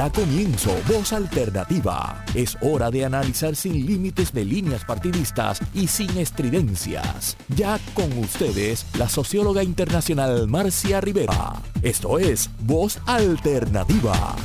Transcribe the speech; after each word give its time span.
Da 0.00 0.10
comienzo 0.10 0.70
Voz 0.88 1.12
Alternativa. 1.12 2.24
Es 2.34 2.56
hora 2.62 2.90
de 2.90 3.04
analizar 3.04 3.54
sin 3.54 3.84
límites 3.84 4.32
de 4.32 4.46
líneas 4.46 4.82
partidistas 4.82 5.60
y 5.74 5.88
sin 5.88 6.16
estridencias. 6.16 7.36
Ya 7.54 7.78
con 7.92 8.10
ustedes, 8.16 8.86
la 8.98 9.10
socióloga 9.10 9.62
internacional 9.62 10.48
Marcia 10.48 11.02
Rivera. 11.02 11.52
Esto 11.82 12.18
es 12.18 12.48
Voz 12.60 12.98
Alternativa. 13.06 14.36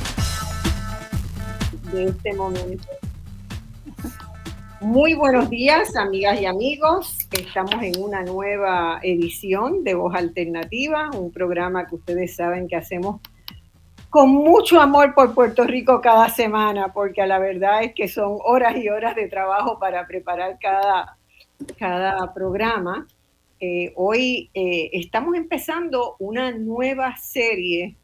De 1.90 2.04
este 2.04 2.34
momento. 2.34 2.88
Muy 4.82 5.14
buenos 5.14 5.48
días, 5.48 5.96
amigas 5.96 6.38
y 6.38 6.44
amigos. 6.44 7.26
Estamos 7.32 7.82
en 7.82 7.94
una 8.02 8.22
nueva 8.24 9.00
edición 9.02 9.84
de 9.84 9.94
Voz 9.94 10.14
Alternativa, 10.14 11.08
un 11.14 11.32
programa 11.32 11.86
que 11.86 11.94
ustedes 11.94 12.36
saben 12.36 12.68
que 12.68 12.76
hacemos 12.76 13.22
con 14.10 14.30
mucho 14.30 14.80
amor 14.80 15.14
por 15.14 15.34
Puerto 15.34 15.64
Rico 15.64 16.00
cada 16.00 16.28
semana, 16.28 16.92
porque 16.92 17.26
la 17.26 17.38
verdad 17.38 17.82
es 17.82 17.94
que 17.94 18.08
son 18.08 18.38
horas 18.44 18.76
y 18.76 18.88
horas 18.88 19.14
de 19.16 19.28
trabajo 19.28 19.78
para 19.78 20.06
preparar 20.06 20.58
cada, 20.60 21.16
cada 21.78 22.32
programa. 22.32 23.06
Eh, 23.58 23.92
hoy 23.96 24.50
eh, 24.54 24.90
estamos 24.92 25.34
empezando 25.34 26.16
una 26.18 26.52
nueva 26.52 27.16
serie 27.16 27.96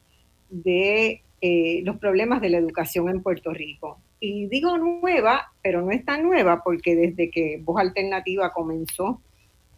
de 0.49 1.23
eh, 1.41 1.83
los 1.85 1.97
problemas 1.97 2.41
de 2.41 2.51
la 2.51 2.59
educación 2.59 3.09
en 3.09 3.23
Puerto 3.23 3.53
Rico. 3.53 3.99
Y 4.21 4.47
digo 4.47 4.79
nueva, 4.79 5.53
pero 5.63 5.83
no 5.83 5.91
es 5.91 6.05
tan 6.05 6.23
nueva, 6.23 6.63
porque 6.63 6.95
desde 6.95 7.31
que 7.31 7.61
Voz 7.63 7.81
Alternativa 7.81 8.53
comenzó 8.53 9.21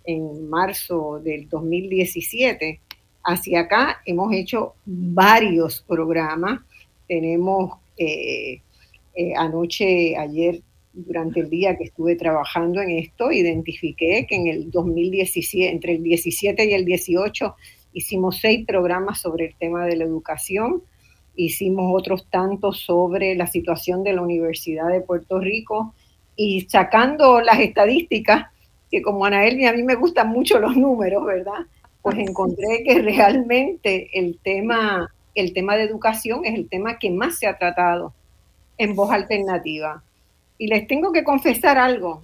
en 0.04 0.48
marzo 0.48 1.20
del 1.20 1.48
2017, 1.48 2.80
hacia 3.24 3.60
acá 3.60 4.02
hemos 4.04 4.32
hecho 4.32 4.74
varios 4.84 5.82
programas. 5.88 6.60
Tenemos 7.08 7.78
eh, 7.96 8.60
eh, 9.14 9.32
anoche, 9.36 10.16
ayer, 10.16 10.60
durante 10.92 11.40
el 11.40 11.50
día 11.50 11.76
que 11.76 11.84
estuve 11.84 12.16
trabajando 12.16 12.80
en 12.80 12.90
esto, 12.90 13.32
identifiqué 13.32 14.26
que 14.28 14.36
en 14.36 14.46
el 14.46 14.70
2017, 14.70 15.70
entre 15.70 15.94
el 15.94 16.02
17 16.02 16.64
y 16.64 16.74
el 16.74 16.84
18, 16.84 17.54
hicimos 17.92 18.38
seis 18.40 18.66
programas 18.66 19.20
sobre 19.20 19.46
el 19.46 19.54
tema 19.56 19.86
de 19.86 19.96
la 19.96 20.04
educación. 20.04 20.82
Hicimos 21.36 21.90
otros 21.92 22.28
tantos 22.30 22.80
sobre 22.80 23.34
la 23.34 23.46
situación 23.46 24.04
de 24.04 24.12
la 24.12 24.22
Universidad 24.22 24.88
de 24.88 25.00
Puerto 25.00 25.40
Rico 25.40 25.94
y 26.36 26.62
sacando 26.62 27.40
las 27.40 27.58
estadísticas, 27.58 28.46
que 28.90 29.02
como 29.02 29.24
Ana 29.24 29.46
Elvia, 29.46 29.70
a 29.70 29.72
mí 29.72 29.82
me 29.82 29.96
gustan 29.96 30.28
mucho 30.28 30.60
los 30.60 30.76
números, 30.76 31.24
¿verdad? 31.24 31.66
Pues 32.04 32.18
encontré 32.18 32.84
que 32.84 33.00
realmente 33.00 34.10
el 34.12 34.38
tema, 34.38 35.10
el 35.34 35.54
tema 35.54 35.74
de 35.74 35.84
educación 35.84 36.44
es 36.44 36.54
el 36.54 36.68
tema 36.68 36.98
que 36.98 37.10
más 37.10 37.38
se 37.38 37.46
ha 37.46 37.56
tratado 37.56 38.12
en 38.76 38.94
voz 38.94 39.10
alternativa. 39.10 40.04
Y 40.58 40.66
les 40.66 40.86
tengo 40.86 41.12
que 41.12 41.24
confesar 41.24 41.78
algo. 41.78 42.22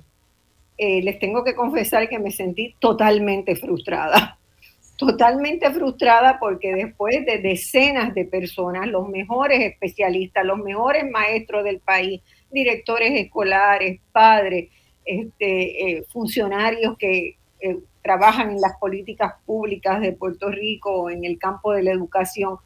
Eh, 0.76 1.00
les 1.02 1.18
tengo 1.18 1.42
que 1.42 1.54
confesar 1.54 2.10
que 2.10 2.18
me 2.18 2.30
sentí 2.30 2.76
totalmente 2.78 3.56
frustrada. 3.56 4.38
Totalmente 4.98 5.70
frustrada 5.70 6.38
porque 6.38 6.74
después 6.74 7.24
de 7.24 7.38
decenas 7.38 8.12
de 8.12 8.26
personas, 8.26 8.86
los 8.86 9.08
mejores 9.08 9.60
especialistas, 9.60 10.44
los 10.44 10.58
mejores 10.58 11.10
maestros 11.10 11.64
del 11.64 11.80
país, 11.80 12.20
directores 12.50 13.18
escolares, 13.18 13.98
padres, 14.12 14.68
este, 15.06 15.96
eh, 15.96 16.04
funcionarios 16.12 16.98
que 16.98 17.38
eh, 17.60 17.78
trabajan 18.02 18.50
en 18.50 18.60
las 18.60 18.76
políticas 18.78 19.34
públicas 19.44 20.00
de 20.00 20.12
Puerto 20.12 20.50
Rico 20.50 21.10
en 21.10 21.24
el 21.24 21.38
campo 21.38 21.72
de 21.72 21.82
la 21.82 21.92
educación 21.92 22.58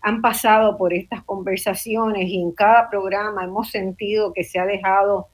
han 0.00 0.22
pasado 0.22 0.76
por 0.76 0.94
estas 0.94 1.24
conversaciones 1.24 2.28
y 2.28 2.40
en 2.40 2.52
cada 2.52 2.88
programa 2.88 3.44
hemos 3.44 3.70
sentido 3.70 4.32
que 4.32 4.44
se 4.44 4.58
ha 4.58 4.66
dejado 4.66 5.28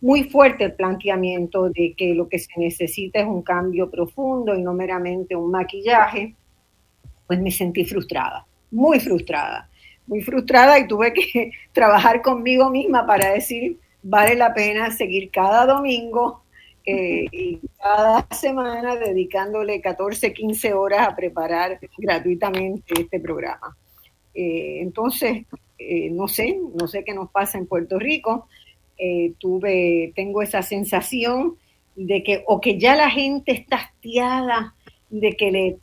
muy 0.00 0.24
fuerte 0.24 0.64
el 0.64 0.74
planteamiento 0.74 1.70
de 1.70 1.94
que 1.96 2.14
lo 2.14 2.28
que 2.28 2.38
se 2.38 2.50
necesita 2.56 3.20
es 3.20 3.26
un 3.26 3.42
cambio 3.42 3.90
profundo 3.90 4.54
y 4.54 4.62
no 4.62 4.74
meramente 4.74 5.36
un 5.36 5.50
maquillaje, 5.50 6.34
pues 7.26 7.40
me 7.40 7.50
sentí 7.50 7.84
frustrada, 7.84 8.44
muy 8.70 8.98
frustrada, 8.98 9.70
muy 10.06 10.20
frustrada 10.20 10.78
y 10.78 10.88
tuve 10.88 11.12
que 11.14 11.52
trabajar 11.72 12.20
conmigo 12.20 12.68
misma 12.68 13.06
para 13.06 13.32
decir, 13.32 13.78
vale 14.02 14.34
la 14.34 14.52
pena 14.52 14.90
seguir 14.90 15.30
cada 15.30 15.64
domingo 15.66 16.41
eh, 16.84 17.26
y 17.30 17.60
cada 17.80 18.26
semana 18.30 18.96
dedicándole 18.96 19.80
14, 19.80 20.32
15 20.32 20.72
horas 20.74 21.08
a 21.08 21.16
preparar 21.16 21.78
gratuitamente 21.98 22.94
este 23.00 23.20
programa. 23.20 23.76
Eh, 24.34 24.80
entonces, 24.80 25.46
eh, 25.78 26.10
no 26.10 26.26
sé, 26.26 26.58
no 26.74 26.88
sé 26.88 27.04
qué 27.04 27.14
nos 27.14 27.30
pasa 27.30 27.58
en 27.58 27.66
Puerto 27.66 27.98
Rico. 27.98 28.48
tuve, 29.38 30.12
tengo 30.14 30.42
esa 30.42 30.62
sensación 30.62 31.56
de 31.96 32.22
que, 32.22 32.44
o 32.46 32.60
que 32.60 32.78
ya 32.78 32.94
la 32.94 33.10
gente 33.10 33.52
está 33.52 33.76
hastiada 33.76 34.74
de 35.10 35.32
que 35.32 35.50
le 35.50 35.78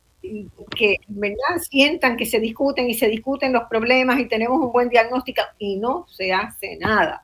que 0.75 0.97
¿verdad? 1.07 1.63
sientan 1.69 2.17
que 2.17 2.25
se 2.25 2.41
discuten 2.41 2.89
y 2.89 2.93
se 2.93 3.07
discuten 3.07 3.53
los 3.53 3.63
problemas 3.69 4.19
y 4.19 4.27
tenemos 4.27 4.59
un 4.59 4.71
buen 4.71 4.89
diagnóstico 4.89 5.41
y 5.57 5.77
no 5.77 6.05
se 6.09 6.33
hace 6.33 6.75
nada. 6.77 7.23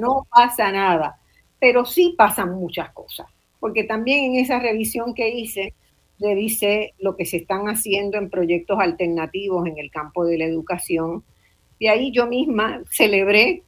No 0.00 0.26
pasa 0.28 0.72
nada 0.72 1.18
pero 1.64 1.86
sí 1.86 2.14
pasan 2.14 2.50
muchas 2.56 2.90
cosas, 2.92 3.26
porque 3.58 3.84
también 3.84 4.24
en 4.24 4.34
esa 4.34 4.58
revisión 4.58 5.14
que 5.14 5.30
hice, 5.30 5.72
revisé 6.20 6.92
lo 6.98 7.16
que 7.16 7.24
se 7.24 7.38
están 7.38 7.68
haciendo 7.68 8.18
en 8.18 8.28
proyectos 8.28 8.78
alternativos 8.78 9.66
en 9.66 9.78
el 9.78 9.90
campo 9.90 10.26
de 10.26 10.36
la 10.36 10.44
educación. 10.44 11.24
Y 11.78 11.86
ahí 11.86 12.12
yo 12.12 12.26
misma 12.26 12.82
celebré, 12.90 13.62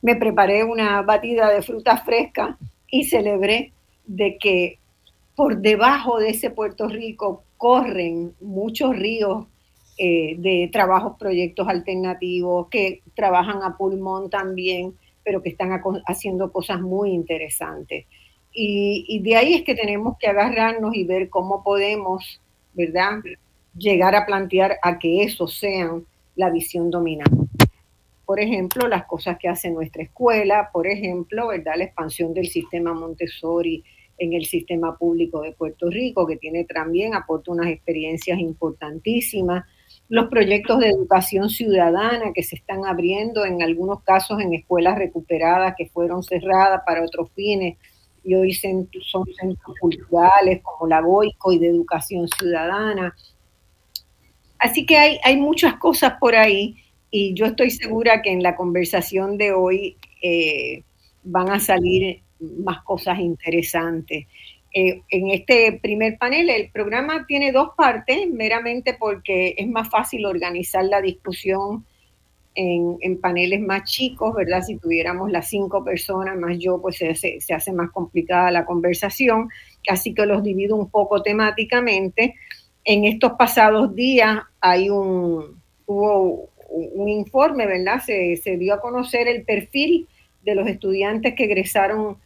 me 0.00 0.14
preparé 0.14 0.62
una 0.62 1.02
batida 1.02 1.50
de 1.50 1.60
fruta 1.60 1.96
fresca 1.96 2.56
y 2.88 3.02
celebré 3.02 3.72
de 4.06 4.38
que 4.38 4.78
por 5.34 5.58
debajo 5.58 6.20
de 6.20 6.28
ese 6.28 6.50
Puerto 6.50 6.86
Rico 6.86 7.42
corren 7.56 8.32
muchos 8.40 8.96
ríos 8.96 9.44
eh, 9.98 10.36
de 10.38 10.70
trabajos, 10.72 11.16
proyectos 11.18 11.66
alternativos 11.66 12.68
que 12.68 13.02
trabajan 13.16 13.64
a 13.64 13.76
pulmón 13.76 14.30
también 14.30 14.94
pero 15.28 15.42
que 15.42 15.50
están 15.50 15.78
haciendo 16.06 16.50
cosas 16.50 16.80
muy 16.80 17.10
interesantes. 17.10 18.06
Y, 18.50 19.20
de 19.22 19.36
ahí 19.36 19.52
es 19.52 19.62
que 19.62 19.74
tenemos 19.74 20.16
que 20.18 20.26
agarrarnos 20.26 20.94
y 20.94 21.04
ver 21.04 21.28
cómo 21.28 21.62
podemos, 21.62 22.40
¿verdad?, 22.72 23.18
llegar 23.76 24.14
a 24.14 24.24
plantear 24.24 24.78
a 24.82 24.98
que 24.98 25.22
eso 25.22 25.46
sean 25.46 26.06
la 26.34 26.48
visión 26.48 26.90
dominante. 26.90 27.36
Por 28.24 28.40
ejemplo, 28.40 28.88
las 28.88 29.04
cosas 29.04 29.36
que 29.38 29.48
hace 29.48 29.70
nuestra 29.70 30.02
escuela, 30.02 30.70
por 30.72 30.86
ejemplo, 30.86 31.48
¿verdad?, 31.48 31.74
la 31.76 31.84
expansión 31.84 32.32
del 32.32 32.46
sistema 32.46 32.94
Montessori 32.94 33.84
en 34.16 34.32
el 34.32 34.46
sistema 34.46 34.96
público 34.96 35.42
de 35.42 35.52
Puerto 35.52 35.90
Rico, 35.90 36.26
que 36.26 36.38
tiene 36.38 36.64
también, 36.64 37.14
aporta 37.14 37.52
unas 37.52 37.66
experiencias 37.66 38.38
importantísimas 38.38 39.66
los 40.08 40.28
proyectos 40.28 40.80
de 40.80 40.88
educación 40.88 41.50
ciudadana 41.50 42.32
que 42.34 42.42
se 42.42 42.56
están 42.56 42.86
abriendo, 42.86 43.44
en 43.44 43.62
algunos 43.62 44.02
casos 44.02 44.40
en 44.40 44.54
escuelas 44.54 44.98
recuperadas 44.98 45.74
que 45.76 45.86
fueron 45.86 46.22
cerradas 46.22 46.82
para 46.86 47.04
otros 47.04 47.30
fines, 47.34 47.76
y 48.24 48.34
hoy 48.34 48.52
son 48.52 48.88
centros 49.40 49.76
culturales 49.80 50.60
como 50.62 50.88
la 50.88 51.00
Boico 51.00 51.52
y 51.52 51.58
de 51.58 51.68
educación 51.68 52.28
ciudadana. 52.28 53.14
Así 54.58 54.84
que 54.84 54.96
hay, 54.96 55.18
hay 55.22 55.36
muchas 55.36 55.74
cosas 55.76 56.14
por 56.18 56.34
ahí 56.34 56.76
y 57.10 57.32
yo 57.34 57.46
estoy 57.46 57.70
segura 57.70 58.20
que 58.22 58.30
en 58.30 58.42
la 58.42 58.56
conversación 58.56 59.38
de 59.38 59.52
hoy 59.52 59.96
eh, 60.22 60.82
van 61.22 61.50
a 61.50 61.60
salir 61.60 62.22
más 62.40 62.82
cosas 62.82 63.18
interesantes. 63.18 64.26
Eh, 64.72 65.02
en 65.08 65.30
este 65.30 65.78
primer 65.80 66.18
panel, 66.18 66.50
el 66.50 66.70
programa 66.70 67.26
tiene 67.26 67.52
dos 67.52 67.70
partes, 67.76 68.28
meramente 68.30 68.94
porque 68.94 69.54
es 69.56 69.68
más 69.68 69.88
fácil 69.88 70.26
organizar 70.26 70.84
la 70.84 71.00
discusión 71.00 71.86
en, 72.54 73.20
paneles 73.20 73.60
más 73.60 73.84
chicos, 73.84 74.34
¿verdad? 74.34 74.62
Si 74.62 74.76
tuviéramos 74.76 75.30
las 75.30 75.48
cinco 75.48 75.84
personas 75.84 76.36
más 76.36 76.58
yo, 76.58 76.80
pues 76.80 76.96
se 76.96 77.10
hace, 77.10 77.40
se 77.40 77.54
hace 77.54 77.72
más 77.72 77.90
complicada 77.92 78.50
la 78.50 78.64
conversación, 78.64 79.48
así 79.88 80.12
que 80.12 80.26
los 80.26 80.42
divido 80.42 80.74
un 80.74 80.90
poco 80.90 81.22
temáticamente. 81.22 82.34
En 82.84 83.04
estos 83.04 83.32
pasados 83.38 83.94
días 83.94 84.40
hay 84.60 84.90
un, 84.90 85.62
hubo 85.86 86.48
un 86.68 87.08
informe, 87.08 87.66
¿verdad? 87.66 88.00
Se, 88.04 88.36
se 88.36 88.56
dio 88.56 88.74
a 88.74 88.80
conocer 88.80 89.28
el 89.28 89.44
perfil 89.44 90.08
de 90.42 90.54
los 90.54 90.66
estudiantes 90.66 91.34
que 91.34 91.44
egresaron 91.44 92.18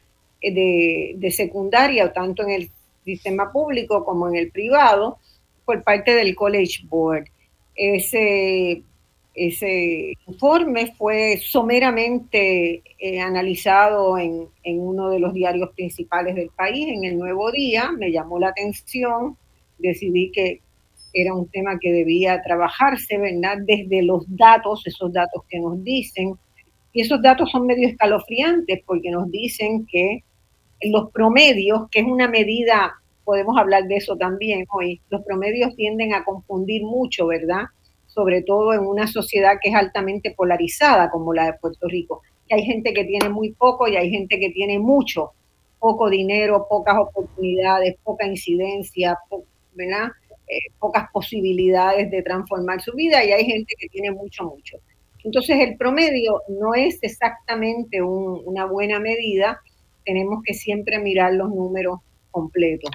de, 0.51 1.31
secundaria, 1.31 2.13
tanto 2.13 2.43
en 2.43 2.51
el 2.51 2.71
sistema 3.05 3.53
público 3.53 4.05
como 4.05 4.29
en 4.29 4.37
el 4.37 4.51
privado, 4.51 5.19
por 5.65 5.83
parte 5.83 6.15
del 6.15 6.35
College 6.35 6.85
Board. 6.89 7.25
Ese, 7.75 8.83
ese 9.35 10.15
informe 10.27 10.95
fue 10.99 11.39
someramente 11.39 12.83
eh, 12.99 13.21
analizado 13.21 14.19
en, 14.19 14.49
en, 14.65 14.81
uno 14.81 15.11
de 15.11 15.21
los 15.21 15.33
diarios 15.33 15.71
principales 15.75 16.35
del 16.35 16.51
país, 16.51 16.89
en 16.89 17.05
el 17.05 17.19
Nuevo 17.19 17.51
Día, 17.53 17.93
me 17.93 18.11
llamó 18.11 18.39
la 18.39 18.49
atención, 18.49 19.37
decidí 19.79 20.31
que 20.33 20.61
era 21.13 21.35
un 21.35 21.49
tema 21.49 21.79
que 21.79 21.93
debía 21.93 22.43
trabajarse, 22.43 23.19
¿verdad? 23.19 23.59
Desde 23.67 24.03
los 24.03 24.25
datos, 24.29 24.87
esos 24.87 25.13
datos 25.13 25.43
que 25.49 25.61
nos 25.61 25.83
dicen, 25.85 26.35
y 26.93 27.03
esos 27.03 27.23
datos 27.23 27.51
son 27.51 27.67
medio 27.67 27.89
escalofriantes 27.89 28.81
porque 28.87 29.11
nos 29.11 29.31
dicen 29.31 29.87
que 29.87 30.23
los 30.85 31.11
promedios, 31.11 31.89
que 31.91 32.01
es 32.01 32.07
una 32.07 32.29
medida, 32.29 32.95
podemos 33.25 33.57
hablar 33.59 33.85
de 33.85 33.97
eso 33.97 34.17
también 34.17 34.67
hoy, 34.73 35.01
los 35.11 35.23
promedios 35.23 35.75
tienden 35.77 36.15
a 36.15 36.25
confundir 36.25 36.83
mucho, 36.83 37.27
¿verdad? 37.27 37.65
Sobre 38.07 38.43
todo 38.43 38.73
en 38.75 38.81
una 38.81 39.07
sociedad 39.07 39.59
que 39.63 39.71
es 39.71 39.75
altamente 39.75 40.33
polarizada 40.33 41.11
como 41.11 41.33
la 41.33 41.47
de 41.47 41.55
Puerto 41.55 41.89
Rico. 41.89 42.23
Y 42.49 42.55
hay 42.55 42.63
gente 42.65 42.93
que 42.93 43.05
tiene 43.05 43.29
muy 43.29 43.53
poco 43.53 43.89
y 43.89 43.97
hay 43.97 44.11
gente 44.11 44.39
que 44.39 44.51
tiene 44.51 44.79
mucho, 44.79 45.33
poco 45.79 46.11
dinero, 46.11 46.67
pocas 46.69 46.97
oportunidades, 46.99 47.97
poca 48.03 48.27
incidencia, 48.27 49.19
¿verdad? 49.75 50.11
Eh, 50.49 50.71
pocas 50.79 51.09
posibilidades 51.13 52.11
de 52.11 52.23
transformar 52.23 52.83
su 52.83 52.93
vida 52.93 53.25
y 53.25 53.33
hay 53.33 53.45
gente 53.45 53.75
que 53.79 53.89
tiene 53.89 54.11
mucho, 54.11 54.45
mucho. 54.45 54.79
Entonces 55.25 55.59
el 55.61 55.77
promedio 55.77 56.43
no 56.49 56.75
es 56.75 56.99
exactamente 57.03 58.03
una 58.03 58.67
buena 58.67 58.99
medida, 58.99 59.61
tenemos 60.05 60.43
que 60.45 60.55
siempre 60.55 60.99
mirar 60.99 61.35
los 61.35 61.49
números 61.49 62.01
completos. 62.31 62.91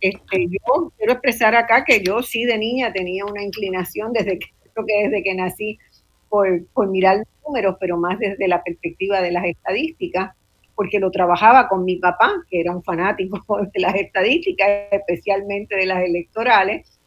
Este, 0.00 0.46
yo 0.48 0.92
quiero 0.96 1.12
expresar 1.12 1.54
acá 1.54 1.84
que 1.84 2.02
yo 2.02 2.22
sí 2.22 2.44
de 2.44 2.58
niña 2.58 2.92
tenía 2.92 3.24
una 3.26 3.42
inclinación 3.42 4.12
desde 4.12 4.38
que, 4.38 4.46
creo 4.72 4.86
que 4.86 5.08
desde 5.08 5.22
que 5.22 5.34
nací 5.34 5.78
por, 6.28 6.88
mirar 6.88 7.18
los 7.18 7.26
números, 7.46 7.76
pero 7.78 7.98
más 7.98 8.18
desde 8.18 8.48
la 8.48 8.62
perspectiva 8.62 9.20
de 9.20 9.32
las 9.32 9.44
estadísticas, 9.44 10.34
porque 10.74 10.98
lo 10.98 11.10
trabajaba 11.10 11.68
con 11.68 11.84
mi 11.84 11.96
papá, 11.96 12.32
que 12.48 12.60
era 12.60 12.74
un 12.74 12.82
fanático 12.82 13.38
de 13.74 13.80
las 13.80 13.94
estadísticas, 13.94 14.68
especialmente 14.90 15.76
de 15.76 15.86
las 15.86 16.02
electorales. 16.02 16.98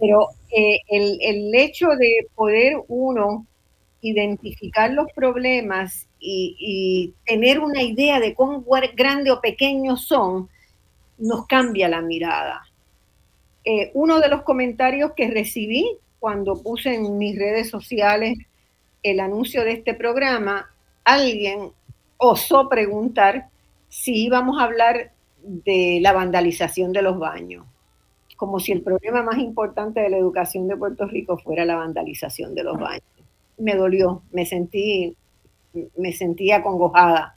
Pero 0.00 0.28
eh, 0.50 0.78
el, 0.88 1.18
el 1.20 1.54
hecho 1.54 1.88
de 1.90 2.26
poder 2.34 2.76
uno 2.88 3.46
identificar 4.00 4.90
los 4.92 5.06
problemas 5.14 6.08
y, 6.24 7.14
tener 7.26 7.58
una 7.58 7.82
idea 7.82 8.20
de 8.20 8.34
cuán 8.34 8.64
grande 8.94 9.30
o 9.30 9.40
pequeño 9.40 9.96
son, 9.96 10.48
nos 11.18 11.46
cambia 11.46 11.88
la 11.88 12.00
mirada. 12.00 12.62
Eh, 13.64 13.90
uno 13.94 14.20
de 14.20 14.28
los 14.28 14.42
comentarios 14.42 15.12
que 15.16 15.30
recibí 15.30 15.98
cuando 16.18 16.62
puse 16.62 16.94
en 16.94 17.18
mis 17.18 17.36
redes 17.38 17.70
sociales 17.70 18.38
el 19.02 19.20
anuncio 19.20 19.64
de 19.64 19.72
este 19.72 19.94
programa, 19.94 20.70
alguien 21.04 21.72
osó 22.16 22.68
preguntar 22.68 23.48
si 23.88 24.24
íbamos 24.24 24.60
a 24.60 24.64
hablar 24.64 25.10
de 25.42 25.98
la 26.00 26.12
vandalización 26.12 26.92
de 26.92 27.02
los 27.02 27.18
baños, 27.18 27.66
como 28.36 28.60
si 28.60 28.70
el 28.70 28.82
problema 28.82 29.22
más 29.22 29.38
importante 29.38 30.00
de 30.00 30.10
la 30.10 30.18
educación 30.18 30.68
de 30.68 30.76
Puerto 30.76 31.06
Rico 31.06 31.36
fuera 31.36 31.64
la 31.64 31.76
vandalización 31.76 32.54
de 32.54 32.62
los 32.62 32.78
baños. 32.78 33.02
Me 33.58 33.74
dolió, 33.74 34.22
me 34.30 34.46
sentí 34.46 35.16
me 35.96 36.12
sentía 36.12 36.56
acongojada, 36.56 37.34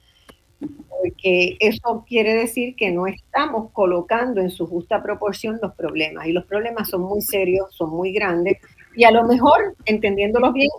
porque 0.90 1.58
eso 1.60 2.06
quiere 2.08 2.34
decir 2.34 2.76
que 2.76 2.92
no 2.92 3.08
estamos 3.08 3.72
colocando 3.72 4.42
en 4.42 4.50
su 4.50 4.68
justa 4.68 5.02
proporción 5.04 5.60
los 5.62 5.74
problemas, 5.76 6.28
y 6.28 6.32
los 6.32 6.46
problemas 6.46 6.90
son 6.90 7.02
muy 7.02 7.22
serios, 7.22 7.74
son 7.76 7.92
muy 7.92 8.12
grandes, 8.12 8.58
y 8.96 9.04
a 9.04 9.12
lo 9.12 9.24
mejor, 9.24 9.76
entendiéndolos 9.86 10.54
bien, 10.54 10.70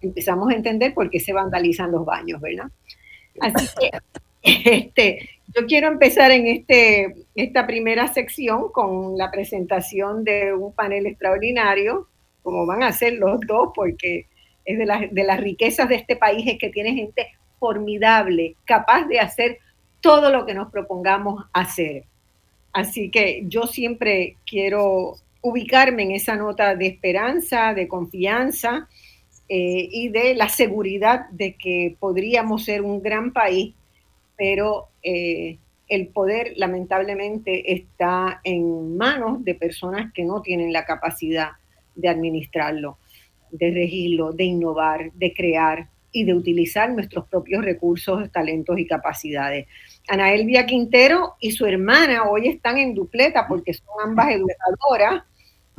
empezamos 0.00 0.50
a 0.50 0.54
entender 0.54 0.94
por 0.94 1.10
qué 1.10 1.20
se 1.20 1.32
vandalizan 1.32 1.90
los 1.92 2.04
baños, 2.04 2.40
¿verdad? 2.40 2.70
Así 3.40 3.66
que 3.78 3.90
este, 4.42 5.28
yo 5.54 5.66
quiero 5.66 5.88
empezar 5.88 6.30
en 6.30 6.46
este, 6.46 7.14
esta 7.34 7.66
primera 7.66 8.12
sección 8.12 8.70
con 8.72 9.16
la 9.16 9.30
presentación 9.30 10.22
de 10.24 10.54
un 10.54 10.72
panel 10.72 11.06
extraordinario, 11.06 12.08
como 12.42 12.66
van 12.66 12.82
a 12.82 12.92
ser 12.92 13.14
los 13.14 13.40
dos, 13.46 13.70
porque 13.74 14.26
es 14.66 14.78
de, 14.78 15.08
de 15.10 15.24
las 15.24 15.40
riquezas 15.40 15.88
de 15.88 15.94
este 15.94 16.16
país, 16.16 16.46
es 16.46 16.58
que 16.58 16.70
tiene 16.70 16.94
gente 16.94 17.28
formidable, 17.58 18.56
capaz 18.64 19.06
de 19.06 19.20
hacer 19.20 19.58
todo 20.00 20.30
lo 20.30 20.44
que 20.44 20.54
nos 20.54 20.70
propongamos 20.70 21.44
hacer. 21.52 22.04
Así 22.72 23.10
que 23.10 23.44
yo 23.46 23.62
siempre 23.66 24.36
quiero 24.46 25.14
ubicarme 25.40 26.02
en 26.02 26.10
esa 26.10 26.36
nota 26.36 26.74
de 26.74 26.86
esperanza, 26.86 27.72
de 27.72 27.88
confianza 27.88 28.88
eh, 29.48 29.88
y 29.90 30.08
de 30.08 30.34
la 30.34 30.48
seguridad 30.48 31.28
de 31.30 31.54
que 31.54 31.96
podríamos 31.98 32.64
ser 32.64 32.82
un 32.82 33.00
gran 33.02 33.32
país, 33.32 33.74
pero 34.36 34.88
eh, 35.02 35.56
el 35.88 36.08
poder 36.08 36.52
lamentablemente 36.56 37.72
está 37.72 38.40
en 38.42 38.96
manos 38.96 39.44
de 39.44 39.54
personas 39.54 40.12
que 40.12 40.24
no 40.24 40.42
tienen 40.42 40.72
la 40.72 40.84
capacidad 40.84 41.52
de 41.94 42.08
administrarlo 42.08 42.98
de 43.50 43.70
regirlo, 43.70 44.32
de 44.32 44.44
innovar, 44.44 45.12
de 45.12 45.32
crear 45.32 45.88
y 46.12 46.24
de 46.24 46.34
utilizar 46.34 46.90
nuestros 46.90 47.26
propios 47.28 47.64
recursos, 47.64 48.30
talentos 48.32 48.78
y 48.78 48.86
capacidades. 48.86 49.66
Ana 50.08 50.32
Elvia 50.32 50.64
Quintero 50.64 51.34
y 51.40 51.50
su 51.50 51.66
hermana 51.66 52.24
hoy 52.30 52.48
están 52.48 52.78
en 52.78 52.94
dupleta 52.94 53.46
porque 53.46 53.74
son 53.74 53.88
ambas 54.02 54.30
educadoras, 54.30 55.24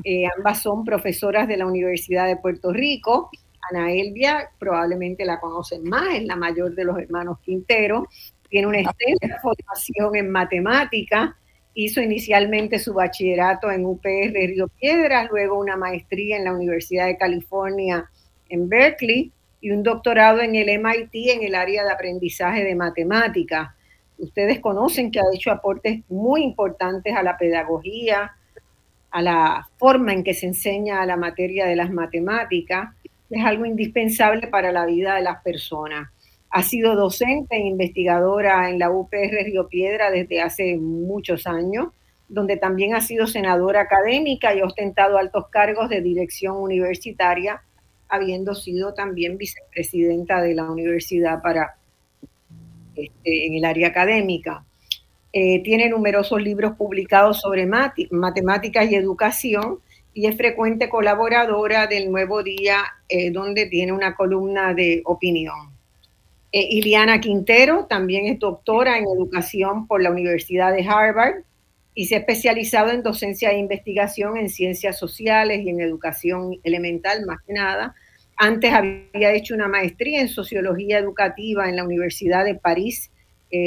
eh, 0.03 0.25
ambas 0.37 0.61
son 0.61 0.85
profesoras 0.85 1.47
de 1.47 1.57
la 1.57 1.65
Universidad 1.65 2.27
de 2.27 2.37
Puerto 2.37 2.71
Rico. 2.71 3.31
Ana 3.71 3.91
Elvia 3.91 4.51
probablemente 4.59 5.25
la 5.25 5.39
conocen 5.39 5.83
más, 5.83 6.13
es 6.13 6.23
la 6.23 6.35
mayor 6.35 6.75
de 6.75 6.85
los 6.85 6.99
hermanos 6.99 7.39
Quintero, 7.39 8.07
tiene 8.49 8.67
una 8.67 8.79
extensa 8.79 9.39
formación 9.41 10.15
en 10.15 10.29
matemáticas, 10.29 11.31
Hizo 11.79 12.01
inicialmente 12.01 12.79
su 12.79 12.91
bachillerato 12.91 13.69
en 13.69 13.85
UPR 13.85 14.33
Río 14.33 14.67
Piedras, 14.67 15.29
luego 15.29 15.59
una 15.59 15.77
maestría 15.77 16.35
en 16.35 16.45
la 16.45 16.51
Universidad 16.51 17.05
de 17.05 17.17
California 17.17 18.09
en 18.49 18.67
Berkeley 18.67 19.31
y 19.61 19.69
un 19.69 19.83
doctorado 19.83 20.41
en 20.41 20.55
el 20.55 20.69
MIT 20.79 21.13
en 21.13 21.43
el 21.43 21.53
área 21.53 21.83
de 21.83 21.91
aprendizaje 21.91 22.63
de 22.63 22.73
matemáticas. 22.73 23.69
Ustedes 24.17 24.59
conocen 24.59 25.11
que 25.11 25.19
ha 25.19 25.25
hecho 25.31 25.51
aportes 25.51 26.01
muy 26.09 26.41
importantes 26.41 27.15
a 27.15 27.21
la 27.21 27.37
pedagogía, 27.37 28.31
a 29.11 29.21
la 29.21 29.69
forma 29.77 30.13
en 30.13 30.23
que 30.23 30.33
se 30.33 30.47
enseña 30.47 31.05
la 31.05 31.15
materia 31.15 31.67
de 31.67 31.75
las 31.75 31.91
matemáticas. 31.91 32.89
Es 33.29 33.45
algo 33.45 33.67
indispensable 33.67 34.47
para 34.47 34.71
la 34.71 34.87
vida 34.87 35.13
de 35.13 35.21
las 35.21 35.43
personas. 35.43 36.09
Ha 36.49 36.63
sido 36.63 36.95
docente 36.95 37.55
e 37.55 37.67
investigadora 37.67 38.69
en 38.69 38.79
la 38.79 38.89
UPR 38.89 39.43
Río 39.43 39.67
Piedra 39.67 40.11
desde 40.11 40.41
hace 40.41 40.77
muchos 40.77 41.45
años, 41.45 41.87
donde 42.29 42.57
también 42.57 42.95
ha 42.95 43.01
sido 43.01 43.27
senadora 43.27 43.81
académica 43.81 44.53
y 44.53 44.59
ha 44.59 44.65
ostentado 44.65 45.17
altos 45.17 45.47
cargos 45.49 45.89
de 45.89 46.01
dirección 46.01 46.57
universitaria, 46.57 47.61
habiendo 48.09 48.55
sido 48.55 48.93
también 48.93 49.37
vicepresidenta 49.37 50.41
de 50.41 50.55
la 50.55 50.69
universidad 50.69 51.41
para 51.41 51.75
este, 52.95 53.45
en 53.45 53.55
el 53.55 53.65
área 53.65 53.89
académica. 53.89 54.63
Eh, 55.33 55.61
tiene 55.61 55.89
numerosos 55.89 56.41
libros 56.41 56.75
publicados 56.77 57.41
sobre 57.41 57.67
matemáticas 57.67 58.89
y 58.89 58.95
educación 58.95 59.79
y 60.13 60.25
es 60.25 60.35
frecuente 60.35 60.89
colaboradora 60.89 61.85
del 61.85 62.09
Nuevo 62.09 62.41
Día, 62.41 62.79
eh, 63.07 63.29
donde 63.29 63.67
tiene 63.67 63.91
una 63.91 64.15
columna 64.15 64.73
de 64.73 65.03
opinión. 65.05 65.76
Eh, 66.51 66.67
Iliana 66.71 67.19
Quintero 67.19 67.85
también 67.89 68.25
es 68.25 68.39
doctora 68.39 68.97
en 68.97 69.05
educación 69.05 69.85
por 69.85 70.01
la 70.01 70.11
Universidad 70.11 70.73
de 70.73 70.87
Harvard 70.87 71.43
y 71.93 72.05
se 72.05 72.15
ha 72.15 72.19
especializado 72.19 72.91
en 72.91 73.03
docencia 73.03 73.51
e 73.51 73.57
investigación 73.57 74.37
en 74.37 74.49
ciencias 74.49 74.97
sociales 74.97 75.61
y 75.61 75.69
en 75.69 75.81
educación 75.81 76.59
elemental, 76.63 77.25
más 77.25 77.39
que 77.45 77.53
nada. 77.53 77.95
Antes 78.37 78.71
había 78.71 79.33
hecho 79.33 79.55
una 79.55 79.67
maestría 79.67 80.21
en 80.21 80.29
sociología 80.29 80.99
educativa 80.99 81.67
en 81.67 81.75
la 81.75 81.83
Universidad 81.83 82.45
de 82.45 82.55
París 82.55 83.11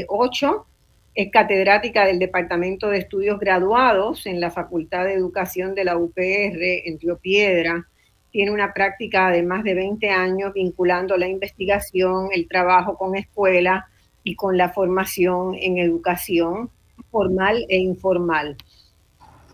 8. 0.08 0.66
Eh, 0.66 1.22
es 1.22 1.30
catedrática 1.32 2.06
del 2.06 2.20
Departamento 2.20 2.88
de 2.88 2.98
Estudios 2.98 3.40
Graduados 3.40 4.26
en 4.26 4.40
la 4.40 4.52
Facultad 4.52 5.04
de 5.04 5.14
Educación 5.14 5.74
de 5.74 5.84
la 5.84 5.98
UPR 5.98 6.62
en 6.86 7.00
Río 7.00 7.18
Piedra 7.18 7.89
tiene 8.30 8.50
una 8.50 8.72
práctica 8.72 9.30
de 9.30 9.42
más 9.42 9.64
de 9.64 9.74
20 9.74 10.08
años 10.10 10.52
vinculando 10.52 11.16
la 11.16 11.28
investigación, 11.28 12.28
el 12.32 12.48
trabajo 12.48 12.96
con 12.96 13.16
escuelas 13.16 13.84
y 14.24 14.36
con 14.36 14.56
la 14.56 14.70
formación 14.70 15.54
en 15.54 15.78
educación 15.78 16.70
formal 17.10 17.66
e 17.68 17.78
informal. 17.78 18.56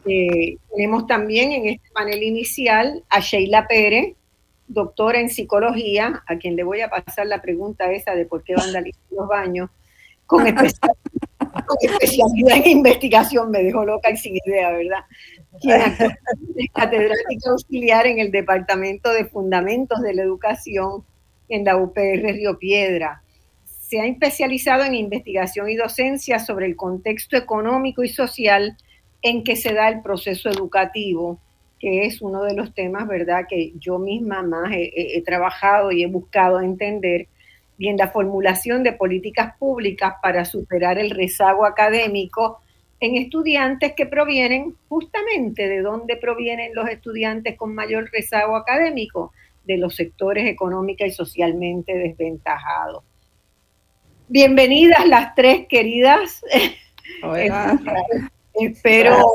Eh, 0.05 0.57
tenemos 0.71 1.07
también 1.07 1.53
en 1.53 1.69
este 1.69 1.91
panel 1.93 2.23
inicial 2.23 3.03
a 3.09 3.21
Sheila 3.21 3.67
Pérez, 3.67 4.15
doctora 4.69 5.21
en 5.21 5.29
psicología, 5.29 6.23
a 6.27 6.37
quien 6.37 6.57
le 6.57 6.65
voy 6.65 6.81
a 6.81 6.91
pasar 6.91 7.27
la 7.27 7.43
pregunta 7.43 7.91
esa 7.93 8.15
de 8.15 8.27
por 8.27 8.45
qué 8.45 8.55
vandalizan 8.55 9.03
los 9.11 9.29
baños, 9.29 9.71
con, 10.27 10.45
con 11.65 11.77
especialidad 11.81 12.57
en 12.57 12.67
investigación, 12.67 13.51
me 13.51 13.63
dejó 13.63 13.85
loca 13.85 14.11
y 14.11 14.17
sin 14.17 14.37
idea, 14.45 14.71
¿verdad? 14.73 15.05
quien 15.61 15.81
es 15.81 16.71
catedrática 16.75 17.51
auxiliar 17.51 18.07
en 18.07 18.19
el 18.19 18.31
Departamento 18.31 19.13
de 19.13 19.25
Fundamentos 19.25 20.01
de 20.01 20.15
la 20.15 20.23
Educación 20.23 21.05
en 21.49 21.65
la 21.65 21.77
UPR 21.77 22.23
Río 22.23 22.59
Piedra. 22.59 23.23
Se 23.65 24.01
ha 24.01 24.07
especializado 24.07 24.85
en 24.85 24.95
investigación 24.95 25.71
y 25.71 25.77
docencia 25.77 26.39
sobre 26.39 26.67
el 26.67 26.77
contexto 26.77 27.37
económico 27.37 28.03
y 28.03 28.09
social 28.09 28.77
en 29.23 29.45
que 29.45 29.57
se 29.57 29.73
da 29.73 29.89
el 29.89 30.03
proceso 30.03 30.51
educativo 30.51 31.41
que 31.79 32.07
es 32.07 32.23
uno 32.23 32.43
de 32.45 32.55
los 32.55 32.75
temas, 32.75 33.07
¿verdad?, 33.07 33.45
que 33.49 33.73
yo 33.79 33.99
misma 33.99 34.43
más 34.43 34.73
he, 34.73 35.23
trabajado 35.25 35.93
y 35.93 36.03
he 36.03 36.07
buscado 36.07 36.61
entender, 36.61 37.29
y 37.79 37.89
en 37.89 37.97
la 37.97 38.09
formulación 38.09 38.83
de 38.83 38.93
políticas 38.93 39.57
públicas 39.59 40.15
para 40.23 40.45
superar 40.45 40.99
el 40.99 41.11
rezago 41.11 41.67
académico 41.67 42.61
en 43.01 43.17
estudiantes 43.17 43.93
que 43.95 44.07
provienen 44.07 44.75
justamente 44.89 45.69
de 45.69 45.83
dónde 45.83 46.17
provienen 46.17 46.75
los 46.75 46.89
estudiantes 46.89 47.57
con 47.57 47.75
mayor 47.75 48.11
rezago 48.11 48.57
académico, 48.57 49.33
de 49.65 49.77
los 49.77 49.97
sectores 49.97 50.47
económica 50.47 51.05
y 51.05 51.11
socialmente 51.11 51.93
desventajados. 51.93 53.03
Bienvenidas 54.29 55.07
las 55.07 55.35
tres 55.35 55.67
queridas. 55.69 56.43
Hola. 57.23 57.79
Espero 58.55 59.27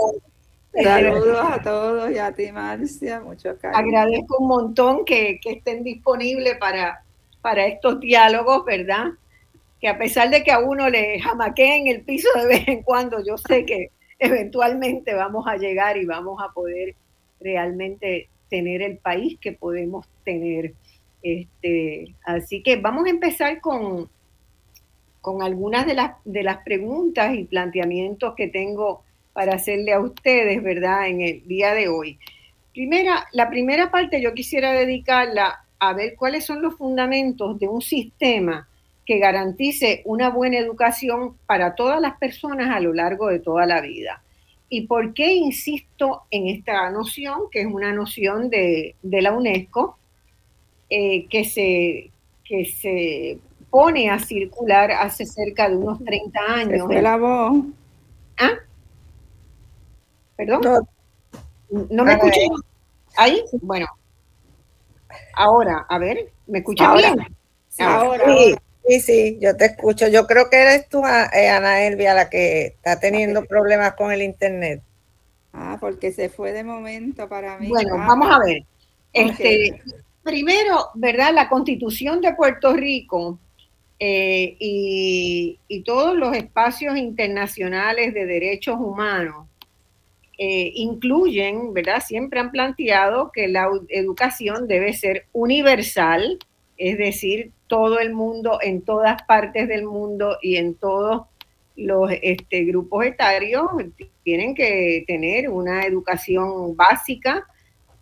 Saludos 0.74 1.40
a 1.52 1.62
todos 1.62 2.12
y 2.12 2.18
a 2.18 2.34
ti, 2.34 2.52
Marcia, 2.52 3.20
mucho 3.20 3.58
cariño. 3.58 3.78
Agradezco 3.78 4.38
un 4.38 4.48
montón 4.48 5.06
que, 5.06 5.40
estén 5.44 5.84
disponibles 5.84 6.58
para, 6.58 7.04
para 7.42 7.66
estos 7.66 8.00
diálogos, 8.00 8.66
¿verdad? 8.66 9.12
Que 9.80 9.88
a 9.88 9.98
pesar 9.98 10.30
de 10.30 10.44
que 10.44 10.52
a 10.52 10.60
uno 10.60 10.90
le 10.90 11.20
jamaqueen 11.20 11.88
el 11.88 12.02
piso 12.02 12.30
de 12.36 12.48
vez 12.48 12.68
en 12.68 12.84
cuando, 12.84 13.24
yo 13.26 13.38
sé 13.38 13.66
que 13.66 13.90
eventualmente 14.20 15.14
vamos 15.14 15.48
a 15.48 15.58
llegar 15.58 15.98
y 15.98 16.06
vamos 16.06 16.42
a 16.42 16.54
poder 16.54 16.96
realmente 17.40 18.30
tener 18.50 18.82
el 18.82 18.98
país 18.98 19.40
que 19.40 19.54
podemos 19.54 20.08
tener. 20.24 20.74
Este, 21.24 22.14
así 22.26 22.62
que 22.62 22.76
vamos 22.76 23.06
a 23.06 23.10
empezar 23.10 23.62
con, 23.62 24.10
con 25.22 25.42
algunas 25.42 25.86
de 25.86 25.96
las, 25.96 26.14
de 26.26 26.44
las 26.44 26.58
preguntas 26.58 27.36
y 27.36 27.46
planteamientos 27.46 28.36
que 28.36 28.48
tengo 28.48 29.04
para 29.34 29.56
hacerle 29.56 29.94
a 29.94 30.00
ustedes, 30.00 30.62
¿verdad?, 30.62 31.08
en 31.08 31.22
el 31.22 31.48
día 31.48 31.74
de 31.74 31.88
hoy. 31.88 32.20
Primera, 32.74 33.28
la 33.32 33.50
primera 33.50 33.92
parte 33.92 34.22
yo 34.22 34.34
quisiera 34.34 34.72
dedicarla 34.72 35.66
a 35.82 35.94
ver 35.94 36.16
cuáles 36.16 36.46
son 36.46 36.62
los 36.62 36.76
fundamentos 36.76 37.58
de 37.58 37.68
un 37.68 37.82
sistema 37.82 38.68
que 39.04 39.18
garantice 39.18 40.04
una 40.06 40.30
buena 40.30 40.60
educación 40.60 41.36
para 41.48 41.74
todas 41.74 42.00
las 42.00 42.18
personas 42.20 42.70
a 42.70 42.80
lo 42.80 42.94
largo 42.94 43.30
de 43.30 43.40
toda 43.40 43.66
la 43.66 43.82
vida. 43.82 44.22
¿Y 44.70 44.86
por 44.86 45.16
qué 45.16 45.34
insisto 45.34 46.22
en 46.30 46.48
esta 46.48 46.88
noción, 46.92 47.50
que 47.52 47.62
es 47.62 47.66
una 47.66 47.92
noción 47.94 48.52
de, 48.52 48.96
la 49.02 49.34
UNESCO, 49.34 49.98
eh, 50.88 51.26
que, 51.28 51.46
se, 51.46 52.12
que 52.46 52.66
se 52.66 53.40
pone 53.72 54.12
a 54.12 54.20
circular 54.20 54.92
hace 54.92 55.26
cerca 55.26 55.68
de 55.68 55.78
unos 55.78 55.98
30 56.06 56.40
años? 56.48 56.88
la 56.94 57.18
voz. 57.18 57.66
¿Ah? 58.38 58.52
¿Perdón? 60.36 60.62
No, 61.90 62.06
me 62.06 62.14
escuché. 62.14 62.48
¿Ahí? 63.18 63.42
Bueno. 63.64 63.88
Ahora, 65.34 65.86
a 65.89 65.98
ver, 65.98 66.32
¿me 66.48 66.60
escuchas 66.60 66.96
bien? 66.96 67.15
Ahora. 67.80 68.25
Sí, 68.88 69.00
sí, 69.00 69.38
yo 69.39 69.56
te 69.56 69.65
escucho. 69.65 70.08
Yo 70.08 70.25
creo 70.25 70.50
que 70.50 70.58
eres 70.58 70.89
tú, 70.89 71.03
eh, 71.06 71.50
Ana 71.50 71.84
Elvia, 71.86 72.13
la 72.13 72.30
que 72.30 72.65
está 72.68 73.00
teniendo 73.00 73.46
problemas 73.46 73.94
con 73.94 74.12
el 74.12 74.22
internet. 74.22 74.82
Ah, 75.53 75.77
porque 75.80 76.12
se 76.12 76.30
fue 76.30 76.51
de 76.51 76.63
momento 76.63 77.30
para 77.30 77.58
mí. 77.58 77.68
Bueno, 77.68 77.96
ah, 78.00 78.06
vamos 78.08 78.30
a 78.32 78.39
ver. 78.39 78.63
Este, 79.13 79.82
Primero, 80.24 80.89
¿verdad? 80.94 81.34
La 81.34 81.50
constitución 81.50 82.22
de 82.22 82.34
Puerto 82.36 82.74
Rico 82.74 83.39
eh, 83.98 84.56
y, 84.60 85.60
y, 85.68 85.84
todos 85.84 86.15
los 86.15 86.36
espacios 86.36 86.96
internacionales 86.98 88.13
de 88.13 88.25
derechos 88.25 88.77
humanos 88.80 89.48
eh, 90.44 90.72
incluyen, 90.74 91.72
¿verdad? 91.72 92.02
Siempre 92.04 92.40
han 92.40 92.50
planteado 92.50 93.32
que 93.32 93.48
la 93.48 93.70
educación 93.90 94.68
debe 94.68 94.92
ser 94.94 95.28
universal, 95.34 96.40
es 96.78 96.98
decir, 96.98 97.52
todo 97.68 98.00
el 98.00 98.12
mundo, 98.12 98.58
en 98.60 98.82
todas 98.82 99.22
partes 99.22 99.68
del 99.68 99.86
mundo 99.86 100.40
y 100.42 100.56
en 100.56 100.74
todos 100.74 101.28
los 101.76 102.10
este, 102.24 102.64
grupos 102.64 103.06
etarios 103.06 103.68
tienen 104.24 104.56
que 104.56 105.04
tener 105.06 105.48
una 105.48 105.84
educación 105.84 106.76
básica 106.76 107.46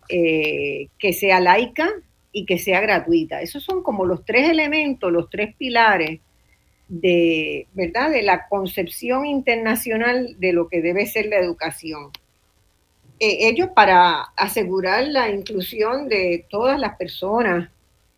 eh, 0.08 0.88
que 0.98 1.12
sea 1.12 1.40
laica 1.40 1.90
y 2.32 2.46
que 2.46 2.58
sea 2.58 2.80
gratuita. 2.80 3.42
Esos 3.42 3.62
son 3.62 3.82
como 3.82 4.06
los 4.06 4.24
tres 4.24 4.48
elementos, 4.48 5.12
los 5.12 5.28
tres 5.28 5.54
pilares 5.56 6.20
de, 6.88 7.66
¿verdad? 7.74 8.10
de 8.10 8.22
la 8.22 8.48
concepción 8.48 9.26
internacional 9.26 10.36
de 10.38 10.54
lo 10.54 10.68
que 10.68 10.80
debe 10.80 11.04
ser 11.04 11.26
la 11.26 11.36
educación. 11.36 12.10
Eh, 13.22 13.48
ellos 13.50 13.68
para 13.74 14.22
asegurar 14.34 15.06
la 15.08 15.28
inclusión 15.28 16.08
de 16.08 16.46
todas 16.48 16.80
las 16.80 16.96
personas 16.96 17.68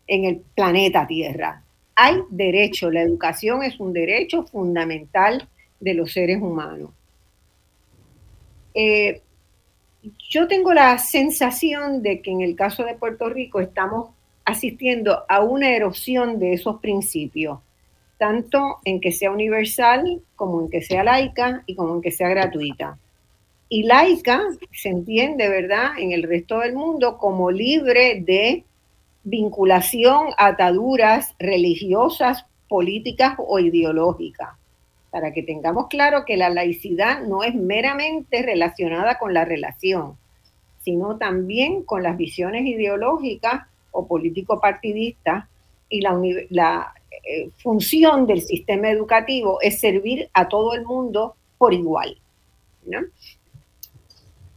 en 0.07 0.25
el 0.25 0.37
planeta 0.55 1.09
Tierra. 1.09 1.65
Hay 1.97 2.23
derecho, 2.31 2.89
la 2.89 3.03
educación 3.03 3.65
es 3.65 3.81
un 3.81 3.93
derecho 3.93 4.45
fundamental 4.45 5.49
de 5.81 5.95
los 5.95 6.13
seres 6.13 6.41
humanos. 6.41 6.91
Eh, 8.75 9.21
yo 10.31 10.47
tengo 10.47 10.73
la 10.73 10.97
sensación 10.99 12.01
de 12.03 12.23
que 12.23 12.31
en 12.31 12.41
el 12.41 12.55
caso 12.55 12.85
de 12.85 12.95
Puerto 12.95 13.29
Rico 13.29 13.61
estamos 13.61 14.11
asistiendo 14.45 15.25
a 15.29 15.41
una 15.41 15.75
erosión 15.75 16.39
de 16.39 16.53
esos 16.53 16.81
principios, 16.81 17.59
tanto 18.19 18.79
en 18.85 19.01
que 19.01 19.11
sea 19.11 19.33
universal 19.33 20.23
como 20.37 20.61
en 20.61 20.71
que 20.71 20.81
sea 20.81 21.03
laica 21.03 21.65
y 21.67 21.75
como 21.75 21.97
en 21.97 22.03
que 22.03 22.13
sea 22.13 22.29
gratuita 22.29 22.99
y 23.73 23.85
laica 23.85 24.43
se 24.71 24.91
entiende, 24.91 25.49
¿verdad?, 25.49 25.93
en 25.99 26.13
el 26.13 26.25
resto 26.25 26.59
del 26.59 26.75
mundo 26.75 27.17
como 27.17 27.51
libre 27.51 28.21
de 28.21 28.65
vinculación, 29.25 30.27
ataduras 30.37 31.35
religiosas, 31.39 32.45
políticas 32.69 33.35
o 33.39 33.59
ideológicas. 33.59 34.51
Para 35.11 35.33
que 35.33 35.43
tengamos 35.43 35.87
claro 35.87 36.27
que 36.27 36.37
la 36.37 36.51
laicidad 36.51 37.23
no 37.23 37.45
es 37.45 37.55
meramente 37.55 38.43
relacionada 38.43 39.19
con 39.19 39.33
la 39.33 39.47
relación, 39.47 40.19
sino 40.81 41.17
también 41.17 41.83
con 41.83 42.03
las 42.03 42.19
visiones 42.19 42.67
ideológicas 42.67 43.69
o 43.91 44.07
político-partidistas 44.07 45.47
y 45.89 46.03
la, 46.03 46.21
la 46.51 46.93
eh, 47.25 47.49
función 47.57 48.27
del 48.27 48.43
sistema 48.43 48.91
educativo 48.91 49.63
es 49.63 49.81
servir 49.81 50.29
a 50.35 50.47
todo 50.47 50.75
el 50.75 50.85
mundo 50.85 51.37
por 51.57 51.73
igual. 51.73 52.19
¿no? 52.85 52.99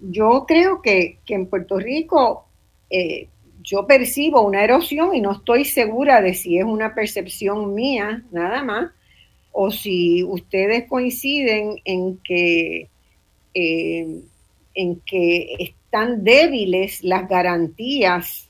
Yo 0.10 0.46
creo 0.48 0.82
que, 0.82 1.20
en 1.28 1.48
Puerto 1.48 1.80
Rico 1.80 2.48
eh, 2.90 3.28
yo 3.62 3.88
percibo 3.88 4.42
una 4.42 4.64
erosión 4.64 5.16
y 5.16 5.22
no 5.22 5.34
estoy 5.34 5.66
segura 5.66 6.22
de 6.22 6.34
si 6.34 6.58
es 6.58 6.66
una 6.66 6.94
percepción 6.94 7.74
mía 7.74 8.24
nada 8.32 8.64
más 8.64 8.92
o 9.52 9.72
si 9.72 10.24
ustedes 10.24 10.88
coinciden 10.88 11.80
en 11.86 12.18
que, 12.18 12.90
eh, 13.54 14.22
en 14.74 15.00
que 15.06 15.56
están 15.60 16.24
débiles 16.24 17.04
las 17.04 17.28
garantías 17.28 18.50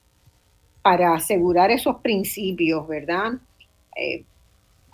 para 0.81 1.13
asegurar 1.13 1.71
esos 1.71 1.97
principios, 1.97 2.87
¿verdad? 2.87 3.33
Eh, 3.95 4.23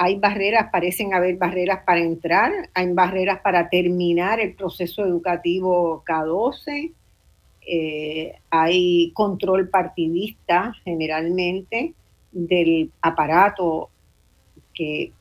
hay 0.03 0.15
barreras, 0.15 0.69
parecen 0.71 1.13
haber 1.13 1.35
barreras 1.35 1.83
para 1.85 1.99
entrar, 1.99 2.51
hay 2.73 2.91
barreras 2.91 3.39
para 3.41 3.69
terminar 3.69 4.39
el 4.39 4.55
proceso 4.55 5.05
educativo 5.05 6.03
K12, 6.03 6.91
eh, 7.67 8.33
hay 8.49 9.11
control 9.13 9.69
partidista 9.69 10.73
generalmente 10.83 11.93
del 12.31 12.89
aparato 12.99 13.91
que, 14.73 15.11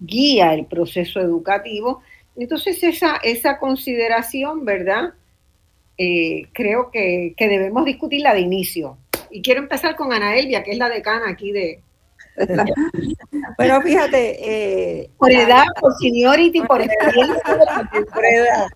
guía 0.00 0.54
el 0.54 0.66
proceso 0.66 1.20
educativo. 1.20 2.00
Entonces 2.36 2.80
esa, 2.82 3.16
esa 3.24 3.58
consideración, 3.58 4.64
¿verdad? 4.64 5.14
Eh, 5.98 6.46
creo 6.52 6.90
que, 6.92 7.34
que, 7.36 7.48
debemos 7.48 7.84
discutirla 7.84 8.34
de 8.34 8.40
inicio. 8.40 8.98
Y 9.30 9.42
quiero 9.42 9.60
empezar 9.60 9.96
con 9.96 10.12
Ana 10.12 10.36
Elvia, 10.36 10.62
que 10.62 10.72
es 10.72 10.78
la 10.78 10.88
decana 10.88 11.30
aquí 11.30 11.52
de, 11.52 11.80
bueno, 13.58 13.80
fíjate. 13.82 15.02
Eh, 15.02 15.10
por 15.18 15.30
edad, 15.30 15.64
por 15.80 15.94
seniority, 15.94 16.62
por 16.62 16.82
experiencia. 16.82 17.42
por 18.12 18.24
edad. 18.24 18.66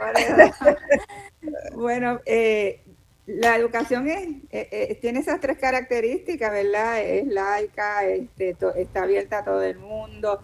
bueno, 1.75 2.21
eh, 2.25 2.83
la 3.27 3.57
educación 3.57 4.09
es, 4.09 4.29
eh, 4.50 4.99
tiene 5.00 5.21
esas 5.21 5.41
tres 5.41 5.59
características, 5.59 6.50
¿verdad? 6.50 7.00
Es 7.03 7.27
laica, 7.27 8.07
este, 8.07 8.57
está 8.77 9.03
abierta 9.03 9.38
a 9.38 9.45
todo 9.45 9.62
el 9.62 9.79
mundo, 9.79 10.41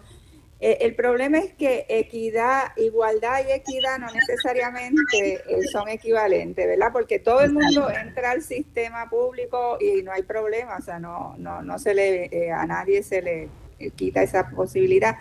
eh, 0.61 0.77
el 0.81 0.95
problema 0.95 1.39
es 1.39 1.53
que 1.53 1.85
equidad, 1.89 2.71
igualdad 2.77 3.41
y 3.47 3.51
equidad 3.51 3.99
no 3.99 4.07
necesariamente 4.07 5.33
eh, 5.33 5.63
son 5.71 5.89
equivalentes, 5.89 6.65
¿verdad? 6.65 6.91
Porque 6.93 7.19
todo 7.19 7.41
el 7.41 7.51
mundo 7.51 7.89
entra 7.89 8.31
al 8.31 8.41
sistema 8.41 9.09
público 9.09 9.77
y 9.81 10.01
no 10.01 10.13
hay 10.13 10.23
problema, 10.23 10.77
o 10.77 10.81
sea, 10.81 10.97
no, 10.97 11.35
no, 11.37 11.61
no 11.61 11.77
se 11.77 11.93
le, 11.93 12.25
eh, 12.31 12.51
a 12.51 12.65
nadie 12.65 13.03
se 13.03 13.21
le 13.21 13.49
quita 13.95 14.23
esa 14.23 14.49
posibilidad. 14.49 15.17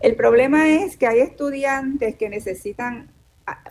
El 0.00 0.16
problema 0.16 0.68
es 0.68 0.98
que 0.98 1.06
hay 1.06 1.20
estudiantes 1.20 2.16
que 2.16 2.28
necesitan 2.28 3.10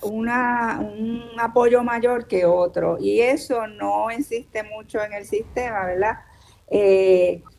una, 0.02 0.80
un 0.80 1.40
apoyo 1.40 1.84
mayor 1.84 2.28
que 2.28 2.46
otro 2.46 2.98
y 3.00 3.22
eso 3.22 3.68
no 3.68 4.10
existe 4.10 4.64
mucho 4.64 5.04
en 5.04 5.14
el 5.14 5.26
sistema, 5.26 5.86
¿verdad? 5.86 6.18
Ah, 6.72 7.53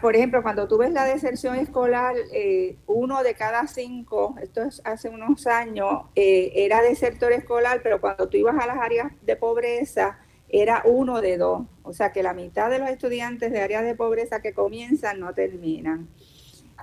por 0.00 0.16
ejemplo, 0.16 0.42
cuando 0.42 0.68
tú 0.68 0.78
ves 0.78 0.92
la 0.92 1.04
deserción 1.04 1.56
escolar, 1.56 2.14
eh, 2.32 2.76
uno 2.86 3.22
de 3.22 3.34
cada 3.34 3.66
cinco, 3.66 4.34
esto 4.42 4.62
es 4.62 4.82
hace 4.84 5.08
unos 5.08 5.46
años, 5.46 6.02
era 6.14 6.82
desertor 6.82 7.32
escolar, 7.32 7.80
pero 7.82 8.00
cuando 8.00 8.28
tú 8.28 8.36
ibas 8.36 8.56
a 8.62 8.66
las 8.66 8.78
áreas 8.78 9.12
de 9.22 9.36
pobreza, 9.36 10.18
era 10.48 10.82
uno 10.84 11.20
de 11.20 11.36
dos. 11.36 11.62
O 11.82 11.92
sea 11.92 12.12
que 12.12 12.22
la 12.22 12.32
mitad 12.32 12.70
de 12.70 12.78
los 12.78 12.88
estudiantes 12.88 13.50
de 13.50 13.60
áreas 13.60 13.84
de 13.84 13.94
pobreza 13.94 14.40
que 14.40 14.54
comienzan 14.54 15.18
no 15.18 15.34
terminan. 15.34 16.08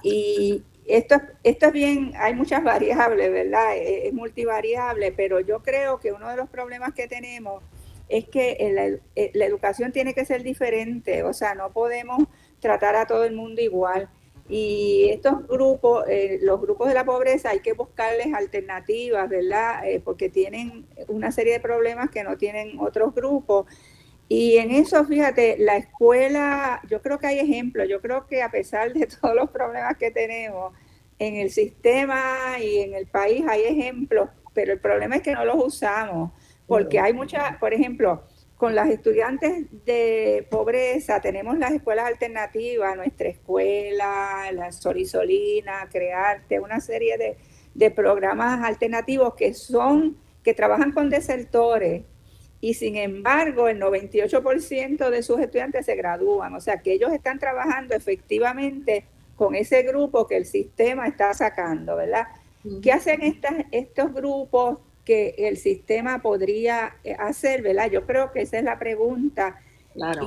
Y 0.04 0.64
esto, 0.86 1.22
esto 1.44 1.68
es 1.68 1.72
bien, 1.72 2.14
hay 2.18 2.34
muchas 2.36 2.64
variables, 2.66 3.32
¿verdad? 3.32 3.78
Es, 3.78 4.14
multivariable, 4.14 5.12
pero 5.12 5.40
yo 5.40 5.62
creo 5.62 6.00
que 6.00 6.12
uno 6.12 6.30
de 6.30 6.36
los 6.36 6.50
problemas 6.50 6.94
que 6.94 7.08
tenemos 7.08 7.64
es 8.10 8.28
que 8.28 8.58
la, 8.74 9.00
eh, 9.16 9.32
la, 9.34 9.46
educación 9.46 9.94
tiene 9.94 10.14
que 10.14 10.26
ser 10.26 10.44
diferente, 10.44 11.24
o 11.24 11.32
sea, 11.32 11.56
no 11.56 11.72
podemos 11.72 12.28
tratar 12.62 12.96
a 12.96 13.06
todo 13.06 13.26
el 13.26 13.36
mundo 13.36 13.62
igual. 13.62 14.10
Y 14.48 15.10
estos 15.10 15.48
grupos, 15.48 16.06
eh, 16.08 16.40
los 16.42 16.60
grupos 16.62 16.88
de 16.88 16.94
la 16.94 17.06
pobreza, 17.06 17.50
hay 17.50 17.60
que 17.60 17.74
buscarles 17.74 18.34
alternativas, 18.34 19.30
¿verdad? 19.30 19.88
Eh, 19.88 20.02
porque 20.04 20.30
tienen 20.30 20.86
una 21.08 21.32
serie 21.32 21.54
de 21.54 21.60
problemas 21.60 22.10
que 22.10 22.24
no 22.24 22.38
tienen 22.38 22.80
otros 22.80 23.14
grupos. 23.14 23.66
Y 24.28 24.58
en 24.58 24.72
eso, 24.72 25.04
fíjate, 25.06 25.58
la 25.60 25.78
escuela, 25.78 26.82
yo 26.90 27.02
creo 27.02 27.20
que 27.20 27.28
hay 27.28 27.40
ejemplos, 27.40 27.88
yo 27.90 28.02
creo 28.02 28.28
que 28.28 28.42
a 28.42 28.50
pesar 28.50 28.94
de 28.94 29.08
todos 29.22 29.36
los 29.36 29.50
problemas 29.50 29.98
que 29.98 30.12
tenemos 30.12 30.74
en 31.20 31.36
el 31.36 31.50
sistema 31.50 32.58
y 32.60 32.80
en 32.80 32.94
el 32.94 33.08
país, 33.08 33.46
hay 33.48 33.64
ejemplos, 33.64 34.30
pero 34.54 34.74
el 34.74 34.80
problema 34.80 35.18
es 35.18 35.22
que 35.22 35.34
no 35.34 35.46
los 35.46 35.64
usamos, 35.64 36.32
porque 36.66 37.00
hay 37.00 37.14
muchas, 37.14 37.58
por 37.58 37.74
ejemplo, 37.74 38.24
con 38.62 38.76
las 38.76 38.90
estudiantes 38.90 39.66
de 39.88 40.46
pobreza 40.52 41.20
tenemos 41.20 41.58
las 41.58 41.72
escuelas 41.72 42.06
alternativas, 42.06 42.96
nuestra 42.96 43.28
escuela, 43.28 44.52
la 44.52 44.72
Solisolina, 44.72 45.90
Crearte, 45.92 46.60
una 46.60 46.80
serie 46.80 47.18
de, 47.18 47.38
de 47.74 47.90
programas 47.90 48.64
alternativos 48.64 49.34
que 49.34 49.56
son, 49.56 50.16
que 50.44 50.54
trabajan 50.54 50.92
con 50.92 51.10
desertores 51.10 52.04
y 52.60 52.76
sin 52.76 52.98
embargo 52.98 53.68
el 53.68 53.82
98% 53.82 55.10
de 55.10 55.24
sus 55.24 55.40
estudiantes 55.40 55.88
se 55.88 55.96
gradúan, 55.96 56.54
o 56.54 56.62
sea 56.62 56.84
que 56.84 56.94
ellos 56.94 57.12
están 57.12 57.40
trabajando 57.40 57.96
efectivamente 57.96 59.06
con 59.36 59.56
ese 59.56 59.82
grupo 59.82 60.28
que 60.28 60.38
el 60.38 60.46
sistema 60.46 61.08
está 61.08 61.34
sacando, 61.34 61.96
¿verdad? 61.96 62.28
¿Qué 62.84 62.92
hacen 62.92 63.24
estas, 63.24 63.56
estos 63.72 64.14
grupos 64.14 64.78
que 65.06 65.36
el 65.38 65.58
sistema 65.58 66.22
podría 66.22 66.98
eh, 67.04 67.16
hacer, 67.18 67.62
¿verdad? 67.62 67.90
Yo 67.90 68.06
creo 68.06 68.32
que 68.32 68.42
esa 68.42 68.58
es 68.58 68.64
la 68.64 68.78
pregunta 68.80 69.60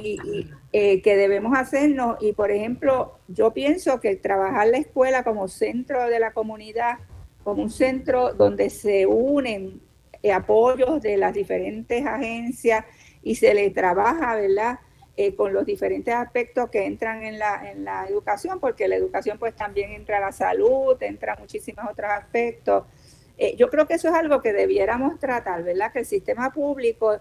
y, 0.02 0.50
eh, 0.72 1.02
que 1.02 1.16
debemos 1.16 1.56
hacernos. 1.56 2.16
Y 2.20 2.32
por 2.32 2.50
ejemplo, 2.50 3.18
yo 3.28 3.52
pienso 3.52 4.00
que 4.00 4.16
trabajar 4.16 4.68
la 4.68 4.78
escuela 4.78 5.24
como 5.24 5.48
centro 5.48 6.06
de 6.08 6.20
la 6.20 6.32
comunidad, 6.32 6.98
como 7.42 7.62
un 7.62 7.70
centro 7.70 8.34
donde 8.34 8.70
se 8.70 9.06
unen 9.06 9.80
eh, 10.22 10.32
apoyos 10.32 11.02
de 11.02 11.16
las 11.16 11.34
diferentes 11.34 12.04
agencias 12.06 12.84
y 13.22 13.34
se 13.34 13.54
le 13.54 13.70
trabaja, 13.70 14.34
¿verdad? 14.36 14.78
Eh, 15.16 15.36
con 15.36 15.52
los 15.52 15.64
diferentes 15.64 16.12
aspectos 16.12 16.70
que 16.70 16.86
entran 16.86 17.22
en 17.22 17.38
la, 17.38 17.70
en 17.70 17.84
la 17.84 18.06
educación, 18.08 18.58
porque 18.58 18.88
la 18.88 18.96
educación 18.96 19.38
pues 19.38 19.54
también 19.54 19.92
entra 19.92 20.18
la 20.18 20.32
salud, 20.32 21.00
entra 21.00 21.36
muchísimos 21.36 21.84
otros 21.88 22.10
aspectos. 22.10 22.84
Eh, 23.36 23.56
yo 23.56 23.68
creo 23.70 23.86
que 23.86 23.94
eso 23.94 24.08
es 24.08 24.14
algo 24.14 24.40
que 24.40 24.52
debiéramos 24.52 25.18
tratar, 25.18 25.62
¿verdad? 25.62 25.92
Que 25.92 26.00
el 26.00 26.06
sistema 26.06 26.52
público 26.52 27.18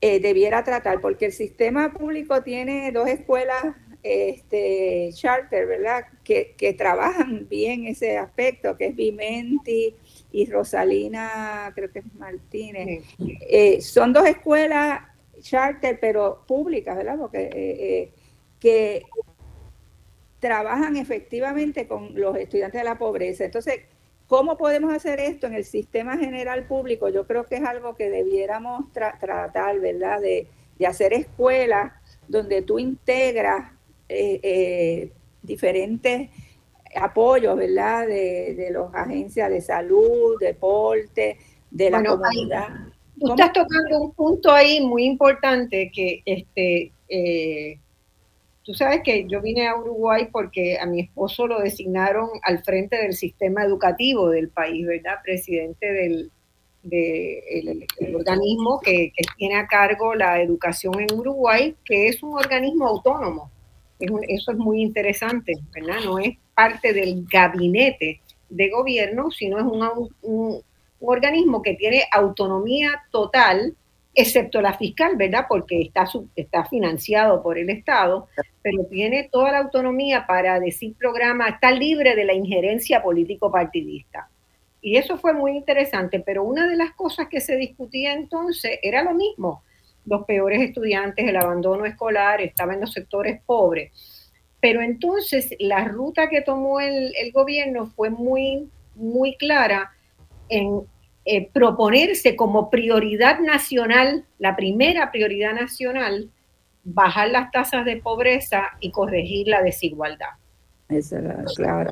debiera 0.00 0.62
tratar, 0.62 1.00
porque 1.00 1.24
el 1.24 1.32
sistema 1.32 1.90
público 1.94 2.42
tiene 2.42 2.92
dos 2.92 3.08
escuelas 3.08 3.74
este, 4.04 5.10
charter, 5.14 5.66
¿verdad? 5.66 6.04
Que, 6.22 6.54
que 6.56 6.74
trabajan 6.74 7.48
bien 7.48 7.86
ese 7.86 8.18
aspecto, 8.18 8.76
que 8.76 8.88
es 8.88 8.94
Vimenti 8.94 9.96
y 10.30 10.46
Rosalina, 10.46 11.72
creo 11.74 11.90
que 11.90 12.00
es 12.00 12.14
Martínez. 12.14 13.02
Eh, 13.48 13.80
son 13.80 14.12
dos 14.12 14.26
escuelas 14.26 15.00
charter, 15.40 15.98
pero 16.00 16.44
públicas, 16.46 16.96
¿verdad? 16.96 17.16
Porque, 17.18 17.44
eh, 17.44 17.50
eh, 17.54 18.12
que 18.60 19.02
trabajan 20.38 20.96
efectivamente 20.96 21.88
con 21.88 22.14
los 22.14 22.36
estudiantes 22.36 22.82
de 22.82 22.84
la 22.84 22.98
pobreza. 22.98 23.46
Entonces, 23.46 23.80
¿cómo 24.28 24.56
podemos 24.56 24.92
hacer 24.92 25.20
esto 25.20 25.46
en 25.46 25.54
el 25.54 25.64
sistema 25.64 26.16
general 26.16 26.66
público? 26.66 27.08
Yo 27.08 27.26
creo 27.26 27.44
que 27.44 27.56
es 27.56 27.64
algo 27.64 27.94
que 27.94 28.10
debiéramos 28.10 28.92
tratar, 28.92 29.80
¿verdad? 29.80 30.20
De, 30.20 30.46
de, 30.78 30.86
hacer 30.86 31.12
escuelas 31.12 31.92
donde 32.28 32.62
tú 32.62 32.78
integras 32.78 33.70
diferentes 35.42 36.30
apoyo, 36.96 37.56
¿verdad? 37.56 38.06
De, 38.06 38.54
de 38.54 38.70
las 38.70 38.94
agencias 38.94 39.50
de 39.50 39.60
salud, 39.60 40.38
deporte, 40.38 41.38
de 41.70 41.90
la 41.90 42.02
comunidad. 42.02 42.68
tú 43.18 43.30
estás 43.30 43.52
tocando 43.52 44.00
un 44.00 44.12
punto 44.12 44.52
ahí 44.52 44.80
muy 44.80 45.04
importante 45.04 45.90
que 45.92 46.22
este 46.24 46.92
eh, 47.08 47.78
tú 48.64 48.74
sabes 48.74 49.02
que 49.02 49.26
yo 49.28 49.40
vine 49.40 49.68
a 49.68 49.76
Uruguay 49.76 50.28
porque 50.32 50.78
a 50.78 50.86
mi 50.86 51.00
esposo 51.00 51.46
lo 51.46 51.60
designaron 51.60 52.28
al 52.42 52.62
frente 52.64 52.96
del 52.96 53.12
sistema 53.12 53.64
educativo 53.64 54.30
del 54.30 54.48
país, 54.48 54.86
¿verdad? 54.86 55.18
Presidente 55.22 55.92
del 55.92 56.30
de 56.84 57.86
organismo 58.14 58.78
que, 58.80 59.10
que, 59.16 59.24
tiene 59.38 59.56
a 59.56 59.66
cargo 59.66 60.14
la 60.14 60.42
educación 60.42 61.00
en 61.00 61.18
Uruguay, 61.18 61.74
que 61.84 62.08
es 62.08 62.22
un 62.22 62.34
organismo 62.34 62.86
autónomo. 62.86 63.50
eso 63.98 64.52
es 64.52 64.58
muy 64.58 64.82
interesante, 64.82 65.54
¿verdad? 65.72 66.00
No 66.04 66.18
es 66.18 66.36
parte 66.54 66.92
del 66.92 67.24
gabinete 67.24 68.20
de 68.50 68.70
gobierno, 68.70 69.30
sino 69.30 69.58
es 69.58 69.64
un, 70.22 70.62
organismo 71.00 71.60
que 71.60 71.74
tiene 71.74 72.04
autonomía 72.12 73.02
total, 73.10 73.76
excepto 74.14 74.60
la 74.60 74.74
fiscal, 74.74 75.16
¿verdad? 75.16 75.46
Porque 75.48 75.80
está, 75.80 76.06
está 76.36 76.64
financiado 76.64 77.42
por 77.42 77.58
el 77.58 77.70
Estado, 77.70 78.28
pero 78.62 78.84
tiene 78.86 79.28
toda 79.30 79.52
la 79.52 79.58
autonomía 79.58 80.26
para 80.26 80.60
decir 80.60 80.94
programa, 80.96 81.48
está 81.48 81.70
libre 81.70 82.14
de 82.14 82.24
la 82.24 82.32
injerencia 82.32 83.02
político-partidista. 83.02 84.28
Y 84.80 84.96
eso 84.96 85.16
fue 85.16 85.32
muy 85.32 85.52
interesante, 85.52 86.20
pero 86.20 86.44
una 86.44 86.68
de 86.68 86.76
las 86.76 86.92
cosas 86.92 87.28
que 87.28 87.40
se 87.40 87.56
discutía 87.56 88.12
entonces 88.12 88.78
era 88.82 89.02
lo 89.02 89.14
mismo. 89.14 89.62
Los 90.04 90.26
peores 90.26 90.60
estudiantes, 90.60 91.26
el 91.26 91.36
abandono 91.36 91.86
escolar, 91.86 92.42
estaba 92.42 92.74
en 92.74 92.82
los 92.82 92.92
sectores 92.92 93.40
pobres. 93.46 94.30
Pero 94.60 94.82
entonces 94.82 95.54
la 95.58 95.84
ruta 95.84 96.28
que 96.28 96.42
tomó 96.42 96.80
el, 96.80 97.12
gobierno 97.32 97.86
fue 97.86 98.10
muy, 98.10 98.68
muy 98.94 99.36
clara 99.36 99.90
en 100.50 100.82
eh, 101.24 101.48
proponerse 101.52 102.36
como 102.36 102.70
prioridad 102.70 103.40
nacional, 103.40 104.24
la 104.38 104.56
primera 104.56 105.10
prioridad 105.10 105.54
nacional, 105.54 106.30
bajar 106.84 107.30
las 107.30 107.50
tasas 107.50 107.84
de 107.84 107.96
pobreza 107.96 108.72
y 108.80 108.90
corregir 108.90 109.48
la 109.48 109.62
desigualdad. 109.62 110.30
Eso 110.88 111.16
era 111.16 111.42
claro. 111.56 111.90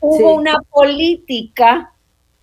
Hubo 0.00 0.34
una 0.34 0.58
política 0.70 1.92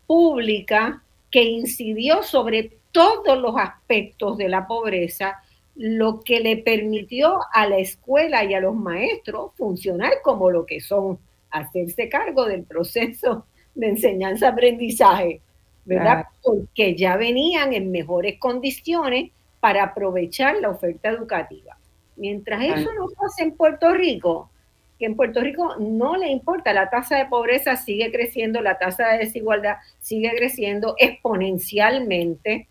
pública 0.06 1.02
que 1.32 1.44
incidió 1.44 2.24
sobre 2.24 2.78
todos 2.92 3.38
los 3.38 3.56
aspectos 3.58 4.38
de 4.38 4.50
la 4.50 4.68
pobreza 4.68 5.42
lo 5.76 6.20
que 6.20 6.42
le 6.42 6.58
permitió 6.58 7.40
a 7.54 7.66
la 7.66 7.78
escuela 7.78 8.44
y 8.44 8.54
a 8.54 8.60
los 8.60 8.76
maestros 8.76 9.52
funcionar 9.56 10.12
como 10.24 10.52
lo 10.52 10.66
que 10.66 10.82
son, 10.82 11.20
hacerse 11.52 12.10
cargo 12.10 12.46
del 12.46 12.64
proceso 12.64 13.46
de 13.76 13.88
enseñanza-aprendizaje, 13.88 15.42
¿verdad? 15.90 16.28
Porque 16.44 16.96
ya 16.96 17.18
venían 17.18 17.74
en 17.74 17.90
mejores 17.90 18.38
condiciones 18.38 19.32
para 19.60 19.84
aprovechar 19.84 20.58
la 20.62 20.70
oferta 20.70 21.10
educativa. 21.10 21.78
Mientras 22.16 22.64
eso 22.64 22.94
no 22.94 23.08
pasa 23.08 23.44
en 23.44 23.56
Puerto 23.56 23.92
Rico, 23.94 24.52
que 25.00 25.08
en 25.08 25.16
Puerto 25.16 25.42
Rico 25.42 25.78
no 25.80 26.16
le 26.16 26.30
importa, 26.30 26.74
la 26.74 26.92
tasa 26.92 27.18
de 27.18 27.26
pobreza 27.26 27.76
sigue 27.76 28.12
creciendo, 28.12 28.62
la 28.62 28.78
tasa 28.78 29.08
de 29.08 29.18
desigualdad 29.20 29.78
sigue 30.00 30.32
creciendo 30.36 30.94
exponencialmente, 31.00 32.68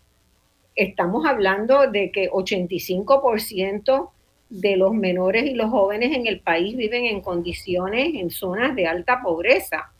estamos 0.75 1.25
hablando 1.25 1.91
de 1.91 2.11
que 2.11 2.29
85% 2.29 4.11
de 4.49 4.77
los 4.77 4.93
menores 4.93 5.43
y 5.45 5.55
los 5.55 5.71
jóvenes 5.71 6.15
en 6.15 6.25
el 6.25 6.39
país 6.39 6.77
viven 6.77 7.05
en 7.05 7.19
condiciones, 7.19 8.15
en 8.15 8.29
zonas 8.29 8.75
de 8.77 8.87
alta 8.87 9.21
pobreza. 9.21 9.91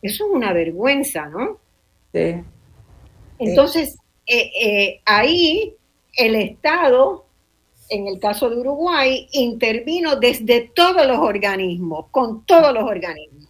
Eso 0.00 0.26
es 0.26 0.30
una 0.30 0.52
vergüenza, 0.52 1.26
¿no? 1.26 1.58
Sí. 2.16 2.42
Entonces, 3.38 3.98
eh, 4.26 4.50
eh, 4.60 5.00
ahí 5.04 5.74
el 6.16 6.34
Estado, 6.34 7.26
en 7.90 8.06
el 8.06 8.18
caso 8.18 8.48
de 8.48 8.56
Uruguay, 8.56 9.28
intervino 9.32 10.16
desde 10.16 10.70
todos 10.74 11.06
los 11.06 11.18
organismos, 11.18 12.06
con 12.10 12.44
todos 12.46 12.72
los 12.72 12.84
organismos. 12.84 13.46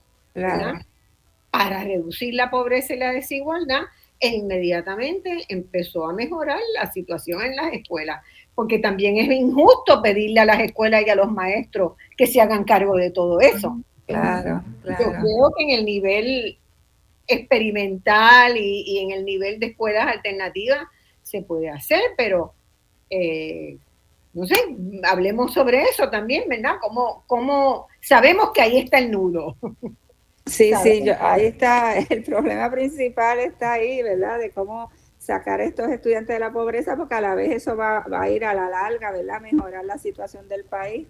para 1.50 1.84
reducir 1.84 2.34
la 2.34 2.50
pobreza 2.50 2.92
y 2.92 2.98
la 2.98 3.12
desigualdad 3.12 3.84
e 4.20 4.28
inmediatamente 4.28 5.44
empezó 5.48 6.04
a 6.04 6.12
mejorar 6.12 6.58
la 6.74 6.92
situación 6.92 7.40
en 7.40 7.56
las 7.56 7.72
escuelas, 7.72 8.22
porque 8.54 8.78
también 8.78 9.16
es 9.16 9.30
injusto 9.30 10.02
pedirle 10.02 10.40
a 10.40 10.44
las 10.44 10.60
escuelas 10.60 11.04
y 11.06 11.10
a 11.10 11.14
los 11.14 11.32
maestros 11.32 11.92
que 12.14 12.26
se 12.26 12.42
hagan 12.42 12.64
cargo 12.64 12.96
de 12.96 13.10
todo 13.10 13.40
eso. 13.40 13.80
Claro, 14.06 14.62
claro. 14.82 15.04
Yo 15.04 15.10
creo 15.12 15.52
que 15.56 15.64
en 15.64 15.70
el 15.70 15.84
nivel 15.86 16.58
experimental 17.26 18.56
y, 18.56 18.98
en 18.98 19.10
el 19.12 19.24
nivel 19.24 19.58
de 19.60 19.66
escuelas 19.66 20.08
alternativas 20.08 20.86
se 21.22 21.42
puede 21.42 21.68
hacer, 21.68 22.00
pero 22.16 22.54
eh, 23.10 23.78
no 24.32 24.46
sé, 24.46 24.56
hablemos 25.04 25.52
sobre 25.52 25.82
eso 25.82 26.10
también, 26.10 26.48
¿verdad? 26.48 26.76
Como, 26.80 27.24
como 27.26 27.88
sabemos 28.00 28.50
que 28.52 28.62
ahí 28.62 28.78
está 28.78 28.98
el 28.98 29.10
nudo. 29.10 29.56
Sí, 30.46 30.72
sí, 30.80 31.04
ahí 31.18 31.46
está, 31.46 31.98
el 32.08 32.22
problema 32.22 32.70
principal 32.70 33.40
está 33.40 33.72
ahí, 33.72 34.00
¿verdad? 34.00 34.38
De 34.38 34.50
cómo 34.50 34.92
sacar 35.18 35.60
a 35.60 35.64
estos 35.64 35.88
estudiantes 35.88 36.36
de 36.36 36.38
la 36.38 36.52
pobreza, 36.52 36.96
porque 36.96 37.16
a 37.16 37.20
la 37.20 37.34
vez 37.34 37.50
eso 37.50 37.76
va, 37.76 38.06
a 38.12 38.30
ir 38.30 38.44
a 38.44 38.54
la 38.54 38.70
larga, 38.70 39.10
¿verdad? 39.10 39.40
Mejorar 39.40 39.84
la 39.84 39.98
situación 39.98 40.48
del 40.48 40.64
país. 40.64 41.08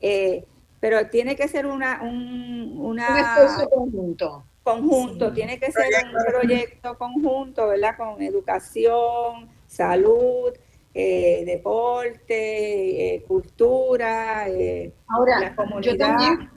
Eh, 0.00 0.46
pero 0.80 1.08
tiene 1.08 1.36
que 1.36 1.46
ser 1.46 1.66
una... 1.66 2.00
Un, 2.02 2.74
una, 2.78 3.36
conjunto. 3.70 4.44
Conjunto, 4.70 5.32
tiene 5.32 5.58
que 5.58 5.72
ser 5.72 5.86
un 6.04 6.32
proyecto 6.32 6.96
conjunto, 6.96 7.68
¿verdad? 7.68 7.96
Con 7.96 8.22
educación, 8.22 9.48
salud, 9.66 10.52
eh, 10.92 11.44
deporte, 11.46 13.14
eh, 13.14 13.22
cultura, 13.22 14.48
eh, 14.48 14.92
Ahora, 15.06 15.38
la 15.38 15.54
comunidad. 15.54 15.92
Yo 15.92 15.96
también, 15.96 16.50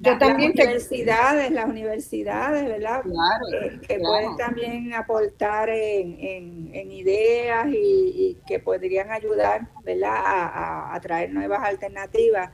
yo, 0.00 0.18
también 0.18 0.52
las 0.56 0.66
universidades, 0.66 1.50
las 1.52 1.64
universidades, 1.66 2.66
¿verdad? 2.66 3.02
Claro, 3.02 3.80
que 3.86 3.98
pueden 4.00 4.36
también 4.36 4.92
aportar 4.94 5.68
en, 5.70 6.70
en, 6.74 6.90
ideas 6.90 7.68
y, 7.70 8.36
que 8.48 8.58
podrían 8.58 9.12
ayudar, 9.12 9.68
¿verdad? 9.84 10.16
A, 10.16 10.94
a, 10.96 11.00
traer 11.00 11.32
nuevas 11.32 11.62
alternativas. 11.62 12.50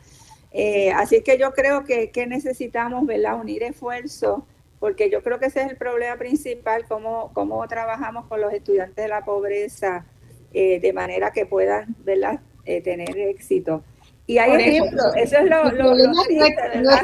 así 0.94 1.22
que 1.22 1.38
yo 1.38 1.52
creo 1.52 1.84
que, 1.84 2.10
que 2.10 2.26
necesitamos, 2.26 3.06
¿verdad? 3.06 3.40
Unir 3.40 3.62
esfuerzos 3.62 4.42
porque 4.84 5.08
yo 5.08 5.22
creo 5.22 5.38
que 5.38 5.46
ese 5.46 5.62
es 5.62 5.70
el 5.70 5.78
problema 5.78 6.16
principal, 6.16 6.84
cómo, 6.86 7.32
cómo 7.32 7.66
trabajamos 7.68 8.26
con 8.26 8.42
los 8.42 8.52
estudiantes 8.52 8.96
de 8.96 9.08
la 9.08 9.24
pobreza, 9.24 10.04
eh, 10.52 10.78
de 10.78 10.92
manera 10.92 11.30
que 11.30 11.46
puedan 11.46 11.96
¿verdad? 12.04 12.40
Eh, 12.66 12.82
tener 12.82 13.16
éxito. 13.16 13.82
Y 14.26 14.36
hay 14.36 14.52
ejemplos, 14.60 15.06
eso 15.16 15.38
es 15.38 15.44
lo, 15.48 15.70
lo, 15.70 15.94
lo 15.94 16.22
triste, 16.24 16.54
¿verdad? 16.74 17.00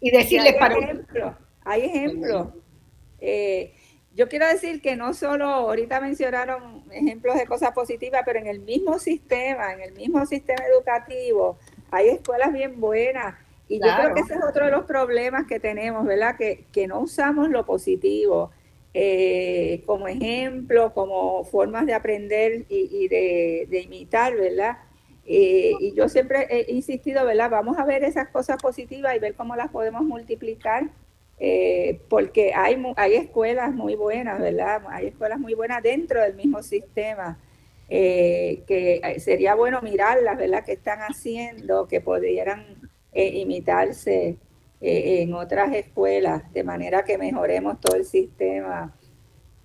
y 0.00 0.10
decirles 0.10 0.54
para... 0.54 0.78
Ejemplos, 0.78 1.34
hay 1.62 1.82
ejemplos. 1.82 2.48
Eh, 3.20 3.74
yo 4.14 4.30
quiero 4.30 4.46
decir 4.48 4.80
que 4.80 4.96
no 4.96 5.12
solo, 5.12 5.44
ahorita 5.44 6.00
mencionaron 6.00 6.84
ejemplos 6.90 7.36
de 7.36 7.44
cosas 7.44 7.72
positivas, 7.72 8.22
pero 8.24 8.38
en 8.38 8.46
el 8.46 8.60
mismo 8.60 8.98
sistema, 8.98 9.74
en 9.74 9.82
el 9.82 9.92
mismo 9.92 10.24
sistema 10.24 10.64
educativo, 10.72 11.58
hay 11.90 12.08
escuelas 12.08 12.50
bien 12.54 12.80
buenas. 12.80 13.34
Y 13.68 13.80
yo 13.80 13.86
creo 13.96 14.14
que 14.14 14.20
ese 14.20 14.34
es 14.34 14.44
otro 14.44 14.66
de 14.66 14.70
los 14.70 14.84
problemas 14.84 15.46
que 15.46 15.58
tenemos, 15.58 16.04
¿verdad? 16.06 16.36
Que, 16.36 16.66
que 16.72 16.86
no 16.86 17.00
usamos 17.00 17.48
lo 17.50 17.66
positivo. 17.66 18.50
Eh, 18.98 19.82
como 19.84 20.08
ejemplo, 20.08 20.94
como 20.94 21.44
formas 21.44 21.84
de 21.84 21.92
aprender 21.92 22.64
y, 22.70 23.08
de, 23.08 23.80
imitar, 23.84 24.34
¿verdad? 24.34 24.78
Eh, 25.26 25.72
y 25.80 25.92
yo 25.94 26.08
siempre 26.08 26.46
he 26.48 26.72
insistido, 26.72 27.26
¿verdad? 27.26 27.50
Vamos 27.50 27.76
a 27.76 27.84
ver 27.84 28.04
esas 28.04 28.28
cosas 28.28 28.56
positivas 28.56 29.14
y 29.14 29.18
ver 29.18 29.34
cómo 29.34 29.54
las 29.54 29.70
podemos 29.70 30.00
multiplicar, 30.02 30.84
eh, 31.38 32.00
porque 32.08 32.54
hay, 32.54 32.82
hay 32.96 33.16
escuelas 33.16 33.74
muy 33.74 33.96
buenas, 33.96 34.40
¿verdad? 34.40 34.80
Hay 34.88 35.08
escuelas 35.08 35.40
muy 35.40 35.52
buenas 35.52 35.82
dentro 35.82 36.22
del 36.22 36.34
mismo 36.34 36.62
sistema, 36.62 37.38
que 37.90 39.16
sería 39.18 39.54
bueno 39.54 39.82
mirarlas, 39.82 40.38
¿verdad? 40.38 40.64
Que 40.64 40.72
están 40.72 41.00
haciendo, 41.00 41.86
que 41.86 42.00
pudieran 42.00 42.85
imitarse 43.24 44.36
eh, 44.80 45.22
en 45.22 45.32
otras 45.32 45.72
escuelas, 45.74 46.52
de 46.52 46.62
manera 46.62 47.04
que 47.04 47.16
mejoremos 47.16 47.80
todo 47.80 47.96
el 47.96 48.04
sistema. 48.04 48.94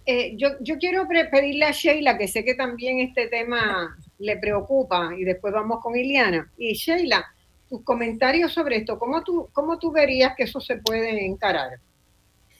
Eh, 0.06 0.36
yo, 0.38 0.50
yo 0.62 0.78
quiero 0.78 1.08
pedirle 1.08 1.66
a 1.66 1.72
Sheila, 1.72 2.18
que 2.18 2.28
sé 2.28 2.44
que 2.44 2.56
también 2.56 3.00
este 3.00 3.28
tema 3.28 3.98
le 4.20 4.38
preocupa, 4.38 5.12
y 5.18 5.24
después 5.24 5.54
vamos 5.54 5.80
con 5.82 5.96
Iliana. 5.96 6.52
Y 6.58 6.74
Sheila, 6.74 7.26
tus 7.70 7.84
comentarios 7.84 8.54
sobre 8.54 8.78
esto, 8.78 8.98
¿cómo 8.98 9.24
tú, 9.24 9.50
cómo 9.52 9.78
tú 9.78 9.92
verías 9.92 10.36
que 10.36 10.44
eso 10.44 10.60
se 10.60 10.78
puede 10.78 11.26
encarar? 11.26 11.80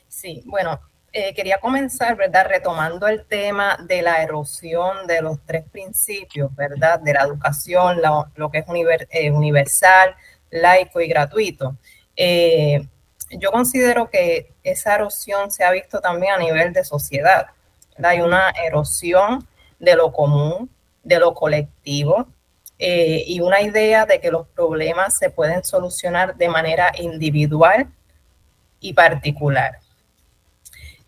Sí, 0.08 0.44
bueno, 0.46 0.80
eh, 1.14 1.34
quería 1.34 1.58
comenzar, 1.60 2.16
¿verdad? 2.16 2.48
Retomando 2.48 3.08
el 3.08 3.26
tema 3.26 3.78
de 3.86 4.02
la 4.02 4.24
erosión 4.24 5.08
de 5.08 5.22
los 5.22 5.40
tres 5.46 5.64
principios, 5.70 6.54
¿verdad? 6.56 7.00
De 7.00 7.14
la 7.14 7.24
educación, 7.24 7.98
lo 8.36 8.52
que 8.52 8.60
es 8.60 9.32
universal, 9.32 10.16
laico 10.52 11.02
y 11.02 11.08
gratuito. 11.08 11.78
Eh, 12.16 12.88
yo 13.32 13.52
considero 13.52 14.10
que 14.10 14.54
esa 14.64 14.96
erosión 14.96 15.50
se 15.50 15.64
ha 15.64 15.72
visto 15.72 16.00
también 16.00 16.34
a 16.34 16.38
nivel 16.38 16.74
de 16.74 16.84
sociedad. 16.84 17.48
Hay 18.04 18.22
una 18.22 18.52
erosión 18.52 19.48
de 19.80 19.96
lo 19.96 20.12
común, 20.12 20.70
de 21.04 21.20
lo 21.20 21.34
colectivo, 21.34 22.28
eh, 22.78 23.24
y 23.26 23.40
una 23.40 23.62
idea 23.62 24.06
de 24.06 24.20
que 24.20 24.32
los 24.32 24.48
problemas 24.48 25.18
se 25.18 25.30
pueden 25.30 25.64
solucionar 25.64 26.36
de 26.36 26.50
manera 26.50 26.92
individual 26.98 27.92
y 28.80 28.94
particular. 28.94 29.80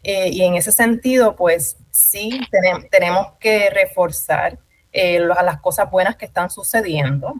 Eh, 0.03 0.29
y 0.29 0.43
en 0.43 0.55
ese 0.55 0.71
sentido, 0.71 1.35
pues 1.35 1.77
sí, 1.91 2.39
tenemos 2.91 3.33
que 3.39 3.69
reforzar 3.69 4.59
las 4.93 5.59
cosas 5.59 5.89
buenas 5.89 6.15
que 6.15 6.25
están 6.25 6.51
sucediendo, 6.51 7.33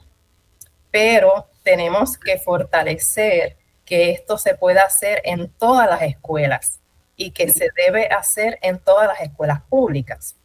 pero 0.89 1.47
tenemos 1.63 2.17
que 2.17 2.37
fortalecer 2.37 3.57
que 3.85 4.11
esto 4.11 4.37
se 4.37 4.55
pueda 4.55 4.83
hacer 4.83 5.21
en 5.25 5.49
todas 5.49 5.89
las 5.89 6.01
escuelas 6.03 6.79
y 7.15 7.31
que 7.31 7.49
se 7.49 7.69
debe 7.75 8.07
hacer 8.07 8.59
en 8.61 8.79
todas 8.79 9.07
las 9.07 9.21
escuelas 9.21 9.61
públicas, 9.69 10.35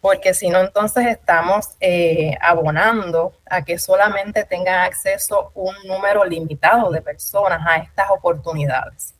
porque 0.00 0.32
si 0.34 0.48
no, 0.48 0.60
entonces 0.60 1.06
estamos 1.06 1.76
eh, 1.80 2.36
abonando 2.40 3.34
a 3.46 3.64
que 3.64 3.78
solamente 3.78 4.44
tengan 4.44 4.80
acceso 4.80 5.52
un 5.54 5.74
número 5.86 6.24
limitado 6.24 6.90
de 6.90 7.02
personas 7.02 7.60
a 7.66 7.76
estas 7.76 8.10
oportunidades. 8.10 9.14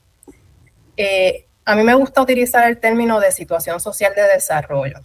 Eh, 0.97 1.47
a 1.65 1.77
mí 1.77 1.85
me 1.85 1.95
gusta 1.95 2.23
utilizar 2.23 2.69
el 2.69 2.81
término 2.81 3.21
de 3.21 3.31
situación 3.31 3.79
social 3.79 4.15
de 4.15 4.23
desarrollo. 4.23 5.01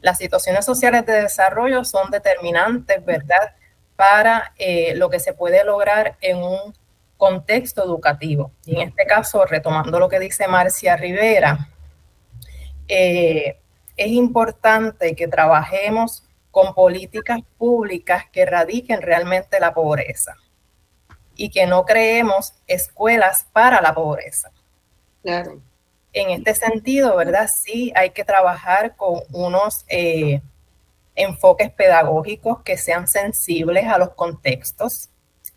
Las 0.00 0.18
situaciones 0.18 0.64
sociales 0.64 1.06
de 1.06 1.22
desarrollo 1.22 1.84
son 1.84 2.10
determinantes, 2.10 3.04
¿verdad?, 3.04 3.54
para 3.96 4.52
eh, 4.58 4.94
lo 4.96 5.10
que 5.10 5.20
se 5.20 5.32
puede 5.32 5.64
lograr 5.64 6.16
en 6.20 6.38
un 6.38 6.74
contexto 7.16 7.84
educativo. 7.84 8.50
Y 8.64 8.76
en 8.76 8.88
este 8.88 9.06
caso, 9.06 9.44
retomando 9.44 9.98
lo 10.00 10.08
que 10.08 10.18
dice 10.18 10.48
Marcia 10.48 10.96
Rivera, 10.96 11.68
eh, 12.88 13.58
es 13.96 14.08
importante 14.08 15.14
que 15.14 15.28
trabajemos 15.28 16.24
con 16.50 16.74
políticas 16.74 17.40
públicas 17.58 18.24
que 18.30 18.42
erradiquen 18.42 19.02
realmente 19.02 19.60
la 19.60 19.72
pobreza 19.72 20.36
y 21.34 21.50
que 21.50 21.66
no 21.66 21.84
creemos 21.84 22.54
escuelas 22.66 23.46
para 23.52 23.80
la 23.80 23.94
pobreza. 23.94 24.50
Claro. 25.22 25.60
En 26.12 26.30
este 26.30 26.54
sentido, 26.54 27.16
¿verdad? 27.16 27.48
Sí 27.48 27.92
hay 27.94 28.10
que 28.10 28.24
trabajar 28.24 28.96
con 28.96 29.20
unos 29.32 29.84
eh, 29.88 30.42
enfoques 31.14 31.70
pedagógicos 31.70 32.62
que 32.62 32.76
sean 32.76 33.06
sensibles 33.06 33.86
a 33.86 33.98
los 33.98 34.10
contextos 34.10 35.10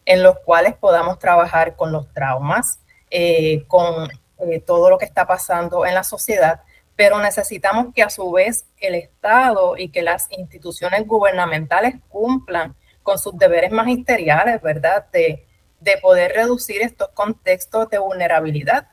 en 0.06 0.22
los 0.22 0.40
cuales 0.40 0.76
podamos 0.76 1.20
trabajar 1.20 1.76
con 1.76 1.92
los 1.92 2.12
traumas, 2.14 2.80
eh, 3.10 3.66
con 3.68 4.10
eh, 4.40 4.60
todo 4.60 4.90
lo 4.90 4.98
que 4.98 5.06
está 5.06 5.26
pasando 5.26 5.86
en 5.86 5.96
la 5.96 6.04
sociedad, 6.04 6.62
pero 6.96 7.20
necesitamos 7.20 7.94
que 7.94 8.04
a 8.04 8.10
su 8.10 8.32
vez 8.32 8.66
el 8.78 8.96
Estado 8.96 9.78
y 9.78 9.90
que 9.90 10.02
las 10.02 10.28
instituciones 10.32 11.06
gubernamentales 11.08 11.96
cumplan 12.10 12.76
con 13.04 13.18
sus 13.18 13.38
deberes 13.38 13.72
magisteriales, 13.72 14.62
¿verdad? 14.62 15.06
De, 15.12 15.46
de 15.80 15.98
poder 15.98 16.34
reducir 16.34 16.82
estos 16.82 17.10
contextos 17.10 17.90
de 17.90 17.98
vulnerabilidad. 17.98 18.88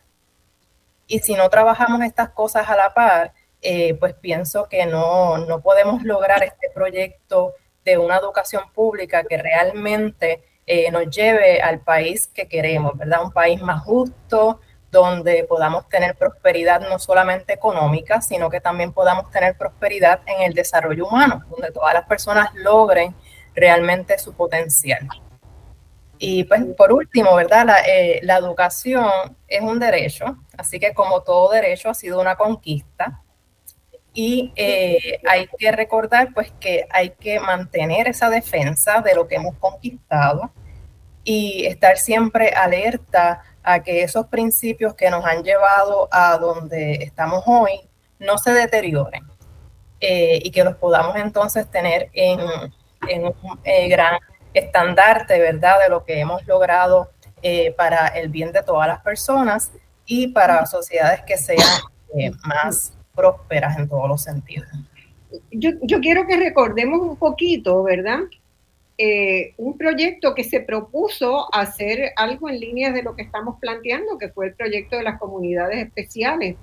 Y 1.06 1.20
si 1.20 1.34
no 1.34 1.48
trabajamos 1.48 2.02
estas 2.02 2.30
cosas 2.30 2.68
a 2.68 2.76
la 2.76 2.94
par, 2.94 3.32
eh, 3.62 3.94
pues 3.94 4.14
pienso 4.14 4.68
que 4.68 4.86
no, 4.86 5.38
no 5.38 5.60
podemos 5.60 6.02
lograr 6.02 6.42
este 6.42 6.68
proyecto 6.74 7.54
de 7.84 7.98
una 7.98 8.16
educación 8.16 8.64
pública 8.72 9.24
que 9.24 9.36
realmente 9.36 10.42
eh, 10.66 10.90
nos 10.90 11.08
lleve 11.10 11.60
al 11.60 11.80
país 11.80 12.28
que 12.34 12.48
queremos, 12.48 12.96
¿verdad? 12.96 13.22
Un 13.24 13.32
país 13.32 13.60
más 13.60 13.82
justo, 13.82 14.60
donde 14.90 15.44
podamos 15.44 15.88
tener 15.88 16.14
prosperidad 16.16 16.80
no 16.82 16.98
solamente 16.98 17.54
económica, 17.54 18.20
sino 18.20 18.50
que 18.50 18.60
también 18.60 18.92
podamos 18.92 19.30
tener 19.30 19.56
prosperidad 19.56 20.20
en 20.26 20.42
el 20.42 20.52
desarrollo 20.52 21.06
humano, 21.06 21.42
donde 21.50 21.72
todas 21.72 21.94
las 21.94 22.06
personas 22.06 22.54
logren 22.54 23.14
realmente 23.54 24.18
su 24.18 24.34
potencial. 24.34 25.08
Y 26.18 26.44
pues 26.44 26.62
por 26.76 26.92
último, 26.92 27.34
¿verdad? 27.34 27.66
La, 27.66 27.80
eh, 27.80 28.20
la, 28.22 28.36
educación 28.36 29.10
es 29.48 29.60
un 29.60 29.80
derecho, 29.80 30.36
así 30.56 30.78
que 30.78 30.94
como 30.94 31.22
todo 31.22 31.50
derecho 31.50 31.88
ha 31.88 31.94
sido 31.94 32.20
una 32.20 32.36
conquista. 32.36 33.21
Y 34.14 34.52
eh, 34.56 35.20
hay 35.26 35.48
que 35.58 35.72
recordar 35.72 36.34
pues 36.34 36.52
que 36.60 36.86
hay 36.90 37.10
que 37.10 37.40
mantener 37.40 38.08
esa 38.08 38.28
defensa 38.28 39.00
de 39.00 39.14
lo 39.14 39.26
que 39.26 39.36
hemos 39.36 39.56
conquistado 39.56 40.50
y 41.24 41.64
estar 41.66 41.96
siempre 41.96 42.50
alerta 42.50 43.42
a 43.62 43.82
que 43.82 44.02
esos 44.02 44.26
principios 44.26 44.94
que 44.94 45.08
nos 45.08 45.24
han 45.24 45.42
llevado 45.42 46.08
a 46.10 46.36
donde 46.36 46.94
estamos 46.94 47.44
hoy 47.46 47.88
no 48.18 48.36
se 48.38 48.52
deterioren 48.52 49.24
eh, 50.00 50.40
y 50.42 50.50
que 50.50 50.64
los 50.64 50.76
podamos 50.76 51.16
entonces 51.16 51.70
tener 51.70 52.10
en, 52.12 52.40
en 53.08 53.24
un 53.26 53.60
gran 53.88 54.18
estandarte, 54.54 55.38
¿verdad?, 55.38 55.80
de 55.80 55.88
lo 55.88 56.04
que 56.04 56.20
hemos 56.20 56.46
logrado 56.46 57.10
eh, 57.42 57.72
para 57.76 58.06
el 58.06 58.28
bien 58.28 58.52
de 58.52 58.62
todas 58.62 58.86
las 58.86 59.00
personas 59.00 59.72
y 60.06 60.28
para 60.28 60.64
sociedades 60.66 61.22
que 61.22 61.36
sean 61.36 61.80
eh, 62.16 62.30
más 62.44 62.92
prósperas 63.14 63.78
en 63.78 63.88
todos 63.88 64.08
los 64.08 64.22
sentidos. 64.22 64.68
Yo, 65.50 65.70
yo, 65.82 66.00
quiero 66.00 66.26
que 66.26 66.36
recordemos 66.36 67.00
un 67.00 67.16
poquito, 67.16 67.82
¿verdad? 67.82 68.20
Eh, 68.98 69.54
un 69.56 69.78
proyecto 69.78 70.34
que 70.34 70.44
se 70.44 70.60
propuso 70.60 71.52
hacer 71.54 72.12
algo 72.16 72.48
en 72.50 72.60
línea 72.60 72.92
de 72.92 73.02
lo 73.02 73.16
que 73.16 73.22
estamos 73.22 73.58
planteando, 73.60 74.18
que 74.18 74.28
fue 74.28 74.48
el 74.48 74.54
proyecto 74.54 74.96
de 74.96 75.02
las 75.02 75.18
comunidades 75.18 75.86
especiales. 75.86 76.56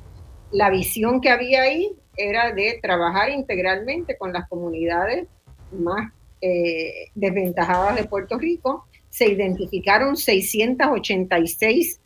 La 0.51 0.69
visión 0.69 1.21
que 1.21 1.29
había 1.29 1.63
ahí 1.63 1.91
era 2.15 2.51
de 2.51 2.79
trabajar 2.81 3.31
integralmente 3.31 4.17
con 4.17 4.31
las 4.31 4.47
comunidades 4.47 5.27
más 5.71 6.11
eh, 6.41 7.09
desventajadas 7.15 7.95
de 7.95 8.03
Puerto 8.05 8.37
Rico. 8.37 8.85
Se 9.09 9.27
identificaron 9.27 10.15
686 10.15 11.99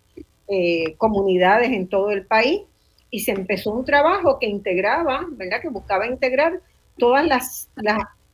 eh, 0.48 0.96
comunidades 0.98 1.72
en 1.72 1.88
todo 1.88 2.12
el 2.12 2.26
país 2.26 2.62
y 3.14 3.20
se 3.20 3.32
empezó 3.32 3.72
un 3.72 3.86
trabajo 3.86 4.40
que 4.40 4.48
integraba, 4.48 5.28
¿verdad? 5.34 5.62
Que 5.62 5.70
buscaba 5.70 6.08
integrar 6.08 6.60
todas 6.98 7.24
las, 7.28 7.70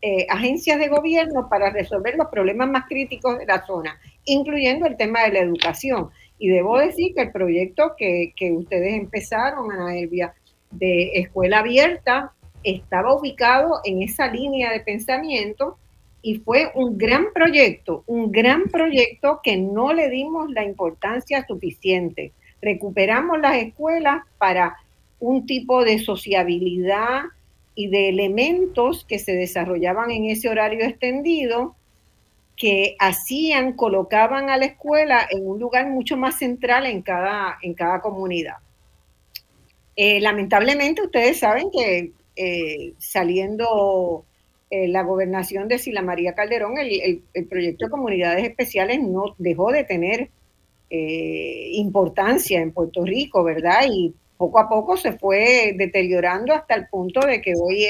eh, 0.02 0.26
agencias 0.30 0.80
de 0.80 0.88
gobierno 0.88 1.50
para 1.50 1.70
resolver 1.70 2.16
los 2.16 2.28
problemas 2.28 2.70
más 2.70 2.86
críticos 2.88 3.38
de 3.40 3.46
la 3.46 3.66
zona, 3.66 4.00
incluyendo 4.24 4.86
el 4.88 4.96
tema 4.96 5.24
de 5.24 5.34
la 5.34 5.40
educación. 5.40 6.12
Y 6.38 6.48
debo 6.48 6.78
decir 6.78 7.14
que 7.14 7.24
el 7.24 7.34
proyecto 7.34 7.92
que, 7.98 8.32
que 8.38 8.54
ustedes 8.54 8.94
empezaron, 8.94 9.70
Ana 9.70 9.98
Elvia, 9.98 10.34
de 10.72 11.12
escuela 11.16 11.60
abierta, 11.60 12.32
estaba 12.64 13.14
ubicado 13.14 13.82
en 13.84 14.02
esa 14.02 14.32
línea 14.32 14.72
de 14.72 14.80
pensamiento 14.80 15.78
y 16.22 16.36
fue 16.36 16.72
un 16.74 16.98
gran 16.98 17.34
proyecto, 17.34 18.06
un 18.08 18.32
gran 18.32 18.64
proyecto 18.70 19.42
que 19.44 19.58
no 19.58 19.92
le 19.92 20.10
dimos 20.10 20.50
la 20.52 20.64
importancia 20.64 21.46
suficiente. 21.46 22.32
Recuperamos 22.62 23.40
las 23.40 23.56
escuelas 23.58 24.24
para 24.38 24.78
un 25.20 25.46
tipo 25.46 25.84
de 25.84 26.00
sociabilidad 26.00 27.24
y 27.76 27.88
de 27.88 28.10
elementos 28.10 29.06
que 29.06 29.20
se 29.20 29.34
desarrollaban 29.34 30.12
en 30.12 30.26
ese 30.26 30.50
horario 30.50 30.86
extendido 30.86 31.76
que 32.60 32.98
hacían, 33.00 33.74
colocaban 33.74 34.50
a 34.50 34.58
la 34.58 34.66
escuela 34.66 35.26
en 35.30 35.48
un 35.48 35.60
lugar 35.60 35.88
mucho 35.88 36.18
más 36.18 36.38
central 36.38 36.86
en 36.86 37.02
cada, 37.02 37.58
en 37.62 37.74
cada 37.74 38.02
comunidad. 38.02 38.58
Eh, 39.96 40.20
lamentablemente 40.20 41.02
ustedes 41.02 41.40
saben 41.40 41.70
que 41.72 42.12
eh, 42.36 42.94
saliendo 43.00 44.26
eh, 44.70 44.88
la 44.88 45.04
gobernación 45.04 45.68
de 45.68 45.80
Sila 45.80 46.02
María 46.02 46.36
Calderón, 46.36 46.78
el, 46.78 47.24
proyecto 47.50 47.86
de 47.86 47.92
comunidades 47.92 48.46
especiales 48.46 49.02
no 49.02 49.36
dejó 49.38 49.72
de 49.72 49.84
tener 49.84 50.30
eh, 50.90 51.70
importancia 51.74 52.60
en 52.60 52.72
Puerto 52.72 53.04
Rico, 53.04 53.44
¿verdad? 53.44 53.82
Y 53.92 54.14
poco 54.38 54.60
a 54.60 54.70
poco 54.70 54.98
se 54.98 55.14
fue 55.14 55.74
deteriorando 55.78 56.54
hasta 56.54 56.74
el 56.74 56.88
punto 56.88 57.20
de 57.20 57.42
que 57.42 57.54
hoy 57.56 57.86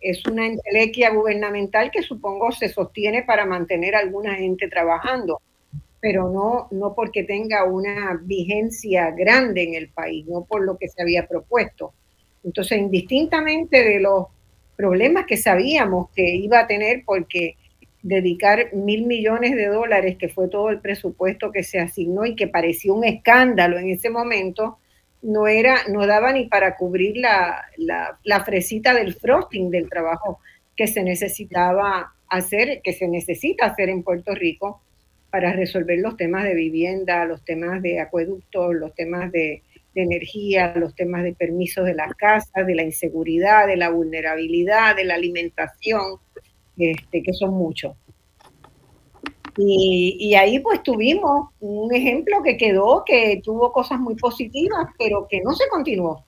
es, 0.00 0.26
una 0.26 0.46
entelequia 0.46 1.10
gubernamental 1.10 1.90
que 1.90 2.02
supongo 2.02 2.50
se 2.52 2.68
sostiene 2.68 3.22
para 3.22 3.44
mantener 3.44 3.94
a 3.94 4.00
alguna 4.00 4.34
gente 4.34 4.68
trabajando, 4.68 5.40
pero 6.00 6.30
no, 6.30 6.68
no 6.70 6.94
porque 6.94 7.24
tenga 7.24 7.64
una 7.64 8.18
vigencia 8.22 9.10
grande 9.10 9.64
en 9.64 9.74
el 9.74 9.88
país, 9.88 10.26
no 10.26 10.44
por 10.44 10.64
lo 10.64 10.78
que 10.78 10.88
se 10.88 11.02
había 11.02 11.26
propuesto. 11.26 11.92
Entonces, 12.42 12.78
indistintamente 12.78 13.84
de 13.84 14.00
los 14.00 14.26
problemas 14.76 15.26
que 15.26 15.36
sabíamos 15.36 16.10
que 16.14 16.36
iba 16.36 16.60
a 16.60 16.66
tener 16.66 17.02
porque 17.04 17.56
dedicar 18.06 18.72
mil 18.72 19.04
millones 19.04 19.56
de 19.56 19.66
dólares, 19.66 20.16
que 20.16 20.28
fue 20.28 20.48
todo 20.48 20.70
el 20.70 20.80
presupuesto 20.80 21.50
que 21.50 21.64
se 21.64 21.80
asignó 21.80 22.24
y 22.24 22.36
que 22.36 22.46
parecía 22.46 22.92
un 22.92 23.04
escándalo 23.04 23.78
en 23.78 23.90
ese 23.90 24.10
momento, 24.10 24.78
no 25.22 25.48
era, 25.48 25.76
no 25.88 26.06
daba 26.06 26.32
ni 26.32 26.46
para 26.46 26.76
cubrir 26.76 27.16
la, 27.16 27.66
la, 27.76 28.44
fresita 28.44 28.94
del 28.94 29.14
frosting 29.14 29.70
del 29.70 29.88
trabajo 29.88 30.38
que 30.76 30.86
se 30.86 31.02
necesitaba 31.02 32.12
hacer, 32.28 32.80
que 32.84 32.92
se 32.92 33.08
necesita 33.08 33.66
hacer 33.66 33.88
en 33.88 34.04
Puerto 34.04 34.34
Rico 34.34 34.82
para 35.30 35.52
resolver 35.52 35.98
los 35.98 36.16
temas 36.16 36.44
de 36.44 36.54
vivienda, 36.54 37.24
los 37.24 37.44
temas 37.44 37.82
de 37.82 38.00
acueductos, 38.00 38.74
los 38.74 38.94
temas 38.94 39.32
de 39.32 39.62
de 39.96 40.02
energía, 40.02 40.74
los 40.76 40.94
temas 40.94 41.24
de 41.24 41.32
permisos 41.32 41.86
de 41.86 41.94
las 41.94 42.14
casas, 42.14 42.66
de 42.66 42.74
la 42.74 42.82
inseguridad, 42.82 43.66
de 43.66 43.76
la 43.76 43.88
vulnerabilidad, 43.88 44.94
de 44.94 45.04
la 45.04 45.14
alimentación, 45.14 46.20
este, 46.76 47.22
que 47.22 47.32
son 47.32 47.54
muchos. 47.54 47.96
Y, 49.58 50.34
ahí 50.34 50.58
pues 50.58 50.82
tuvimos 50.82 51.48
un 51.60 51.94
ejemplo 51.94 52.42
que 52.42 52.58
quedó, 52.58 53.02
que 53.06 53.40
tuvo 53.42 53.72
cosas 53.72 53.98
muy 53.98 54.14
positivas, 54.14 54.88
pero 54.98 55.26
que 55.28 55.40
no 55.40 55.54
se 55.54 55.66
continuó, 55.68 56.24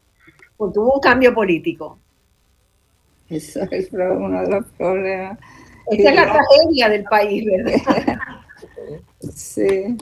porque 0.56 0.78
hubo 0.78 0.94
un 0.94 1.00
cambio 1.00 1.34
político. 1.34 1.98
Eso 3.28 3.60
es 3.70 3.92
uno 3.92 4.40
de 4.40 4.48
los 4.48 4.64
problemas. 4.78 5.38
Esa 5.90 6.10
es 6.10 6.16
la 6.16 6.32
tragedia 6.32 6.88
del 6.88 7.04
país, 7.04 7.44
¿verdad? 7.44 8.18
sí 9.20 9.98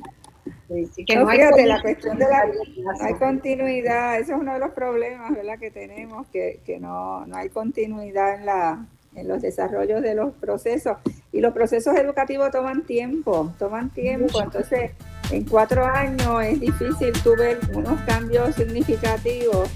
no, 0.68 1.28
fíjate, 1.28 1.66
la 1.66 1.80
cuestión 1.80 2.18
de 2.18 2.28
la 2.28 2.46
no 2.46 3.04
hay 3.04 3.14
continuidad, 3.14 4.18
eso 4.18 4.34
es 4.34 4.40
uno 4.40 4.54
de 4.54 4.58
los 4.58 4.70
problemas 4.70 5.32
¿verdad? 5.32 5.58
que 5.58 5.70
tenemos, 5.70 6.26
que, 6.28 6.60
que 6.64 6.78
no, 6.80 7.24
no, 7.26 7.36
hay 7.36 7.48
continuidad 7.50 8.34
en, 8.34 8.46
la, 8.46 8.86
en 9.16 9.28
los 9.28 9.42
desarrollos 9.42 10.02
de 10.02 10.14
los 10.14 10.32
procesos. 10.34 10.98
Y 11.32 11.40
los 11.40 11.52
procesos 11.52 11.96
educativos 11.96 12.50
toman 12.50 12.84
tiempo, 12.84 13.52
toman 13.58 13.90
tiempo. 13.90 14.40
Entonces, 14.40 14.92
en 15.30 15.44
cuatro 15.44 15.84
años 15.84 16.42
es 16.44 16.60
difícil 16.60 17.12
tú 17.24 17.34
ver 17.36 17.58
unos 17.74 18.00
cambios 18.02 18.54
significativos. 18.54 19.68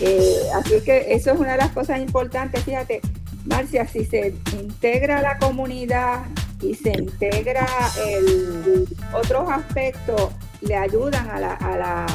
Eh, 0.00 0.40
así 0.54 0.80
que 0.84 1.14
eso 1.14 1.32
es 1.32 1.38
una 1.38 1.52
de 1.52 1.58
las 1.58 1.72
cosas 1.72 2.00
importantes. 2.00 2.64
Fíjate, 2.64 3.00
Marcia, 3.44 3.86
si 3.86 4.04
se 4.04 4.34
integra 4.52 5.20
la 5.20 5.38
comunidad 5.38 6.24
y 6.60 6.74
se 6.74 6.90
integra 6.90 7.66
el, 8.06 8.86
otros 9.12 9.48
aspectos, 9.50 10.32
le 10.60 10.74
ayudan 10.74 11.28
a 11.30 11.40
la, 11.40 11.52
a 11.54 11.76
la, 11.76 12.06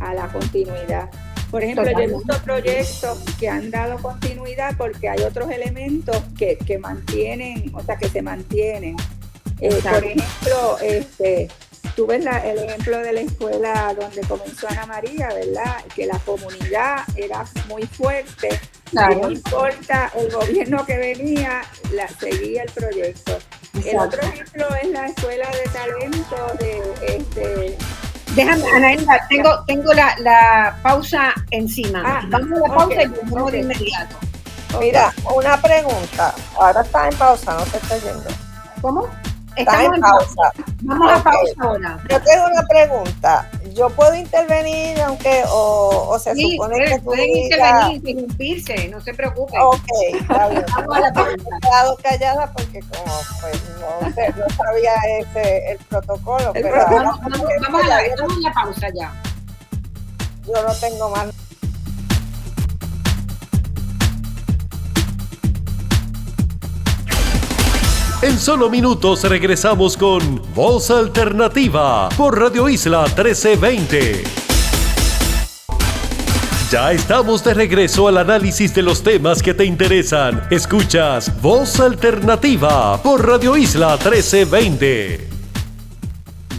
a 0.00 0.14
la 0.14 0.28
continuidad. 0.28 1.10
Por 1.50 1.62
ejemplo, 1.62 1.90
yo 1.90 1.98
he 1.98 2.06
visto 2.08 2.42
proyectos 2.42 3.18
que 3.38 3.48
han 3.48 3.70
dado 3.70 3.98
continuidad 3.98 4.76
porque 4.76 5.08
hay 5.08 5.22
otros 5.22 5.50
elementos 5.50 6.16
que, 6.36 6.56
que 6.58 6.78
mantienen, 6.78 7.70
o 7.74 7.82
sea, 7.82 7.96
que 7.96 8.08
se 8.08 8.22
mantienen. 8.22 8.96
Eh, 9.60 9.80
por 9.82 10.04
ejemplo, 10.04 10.78
este, 10.82 11.48
tú 11.94 12.06
ves 12.06 12.24
el 12.26 12.58
ejemplo 12.58 12.98
de 12.98 13.12
la 13.12 13.20
escuela 13.20 13.94
donde 13.98 14.20
comenzó 14.22 14.68
Ana 14.68 14.86
María, 14.86 15.28
¿verdad? 15.28 15.84
Que 15.94 16.06
la 16.06 16.18
comunidad 16.20 17.04
era 17.16 17.44
muy 17.68 17.86
fuerte. 17.86 18.48
No 18.92 19.30
importa 19.30 20.12
el 20.16 20.30
gobierno 20.30 20.84
que 20.86 20.96
venía, 20.98 21.62
la, 21.92 22.08
seguía 22.08 22.62
el 22.62 22.70
proyecto. 22.72 23.38
El 23.84 23.98
otro 23.98 24.20
ejemplo 24.22 24.66
es 24.82 24.88
la 24.90 25.06
escuela 25.06 25.48
de 25.50 25.70
talento 25.70 26.36
de 26.60 27.16
este. 27.16 27.76
Déjame, 28.34 28.64
Anaína, 28.74 29.18
tengo, 29.28 29.64
tengo 29.66 29.92
la, 29.92 30.14
la 30.18 30.76
pausa 30.82 31.32
encima. 31.50 32.02
Ah, 32.04 32.22
Vamos 32.28 32.58
a 32.58 32.68
la 32.68 32.74
pausa 32.74 33.02
y 33.02 33.06
volvemos 33.06 33.52
de 33.52 33.58
inmediato. 33.60 34.16
Mira, 34.80 35.12
una 35.34 35.56
pregunta. 35.60 36.34
Ahora 36.58 36.80
está 36.82 37.08
en 37.08 37.16
pausa, 37.16 37.54
no 37.54 37.64
se 37.66 37.76
está 37.76 37.96
yendo. 37.98 38.28
¿Cómo? 38.80 39.08
Está 39.56 39.84
en 39.84 40.00
pausa. 40.00 40.52
Vamos 40.82 41.12
a 41.12 41.22
pausa 41.22 41.54
ahora. 41.60 41.98
Yo 42.10 42.20
tengo 42.22 42.46
una 42.46 42.66
pregunta. 42.66 43.50
¿Yo 43.72 43.90
puedo 43.90 44.14
intervenir 44.14 45.00
aunque 45.00 45.42
o, 45.48 46.08
o 46.10 46.18
se 46.18 46.34
supone 46.34 46.84
que 46.84 46.98
tú 46.98 47.04
pueden 47.04 47.30
intervenir, 47.30 47.96
interrumpirse, 47.96 48.88
no 48.88 49.00
se 49.00 49.14
preocupen. 49.14 49.60
Ok, 49.60 49.86
está 50.20 50.48
bien. 50.48 50.64
Vamos 50.76 50.96
a 50.96 51.00
la 51.00 51.12
pregunta. 51.12 51.56
He 51.56 51.60
quedado 51.60 51.96
callada 52.02 52.52
porque 52.52 52.80
como 52.80 53.20
pues 53.40 53.62
no, 53.80 54.00
no 54.00 54.50
sabía 54.56 54.92
ese 55.20 55.72
el 55.72 55.78
protocolo. 55.78 56.52
pero 56.52 56.70
vamos, 56.70 57.20
vamos, 57.20 57.40
a 57.84 57.86
la, 57.86 58.02
vamos 58.18 58.36
a 58.36 58.48
la 58.48 58.52
pausa 58.52 58.88
ya. 58.94 59.12
Yo 60.46 60.62
no 60.62 60.74
tengo 60.74 61.08
más 61.08 61.28
En 68.24 68.38
solo 68.38 68.70
minutos 68.70 69.22
regresamos 69.24 69.98
con 69.98 70.40
Voz 70.54 70.90
Alternativa 70.90 72.08
por 72.16 72.40
Radio 72.40 72.70
Isla 72.70 73.02
1320. 73.02 74.24
Ya 76.70 76.92
estamos 76.92 77.44
de 77.44 77.52
regreso 77.52 78.08
al 78.08 78.16
análisis 78.16 78.74
de 78.74 78.80
los 78.80 79.02
temas 79.02 79.42
que 79.42 79.52
te 79.52 79.66
interesan. 79.66 80.40
Escuchas 80.50 81.38
Voz 81.42 81.78
Alternativa 81.80 82.96
por 83.02 83.28
Radio 83.28 83.58
Isla 83.58 83.98
1320. 83.98 85.28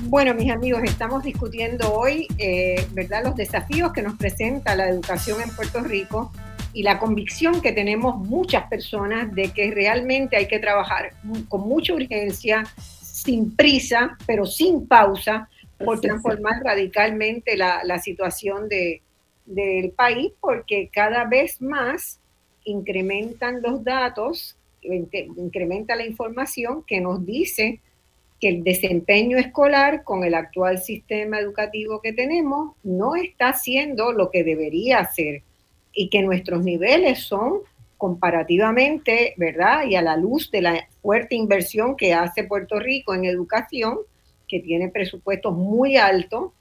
Bueno, 0.03 0.35
mis 0.35 0.51
amigos, 0.51 0.81
estamos 0.83 1.23
discutiendo 1.23 1.91
hoy, 1.91 2.27
eh, 2.37 2.85
¿verdad?, 2.93 3.23
los 3.23 3.35
desafíos 3.35 3.91
que 3.91 4.03
nos 4.03 4.15
presenta 4.19 4.75
la 4.75 4.87
educación 4.87 5.41
en 5.41 5.49
Puerto 5.49 5.79
Rico 5.79 6.31
y 6.75 6.83
la 6.83 6.99
convicción 6.99 7.61
que 7.61 7.71
tenemos 7.71 8.17
muchas 8.17 8.67
personas 8.67 9.33
de 9.33 9.53
que 9.53 9.71
realmente 9.71 10.35
hay 10.35 10.45
que 10.45 10.59
trabajar 10.59 11.13
con 11.47 11.61
mucha 11.61 11.93
urgencia, 11.93 12.65
sin 13.01 13.55
prisa, 13.55 14.17
pero 14.27 14.45
sin 14.45 14.85
pausa, 14.85 15.49
por 15.77 16.01
transformar 16.01 16.61
radicalmente 16.61 17.55
la, 17.55 17.97
situación 17.99 18.67
de, 18.67 19.01
del 19.45 19.91
país, 19.91 20.33
porque 20.41 20.89
cada 20.91 21.23
vez 21.23 21.61
más 21.61 22.19
incrementan 22.65 23.61
los 23.61 23.81
datos, 23.81 24.57
incrementa 24.81 25.95
la 25.95 26.05
información 26.05 26.83
que 26.85 26.99
nos 26.99 27.25
dice 27.25 27.79
que 28.41 28.49
el 28.49 28.65
desempeño 28.65 29.37
escolar 29.37 30.03
con 30.03 30.25
el 30.25 30.33
actual 30.33 30.79
sistema 30.79 31.39
educativo 31.39 32.01
que 32.01 32.11
tenemos 32.11 32.75
no 32.83 33.15
está 33.15 33.49
haciendo 33.49 34.11
lo 34.11 34.29
que 34.29 34.43
debería 34.43 35.05
ser 35.05 35.41
y 35.95 36.09
que 36.09 36.21
nuestros 36.21 36.63
niveles 36.63 37.23
son 37.23 37.61
comparativamente, 37.97 39.33
¿verdad? 39.37 39.85
Y 39.87 39.95
a 39.95 40.01
la 40.01 40.17
luz 40.17 40.51
de 40.51 40.61
la 40.61 40.87
fuerte 41.01 41.35
inversión 41.35 41.95
que 41.95 42.13
hace 42.13 42.43
Puerto 42.43 42.79
Rico 42.79 43.15
en 43.15 43.25
educación, 43.25 43.99
que 44.47 44.59
tiene 44.59 44.89
presupuestos 44.89 45.55
muy 45.55 45.97
altos, 45.97 46.51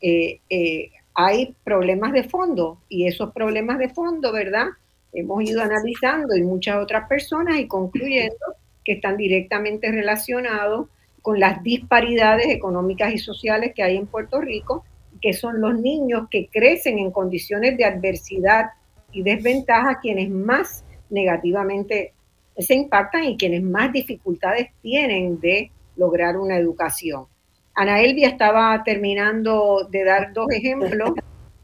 eh, 0.00 0.40
eh, 0.48 0.90
hay 1.14 1.54
problemas 1.62 2.12
de 2.12 2.24
fondo 2.24 2.78
y 2.88 3.06
esos 3.06 3.32
problemas 3.32 3.78
de 3.78 3.90
fondo, 3.90 4.32
¿verdad? 4.32 4.68
Hemos 5.12 5.44
ido 5.44 5.60
analizando 5.60 6.34
y 6.36 6.42
muchas 6.42 6.76
otras 6.76 7.06
personas 7.08 7.58
y 7.58 7.66
concluyendo 7.66 8.36
que 8.84 8.92
están 8.92 9.16
directamente 9.16 9.90
relacionados 9.90 10.88
con 11.20 11.38
las 11.38 11.62
disparidades 11.62 12.46
económicas 12.48 13.12
y 13.12 13.18
sociales 13.18 13.72
que 13.74 13.82
hay 13.82 13.96
en 13.96 14.06
Puerto 14.06 14.40
Rico 14.40 14.84
que 15.20 15.32
son 15.32 15.60
los 15.60 15.78
niños 15.78 16.28
que 16.30 16.48
crecen 16.48 16.98
en 16.98 17.10
condiciones 17.10 17.76
de 17.76 17.84
adversidad 17.84 18.70
y 19.12 19.22
desventaja, 19.22 19.98
quienes 20.00 20.30
más 20.30 20.84
negativamente 21.10 22.12
se 22.56 22.74
impactan 22.74 23.24
y 23.24 23.36
quienes 23.36 23.62
más 23.62 23.92
dificultades 23.92 24.68
tienen 24.82 25.40
de 25.40 25.70
lograr 25.96 26.36
una 26.36 26.56
educación. 26.56 27.26
Ana 27.74 28.00
Elvia 28.00 28.28
estaba 28.28 28.82
terminando 28.84 29.88
de 29.90 30.04
dar 30.04 30.32
dos 30.32 30.50
ejemplos, 30.50 31.12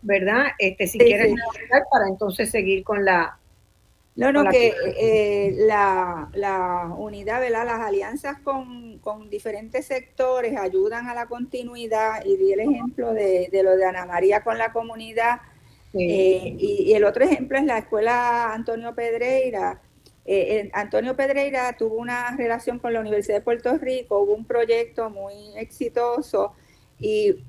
¿verdad? 0.03 0.47
Este, 0.59 0.87
si 0.87 0.99
quieres 0.99 1.35
para 1.91 2.09
entonces 2.09 2.51
seguir 2.51 2.85
con 2.85 3.05
la, 3.05 3.39
no, 4.17 4.33
no, 4.33 4.49
que 4.51 4.75
eh, 4.99 5.55
la, 5.59 6.31
la, 6.33 6.95
unidad, 6.97 7.39
¿verdad? 7.39 7.67
Las 7.67 7.81
alianzas 7.81 8.39
con, 8.41 8.87
diferentes 9.29 9.87
sectores 9.87 10.57
ayudan 10.59 11.07
a 11.07 11.15
la 11.15 11.27
continuidad 11.27 12.25
y 12.25 12.37
di 12.37 12.53
el 12.53 12.61
ejemplo 12.61 13.13
de, 13.13 13.49
lo 13.63 13.77
de 13.77 13.85
Ana 13.85 14.07
María 14.07 14.43
con 14.43 14.57
la 14.57 14.73
comunidad. 14.73 15.41
Eh, 15.93 16.57
y, 16.59 16.93
el 16.95 17.05
otro 17.05 17.25
ejemplo 17.25 17.59
es 17.59 17.65
la 17.65 17.79
escuela 17.79 18.55
Antonio 18.55 18.95
Pedreira. 18.95 19.83
Eh, 20.25 20.71
Antonio 20.73 21.15
Pedreira 21.15 21.77
tuvo 21.77 21.97
una 21.97 22.35
relación 22.37 22.79
con 22.79 22.95
la 22.95 23.01
Universidad 23.01 23.37
de 23.37 23.43
Puerto 23.43 23.77
Rico, 23.77 24.21
hubo 24.21 24.35
un 24.35 24.47
proyecto 24.47 25.11
muy 25.11 25.35
exitoso 25.57 26.55
y 26.99 27.45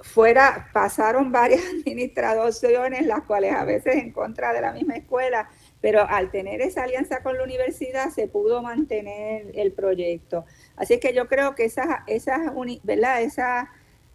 fuera 0.00 0.68
pasaron 0.72 1.32
varias 1.32 1.62
administraciones, 1.80 3.06
las 3.06 3.22
cuales 3.22 3.54
a 3.54 3.64
veces 3.64 3.96
en 3.96 4.12
contra 4.12 4.52
de 4.52 4.60
la 4.60 4.72
misma 4.72 4.96
escuela 4.96 5.48
pero 5.80 6.06
al 6.08 6.30
tener 6.30 6.60
esa 6.60 6.84
alianza 6.84 7.22
con 7.22 7.36
la 7.36 7.44
universidad 7.44 8.10
se 8.10 8.28
pudo 8.28 8.62
mantener 8.62 9.50
el 9.54 9.72
proyecto. 9.72 10.44
Así 10.76 11.00
que 11.00 11.14
yo 11.14 11.26
creo 11.26 11.54
que 11.54 11.64
esas, 11.64 12.00
esas, 12.06 12.40
¿verdad? 12.82 13.22
esas 13.22 13.68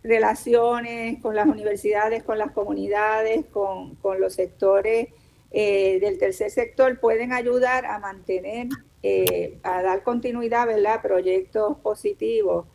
relaciones 0.04 1.20
con 1.22 1.36
las 1.36 1.48
universidades, 1.48 2.24
con 2.24 2.38
las 2.38 2.52
comunidades, 2.52 3.46
con, 3.48 3.98
los 4.20 4.34
sectores 4.34 5.10
eh, 5.52 6.00
del 6.00 6.20
tercer 6.20 6.52
sector 6.52 7.00
pueden 7.00 7.34
ayudar 7.34 7.86
a 7.86 7.98
mantener, 7.98 8.68
eh, 9.02 9.58
a 9.64 9.82
dar 9.82 10.04
continuidad 10.04 10.68
¿verdad? 10.68 10.96
a 10.96 11.02
proyectos 11.02 11.78
positivos. 11.80 12.68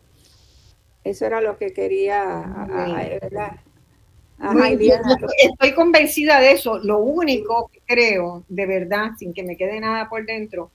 Eso 1.04 1.24
era 1.24 1.40
lo 1.40 1.56
que 1.56 1.72
quería, 1.72 2.66
¿verdad? 3.22 3.60
Estoy 5.38 5.74
convencida 5.74 6.40
de 6.40 6.52
eso. 6.52 6.78
Lo 6.78 6.98
único 6.98 7.70
que 7.72 7.80
creo, 7.86 8.44
de 8.48 8.66
verdad, 8.66 9.10
sin 9.18 9.34
que 9.34 9.42
me 9.42 9.56
quede 9.56 9.80
nada 9.80 10.08
por 10.08 10.24
dentro, 10.24 10.70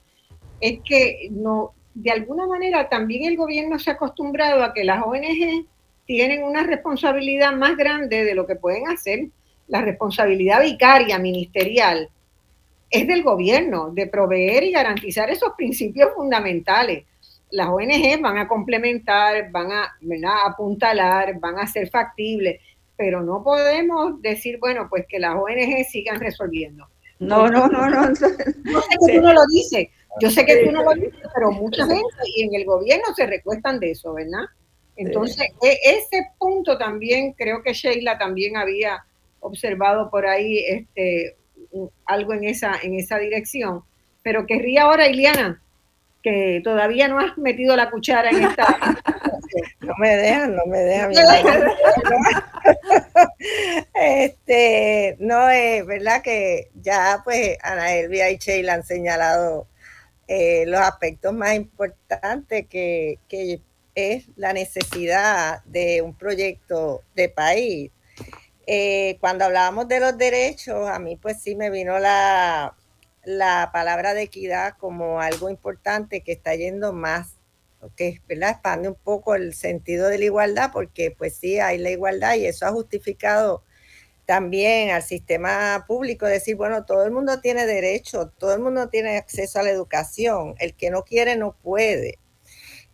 es 0.60 0.80
que 0.84 1.28
no, 1.30 1.72
de 1.94 2.10
alguna 2.10 2.46
manera 2.46 2.88
también 2.88 3.24
el 3.24 3.36
gobierno 3.36 3.78
se 3.78 3.90
ha 3.90 3.94
acostumbrado 3.94 4.62
a 4.62 4.72
que 4.72 4.84
las 4.84 5.02
ONG 5.04 5.66
tienen 6.04 6.44
una 6.44 6.62
responsabilidad 6.62 7.52
más 7.52 7.76
grande 7.76 8.24
de 8.24 8.34
lo 8.34 8.46
que 8.46 8.56
pueden 8.56 8.88
hacer. 8.88 9.26
La 9.66 9.82
responsabilidad 9.82 10.62
vicaria 10.62 11.18
ministerial 11.18 12.08
es 12.88 13.06
del 13.08 13.24
gobierno, 13.24 13.90
de 13.90 14.06
proveer 14.06 14.62
y 14.62 14.70
garantizar 14.70 15.28
esos 15.28 15.54
principios 15.56 16.10
fundamentales. 16.14 17.04
Las 17.50 17.68
ONG 17.68 18.20
van 18.20 18.38
a 18.38 18.46
complementar, 18.46 19.50
van 19.50 19.72
a 19.72 19.96
apuntalar, 20.46 21.38
van 21.40 21.58
a 21.58 21.66
ser 21.66 21.88
factibles 21.90 22.60
pero 22.96 23.22
no 23.22 23.42
podemos 23.42 24.20
decir, 24.22 24.58
bueno, 24.58 24.86
pues 24.88 25.06
que 25.08 25.18
las 25.18 25.34
ONG 25.34 25.84
sigan 25.88 26.20
resolviendo. 26.20 26.88
No, 27.18 27.48
no, 27.48 27.66
no, 27.68 27.88
no. 27.88 28.08
Yo 28.08 28.14
sé 28.80 28.96
que 29.06 29.14
tú 29.14 29.20
no 29.20 29.32
lo 29.32 29.46
dices, 29.46 29.88
yo 30.20 30.30
sé 30.30 30.44
que 30.44 30.64
tú 30.64 30.72
no 30.72 30.82
lo 30.82 30.92
dices, 30.94 31.20
pero 31.34 31.50
mucha 31.52 31.86
gente 31.86 32.06
y 32.34 32.44
en 32.44 32.54
el 32.54 32.64
gobierno 32.64 33.04
se 33.14 33.26
recuestan 33.26 33.78
de 33.80 33.90
eso, 33.92 34.14
¿verdad? 34.14 34.44
Entonces, 34.96 35.46
e, 35.62 35.78
ese 35.84 36.30
punto 36.38 36.78
también, 36.78 37.32
creo 37.32 37.62
que 37.62 37.74
Sheila 37.74 38.18
también 38.18 38.56
había 38.56 39.04
observado 39.40 40.10
por 40.10 40.26
ahí 40.26 40.58
este, 40.58 41.36
algo 42.06 42.32
en 42.32 42.44
esa, 42.44 42.74
en 42.82 42.94
esa 42.94 43.18
dirección. 43.18 43.82
Pero 44.22 44.46
querría 44.46 44.82
ahora, 44.82 45.06
Iliana, 45.08 45.62
que 46.26 46.60
todavía 46.64 47.06
no 47.06 47.20
has 47.20 47.38
metido 47.38 47.76
la 47.76 47.88
cuchara 47.88 48.30
en 48.30 48.42
esta. 48.42 48.66
no 49.80 49.92
me 49.96 50.16
dejan, 50.16 50.56
no 50.56 50.66
me 50.66 50.78
dejan. 50.78 51.12
este, 53.94 55.14
no, 55.20 55.48
es 55.48 55.86
verdad 55.86 56.22
que 56.22 56.72
ya 56.82 57.20
pues 57.22 57.56
Ana 57.62 57.94
Elvia 57.94 58.28
y 58.32 58.38
Sheila 58.38 58.74
han 58.74 58.82
señalado 58.82 59.68
eh, 60.26 60.64
los 60.66 60.80
aspectos 60.80 61.32
más 61.32 61.54
importantes 61.54 62.66
que, 62.66 63.20
que 63.28 63.60
es 63.94 64.24
la 64.34 64.52
necesidad 64.52 65.62
de 65.64 66.02
un 66.02 66.12
proyecto 66.12 67.04
de 67.14 67.28
país. 67.28 67.92
Eh, 68.66 69.16
cuando 69.20 69.44
hablábamos 69.44 69.86
de 69.86 70.00
los 70.00 70.18
derechos, 70.18 70.88
a 70.88 70.98
mí 70.98 71.14
pues 71.14 71.40
sí 71.40 71.54
me 71.54 71.70
vino 71.70 72.00
la, 72.00 72.74
la 73.26 73.70
palabra 73.72 74.14
de 74.14 74.22
equidad 74.22 74.74
como 74.78 75.20
algo 75.20 75.50
importante 75.50 76.22
que 76.22 76.32
está 76.32 76.54
yendo 76.54 76.92
más, 76.92 77.34
que 77.96 78.22
¿verdad? 78.28 78.50
expande 78.50 78.88
un 78.88 78.94
poco 78.94 79.34
el 79.34 79.52
sentido 79.52 80.08
de 80.08 80.18
la 80.18 80.26
igualdad, 80.26 80.70
porque 80.72 81.10
pues 81.10 81.36
sí, 81.36 81.58
hay 81.58 81.78
la 81.78 81.90
igualdad 81.90 82.36
y 82.36 82.46
eso 82.46 82.66
ha 82.66 82.70
justificado 82.70 83.64
también 84.26 84.90
al 84.90 85.02
sistema 85.02 85.84
público 85.88 86.24
decir, 86.26 86.56
bueno, 86.56 86.84
todo 86.84 87.04
el 87.04 87.10
mundo 87.10 87.40
tiene 87.40 87.66
derecho, 87.66 88.32
todo 88.38 88.54
el 88.54 88.60
mundo 88.60 88.88
tiene 88.88 89.16
acceso 89.16 89.58
a 89.58 89.64
la 89.64 89.70
educación, 89.70 90.54
el 90.60 90.74
que 90.74 90.90
no 90.90 91.02
quiere 91.02 91.36
no 91.36 91.56
puede. 91.62 92.18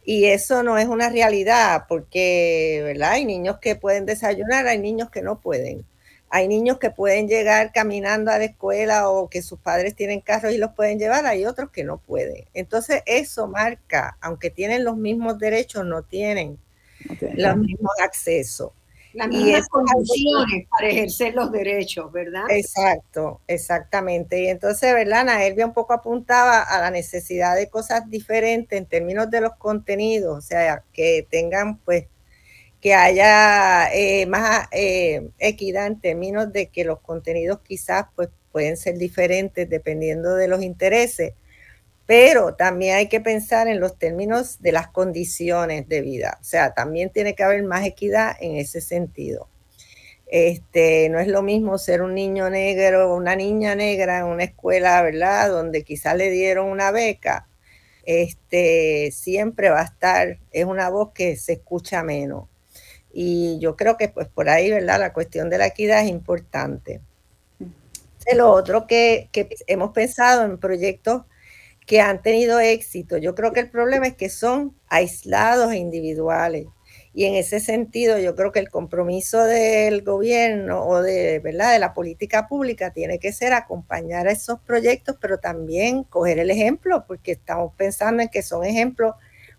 Y 0.04 0.26
eso 0.26 0.62
no 0.62 0.78
es 0.78 0.88
una 0.88 1.10
realidad, 1.10 1.84
porque 1.88 2.80
¿verdad? 2.84 3.12
hay 3.12 3.26
niños 3.26 3.58
que 3.60 3.76
pueden 3.76 4.06
desayunar, 4.06 4.66
hay 4.66 4.78
niños 4.78 5.10
que 5.10 5.22
no 5.22 5.40
pueden. 5.40 5.86
Hay 6.34 6.48
niños 6.48 6.78
que 6.78 6.88
pueden 6.88 7.28
llegar 7.28 7.72
caminando 7.72 8.30
a 8.30 8.38
la 8.38 8.44
escuela 8.44 9.10
o 9.10 9.28
que 9.28 9.42
sus 9.42 9.58
padres 9.58 9.94
tienen 9.94 10.22
carros 10.22 10.54
y 10.54 10.56
los 10.56 10.72
pueden 10.72 10.98
llevar, 10.98 11.26
hay 11.26 11.44
otros 11.44 11.70
que 11.70 11.84
no 11.84 11.98
pueden. 11.98 12.46
Entonces 12.54 13.02
eso 13.04 13.48
marca, 13.48 14.16
aunque 14.22 14.48
tienen 14.48 14.82
los 14.82 14.96
mismos 14.96 15.38
derechos, 15.38 15.84
no 15.84 16.02
tienen 16.04 16.58
los 17.34 17.56
mismos 17.58 17.92
accesos. 18.02 18.70
Las 19.12 19.28
mismas 19.28 19.68
condiciones 19.68 20.66
para 20.70 20.88
ejercer 20.88 21.34
los 21.34 21.52
derechos, 21.52 22.10
¿verdad? 22.10 22.44
Exacto, 22.48 23.42
exactamente. 23.46 24.42
Y 24.42 24.46
entonces, 24.46 24.94
¿verdad? 24.94 25.20
Ana 25.20 25.44
Elvia 25.44 25.66
un 25.66 25.74
poco 25.74 25.92
apuntaba 25.92 26.62
a 26.62 26.80
la 26.80 26.90
necesidad 26.90 27.56
de 27.56 27.68
cosas 27.68 28.08
diferentes 28.08 28.78
en 28.78 28.86
términos 28.86 29.30
de 29.30 29.42
los 29.42 29.54
contenidos, 29.56 30.38
o 30.38 30.40
sea, 30.40 30.82
que 30.94 31.26
tengan 31.28 31.76
pues 31.76 32.06
que 32.82 32.94
haya 32.94 33.94
eh, 33.94 34.26
más 34.26 34.66
eh, 34.72 35.30
equidad 35.38 35.86
en 35.86 36.00
términos 36.00 36.52
de 36.52 36.66
que 36.66 36.84
los 36.84 37.00
contenidos 37.00 37.60
quizás 37.60 38.06
pues, 38.16 38.28
pueden 38.50 38.76
ser 38.76 38.98
diferentes 38.98 39.70
dependiendo 39.70 40.34
de 40.34 40.48
los 40.48 40.62
intereses, 40.62 41.34
pero 42.06 42.56
también 42.56 42.96
hay 42.96 43.08
que 43.08 43.20
pensar 43.20 43.68
en 43.68 43.78
los 43.78 43.98
términos 43.98 44.60
de 44.60 44.72
las 44.72 44.88
condiciones 44.88 45.88
de 45.88 46.00
vida. 46.00 46.38
O 46.40 46.44
sea, 46.44 46.74
también 46.74 47.10
tiene 47.10 47.36
que 47.36 47.44
haber 47.44 47.62
más 47.62 47.86
equidad 47.86 48.36
en 48.40 48.56
ese 48.56 48.80
sentido. 48.80 49.48
Este, 50.26 51.08
no 51.08 51.20
es 51.20 51.28
lo 51.28 51.42
mismo 51.42 51.78
ser 51.78 52.02
un 52.02 52.14
niño 52.14 52.50
negro 52.50 53.12
o 53.12 53.16
una 53.16 53.36
niña 53.36 53.76
negra 53.76 54.18
en 54.20 54.24
una 54.26 54.44
escuela, 54.44 55.02
¿verdad? 55.02 55.50
Donde 55.50 55.84
quizá 55.84 56.14
le 56.14 56.30
dieron 56.30 56.68
una 56.68 56.90
beca. 56.90 57.46
Este, 58.04 59.12
siempre 59.12 59.70
va 59.70 59.82
a 59.82 59.84
estar, 59.84 60.38
es 60.50 60.64
una 60.64 60.88
voz 60.90 61.12
que 61.12 61.36
se 61.36 61.52
escucha 61.54 62.02
menos. 62.02 62.51
Y 63.12 63.58
yo 63.58 63.76
creo 63.76 63.96
que 63.96 64.08
pues 64.08 64.28
por 64.28 64.48
ahí, 64.48 64.70
¿verdad? 64.70 65.00
La 65.00 65.12
cuestión 65.12 65.50
de 65.50 65.58
la 65.58 65.66
equidad 65.66 66.02
es 66.02 66.08
importante. 66.08 67.00
Lo 68.34 68.50
otro 68.50 68.86
que, 68.86 69.28
que 69.32 69.48
hemos 69.66 69.92
pensado 69.92 70.44
en 70.44 70.58
proyectos 70.58 71.22
que 71.86 72.00
han 72.00 72.22
tenido 72.22 72.60
éxito, 72.60 73.18
yo 73.18 73.34
creo 73.34 73.52
que 73.52 73.60
el 73.60 73.70
problema 73.70 74.06
es 74.06 74.14
que 74.14 74.28
son 74.28 74.74
aislados 74.88 75.72
e 75.72 75.78
individuales. 75.78 76.66
Y 77.14 77.26
en 77.26 77.34
ese 77.34 77.60
sentido, 77.60 78.18
yo 78.18 78.34
creo 78.34 78.52
que 78.52 78.58
el 78.58 78.70
compromiso 78.70 79.44
del 79.44 80.02
gobierno 80.02 80.82
o 80.86 81.02
de, 81.02 81.40
¿verdad? 81.40 81.72
de 81.72 81.78
la 81.78 81.92
política 81.92 82.48
pública 82.48 82.90
tiene 82.90 83.18
que 83.18 83.32
ser 83.32 83.52
acompañar 83.52 84.28
a 84.28 84.32
esos 84.32 84.60
proyectos, 84.60 85.16
pero 85.20 85.38
también 85.38 86.04
coger 86.04 86.38
el 86.38 86.50
ejemplo, 86.50 87.04
porque 87.06 87.32
estamos 87.32 87.74
pensando 87.76 88.22
en 88.22 88.28
que 88.28 88.42
son 88.42 88.64
ejemplos 88.64 89.14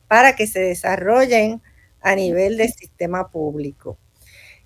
para 0.08 0.36
que 0.36 0.47
se 0.47 0.62
desarrollen 0.62 1.62
a 2.04 2.16
nivel 2.16 2.58
del 2.58 2.72
sistema 2.72 3.30
público. 3.32 3.97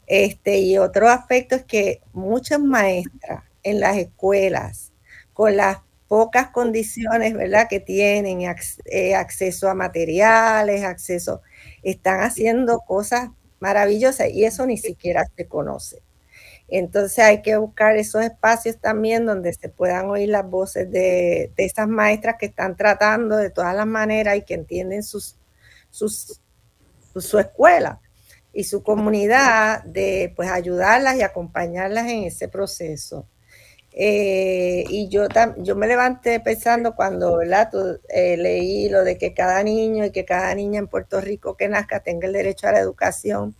Este, 0.07 0.59
y 0.59 0.77
otro 0.77 1.09
aspecto 1.09 1.55
es 1.55 1.63
que 1.63 2.01
muchas 2.13 2.59
maestras 2.59 3.43
en 3.63 3.79
las 3.79 3.97
escuelas, 3.97 4.93
con 5.33 5.57
las 5.57 5.79
pocas 6.07 6.49
condiciones, 6.49 7.33
¿verdad? 7.33 7.67
Que 7.69 7.79
tienen 7.79 8.41
eh, 8.85 9.15
acceso 9.15 9.69
a 9.69 9.73
materiales, 9.73 10.83
acceso, 10.83 11.41
están 11.83 12.21
haciendo 12.21 12.79
cosas 12.79 13.29
maravillosas 13.59 14.29
y 14.29 14.45
eso 14.45 14.65
ni 14.65 14.77
siquiera 14.77 15.25
se 15.35 15.47
conoce. 15.47 16.01
Entonces 16.69 17.19
hay 17.19 17.41
que 17.41 17.55
buscar 17.57 17.95
esos 17.95 18.23
espacios 18.23 18.77
también 18.79 19.25
donde 19.25 19.53
se 19.53 19.69
puedan 19.69 20.09
oír 20.09 20.29
las 20.29 20.49
voces 20.49 20.91
de, 20.91 21.51
esas 21.57 21.87
maestras 21.87 22.35
que 22.39 22.47
están 22.47 22.75
tratando 22.75 23.37
de 23.37 23.49
todas 23.49 23.75
las 23.75 23.87
maneras 23.87 24.37
y 24.37 24.41
que 24.41 24.53
entienden 24.53 25.03
sus, 25.03 25.37
sus, 25.89 26.41
su 27.21 27.39
escuela 27.39 28.01
y 28.53 28.63
su 28.63 28.83
comunidad 28.83 29.83
de 29.83 30.33
pues 30.35 30.49
ayudarlas 30.49 31.17
y 31.17 31.21
acompañarlas 31.21 32.07
en 32.07 32.23
ese 32.23 32.47
proceso. 32.47 33.27
Eh, 33.99 34.83
y 34.89 35.09
yo, 35.09 35.27
yo 35.57 35.75
me 35.75 35.87
levanté 35.87 36.39
pensando 36.39 36.95
cuando 36.95 37.41
eh, 37.41 38.37
leí 38.37 38.89
lo 38.89 39.03
de 39.03 39.17
que 39.17 39.33
cada 39.33 39.63
niño 39.63 40.05
y 40.05 40.11
que 40.11 40.23
cada 40.23 40.53
niña 40.53 40.79
en 40.79 40.87
Puerto 40.87 41.19
Rico 41.19 41.57
que 41.57 41.67
nazca 41.67 42.01
tenga 42.01 42.27
el 42.27 42.33
derecho 42.33 42.67
a 42.67 42.73
la 42.73 42.79
educación. 42.79 43.55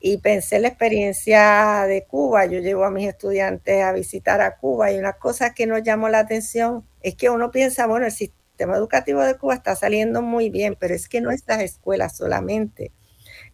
Y 0.00 0.18
pensé 0.18 0.56
en 0.56 0.62
la 0.62 0.68
experiencia 0.68 1.84
de 1.86 2.04
Cuba. 2.04 2.46
Yo 2.46 2.60
llevo 2.60 2.84
a 2.84 2.90
mis 2.90 3.08
estudiantes 3.08 3.82
a 3.82 3.92
visitar 3.92 4.40
a 4.40 4.56
Cuba 4.56 4.90
y 4.90 4.98
una 4.98 5.14
cosa 5.14 5.54
que 5.54 5.66
nos 5.66 5.82
llamó 5.82 6.08
la 6.08 6.20
atención 6.20 6.86
es 7.02 7.14
que 7.14 7.30
uno 7.30 7.50
piensa, 7.50 7.86
bueno, 7.86 8.06
el 8.06 8.12
sistema 8.12 8.41
educativo 8.62 9.22
de 9.22 9.36
Cuba 9.36 9.54
está 9.54 9.76
saliendo 9.76 10.22
muy 10.22 10.50
bien, 10.50 10.76
pero 10.78 10.94
es 10.94 11.08
que 11.08 11.20
no 11.20 11.30
es 11.30 11.44
las 11.46 11.60
escuelas 11.60 12.16
solamente. 12.16 12.92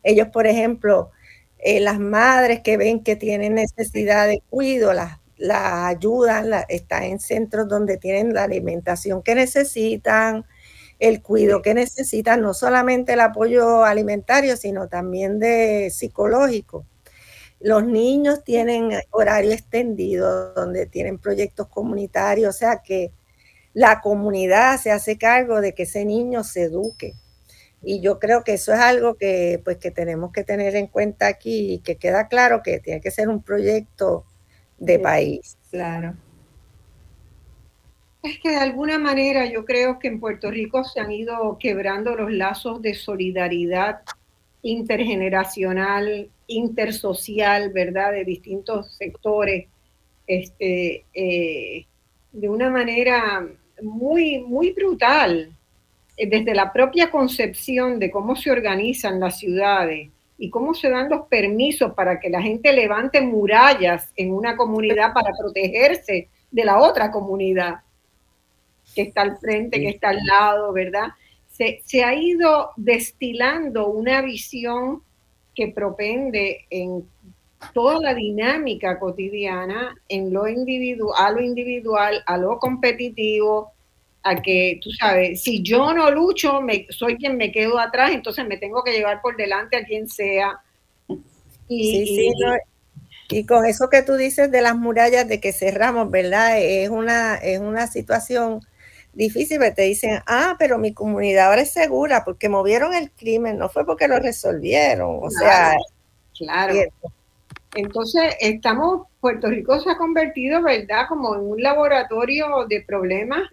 Ellos, 0.02 0.28
por 0.28 0.46
ejemplo, 0.46 1.10
eh, 1.58 1.80
las 1.80 1.98
madres 1.98 2.60
que 2.60 2.76
ven 2.76 3.02
que 3.02 3.16
tienen 3.16 3.54
necesidad 3.54 4.26
de 4.28 4.42
cuidado, 4.48 4.92
las 4.92 5.18
la 5.38 5.86
ayudan, 5.86 6.50
la, 6.50 6.60
está 6.62 7.06
en 7.06 7.20
centros 7.20 7.68
donde 7.68 7.96
tienen 7.96 8.34
la 8.34 8.44
alimentación 8.44 9.22
que 9.22 9.34
necesitan, 9.34 10.44
el 10.98 11.22
cuidado 11.22 11.62
que 11.62 11.74
necesitan, 11.74 12.42
no 12.42 12.54
solamente 12.54 13.12
el 13.12 13.20
apoyo 13.20 13.84
alimentario, 13.84 14.56
sino 14.56 14.88
también 14.88 15.38
de 15.38 15.90
psicológico. 15.94 16.84
Los 17.60 17.84
niños 17.84 18.44
tienen 18.44 18.90
horario 19.10 19.52
extendido, 19.52 20.52
donde 20.54 20.86
tienen 20.86 21.18
proyectos 21.18 21.68
comunitarios, 21.68 22.54
o 22.54 22.58
sea 22.58 22.82
que 22.82 23.12
la 23.78 24.00
comunidad 24.00 24.76
se 24.80 24.90
hace 24.90 25.18
cargo 25.18 25.60
de 25.60 25.72
que 25.72 25.84
ese 25.84 26.04
niño 26.04 26.42
se 26.42 26.64
eduque. 26.64 27.12
Y 27.80 28.00
yo 28.00 28.18
creo 28.18 28.42
que 28.42 28.54
eso 28.54 28.72
es 28.72 28.80
algo 28.80 29.14
que, 29.14 29.60
pues, 29.62 29.76
que 29.76 29.92
tenemos 29.92 30.32
que 30.32 30.42
tener 30.42 30.74
en 30.74 30.88
cuenta 30.88 31.28
aquí 31.28 31.74
y 31.74 31.78
que 31.78 31.94
queda 31.94 32.26
claro 32.26 32.60
que 32.64 32.80
tiene 32.80 33.00
que 33.00 33.12
ser 33.12 33.28
un 33.28 33.40
proyecto 33.40 34.24
de 34.78 34.98
país. 34.98 35.56
Claro. 35.70 36.16
Es 38.24 38.40
que 38.40 38.50
de 38.50 38.56
alguna 38.56 38.98
manera 38.98 39.46
yo 39.46 39.64
creo 39.64 40.00
que 40.00 40.08
en 40.08 40.18
Puerto 40.18 40.50
Rico 40.50 40.82
se 40.82 40.98
han 40.98 41.12
ido 41.12 41.56
quebrando 41.60 42.16
los 42.16 42.32
lazos 42.32 42.82
de 42.82 42.94
solidaridad 42.94 44.00
intergeneracional, 44.62 46.28
intersocial, 46.48 47.70
¿verdad? 47.70 48.10
De 48.10 48.24
distintos 48.24 48.96
sectores, 48.96 49.68
este, 50.26 51.04
eh, 51.14 51.86
de 52.32 52.48
una 52.48 52.70
manera 52.70 53.48
muy, 53.82 54.40
muy 54.40 54.72
brutal, 54.72 55.52
desde 56.16 56.54
la 56.54 56.72
propia 56.72 57.10
concepción 57.10 57.98
de 57.98 58.10
cómo 58.10 58.34
se 58.36 58.50
organizan 58.50 59.20
las 59.20 59.38
ciudades, 59.38 60.10
y 60.38 60.50
cómo 60.50 60.72
se 60.72 60.88
dan 60.88 61.10
los 61.10 61.26
permisos 61.26 61.92
para 61.94 62.20
que 62.20 62.30
la 62.30 62.40
gente 62.40 62.72
levante 62.72 63.20
murallas 63.20 64.12
en 64.14 64.32
una 64.32 64.56
comunidad 64.56 65.12
para 65.12 65.32
protegerse 65.36 66.28
de 66.50 66.64
la 66.64 66.78
otra 66.78 67.10
comunidad 67.10 67.80
que 68.94 69.02
está 69.02 69.22
al 69.22 69.36
frente, 69.38 69.80
que 69.80 69.88
está 69.88 70.10
al 70.10 70.24
lado, 70.24 70.72
¿verdad? 70.72 71.08
Se, 71.48 71.82
se 71.84 72.04
ha 72.04 72.14
ido 72.14 72.70
destilando 72.76 73.88
una 73.88 74.22
visión 74.22 75.02
que 75.56 75.68
propende 75.68 76.66
en 76.70 77.04
toda 77.72 78.00
la 78.00 78.14
dinámica 78.14 78.98
cotidiana, 78.98 79.96
en 80.08 80.32
lo 80.32 80.48
individual, 80.48 81.14
a 81.16 81.30
lo 81.30 81.40
individual, 81.40 82.22
a 82.26 82.36
lo 82.36 82.58
competitivo, 82.58 83.72
a 84.22 84.40
que, 84.40 84.78
tú 84.82 84.90
sabes, 84.92 85.42
si 85.42 85.62
yo 85.62 85.92
no 85.92 86.10
lucho, 86.10 86.60
me, 86.60 86.86
soy 86.90 87.16
quien 87.16 87.36
me 87.36 87.52
quedo 87.52 87.78
atrás, 87.78 88.12
entonces 88.12 88.46
me 88.46 88.56
tengo 88.56 88.82
que 88.82 88.92
llevar 88.92 89.20
por 89.20 89.36
delante 89.36 89.76
a 89.76 89.84
quien 89.84 90.08
sea. 90.08 90.60
Y, 91.68 92.32
y 93.30 93.44
con 93.44 93.66
eso 93.66 93.88
que 93.90 94.02
tú 94.02 94.14
dices 94.14 94.50
de 94.50 94.62
las 94.62 94.76
murallas 94.76 95.28
de 95.28 95.40
que 95.40 95.52
cerramos, 95.52 96.10
¿verdad? 96.10 96.58
Es 96.60 96.88
una, 96.88 97.36
es 97.36 97.60
una 97.60 97.86
situación 97.86 98.60
difícil, 99.12 99.60
te 99.74 99.82
dicen, 99.82 100.20
ah, 100.26 100.56
pero 100.58 100.78
mi 100.78 100.94
comunidad 100.94 101.48
ahora 101.48 101.62
es 101.62 101.72
segura 101.72 102.24
porque 102.24 102.48
movieron 102.48 102.94
el 102.94 103.10
crimen, 103.10 103.58
no 103.58 103.68
fue 103.68 103.84
porque 103.84 104.08
lo 104.08 104.18
resolvieron, 104.18 105.18
o 105.22 105.30
sea. 105.30 105.76
Claro. 106.36 106.74
Entonces, 107.74 108.36
estamos, 108.40 109.06
Puerto 109.20 109.48
Rico 109.48 109.78
se 109.80 109.90
ha 109.90 109.96
convertido, 109.96 110.62
¿verdad?, 110.62 111.06
como 111.08 111.34
en 111.34 111.42
un 111.42 111.62
laboratorio 111.62 112.66
de 112.68 112.82
problemas 112.82 113.50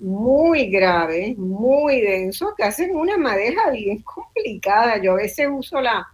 muy 0.00 0.68
grave, 0.68 1.34
muy 1.38 2.00
denso, 2.00 2.54
que 2.56 2.64
hacen 2.64 2.96
una 2.96 3.16
madeja 3.16 3.70
bien 3.70 4.02
complicada. 4.02 5.00
Yo 5.00 5.12
a 5.12 5.16
veces 5.16 5.48
uso 5.50 5.80
la, 5.80 6.06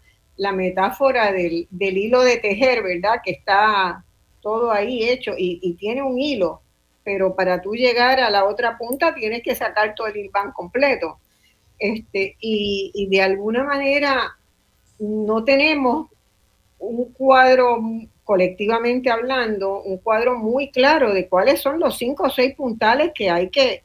metáfora 0.53 1.33
del, 1.33 1.68
hilo 1.70 2.22
de 2.22 2.37
tejer, 2.39 2.83
¿verdad? 2.83 3.20
Que 3.24 3.33
está 3.33 4.05
todo 4.41 4.70
ahí 4.72 5.09
hecho 5.09 5.33
y, 5.37 5.74
tiene 5.78 6.03
un 6.03 6.18
hilo, 6.18 6.61
pero 7.05 7.35
para 7.35 7.62
tú 7.62 7.74
llegar 7.74 8.20
a 8.20 8.30
la 8.30 8.45
otra 8.45 8.76
punta 8.76 9.14
tienes 9.14 9.43
que 9.43 9.55
sacar 9.55 9.95
todo 9.95 10.09
el 10.09 10.16
hilván 10.16 10.53
completo. 10.53 11.18
Este, 11.78 12.37
y, 12.41 12.91
y 12.95 13.07
de 13.09 13.22
alguna 13.22 13.64
manera 13.64 14.37
no 14.99 15.43
tenemos 15.45 16.11
un 16.83 17.12
cuadro 17.12 17.78
colectivamente 18.24 19.11
hablando, 19.11 19.83
un 19.83 19.99
cuadro 19.99 20.37
muy 20.37 20.70
claro 20.70 21.12
de 21.12 21.28
cuáles 21.28 21.61
son 21.61 21.78
los 21.78 21.97
cinco 21.97 22.24
o 22.24 22.30
seis 22.30 22.55
puntales 22.55 23.12
que 23.14 23.30
hay 23.30 23.51
que 23.51 23.83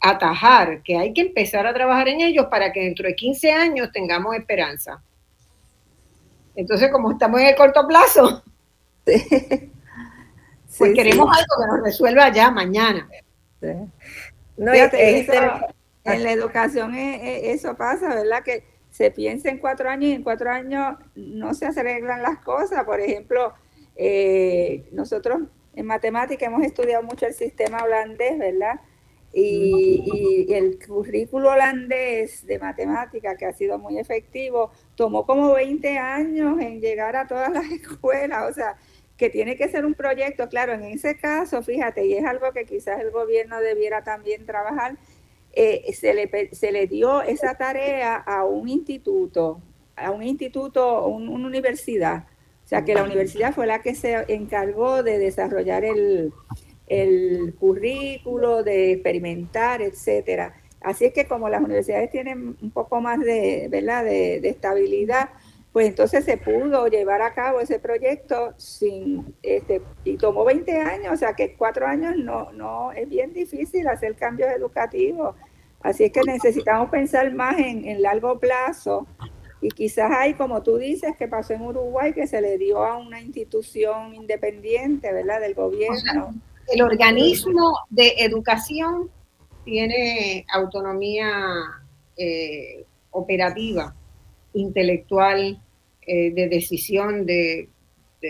atajar, 0.00 0.82
que 0.82 0.96
hay 0.96 1.12
que 1.12 1.20
empezar 1.22 1.66
a 1.66 1.74
trabajar 1.74 2.08
en 2.08 2.20
ellos 2.20 2.46
para 2.46 2.72
que 2.72 2.80
dentro 2.80 3.06
de 3.06 3.14
15 3.14 3.52
años 3.52 3.92
tengamos 3.92 4.34
esperanza. 4.34 5.02
Entonces, 6.56 6.90
como 6.90 7.12
estamos 7.12 7.40
en 7.40 7.46
el 7.46 7.56
corto 7.56 7.86
plazo, 7.86 8.42
pues 9.04 10.94
queremos 10.94 11.28
algo 11.30 11.54
que 11.58 11.66
nos 11.66 11.82
resuelva 11.82 12.32
ya 12.32 12.50
mañana. 12.50 13.08
No, 14.56 14.72
en 16.04 16.24
la 16.24 16.32
educación 16.32 16.94
e, 16.94 17.14
e, 17.14 17.52
eso 17.52 17.76
pasa, 17.76 18.08
¿verdad? 18.08 18.42
Que 18.42 18.71
se 18.92 19.10
piensa 19.10 19.48
en 19.48 19.58
cuatro 19.58 19.88
años 19.88 20.10
y 20.10 20.12
en 20.12 20.22
cuatro 20.22 20.50
años 20.50 20.98
no 21.14 21.54
se 21.54 21.66
arreglan 21.66 22.22
las 22.22 22.38
cosas. 22.40 22.84
Por 22.84 23.00
ejemplo, 23.00 23.54
eh, 23.96 24.86
nosotros 24.92 25.40
en 25.74 25.86
matemática 25.86 26.44
hemos 26.44 26.62
estudiado 26.62 27.02
mucho 27.02 27.26
el 27.26 27.32
sistema 27.32 27.82
holandés, 27.82 28.38
¿verdad? 28.38 28.80
Y, 29.32 30.46
el 30.52 30.78
currículo 30.86 31.52
holandés 31.52 32.46
de 32.46 32.58
matemática, 32.58 33.34
que 33.38 33.46
ha 33.46 33.54
sido 33.54 33.78
muy 33.78 33.98
efectivo, 33.98 34.70
tomó 34.94 35.24
como 35.24 35.54
20 35.54 35.96
años 35.96 36.60
en 36.60 36.82
llegar 36.82 37.16
a 37.16 37.26
todas 37.26 37.50
las 37.50 37.64
escuelas. 37.72 38.50
O 38.50 38.52
sea, 38.52 38.76
que 39.16 39.30
tiene 39.30 39.56
que 39.56 39.70
ser 39.70 39.86
un 39.86 39.94
proyecto, 39.94 40.50
claro, 40.50 40.74
en 40.74 40.84
ese 40.84 41.16
caso, 41.16 41.62
fíjate, 41.62 42.04
y 42.04 42.12
es 42.12 42.26
algo 42.26 42.52
que 42.52 42.66
quizás 42.66 43.00
el 43.00 43.10
gobierno 43.10 43.58
debiera 43.60 44.04
también 44.04 44.44
trabajar, 44.44 44.98
eh, 45.52 45.92
se, 45.92 46.14
le, 46.14 46.54
se 46.54 46.72
le 46.72 46.86
dio 46.86 47.22
esa 47.22 47.54
tarea 47.56 48.16
a 48.16 48.44
un 48.44 48.68
instituto, 48.68 49.60
a 49.96 50.10
un 50.10 50.22
instituto, 50.22 51.06
una 51.06 51.46
universidad. 51.46 52.24
O 52.64 52.68
sea, 52.68 52.84
que 52.84 52.94
la 52.94 53.04
universidad 53.04 53.54
fue 53.54 53.66
la 53.66 53.82
que 53.82 53.94
se 53.94 54.24
encargó 54.28 55.02
de 55.02 55.18
desarrollar 55.18 55.84
el, 55.84 56.32
el 56.86 57.54
currículo, 57.58 58.62
de 58.62 58.92
experimentar, 58.92 59.82
etcétera. 59.82 60.54
Así 60.80 61.04
es 61.04 61.12
que 61.12 61.26
como 61.26 61.48
las 61.48 61.62
universidades 61.62 62.10
tienen 62.10 62.56
un 62.60 62.70
poco 62.70 63.00
más 63.00 63.20
de, 63.20 63.68
¿verdad? 63.70 64.04
de 64.04 64.48
estabilidad, 64.48 65.30
pues 65.72 65.86
entonces 65.86 66.24
se 66.24 66.36
pudo 66.36 66.86
llevar 66.86 67.22
a 67.22 67.32
cabo 67.32 67.60
ese 67.60 67.78
proyecto 67.78 68.52
sin, 68.58 69.34
este, 69.42 69.80
y 70.04 70.18
tomó 70.18 70.44
20 70.44 70.70
años, 70.80 71.14
o 71.14 71.16
sea 71.16 71.32
que 71.32 71.54
cuatro 71.54 71.86
años 71.86 72.14
no, 72.16 72.52
no, 72.52 72.92
es 72.92 73.08
bien 73.08 73.32
difícil 73.32 73.88
hacer 73.88 74.14
cambios 74.14 74.50
educativos. 74.50 75.34
Así 75.80 76.04
es 76.04 76.12
que 76.12 76.20
necesitamos 76.24 76.90
pensar 76.90 77.32
más 77.32 77.58
en, 77.58 77.86
en 77.86 78.02
largo 78.02 78.38
plazo 78.38 79.06
y 79.62 79.68
quizás 79.70 80.10
hay, 80.10 80.34
como 80.34 80.62
tú 80.62 80.76
dices, 80.76 81.16
que 81.16 81.26
pasó 81.26 81.54
en 81.54 81.62
Uruguay, 81.62 82.12
que 82.12 82.26
se 82.26 82.40
le 82.42 82.58
dio 82.58 82.84
a 82.84 82.98
una 82.98 83.20
institución 83.20 84.14
independiente, 84.14 85.12
¿verdad?, 85.12 85.40
del 85.40 85.54
gobierno. 85.54 86.34
el 86.68 86.82
organismo 86.82 87.78
de 87.88 88.14
educación 88.18 89.10
tiene 89.64 90.44
autonomía 90.52 91.30
eh, 92.16 92.84
operativa 93.10 93.94
intelectual, 94.54 95.60
eh, 96.06 96.32
de 96.32 96.48
decisión 96.48 97.26
de, 97.26 97.68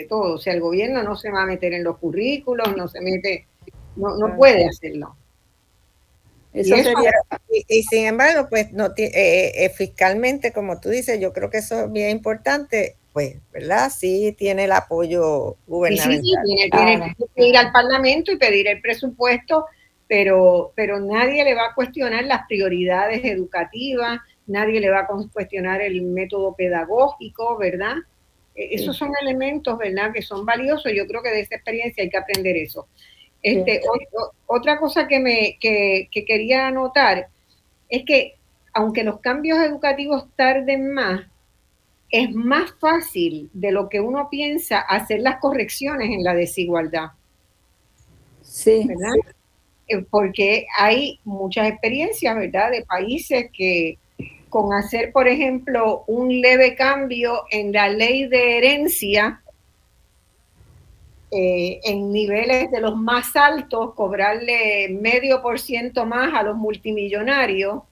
todo. 0.08 0.34
O 0.34 0.38
sea, 0.38 0.52
el 0.54 0.60
gobierno 0.60 1.02
no 1.02 1.16
se 1.16 1.30
va 1.30 1.42
a 1.42 1.46
meter 1.46 1.72
en 1.74 1.84
los 1.84 1.98
currículos, 1.98 2.76
no 2.76 2.88
se 2.88 3.00
mete, 3.00 3.46
no, 3.96 4.16
no 4.16 4.36
puede 4.36 4.66
hacerlo. 4.66 5.16
Eso 6.52 6.76
y, 6.76 6.82
sería, 6.82 7.12
y, 7.68 7.82
sin 7.84 8.06
embargo, 8.06 8.46
pues 8.50 8.72
no 8.72 8.86
eh, 8.96 9.52
eh, 9.54 9.70
fiscalmente, 9.74 10.52
como 10.52 10.80
tú 10.80 10.90
dices, 10.90 11.18
yo 11.18 11.32
creo 11.32 11.48
que 11.48 11.58
eso 11.58 11.84
es 11.84 11.92
bien 11.92 12.10
importante, 12.10 12.96
pues, 13.12 13.36
¿verdad? 13.52 13.90
Sí 13.90 14.34
tiene 14.36 14.64
el 14.64 14.72
apoyo 14.72 15.56
gubernamental. 15.66 16.22
Sí, 16.22 16.34
sí, 16.44 16.70
tiene, 16.70 17.16
que 17.34 17.46
ir 17.46 17.56
al 17.56 17.72
Parlamento 17.72 18.32
y 18.32 18.36
pedir 18.36 18.68
el 18.68 18.82
presupuesto, 18.82 19.64
pero, 20.06 20.72
pero 20.76 21.00
nadie 21.00 21.42
le 21.42 21.54
va 21.54 21.68
a 21.70 21.74
cuestionar 21.74 22.24
las 22.24 22.46
prioridades 22.46 23.24
educativas, 23.24 24.20
nadie 24.46 24.80
le 24.80 24.90
va 24.90 25.00
a 25.00 25.08
cuestionar 25.32 25.80
el 25.80 26.02
método 26.02 26.54
pedagógico, 26.54 27.56
¿verdad? 27.58 27.96
E, 28.54 28.74
esos 28.74 28.96
son 28.96 29.12
elementos, 29.20 29.78
¿verdad?, 29.78 30.12
que 30.12 30.22
son 30.22 30.44
valiosos. 30.44 30.92
Yo 30.94 31.06
creo 31.06 31.22
que 31.22 31.30
de 31.30 31.40
esa 31.40 31.56
experiencia 31.56 32.02
hay 32.02 32.10
que 32.10 32.18
aprender 32.18 32.56
eso. 32.56 32.88
Este, 33.42 33.80
otra 34.46 34.78
cosa 34.78 35.08
que, 35.08 35.18
me, 35.18 35.58
que, 35.60 36.08
quería 36.26 36.68
anotar 36.68 37.28
es 37.88 38.04
que 38.04 38.36
aunque 38.72 39.02
los 39.02 39.20
cambios 39.20 39.58
educativos 39.58 40.26
tarden 40.36 40.94
más, 40.94 41.26
es 42.08 42.32
más 42.32 42.72
fácil 42.78 43.50
de 43.52 43.72
lo 43.72 43.88
que 43.88 44.00
uno 44.00 44.28
piensa 44.30 44.80
hacer 44.80 45.20
las 45.20 45.40
correcciones 45.40 46.10
en 46.10 46.22
la 46.22 46.34
desigualdad. 46.34 47.10
Sí. 48.42 48.86
¿verdad? 48.86 49.34
Eh, 49.88 50.04
porque 50.08 50.66
hay 50.78 51.18
muchas 51.24 51.68
experiencias, 51.68 52.34
¿verdad?, 52.36 52.70
de 52.70 52.84
países 52.84 53.50
que 53.52 53.98
con 54.52 54.74
hacer, 54.74 55.12
por 55.12 55.28
ejemplo, 55.28 56.04
un 56.06 56.28
leve 56.42 56.74
cambio 56.74 57.44
en 57.50 57.72
la 57.72 57.88
ley 57.88 58.26
de 58.26 58.58
herencia, 58.58 59.42
eh, 61.30 61.80
en 61.84 62.12
niveles 62.12 62.70
de 62.70 62.82
los 62.82 62.94
más 62.94 63.34
altos, 63.34 63.94
cobrarle 63.94 64.90
medio 64.90 65.40
por 65.40 65.58
ciento 65.58 66.04
más 66.04 66.34
a 66.34 66.42
los 66.42 66.54
multimillonarios, 66.54 67.82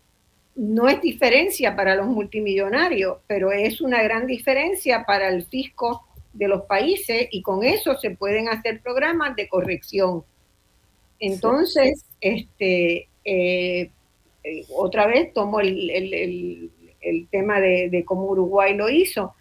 no 0.54 0.86
es 0.86 1.00
diferencia 1.00 1.74
para 1.74 1.94
los 1.94 2.08
multimillonarios, 2.08 3.16
pero 3.26 3.52
es 3.52 3.80
una 3.80 4.02
gran 4.02 4.26
diferencia 4.26 5.06
para 5.06 5.30
el 5.30 5.46
fisco 5.46 6.04
de 6.34 6.46
los 6.46 6.64
países 6.66 7.26
y 7.30 7.40
con 7.40 7.64
eso 7.64 7.96
se 7.96 8.10
pueden 8.10 8.50
hacer 8.50 8.82
programas 8.82 9.34
de 9.34 9.48
corrección. 9.48 10.24
Entonces, 11.18 12.04
este, 12.20 13.08
eh, 13.24 13.90
eh, 14.42 14.64
otra 14.74 15.06
vez 15.06 15.32
tomo 15.32 15.60
el, 15.60 16.70
tema 17.30 17.60
de, 17.60 18.04
cómo 18.06 18.26
Uruguay 18.26 18.74
lo 18.74 18.88
hizo. 18.88 19.34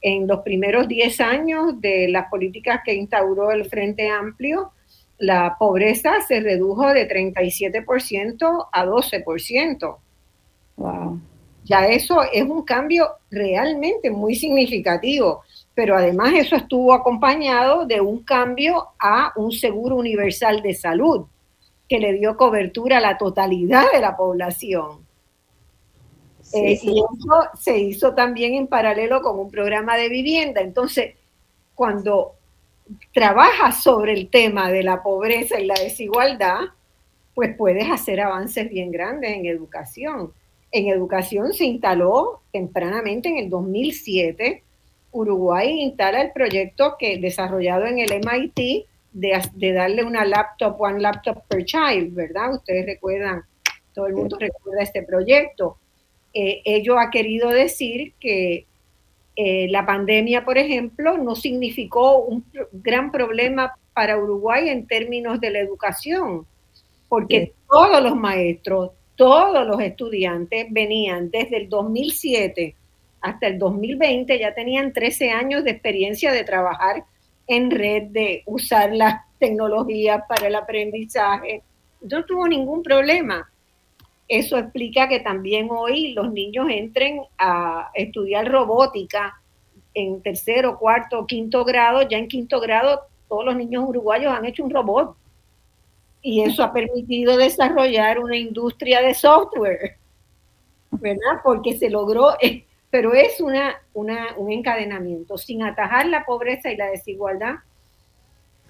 En 0.00 0.26
los 0.26 0.40
primeros 0.40 0.88
10 0.88 1.20
años 1.20 1.80
de 1.80 2.08
las 2.08 2.28
políticas 2.28 2.80
que 2.84 2.94
instauró 2.94 3.52
el 3.52 3.66
Frente 3.66 4.08
Amplio, 4.08 4.72
la 5.18 5.56
pobreza 5.58 6.20
se 6.26 6.40
redujo 6.40 6.88
de 6.88 7.08
37% 7.08 8.68
a 8.72 8.84
12%. 8.84 9.96
Wow. 10.76 11.20
Ya 11.64 11.86
eso 11.86 12.22
es 12.32 12.42
un 12.42 12.62
cambio 12.62 13.08
realmente 13.30 14.10
muy 14.10 14.34
significativo, 14.34 15.42
pero 15.74 15.96
además 15.96 16.34
eso 16.34 16.56
estuvo 16.56 16.92
acompañado 16.92 17.86
de 17.86 18.00
un 18.00 18.24
cambio 18.24 18.88
a 18.98 19.32
un 19.36 19.52
seguro 19.52 19.96
universal 19.96 20.60
de 20.60 20.74
salud 20.74 21.26
que 21.92 21.98
le 21.98 22.14
dio 22.14 22.38
cobertura 22.38 22.96
a 22.96 23.00
la 23.02 23.18
totalidad 23.18 23.84
de 23.92 24.00
la 24.00 24.16
población. 24.16 25.06
Eh, 26.54 26.78
y 26.82 27.00
eso 27.00 27.50
se 27.60 27.76
hizo 27.76 28.14
también 28.14 28.54
en 28.54 28.66
paralelo 28.66 29.20
con 29.20 29.38
un 29.38 29.50
programa 29.50 29.98
de 29.98 30.08
vivienda. 30.08 30.62
Entonces, 30.62 31.16
cuando 31.74 32.32
trabajas 33.12 33.82
sobre 33.82 34.14
el 34.14 34.30
tema 34.30 34.70
de 34.70 34.82
la 34.82 35.02
pobreza 35.02 35.60
y 35.60 35.66
la 35.66 35.74
desigualdad, 35.74 36.60
pues 37.34 37.54
puedes 37.58 37.90
hacer 37.90 38.22
avances 38.22 38.70
bien 38.70 38.90
grandes 38.90 39.36
en 39.36 39.44
educación. 39.44 40.32
En 40.70 40.88
educación 40.88 41.52
se 41.52 41.66
instaló 41.66 42.40
tempranamente 42.52 43.28
en 43.28 43.36
el 43.36 43.50
2007. 43.50 44.62
Uruguay 45.10 45.82
instala 45.82 46.22
el 46.22 46.32
proyecto 46.32 46.96
que 46.98 47.18
desarrollado 47.18 47.84
en 47.84 47.98
el 47.98 48.12
MIT 48.12 48.86
de, 49.12 49.72
darle 49.72 50.04
una 50.04 50.24
laptop, 50.24 50.80
one 50.80 51.00
laptop 51.00 51.46
per 51.46 51.64
child, 51.64 52.14
¿verdad? 52.14 52.54
Ustedes 52.54 52.86
recuerdan, 52.86 53.42
todo 53.92 54.06
el 54.06 54.14
mundo 54.14 54.38
recuerda 54.38 54.82
este 54.82 55.02
proyecto. 55.02 55.78
Eh, 56.32 56.62
ello 56.64 56.98
ha 56.98 57.10
querido 57.10 57.50
decir 57.50 58.14
que 58.18 58.66
eh, 59.36 59.68
la 59.68 59.84
pandemia, 59.84 60.44
por 60.44 60.58
ejemplo, 60.58 61.18
no 61.18 61.34
significó 61.34 62.18
un 62.18 62.44
gran 62.72 63.10
problema 63.10 63.74
para 63.92 64.18
Uruguay 64.18 64.68
en 64.68 64.86
términos 64.86 65.40
de 65.40 65.50
la 65.50 65.58
educación, 65.58 66.46
porque 67.08 67.52
todos 67.68 68.02
los 68.02 68.16
maestros, 68.16 68.92
todos 69.16 69.66
los 69.66 69.80
estudiantes 69.80 70.66
venían 70.70 71.30
desde 71.30 71.58
el 71.58 71.68
2007 71.68 72.74
hasta 73.20 73.46
el 73.46 73.58
2020, 73.58 74.38
ya 74.38 74.54
tenían 74.54 74.92
13 74.92 75.30
años 75.30 75.64
de 75.64 75.70
experiencia 75.70 76.32
de 76.32 76.44
trabajar 76.44 77.04
en 77.46 77.70
red, 77.70 78.04
de 78.10 78.42
usar 78.46 78.92
las 78.92 79.22
tecnologías 79.38 80.22
para 80.28 80.46
el 80.46 80.54
aprendizaje. 80.54 81.62
No 82.00 82.24
tuvo 82.24 82.46
ningún 82.48 82.82
problema. 82.82 83.50
Eso 84.28 84.56
explica 84.56 85.08
que 85.08 85.20
también 85.20 85.68
hoy 85.70 86.12
los 86.14 86.32
niños 86.32 86.68
entren 86.70 87.22
a 87.38 87.90
estudiar 87.94 88.50
robótica 88.50 89.40
en 89.94 90.22
tercero, 90.22 90.78
cuarto, 90.78 91.26
quinto 91.26 91.64
grado. 91.64 92.02
Ya 92.08 92.18
en 92.18 92.28
quinto 92.28 92.60
grado 92.60 93.02
todos 93.28 93.44
los 93.44 93.56
niños 93.56 93.84
uruguayos 93.86 94.32
han 94.32 94.46
hecho 94.46 94.64
un 94.64 94.70
robot. 94.70 95.16
Y 96.22 96.42
eso 96.42 96.62
ha 96.62 96.72
permitido 96.72 97.36
desarrollar 97.36 98.20
una 98.20 98.36
industria 98.36 99.02
de 99.02 99.12
software, 99.12 99.96
¿verdad? 100.92 101.40
Porque 101.42 101.76
se 101.76 101.90
logró 101.90 102.36
pero 102.92 103.14
es 103.14 103.40
una, 103.40 103.74
un 103.94 104.52
encadenamiento. 104.52 105.38
Sin 105.38 105.62
atajar 105.62 106.06
la 106.06 106.26
pobreza 106.26 106.70
y 106.70 106.76
la 106.76 106.88
desigualdad, 106.88 107.54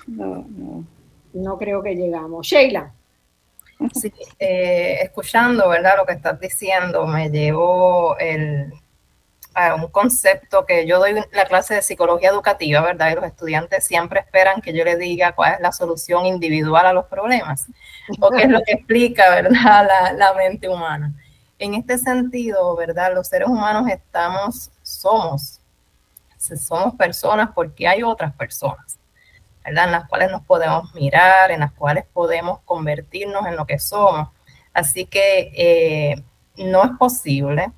no, 0.07 0.47
no, 0.49 0.85
no 1.33 1.59
creo 1.59 1.83
que 1.83 1.97
llegamos. 1.97 2.47
Sheila. 2.47 2.93
Sí, 3.93 4.13
eh, 4.39 4.99
escuchando, 5.03 5.69
¿verdad? 5.69 5.95
Lo 5.97 6.07
que 6.07 6.13
estás 6.13 6.39
diciendo, 6.39 7.05
me 7.05 7.31
llevó 7.31 8.17
el, 8.17 8.73
a 9.55 9.75
un 9.75 9.89
concepto 9.89 10.65
que 10.67 10.87
yo 10.87 11.01
doy 11.01 11.15
la 11.33 11.45
clase 11.47 11.75
de 11.75 11.83
psicología 11.83 12.31
educativa, 12.31 12.81
¿verdad? 12.81 13.11
Y 13.11 13.15
los 13.17 13.25
estudiantes 13.25 13.85
siempre 13.85 14.21
esperan 14.21 14.61
que 14.61 14.73
yo 14.73 14.85
les 14.85 15.01
diga 15.01 15.33
cuál 15.33 15.55
es 15.55 15.61
la 15.61 15.73
solución 15.73 16.27
individual 16.27 16.87
a 16.87 16.93
los 16.93 17.07
problemas, 17.07 17.67
o 18.21 18.31
qué 18.31 18.45
es 18.45 18.51
lo 18.51 18.63
que 18.63 18.75
explica, 18.75 19.31
¿verdad? 19.31 19.51
La, 19.89 20.13
la 20.13 20.35
mente 20.35 20.69
humana 20.69 21.13
en 21.63 21.75
este 21.75 21.97
sentido, 21.97 22.75
¿verdad? 22.75 23.15
Los 23.15 23.29
seres 23.29 23.49
humanos 23.49 23.89
estamos, 23.89 24.73
somos, 24.83 25.61
somos 26.37 26.95
personas 26.97 27.51
porque 27.55 27.87
hay 27.87 28.03
otras 28.03 28.35
personas, 28.35 28.99
¿verdad? 29.65 29.85
En 29.85 29.93
las 29.93 30.09
cuales 30.09 30.33
nos 30.33 30.43
podemos 30.43 30.93
mirar, 30.93 31.53
en 31.53 31.61
las 31.61 31.71
cuales 31.73 32.05
podemos 32.13 32.59
convertirnos 32.65 33.47
en 33.47 33.55
lo 33.55 33.65
que 33.65 33.79
somos. 33.79 34.29
Así 34.75 35.07
que 35.07 35.53
eh, 35.55 36.25
no 36.57 36.83
es 36.83 36.91
posible 36.99 37.71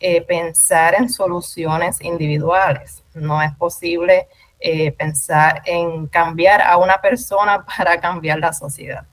eh, 0.00 0.20
pensar 0.20 0.94
en 0.96 1.08
soluciones 1.08 2.02
individuales, 2.02 3.02
no 3.14 3.40
es 3.40 3.54
posible 3.56 4.28
eh, 4.58 4.92
pensar 4.92 5.62
en 5.64 6.08
cambiar 6.08 6.60
a 6.60 6.76
una 6.76 7.00
persona 7.00 7.64
para 7.76 7.98
cambiar 8.02 8.38
la 8.38 8.52
sociedad. 8.52 9.06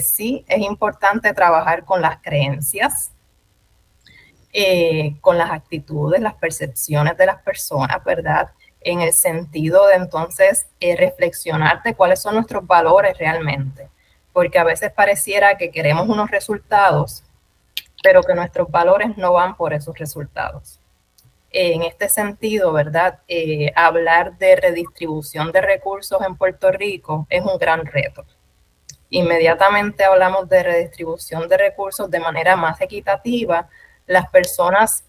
Sí, 0.00 0.42
es 0.48 0.58
importante 0.60 1.34
trabajar 1.34 1.84
con 1.84 2.00
las 2.00 2.16
creencias, 2.22 3.12
eh, 4.52 5.16
con 5.20 5.38
las 5.38 5.50
actitudes, 5.50 6.20
las 6.20 6.34
percepciones 6.34 7.16
de 7.16 7.26
las 7.26 7.42
personas, 7.42 8.02
¿verdad? 8.04 8.50
En 8.80 9.00
el 9.00 9.12
sentido 9.12 9.86
de 9.86 9.94
entonces 9.94 10.66
reflexionar 10.80 11.82
de 11.82 11.94
cuáles 11.94 12.22
son 12.22 12.34
nuestros 12.34 12.66
valores 12.66 13.18
realmente, 13.18 13.88
porque 14.32 14.58
a 14.58 14.64
veces 14.64 14.92
pareciera 14.92 15.56
que 15.56 15.70
queremos 15.70 16.08
unos 16.08 16.30
resultados, 16.30 17.24
pero 18.02 18.22
que 18.22 18.34
nuestros 18.34 18.70
valores 18.70 19.16
no 19.16 19.32
van 19.32 19.56
por 19.56 19.72
esos 19.72 19.98
resultados 19.98 20.80
en 21.50 21.82
este 21.82 22.08
sentido, 22.10 22.72
¿verdad? 22.72 23.20
Eh, 23.28 23.72
hablar 23.74 24.36
de 24.36 24.56
redistribución 24.56 25.52
de 25.52 25.62
recursos 25.62 26.20
en 26.26 26.36
Puerto 26.36 26.70
Rico 26.70 27.26
es 27.30 27.42
un 27.42 27.56
gran 27.58 27.86
reto. 27.86 28.26
Inmediatamente 29.08 30.04
hablamos 30.04 30.48
de 30.50 30.62
redistribución 30.62 31.48
de 31.48 31.56
recursos 31.56 32.10
de 32.10 32.20
manera 32.20 32.56
más 32.56 32.78
equitativa. 32.82 33.68
Las 34.06 34.28
personas, 34.30 35.04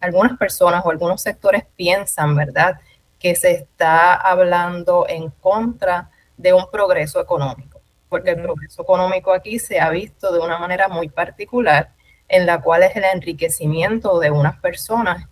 algunas 0.00 0.36
personas 0.36 0.84
o 0.84 0.90
algunos 0.90 1.22
sectores 1.22 1.64
piensan, 1.76 2.34
¿verdad?, 2.36 2.80
que 3.18 3.34
se 3.34 3.52
está 3.52 4.14
hablando 4.14 5.06
en 5.08 5.30
contra 5.30 6.10
de 6.36 6.52
un 6.52 6.70
progreso 6.70 7.20
económico, 7.20 7.80
porque 8.10 8.30
el 8.30 8.42
progreso 8.42 8.82
económico 8.82 9.32
aquí 9.32 9.58
se 9.58 9.80
ha 9.80 9.88
visto 9.88 10.32
de 10.32 10.40
una 10.40 10.58
manera 10.58 10.88
muy 10.88 11.08
particular, 11.08 11.90
en 12.28 12.44
la 12.44 12.60
cual 12.60 12.82
es 12.82 12.94
el 12.94 13.04
enriquecimiento 13.04 14.18
de 14.18 14.30
unas 14.30 14.58
personas 14.60 15.26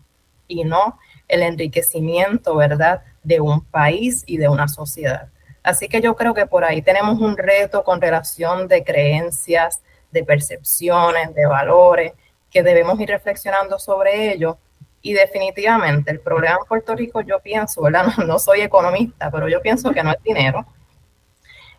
y 0.48 0.64
no 0.64 0.98
el 1.28 1.42
enriquecimiento, 1.42 2.56
¿verdad?, 2.56 3.02
de 3.22 3.40
un 3.40 3.62
país 3.64 4.22
y 4.26 4.38
de 4.38 4.48
una 4.48 4.68
sociedad. 4.68 5.28
Así 5.62 5.88
que 5.88 6.00
yo 6.00 6.14
creo 6.14 6.34
que 6.34 6.46
por 6.46 6.64
ahí 6.64 6.82
tenemos 6.82 7.20
un 7.20 7.36
reto 7.36 7.84
con 7.84 8.00
relación 8.00 8.68
de 8.68 8.84
creencias, 8.84 9.82
de 10.10 10.22
percepciones, 10.22 11.34
de 11.34 11.46
valores, 11.46 12.12
que 12.54 12.62
debemos 12.62 12.98
ir 13.00 13.08
reflexionando 13.08 13.78
sobre 13.80 14.32
ello. 14.32 14.56
Y 15.02 15.12
definitivamente 15.12 16.12
el 16.12 16.20
problema 16.20 16.56
en 16.60 16.66
Puerto 16.66 16.94
Rico, 16.94 17.20
yo 17.20 17.40
pienso, 17.40 17.82
¿verdad? 17.82 18.06
No, 18.26 18.38
soy 18.38 18.60
economista, 18.60 19.30
pero 19.30 19.48
yo 19.48 19.60
pienso 19.60 19.90
que 19.90 20.02
no 20.04 20.12
es 20.12 20.22
dinero. 20.22 20.64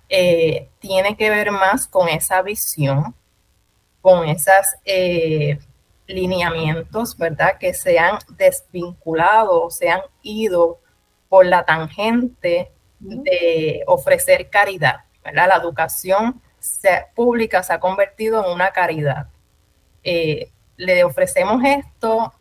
Eh, 0.09 0.69
tiene 0.80 1.15
que 1.15 1.30
ver 1.30 1.49
más 1.49 1.88
con 1.88 2.09
esa 2.09 2.41
visión, 2.41 3.15
con 4.01 4.28
esas 4.28 4.76
eh, 4.84 5.57
lineamientos, 6.05 7.17
¿verdad? 7.17 7.57
Que 7.57 7.73
se 7.73 7.97
han 7.97 8.19
desvinculado, 8.38 9.71
se 9.71 9.89
han 9.89 10.01
ido 10.21 10.80
por 11.30 11.45
la 11.45 11.65
tangente 11.65 12.71
de 12.99 13.82
ofrecer 13.88 14.49
caridad, 14.49 15.05
¿verdad? 15.23 15.47
La 15.47 15.55
educación 15.55 16.41
pública 17.15 17.63
se 17.63 17.73
ha 17.73 17.80
convertido 17.80 18.45
en 18.45 18.51
una 18.51 18.71
caridad. 18.71 19.28
Eh, 20.03 20.51
le 20.78 21.03
ofrecemos 21.03 21.63
esto, 21.63 22.34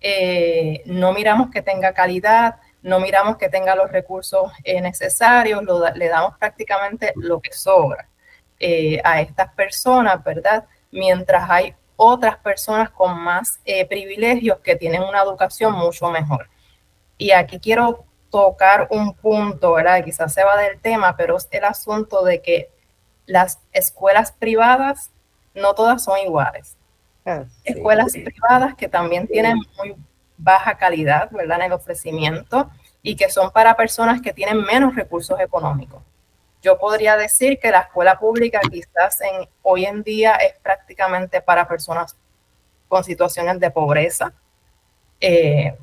eh, 0.00 0.82
no 0.86 1.12
miramos 1.12 1.50
que 1.50 1.62
tenga 1.62 1.92
calidad, 1.92 2.56
no 2.82 3.00
miramos 3.00 3.36
que 3.36 3.48
tenga 3.48 3.74
los 3.74 3.90
recursos 3.90 4.52
eh, 4.64 4.80
necesarios, 4.80 5.62
le 5.94 6.08
damos 6.08 6.36
prácticamente 6.38 7.12
lo 7.16 7.40
que 7.40 7.52
sobra 7.52 8.08
a 9.04 9.20
estas 9.20 9.54
personas, 9.54 10.22
¿verdad? 10.24 10.64
Mientras 10.90 11.48
hay 11.48 11.74
otras 12.00 12.36
personas 12.36 12.90
con 12.90 13.18
más 13.18 13.58
eh, 13.64 13.84
privilegios 13.84 14.60
que 14.60 14.76
tienen 14.76 15.02
una 15.02 15.20
educación 15.20 15.72
mucho 15.72 16.08
mejor. 16.10 16.48
Y 17.18 17.32
aquí 17.32 17.58
quiero 17.58 18.04
tocar 18.30 18.86
un 18.90 19.14
punto, 19.14 19.72
¿verdad? 19.72 20.04
Quizás 20.04 20.32
se 20.32 20.44
va 20.44 20.56
del 20.56 20.80
tema, 20.80 21.16
pero 21.16 21.36
es 21.36 21.48
el 21.50 21.64
asunto 21.64 22.24
de 22.24 22.40
que 22.40 22.70
las 23.26 23.58
escuelas 23.72 24.30
privadas 24.30 25.10
no 25.54 25.74
todas 25.74 26.04
son 26.04 26.18
iguales. 26.20 26.77
Ah, 27.28 27.44
escuelas 27.62 28.12
privadas 28.12 28.74
que 28.74 28.88
también 28.88 29.26
tienen 29.26 29.58
muy 29.76 29.94
baja 30.38 30.78
calidad, 30.78 31.30
¿verdad? 31.30 31.58
En 31.58 31.66
el 31.66 31.72
ofrecimiento 31.72 32.70
y 33.02 33.16
que 33.16 33.28
son 33.28 33.50
para 33.50 33.76
personas 33.76 34.22
que 34.22 34.32
tienen 34.32 34.62
menos 34.62 34.94
recursos 34.94 35.38
económicos. 35.38 36.02
Yo 36.62 36.78
podría 36.78 37.18
decir 37.18 37.58
que 37.58 37.70
la 37.70 37.80
escuela 37.80 38.18
pública 38.18 38.60
quizás 38.70 39.20
en, 39.20 39.46
hoy 39.62 39.84
en 39.84 40.02
día 40.02 40.36
es 40.36 40.54
prácticamente 40.62 41.42
para 41.42 41.68
personas 41.68 42.16
con 42.88 43.04
situaciones 43.04 43.60
de 43.60 43.70
pobreza, 43.70 44.32
eh, 45.20 45.76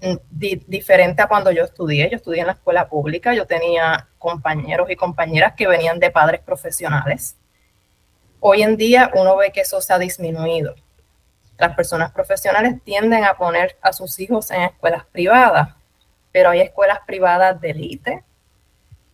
diferente 0.65 1.21
a 1.21 1.27
cuando 1.27 1.51
yo 1.51 1.63
estudié. 1.63 2.09
Yo 2.09 2.17
estudié 2.17 2.41
en 2.41 2.47
la 2.47 2.53
escuela 2.53 2.89
pública, 2.89 3.35
yo 3.35 3.45
tenía 3.45 4.07
compañeros 4.17 4.89
y 4.89 4.95
compañeras 4.95 5.53
que 5.55 5.67
venían 5.67 5.99
de 5.99 6.09
padres 6.09 6.41
profesionales. 6.41 7.35
Hoy 8.39 8.63
en 8.63 8.77
día 8.77 9.11
uno 9.13 9.37
ve 9.37 9.51
que 9.51 9.61
eso 9.61 9.79
se 9.79 9.93
ha 9.93 9.99
disminuido. 9.99 10.75
Las 11.57 11.75
personas 11.75 12.11
profesionales 12.11 12.75
tienden 12.83 13.23
a 13.23 13.35
poner 13.35 13.77
a 13.81 13.93
sus 13.93 14.19
hijos 14.19 14.51
en 14.51 14.61
escuelas 14.61 15.05
privadas, 15.05 15.69
pero 16.31 16.49
hay 16.49 16.61
escuelas 16.61 16.99
privadas 17.05 17.59
de 17.61 17.69
élite, 17.69 18.23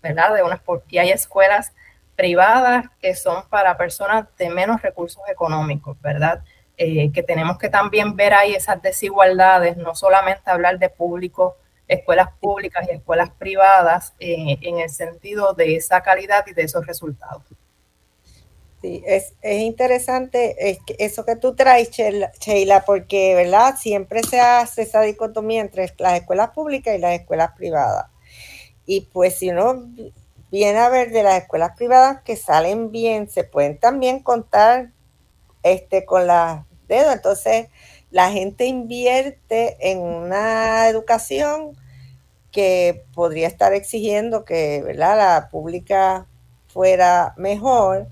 ¿verdad? 0.01 0.33
De 0.33 0.43
unas, 0.43 0.61
y 0.89 0.97
hay 0.97 1.11
escuelas 1.11 1.71
privadas 2.15 2.85
que 2.99 3.15
son 3.15 3.47
para 3.49 3.77
personas 3.77 4.25
de 4.37 4.49
menos 4.49 4.81
recursos 4.81 5.21
económicos, 5.29 5.99
¿verdad? 6.01 6.43
Eh, 6.77 7.11
que 7.11 7.21
tenemos 7.21 7.59
que 7.59 7.69
también 7.69 8.15
ver 8.15 8.33
ahí 8.33 8.55
esas 8.55 8.81
desigualdades, 8.81 9.77
no 9.77 9.93
solamente 9.93 10.49
hablar 10.49 10.79
de 10.79 10.89
público, 10.89 11.57
escuelas 11.87 12.29
públicas 12.39 12.87
y 12.87 12.95
escuelas 12.95 13.29
privadas 13.31 14.15
eh, 14.19 14.57
en 14.61 14.79
el 14.79 14.89
sentido 14.89 15.53
de 15.53 15.75
esa 15.75 16.01
calidad 16.01 16.45
y 16.47 16.53
de 16.53 16.63
esos 16.63 16.87
resultados. 16.87 17.43
Sí, 18.81 19.03
es, 19.05 19.35
es 19.43 19.61
interesante 19.61 20.79
eso 20.97 21.23
que 21.23 21.35
tú 21.35 21.55
traes, 21.55 21.91
Sheila, 21.91 22.83
porque, 22.83 23.35
¿verdad? 23.35 23.75
Siempre 23.77 24.23
se 24.23 24.39
hace 24.39 24.81
esa 24.81 25.01
dicotomía 25.01 25.61
entre 25.61 25.93
las 25.99 26.19
escuelas 26.19 26.49
públicas 26.49 26.95
y 26.95 26.99
las 26.99 27.19
escuelas 27.19 27.51
privadas. 27.55 28.07
Y 28.87 29.01
pues 29.01 29.37
si 29.37 29.51
uno 29.51 29.87
viene 30.51 30.79
a 30.79 30.89
ver 30.89 31.11
de 31.11 31.21
las 31.21 31.43
escuelas 31.43 31.75
privadas 31.77 32.23
que 32.23 32.35
salen 32.35 32.91
bien, 32.91 33.29
se 33.29 33.43
pueden 33.43 33.77
también 33.77 34.19
contar 34.23 34.89
este, 35.61 36.03
con 36.03 36.25
las 36.25 36.65
dedos. 36.87 37.13
Entonces, 37.13 37.67
la 38.09 38.31
gente 38.31 38.65
invierte 38.65 39.77
en 39.91 39.99
una 39.99 40.87
educación 40.89 41.77
que 42.51 43.05
podría 43.13 43.47
estar 43.47 43.73
exigiendo 43.73 44.43
que 44.43 44.81
¿verdad? 44.83 45.17
la 45.17 45.49
pública 45.49 46.27
fuera 46.67 47.33
mejor 47.37 48.07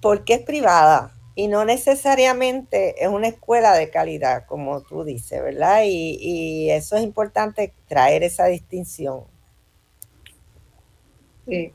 porque 0.00 0.34
es 0.34 0.40
privada 0.40 1.16
y 1.34 1.48
no 1.48 1.64
necesariamente 1.64 3.02
es 3.02 3.08
una 3.08 3.28
escuela 3.28 3.74
de 3.74 3.90
calidad, 3.90 4.46
como 4.46 4.82
tú 4.82 5.04
dices, 5.04 5.42
¿verdad? 5.42 5.82
Y, 5.84 6.18
y 6.20 6.70
eso 6.70 6.96
es 6.96 7.02
importante 7.02 7.72
traer 7.86 8.22
esa 8.22 8.46
distinción. 8.46 9.24
De 11.46 11.72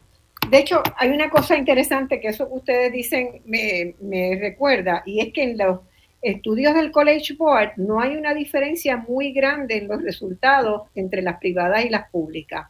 hecho, 0.52 0.82
hay 0.98 1.10
una 1.10 1.30
cosa 1.30 1.58
interesante 1.58 2.20
que 2.20 2.30
eso 2.30 2.48
que 2.48 2.56
ustedes 2.56 2.92
dicen 2.94 3.42
me, 3.46 3.96
me 4.00 4.38
recuerda, 4.40 5.02
y 5.06 5.20
es 5.20 5.34
que 5.34 5.44
en 5.44 5.58
los 5.58 5.80
estudios 6.22 6.74
del 6.76 6.92
College 6.92 7.34
Board 7.34 7.74
no 7.78 8.00
hay 8.00 8.16
una 8.16 8.34
diferencia 8.34 8.98
muy 8.98 9.32
grande 9.32 9.78
en 9.78 9.88
los 9.88 10.02
resultados 10.02 10.84
entre 10.96 11.22
las 11.22 11.40
privadas 11.40 11.86
y 11.86 11.90
las 11.90 12.10
públicas. 12.10 12.68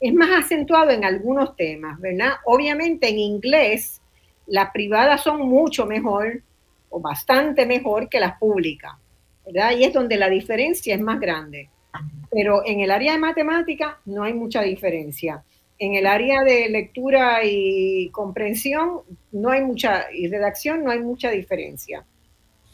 Es 0.00 0.12
más 0.12 0.44
acentuado 0.44 0.90
en 0.90 1.04
algunos 1.04 1.56
temas, 1.56 1.98
¿verdad? 2.00 2.32
Obviamente 2.44 3.08
en 3.08 3.18
inglés 3.18 4.00
las 4.46 4.70
privadas 4.70 5.22
son 5.22 5.40
mucho 5.48 5.86
mejor 5.86 6.42
o 6.90 7.00
bastante 7.00 7.66
mejor 7.66 8.08
que 8.08 8.20
las 8.20 8.38
públicas, 8.38 8.92
¿verdad? 9.44 9.72
Y 9.76 9.84
es 9.84 9.92
donde 9.92 10.16
la 10.16 10.28
diferencia 10.28 10.94
es 10.94 11.00
más 11.00 11.20
grande. 11.20 11.68
Pero 12.30 12.62
en 12.66 12.80
el 12.80 12.90
área 12.90 13.12
de 13.12 13.18
matemática 13.18 13.98
no 14.04 14.22
hay 14.24 14.34
mucha 14.34 14.62
diferencia 14.62 15.42
en 15.78 15.94
el 15.94 16.06
área 16.06 16.42
de 16.42 16.68
lectura 16.68 17.44
y 17.44 18.08
comprensión 18.10 19.00
no 19.32 19.50
hay 19.50 19.62
mucha, 19.62 20.06
y 20.12 20.28
redacción 20.28 20.82
no 20.82 20.90
hay 20.90 21.00
mucha 21.00 21.30
diferencia. 21.30 22.04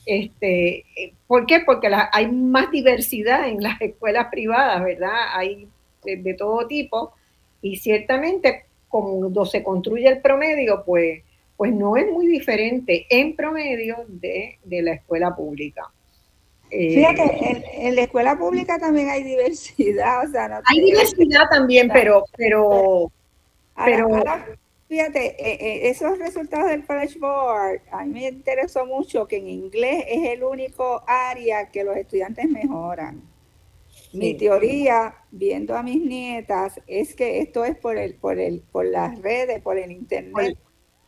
Este, 0.06 0.84
¿Por 1.26 1.46
qué? 1.46 1.60
Porque 1.60 1.88
hay 2.12 2.30
más 2.30 2.70
diversidad 2.70 3.48
en 3.48 3.62
las 3.62 3.80
escuelas 3.80 4.28
privadas, 4.30 4.82
¿verdad? 4.82 5.34
Hay 5.34 5.68
de, 6.04 6.34
todo 6.34 6.66
tipo 6.66 7.12
y 7.60 7.76
ciertamente 7.76 8.66
cuando 8.88 9.44
se 9.46 9.62
construye 9.62 10.08
el 10.08 10.20
promedio, 10.20 10.82
pues, 10.84 11.22
pues 11.62 11.74
no 11.74 11.96
es 11.96 12.10
muy 12.10 12.26
diferente 12.26 13.06
en 13.08 13.36
promedio 13.36 13.98
de, 14.08 14.58
de 14.64 14.82
la 14.82 14.94
escuela 14.94 15.32
pública. 15.32 15.92
Fíjate, 16.68 17.22
eh, 17.22 17.64
en, 17.86 17.94
la 17.94 18.02
escuela 18.02 18.36
pública 18.36 18.80
también 18.80 19.08
hay 19.10 19.22
diversidad, 19.22 20.26
o 20.26 20.32
sea, 20.32 20.60
hay 20.64 20.80
diversidad 20.80 21.48
también, 21.48 21.88
pero, 21.92 22.24
pero, 22.36 23.12
pero, 23.76 24.08
fíjate, 24.88 25.36
eh, 25.38 25.58
eh, 25.60 25.90
esos 25.90 26.18
resultados 26.18 26.68
del 26.68 26.84
College 26.84 27.20
Board, 27.20 27.80
a 27.92 28.04
mí 28.06 28.10
me 28.12 28.26
interesó 28.26 28.84
mucho 28.84 29.28
que 29.28 29.36
en 29.36 29.46
inglés 29.46 30.04
es 30.08 30.30
el 30.30 30.42
único 30.42 31.04
área 31.06 31.70
que 31.70 31.84
los 31.84 31.96
estudiantes 31.96 32.50
mejoran. 32.50 33.22
Mi 34.12 34.34
teoría, 34.34 35.14
viendo 35.30 35.76
a 35.76 35.84
mis 35.84 36.02
nietas, 36.02 36.80
es 36.88 37.14
que 37.14 37.38
esto 37.38 37.64
es 37.64 37.76
por 37.76 37.98
el, 37.98 38.16
por 38.16 38.40
el, 38.40 38.64
por 38.72 38.84
las 38.84 39.16
redes, 39.22 39.62
por 39.62 39.78
el 39.78 39.92
internet. 39.92 40.58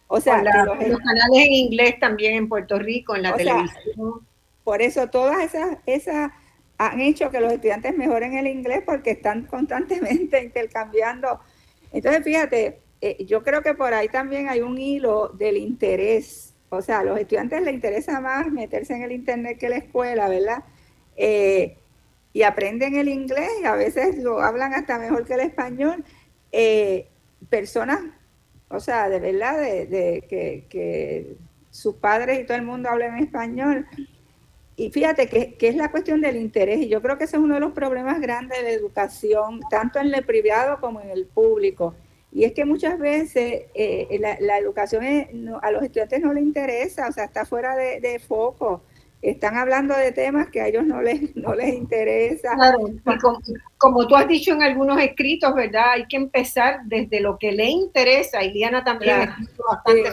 O 0.07 0.21
sea, 0.21 0.43
los, 0.43 0.55
canales 0.99 1.47
en 1.47 1.53
inglés 1.53 1.99
también 1.99 2.35
en 2.35 2.49
Puerto 2.49 2.79
Rico, 2.79 3.17
en 3.17 3.23
la 3.23 3.37
televisión. 3.37 4.27
por 4.63 4.83
eso 4.83 5.09
todas 5.09 5.43
esas, 5.43 5.79
esas 5.87 6.31
han 6.79 7.01
hecho 7.01 7.31
que 7.31 7.41
los 7.41 7.53
estudiantes 7.53 7.97
mejoren 7.97 8.37
el 8.37 8.47
inglés 8.47 8.83
porque 8.85 9.13
están 9.13 9.47
constantemente 9.47 10.43
intercambiando. 10.45 11.41
Entonces, 11.93 12.25
fíjate, 12.25 12.81
eh, 13.01 13.25
yo 13.25 13.43
creo 13.43 13.63
que 13.63 13.75
por 13.75 13.95
ahí 13.95 14.09
también 14.09 14.49
hay 14.49 14.61
un 14.61 14.79
hilo 14.79 15.29
del 15.29 15.57
interés. 15.57 16.55
O 16.69 16.83
sea, 16.83 17.01
a 17.01 17.05
los 17.05 17.19
estudiantes 17.19 17.63
les 17.63 17.75
interesa 17.75 18.21
más 18.21 18.51
meterse 18.51 18.95
en 18.95 19.03
el 19.03 19.13
internet 19.13 19.59
que 19.59 19.69
la 19.69 19.77
escuela, 19.77 20.29
¿verdad? 20.29 20.65
Eh, 21.17 21.77
y 22.33 22.43
aprenden 22.43 22.97
el 22.97 23.09
inglés 23.09 23.51
y 23.63 23.65
a 23.65 23.77
veces 23.77 24.19
lo 24.19 24.41
hablan 24.41 24.75
hasta 24.75 24.99
mejor 24.99 25.25
que 25.25 25.35
el 25.35 25.41
español. 25.41 26.05
Eh, 26.51 27.09
personas, 27.49 28.01
o 28.69 28.81
sea, 28.81 29.09
de 29.09 29.21
verdad, 29.21 29.61
de, 29.61 30.25
que, 30.29 30.67
que, 30.69 31.37
sus 31.71 31.97
padres 31.97 32.41
y 32.41 32.45
todo 32.45 32.57
el 32.57 32.63
mundo 32.63 32.89
hablen 32.89 33.17
español. 33.19 33.87
Y 34.77 34.91
fíjate 34.91 35.29
que, 35.29 35.57
es 35.59 35.77
la 35.77 35.91
cuestión 35.91 36.21
del 36.21 36.37
interés, 36.37 36.81
y 36.81 36.89
yo 36.89 37.03
creo 37.03 37.19
que 37.19 37.25
ese 37.25 37.37
es 37.37 37.43
uno 37.43 37.55
de 37.55 37.61
los 37.61 37.73
problemas 37.73 38.21
grandes 38.21 38.59
de 38.59 38.65
la 38.65 38.71
educación, 38.71 39.61
tanto 39.71 39.99
en 39.99 40.15
el 40.15 40.25
privado 40.25 40.81
como 40.81 41.01
en 41.01 41.11
el 41.11 41.27
público. 41.27 41.95
Y 42.33 42.45
es 42.45 42.53
que 42.53 42.65
muchas 42.65 42.99
veces 42.99 43.67
eh, 43.75 44.37
la, 44.41 44.59
educación 44.59 45.05
a 45.63 45.71
los 45.71 45.83
estudiantes 45.83 46.21
no 46.21 46.33
les 46.33 46.43
interesa, 46.43 47.09
o 47.09 47.13
sea, 47.13 47.25
está 47.25 47.45
fuera 47.45 47.77
de, 47.77 48.01
de 48.01 48.19
foco 48.19 48.83
están 49.31 49.57
hablando 49.57 49.97
de 49.97 50.13
temas 50.13 50.51
que 50.51 50.61
a 50.61 50.69
ellos 50.69 50.85
no 50.85 51.01
les, 51.01 51.35
no 51.35 51.55
les 51.55 51.75
interesa. 51.75 52.55
Claro, 52.55 52.79
como, 53.79 54.07
tú 54.07 54.17
has 54.17 54.29
dicho 54.29 54.53
en 54.53 54.63
algunos 54.63 55.01
escritos, 55.01 55.55
¿verdad? 55.55 55.93
Hay 55.93 56.07
que 56.07 56.17
empezar 56.17 56.81
desde 56.85 57.21
lo 57.21 57.39
que 57.39 57.53
le 57.53 57.67
interesa. 57.67 58.43
Y 58.43 58.53
Diana 58.53 58.85
también 58.85 59.31
bastante. 59.69 60.13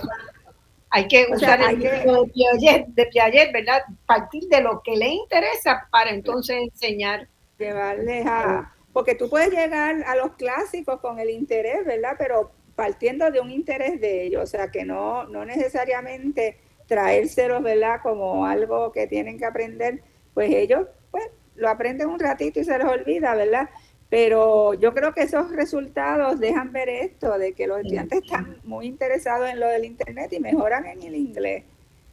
Hay 0.93 1.07
que 1.07 1.27
usar 1.31 1.61
el 1.61 1.79
De, 1.79 3.05
Piaget, 3.05 3.53
¿verdad? 3.53 3.81
Partir 4.05 4.43
de 4.49 4.61
lo 4.61 4.81
que 4.83 4.95
le 4.95 5.07
interesa 5.09 5.87
para 5.91 6.11
entonces 6.11 6.57
enseñar. 6.57 7.27
Llevarles 7.57 8.25
a... 8.25 8.73
Porque 8.91 9.15
tú 9.15 9.29
puedes 9.29 9.51
llegar 9.51 10.03
a 10.05 10.15
los 10.15 10.33
clásicos 10.33 10.99
con 10.99 11.19
el 11.19 11.29
interés, 11.29 11.85
¿verdad? 11.85 12.15
Pero 12.17 12.51
partiendo 12.75 13.29
de 13.31 13.39
un 13.39 13.51
interés 13.51 14.01
de 14.01 14.23
ellos, 14.23 14.43
o 14.43 14.47
sea, 14.47 14.69
que 14.69 14.83
no, 14.83 15.25
no 15.25 15.45
necesariamente 15.45 16.57
traérselos, 16.91 17.63
¿verdad? 17.63 18.01
Como 18.03 18.45
algo 18.45 18.91
que 18.91 19.07
tienen 19.07 19.39
que 19.39 19.45
aprender, 19.45 20.01
pues 20.33 20.53
ellos 20.53 20.87
pues 21.09 21.23
lo 21.55 21.69
aprenden 21.69 22.09
un 22.09 22.19
ratito 22.19 22.59
y 22.59 22.65
se 22.65 22.77
les 22.77 22.85
olvida, 22.85 23.33
¿verdad? 23.33 23.69
Pero 24.09 24.73
yo 24.73 24.93
creo 24.93 25.13
que 25.13 25.21
esos 25.21 25.53
resultados 25.53 26.37
dejan 26.41 26.73
ver 26.73 26.89
esto, 26.89 27.37
de 27.37 27.53
que 27.53 27.65
los 27.65 27.79
estudiantes 27.79 28.23
están 28.23 28.57
muy 28.65 28.87
interesados 28.87 29.49
en 29.49 29.61
lo 29.61 29.67
del 29.67 29.85
Internet 29.85 30.33
y 30.33 30.41
mejoran 30.41 30.85
en 30.85 31.01
el 31.01 31.15
inglés. 31.15 31.63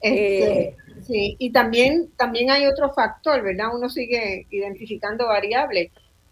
Este, 0.00 0.60
eh, 0.60 0.76
sí, 1.04 1.34
y 1.40 1.50
también, 1.50 2.12
también 2.16 2.52
hay 2.52 2.66
otro 2.66 2.92
factor, 2.92 3.42
¿verdad? 3.42 3.74
Uno 3.74 3.88
sigue 3.88 4.46
identificando 4.50 5.26
variables. 5.26 5.90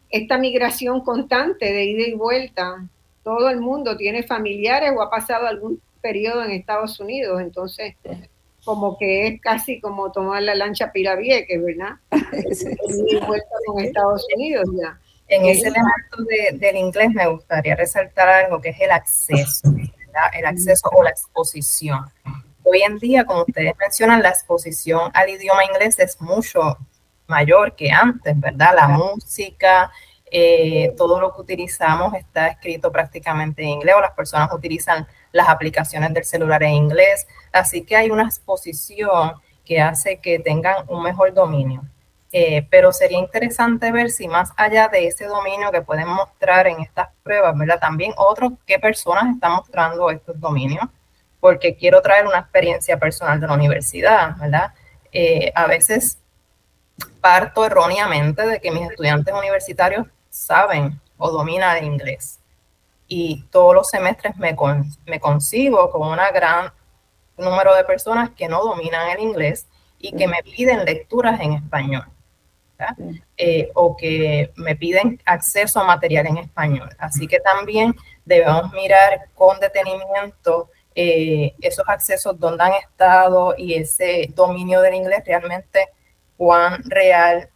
Esta 0.08 0.38
migración 0.38 1.00
constante 1.00 1.72
de 1.72 1.84
ida 1.84 2.06
y 2.06 2.14
vuelta, 2.14 2.88
todo 3.24 3.50
el 3.50 3.58
mundo 3.58 3.96
tiene 3.96 4.22
familiares 4.22 4.92
o 4.96 5.02
ha 5.02 5.10
pasado 5.10 5.48
algún 5.48 5.80
periodo 6.00 6.44
en 6.44 6.52
Estados 6.52 7.00
Unidos, 7.00 7.40
entonces 7.40 7.96
como 8.66 8.98
que 8.98 9.28
es 9.28 9.40
casi 9.40 9.80
como 9.80 10.10
tomar 10.10 10.42
la 10.42 10.56
lancha 10.56 10.90
Piravieque, 10.92 11.56
¿verdad? 11.56 11.94
y 12.10 13.16
vuelta 13.24 13.54
con 13.64 13.82
Estados 13.82 14.26
Unidos 14.34 14.68
ya. 14.76 14.98
En 15.28 15.46
ese 15.46 15.68
elemento 15.68 16.58
del 16.58 16.76
inglés 16.76 17.10
me 17.14 17.26
gustaría 17.28 17.76
resaltar 17.76 18.28
algo 18.28 18.60
que 18.60 18.70
es 18.70 18.80
el 18.80 18.90
acceso, 18.90 19.72
el 20.38 20.46
acceso 20.46 20.88
o 20.92 21.02
la 21.02 21.10
exposición. 21.10 22.04
Hoy 22.64 22.82
en 22.82 22.98
día, 22.98 23.24
como 23.24 23.42
ustedes 23.42 23.72
mencionan, 23.78 24.22
la 24.22 24.30
exposición 24.30 25.10
al 25.14 25.30
idioma 25.30 25.64
inglés 25.64 25.98
es 26.00 26.20
mucho 26.20 26.76
mayor 27.28 27.74
que 27.76 27.90
antes, 27.90 28.38
¿verdad? 28.38 28.74
La 28.74 28.88
música, 28.88 29.90
eh, 30.28 30.92
todo 30.96 31.20
lo 31.20 31.32
que 31.32 31.40
utilizamos 31.40 32.14
está 32.14 32.48
escrito 32.48 32.90
prácticamente 32.90 33.62
en 33.62 33.68
inglés 33.68 33.94
o 33.96 34.00
las 34.00 34.12
personas 34.12 34.52
utilizan 34.52 35.06
las 35.36 35.48
aplicaciones 35.48 36.12
del 36.14 36.24
celular 36.24 36.62
en 36.62 36.74
inglés, 36.74 37.26
así 37.52 37.82
que 37.82 37.96
hay 37.96 38.10
una 38.10 38.24
exposición 38.24 39.34
que 39.64 39.80
hace 39.80 40.18
que 40.18 40.38
tengan 40.38 40.84
un 40.88 41.02
mejor 41.02 41.34
dominio. 41.34 41.82
Eh, 42.32 42.66
pero 42.70 42.92
sería 42.92 43.18
interesante 43.18 43.92
ver 43.92 44.10
si 44.10 44.28
más 44.28 44.52
allá 44.56 44.88
de 44.88 45.06
ese 45.06 45.26
dominio 45.26 45.70
que 45.70 45.80
pueden 45.80 46.08
mostrar 46.08 46.66
en 46.66 46.80
estas 46.80 47.08
pruebas, 47.22 47.56
¿verdad? 47.56 47.78
También 47.78 48.12
otros, 48.16 48.52
qué 48.66 48.78
personas 48.78 49.34
están 49.34 49.52
mostrando 49.52 50.10
estos 50.10 50.38
dominios, 50.40 50.84
porque 51.40 51.76
quiero 51.76 52.02
traer 52.02 52.26
una 52.26 52.40
experiencia 52.40 52.98
personal 52.98 53.40
de 53.40 53.46
la 53.46 53.54
universidad, 53.54 54.36
¿verdad? 54.38 54.72
Eh, 55.12 55.52
a 55.54 55.66
veces 55.66 56.18
parto 57.20 57.64
erróneamente 57.64 58.46
de 58.46 58.60
que 58.60 58.70
mis 58.70 58.90
estudiantes 58.90 59.34
universitarios 59.34 60.06
saben 60.30 61.00
o 61.16 61.30
dominan 61.30 61.76
el 61.76 61.84
inglés 61.84 62.40
y 63.08 63.44
todos 63.50 63.74
los 63.74 63.88
semestres 63.88 64.36
me, 64.36 64.56
me 65.06 65.20
consigo 65.20 65.90
con 65.90 66.08
un 66.08 66.18
gran 66.34 66.72
número 67.36 67.74
de 67.74 67.84
personas 67.84 68.30
que 68.30 68.48
no 68.48 68.62
dominan 68.64 69.10
el 69.10 69.20
inglés 69.20 69.66
y 69.98 70.12
que 70.12 70.26
me 70.26 70.42
piden 70.42 70.84
lecturas 70.84 71.40
en 71.40 71.52
español. 71.52 72.04
Eh, 73.38 73.70
o 73.74 73.96
que 73.96 74.52
me 74.56 74.76
piden 74.76 75.20
acceso 75.24 75.80
a 75.80 75.84
material 75.84 76.26
en 76.26 76.38
español. 76.38 76.90
Así 76.98 77.26
que 77.26 77.40
también 77.40 77.94
debemos 78.24 78.70
mirar 78.72 79.28
con 79.34 79.58
detenimiento 79.60 80.70
eh, 80.94 81.54
esos 81.60 81.88
accesos 81.88 82.38
donde 82.38 82.64
han 82.64 82.72
estado 82.72 83.54
y 83.56 83.74
ese 83.74 84.30
dominio 84.34 84.80
del 84.82 84.94
inglés 84.94 85.22
realmente 85.24 85.88
cuán 86.36 86.82
real 86.84 87.48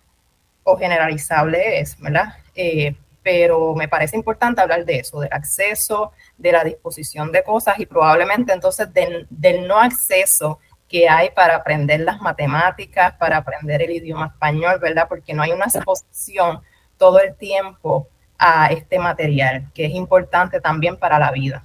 o 0.64 0.76
generalizable 0.76 1.80
es, 1.80 1.98
¿verdad? 1.98 2.34
Eh, 2.55 2.94
pero 3.23 3.75
me 3.75 3.89
parece 3.89 4.16
importante 4.16 4.61
hablar 4.61 4.85
de 4.85 4.99
eso, 4.99 5.21
del 5.21 5.33
acceso, 5.33 6.12
de 6.39 6.53
la 6.53 6.64
disposición 6.64 7.31
de 7.33 7.43
cosas 7.43 7.79
y 7.79 7.87
probablemente 7.87 8.53
entonces 8.53 8.89
del, 8.93 9.29
no 9.66 9.79
acceso 9.79 10.59
que 10.89 11.09
hay 11.09 11.31
para 11.31 11.57
aprender 11.57 12.01
las 12.01 12.21
matemáticas, 12.21 13.14
para 13.14 13.37
aprender 13.37 13.83
el 13.83 13.91
idioma 13.91 14.29
español, 14.29 14.79
¿verdad? 14.81 15.07
Porque 15.09 15.35
no 15.35 15.43
hay 15.43 15.53
una 15.53 15.66
exposición 15.66 16.61
todo 16.97 17.21
el 17.21 17.37
tiempo 17.37 18.09
a 18.39 18.68
este 18.68 18.99
material, 18.99 19.71
que 19.75 19.85
es 19.85 19.93
importante 19.93 20.61
también 20.61 20.97
para 20.97 21.18
la 21.18 21.31
vida. 21.31 21.64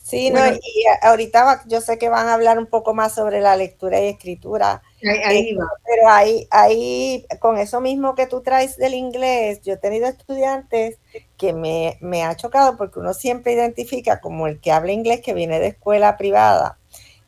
Sí, 0.00 0.30
no, 0.30 0.46
y 0.46 0.60
ahorita 1.02 1.64
yo 1.66 1.80
sé 1.80 1.98
que 1.98 2.08
van 2.08 2.28
a 2.28 2.34
hablar 2.34 2.58
un 2.58 2.66
poco 2.66 2.94
más 2.94 3.12
sobre 3.12 3.40
la 3.40 3.56
lectura 3.56 4.00
y 4.00 4.06
escritura. 4.06 4.82
Ahí, 5.02 5.50
eh, 5.50 5.56
Pero 5.84 6.08
ahí, 6.08 6.48
ahí, 6.50 7.26
con 7.38 7.58
eso 7.58 7.80
mismo 7.80 8.14
que 8.14 8.26
tú 8.26 8.40
traes 8.40 8.76
del 8.76 8.94
inglés, 8.94 9.60
yo 9.62 9.74
he 9.74 9.76
tenido 9.76 10.06
estudiantes 10.06 10.98
que 11.36 11.52
me, 11.52 11.98
me 12.00 12.24
ha 12.24 12.34
chocado 12.34 12.76
porque 12.76 12.98
uno 12.98 13.12
siempre 13.12 13.52
identifica 13.52 14.20
como 14.20 14.46
el 14.46 14.60
que 14.60 14.72
habla 14.72 14.92
inglés 14.92 15.20
que 15.20 15.34
viene 15.34 15.60
de 15.60 15.68
escuela 15.68 16.16
privada 16.16 16.78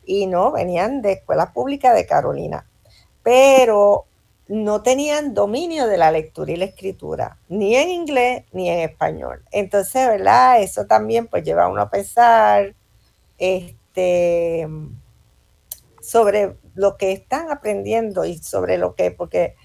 y 0.03 0.25
no, 0.25 0.51
venían 0.51 1.03
de 1.03 1.13
escuela 1.13 1.53
pública 1.53 1.93
de 1.93 2.07
Carolina. 2.07 2.67
Pero 3.21 4.07
no 4.47 4.81
tenían 4.81 5.35
dominio 5.35 5.87
de 5.87 5.97
la 5.97 6.11
lectura 6.11 6.51
y 6.51 6.55
la 6.55 6.65
escritura, 6.65 7.37
ni 7.49 7.75
en 7.75 7.89
inglés 7.89 8.45
ni 8.51 8.69
en 8.69 8.79
español. 8.79 9.43
Entonces, 9.51 10.07
¿verdad? 10.07 10.61
Eso 10.63 10.87
también 10.87 11.27
pues 11.27 11.43
lleva 11.43 11.65
a 11.65 11.67
uno 11.67 11.83
a 11.83 11.91
pensar 11.91 12.73
este, 13.37 14.67
sobre 16.01 16.55
lo 16.79 16.95
que 16.95 17.11
están 17.11 17.51
aprendiendo 17.51 18.23
y 18.23 18.37
sobre 18.37 18.77
lo 18.77 18.95
que, 18.95 19.11
porque 19.11 19.55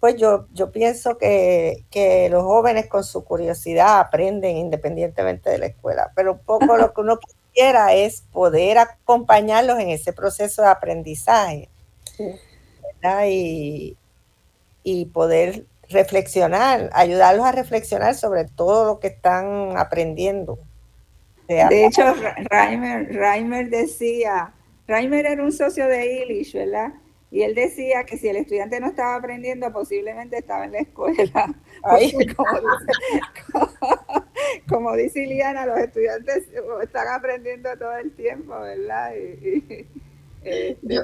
pues 0.00 0.16
yo, 0.16 0.46
yo 0.54 0.72
pienso 0.72 1.18
que, 1.18 1.84
que 1.90 2.30
los 2.30 2.44
jóvenes 2.44 2.86
con 2.86 3.04
su 3.04 3.24
curiosidad 3.24 4.00
aprenden 4.00 4.56
independientemente 4.56 5.50
de 5.50 5.58
la 5.58 5.66
escuela, 5.66 6.12
pero 6.16 6.32
un 6.32 6.38
poco 6.38 6.78
lo 6.78 6.94
que 6.94 7.00
uno 7.02 7.18
quisiera 7.52 7.92
es 7.92 8.22
poder 8.32 8.78
acompañarlos 8.78 9.78
en 9.78 9.90
ese 9.90 10.14
proceso 10.14 10.62
de 10.62 10.68
aprendizaje. 10.68 11.68
Y, 13.28 13.96
y 14.82 15.04
poder 15.04 15.64
reflexionar, 15.88 16.90
ayudarlos 16.92 17.46
a 17.46 17.52
reflexionar 17.52 18.16
sobre 18.16 18.46
todo 18.46 18.84
lo 18.84 18.98
que 18.98 19.08
están 19.08 19.76
aprendiendo. 19.76 20.58
De 21.46 21.86
hecho, 21.86 22.02
Reimer, 22.50 23.14
Reimer 23.14 23.70
decía, 23.70 24.52
Reimer 24.86 25.26
era 25.26 25.42
un 25.42 25.52
socio 25.52 25.86
de 25.88 26.22
Illich, 26.22 26.52
¿verdad? 26.54 26.92
Y 27.30 27.42
él 27.42 27.54
decía 27.54 28.04
que 28.04 28.16
si 28.16 28.28
el 28.28 28.36
estudiante 28.36 28.78
no 28.80 28.86
estaba 28.86 29.16
aprendiendo, 29.16 29.72
posiblemente 29.72 30.38
estaba 30.38 30.64
en 30.64 30.72
la 30.72 30.78
escuela. 30.78 31.54
como, 34.68 34.94
dice 34.96 35.24
Iliana, 35.24 35.66
los 35.66 35.78
estudiantes 35.78 36.48
están 36.82 37.08
aprendiendo 37.08 37.76
todo 37.76 37.96
el 37.96 38.14
tiempo, 38.14 38.58
¿verdad? 38.60 39.12
y, 39.16 39.86
este, 40.46 40.94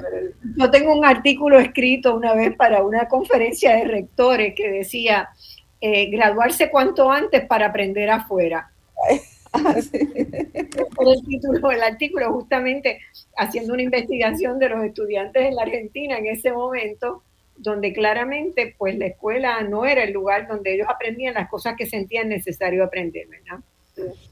yo, 0.55 0.71
tengo 0.71 0.97
un 0.97 1.03
artículo 1.03 1.59
escrito 1.59 2.15
una 2.15 2.33
vez 2.33 2.55
para 2.55 2.81
una 2.81 3.09
conferencia 3.09 3.75
de 3.75 3.83
rectores 3.83 4.55
que 4.55 4.71
decía, 4.71 5.29
eh, 5.81 6.09
graduarse 6.09 6.69
cuanto 6.71 7.11
antes 7.11 7.45
para 7.45 7.67
aprender 7.67 8.09
afuera. 8.09 8.71
Por 10.95 11.07
el 11.07 11.23
título 11.25 11.69
del 11.69 11.83
artículo, 11.83 12.33
justamente 12.33 12.99
haciendo 13.37 13.73
una 13.73 13.83
investigación 13.83 14.59
de 14.59 14.69
los 14.69 14.83
estudiantes 14.83 15.45
en 15.45 15.55
la 15.55 15.63
Argentina 15.63 16.17
en 16.17 16.27
ese 16.27 16.51
momento, 16.51 17.23
donde 17.55 17.93
claramente 17.93 18.75
pues 18.77 18.97
la 18.97 19.05
escuela 19.07 19.61
no 19.61 19.85
era 19.85 20.03
el 20.03 20.11
lugar 20.11 20.47
donde 20.47 20.73
ellos 20.73 20.87
aprendían 20.89 21.35
las 21.35 21.49
cosas 21.49 21.75
que 21.77 21.85
sentían 21.85 22.29
necesario 22.29 22.83
aprender, 22.83 23.27
¿verdad? 23.27 23.59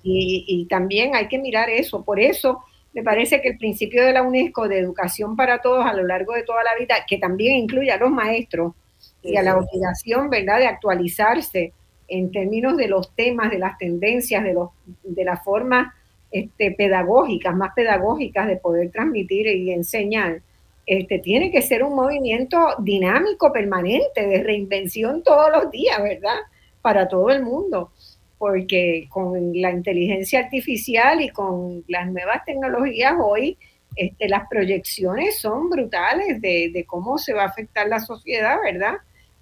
Y, 0.02 0.44
y, 0.48 0.66
también 0.66 1.16
hay 1.16 1.28
que 1.28 1.38
mirar 1.38 1.70
eso. 1.70 2.04
Por 2.04 2.20
eso 2.20 2.64
me 2.94 3.04
parece 3.04 3.42
que 3.42 3.50
el 3.50 3.58
principio 3.60 4.04
de 4.04 4.12
la 4.12 4.24
UNESCO 4.24 4.68
de 4.68 4.80
educación 4.80 5.36
para 5.36 5.62
todos 5.62 5.86
a 5.86 5.94
lo 5.94 6.04
largo 6.04 6.34
de 6.34 6.44
toda 6.44 6.64
la 6.64 6.76
vida, 6.80 6.96
que 7.08 7.20
también 7.20 7.56
incluye 7.56 7.92
a 7.92 7.98
los 7.98 8.10
maestros 8.10 8.74
y 9.22 9.38
a 9.38 9.44
la 9.44 9.58
obligación, 9.58 10.30
¿verdad?, 10.30 10.58
de 10.58 10.66
actualizarse 10.66 11.74
en 12.12 12.32
términos 12.32 12.78
de 12.78 12.88
los 12.88 13.16
temas, 13.16 13.50
de 13.50 13.60
las 13.60 13.78
tendencias, 13.78 14.44
de, 14.44 14.54
los, 14.54 14.70
de 15.04 15.24
las 15.24 15.44
formas 15.44 15.94
este, 16.32 16.72
pedagógicas, 16.72 17.56
más 17.56 17.74
pedagógicas 17.74 18.48
de 18.48 18.58
poder 18.58 18.92
transmitir 18.92 19.48
y 19.48 19.72
enseñar 19.72 20.42
este, 20.86 21.20
tiene 21.20 21.52
que 21.52 21.62
ser 21.62 21.84
un 21.84 21.96
movimiento 21.96 22.76
dinámico, 22.80 23.54
permanente, 23.54 24.26
de 24.28 24.44
reinvención 24.44 25.24
todos 25.24 25.50
los 25.52 25.72
días, 25.72 26.02
¿verdad? 26.02 26.38
Para 26.82 27.08
todo 27.08 27.30
el 27.30 27.44
mundo, 27.44 27.92
porque 28.38 29.08
con 29.10 29.54
la 29.54 29.72
inteligencia 29.72 30.40
artificial 30.40 31.22
y 31.22 31.30
con 31.30 31.84
las 31.88 32.12
nuevas 32.12 32.44
tecnologías 32.46 33.14
hoy, 33.24 33.58
este, 33.96 34.28
las 34.28 34.48
proyecciones 34.50 35.40
son 35.40 35.70
brutales 35.70 36.42
de, 36.42 36.84
cómo 36.88 37.18
se 37.18 37.34
va 37.34 37.44
a 37.44 37.48
afectar 37.48 37.88
la 37.88 38.00
sociedad, 38.00 38.58
¿verdad? 38.64 38.96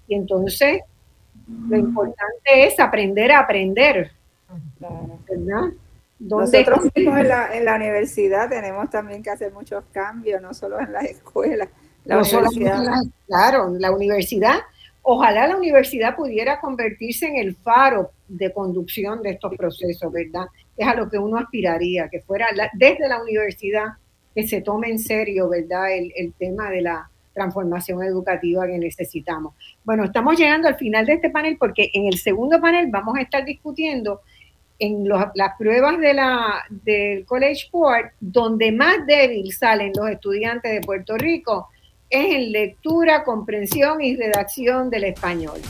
Y 0.06 0.14
entonces, 0.14 0.82
lo 1.68 1.76
importante 1.76 2.66
es 2.66 2.78
aprender 2.80 3.32
a 3.32 3.40
aprender, 3.40 4.10
¿verdad? 4.78 5.70
Nosotros 6.18 6.80
mismos 6.94 7.18
en 7.18 7.28
la, 7.28 7.56
en 7.56 7.64
la, 7.64 7.76
universidad 7.76 8.48
tenemos 8.48 8.90
también 8.90 9.22
que 9.22 9.30
hacer 9.30 9.52
muchos 9.52 9.84
cambios, 9.92 10.40
no 10.42 10.52
solo 10.52 10.78
en 10.80 10.92
las 10.92 11.04
escuelas. 11.04 11.68
La 12.04 12.18
universidad. 12.18 12.82
claro, 13.26 13.74
la 13.78 13.90
universidad, 13.90 14.56
ojalá 15.02 15.46
la 15.46 15.56
universidad 15.56 16.16
pudiera 16.16 16.60
convertirse 16.60 17.26
en 17.26 17.36
el 17.36 17.56
faro 17.56 18.12
de 18.28 18.52
conducción 18.52 19.22
de 19.22 19.30
estos 19.30 19.54
procesos, 19.56 20.12
¿verdad? 20.12 20.46
Es 20.76 20.86
a 20.86 20.94
lo 20.94 21.08
que 21.08 21.18
uno 21.18 21.38
aspiraría, 21.38 22.08
que 22.08 22.20
fuera 22.20 22.46
desde 22.74 23.08
la 23.08 23.22
universidad 23.22 23.86
que 24.34 24.46
se 24.46 24.60
tome 24.60 24.88
en 24.88 24.98
serio, 24.98 25.48
¿verdad? 25.48 25.92
El, 25.92 26.12
el 26.16 26.32
tema 26.34 26.70
de 26.70 26.82
la 26.82 27.10
transformación 27.40 28.02
educativa 28.02 28.66
que 28.66 28.78
necesitamos. 28.78 29.54
Bueno, 29.82 30.04
estamos 30.04 30.38
llegando 30.38 30.68
al 30.68 30.76
final 30.76 31.06
de 31.06 31.14
este 31.14 31.30
panel 31.30 31.56
porque 31.58 31.90
en 31.94 32.06
el 32.06 32.18
segundo 32.18 32.60
panel 32.60 32.88
vamos 32.90 33.16
a 33.16 33.22
estar 33.22 33.44
discutiendo 33.44 34.20
en 34.78 35.08
las 35.08 35.56
pruebas 35.58 35.98
de 35.98 36.14
la, 36.14 36.64
del 36.70 37.24
College 37.26 37.68
Board, 37.70 38.12
donde 38.20 38.72
más 38.72 39.06
débil 39.06 39.52
salen 39.52 39.92
los 39.94 40.08
estudiantes 40.08 40.72
de 40.72 40.80
Puerto 40.80 41.16
Rico 41.16 41.68
es 42.08 42.34
en 42.34 42.52
lectura, 42.52 43.22
comprensión 43.24 44.00
y 44.02 44.16
redacción 44.16 44.90
del 44.90 45.04
español. 45.04 45.60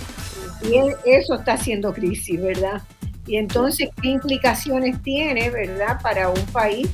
Y 0.63 0.77
eso 1.05 1.35
está 1.35 1.55
haciendo 1.55 1.93
crisis, 1.93 2.41
¿verdad? 2.41 2.83
Y 3.27 3.37
entonces, 3.37 3.91
¿qué 4.01 4.09
implicaciones 4.09 5.03
tiene, 5.03 5.51
¿verdad?, 5.51 5.99
para 6.03 6.31
un 6.31 6.47
país 6.53 6.89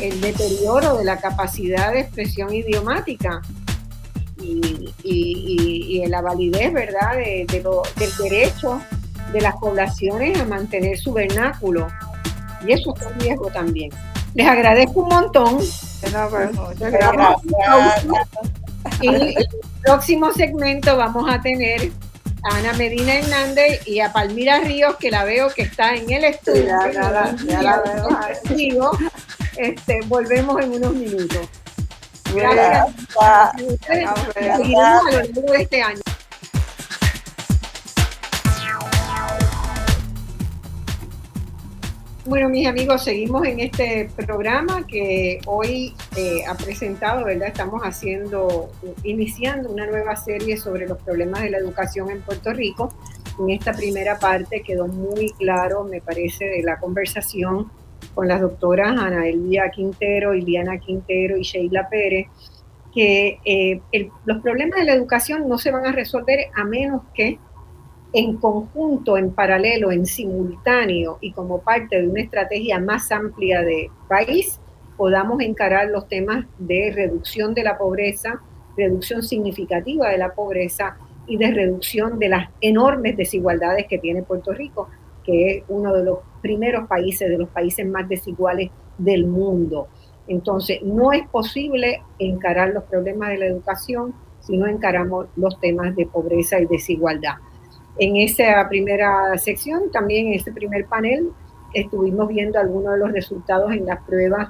el 0.00 0.20
deterioro 0.20 0.96
de 0.96 1.04
la 1.04 1.18
capacidad 1.18 1.92
de 1.92 2.00
expresión 2.00 2.54
idiomática 2.54 3.42
y, 4.46 4.94
y, 5.02 6.02
y, 6.02 6.06
la 6.06 6.20
validez, 6.20 6.72
¿verdad?, 6.72 7.16
de, 7.16 7.46
de 7.50 7.60
lo, 7.62 7.82
del 7.96 8.10
derecho 8.16 8.80
de 9.32 9.40
las 9.40 9.56
poblaciones 9.56 10.38
a 10.40 10.44
mantener 10.44 10.96
su 10.98 11.12
vernáculo. 11.12 11.88
Y 12.66 12.72
eso 12.72 12.94
es 12.96 13.06
un 13.06 13.20
riesgo 13.20 13.50
también. 13.50 13.90
Les 14.34 14.46
agradezco 14.46 15.00
un 15.00 15.08
montón. 15.08 15.58
Y 19.00 19.08
en 19.08 19.14
el 19.14 19.48
próximo 19.82 20.32
segmento 20.32 20.96
vamos 20.96 21.28
a 21.28 21.40
tener 21.40 21.90
a 22.42 22.56
Ana 22.56 22.72
Medina 22.74 23.14
Hernández 23.14 23.86
y 23.86 24.00
a 24.00 24.12
Palmira 24.12 24.60
Ríos, 24.60 24.96
que 24.96 25.10
la 25.10 25.24
veo 25.24 25.48
que 25.50 25.62
está 25.62 25.94
en 25.94 26.10
el 26.10 26.24
estudio. 26.24 26.66
Ya, 26.92 27.62
la, 27.62 27.82
veo. 27.82 28.90
Este, 29.56 30.00
volvemos 30.06 30.62
en 30.62 30.72
unos 30.72 30.92
minutos. 30.94 31.48
Gracias. 32.36 32.94
Seguiremos 34.34 35.06
a 35.06 35.10
lo 35.10 35.18
largo 35.18 35.52
de 35.52 35.62
este 35.62 35.82
año. 35.82 36.00
Bueno, 42.26 42.48
mis 42.48 42.66
amigos, 42.66 43.04
seguimos 43.04 43.46
en 43.46 43.60
este 43.60 44.10
programa 44.16 44.84
que 44.84 45.38
hoy 45.46 45.94
eh, 46.16 46.44
ha 46.48 46.56
presentado, 46.56 47.24
¿verdad? 47.24 47.46
Estamos 47.46 47.82
haciendo, 47.82 48.68
iniciando 49.04 49.70
una 49.70 49.86
nueva 49.86 50.16
serie 50.16 50.56
sobre 50.56 50.88
los 50.88 50.98
problemas 50.98 51.42
de 51.42 51.50
la 51.50 51.58
educación 51.58 52.10
en 52.10 52.22
Puerto 52.22 52.52
Rico. 52.52 52.92
En 53.38 53.50
esta 53.50 53.72
primera 53.72 54.18
parte 54.18 54.62
quedó 54.62 54.88
muy 54.88 55.30
claro, 55.38 55.84
me 55.84 56.00
parece, 56.00 56.46
de 56.46 56.62
la 56.64 56.80
conversación 56.80 57.70
con 58.16 58.28
las 58.28 58.40
doctoras 58.40 58.98
Ana 58.98 59.28
Elvia 59.28 59.70
Quintero, 59.70 60.34
Iliana 60.34 60.78
Quintero 60.78 61.36
y 61.36 61.42
Sheila 61.42 61.86
Pérez, 61.90 62.26
que 62.94 63.38
eh, 63.44 63.82
los 64.24 64.40
problemas 64.40 64.80
de 64.80 64.86
la 64.86 64.94
educación 64.94 65.46
no 65.46 65.58
se 65.58 65.70
van 65.70 65.84
a 65.84 65.92
resolver 65.92 66.46
a 66.54 66.64
menos 66.64 67.02
que 67.14 67.38
en 68.14 68.38
conjunto, 68.38 69.18
en 69.18 69.32
paralelo, 69.32 69.92
en 69.92 70.06
simultáneo 70.06 71.18
y 71.20 71.32
como 71.32 71.60
parte 71.60 72.00
de 72.00 72.08
una 72.08 72.22
estrategia 72.22 72.80
más 72.80 73.12
amplia 73.12 73.62
de 73.62 73.90
país, 74.08 74.58
podamos 74.96 75.42
encarar 75.42 75.90
los 75.90 76.08
temas 76.08 76.46
de 76.58 76.92
reducción 76.94 77.52
de 77.52 77.64
la 77.64 77.76
pobreza, 77.76 78.40
reducción 78.78 79.22
significativa 79.22 80.08
de 80.08 80.16
la 80.16 80.32
pobreza 80.32 80.96
y 81.26 81.36
de 81.36 81.50
reducción 81.50 82.18
de 82.18 82.30
las 82.30 82.48
enormes 82.62 83.18
desigualdades 83.18 83.86
que 83.86 83.98
tiene 83.98 84.22
Puerto 84.22 84.54
Rico, 84.54 84.88
que 85.26 85.58
es 85.58 85.64
uno 85.68 85.92
de 85.92 86.04
los 86.04 86.20
primeros 86.40 86.86
países, 86.86 87.28
de 87.28 87.36
los 87.36 87.48
países 87.48 87.84
más 87.86 88.08
desiguales 88.08 88.70
del 88.96 89.26
mundo. 89.26 89.88
Entonces, 90.28 90.80
no 90.82 91.12
es 91.12 91.26
posible 91.28 92.02
encarar 92.18 92.70
los 92.70 92.84
problemas 92.84 93.30
de 93.30 93.38
la 93.38 93.46
educación 93.46 94.14
si 94.40 94.56
no 94.56 94.66
encaramos 94.66 95.26
los 95.36 95.58
temas 95.60 95.94
de 95.96 96.06
pobreza 96.06 96.60
y 96.60 96.66
desigualdad. 96.66 97.34
En 97.98 98.16
esa 98.16 98.66
primera 98.68 99.36
sección, 99.38 99.90
también 99.90 100.28
en 100.28 100.34
este 100.34 100.52
primer 100.52 100.86
panel, 100.86 101.30
estuvimos 101.74 102.28
viendo 102.28 102.58
algunos 102.58 102.92
de 102.94 102.98
los 103.00 103.12
resultados 103.12 103.72
en 103.72 103.86
las 103.86 104.02
pruebas 104.04 104.48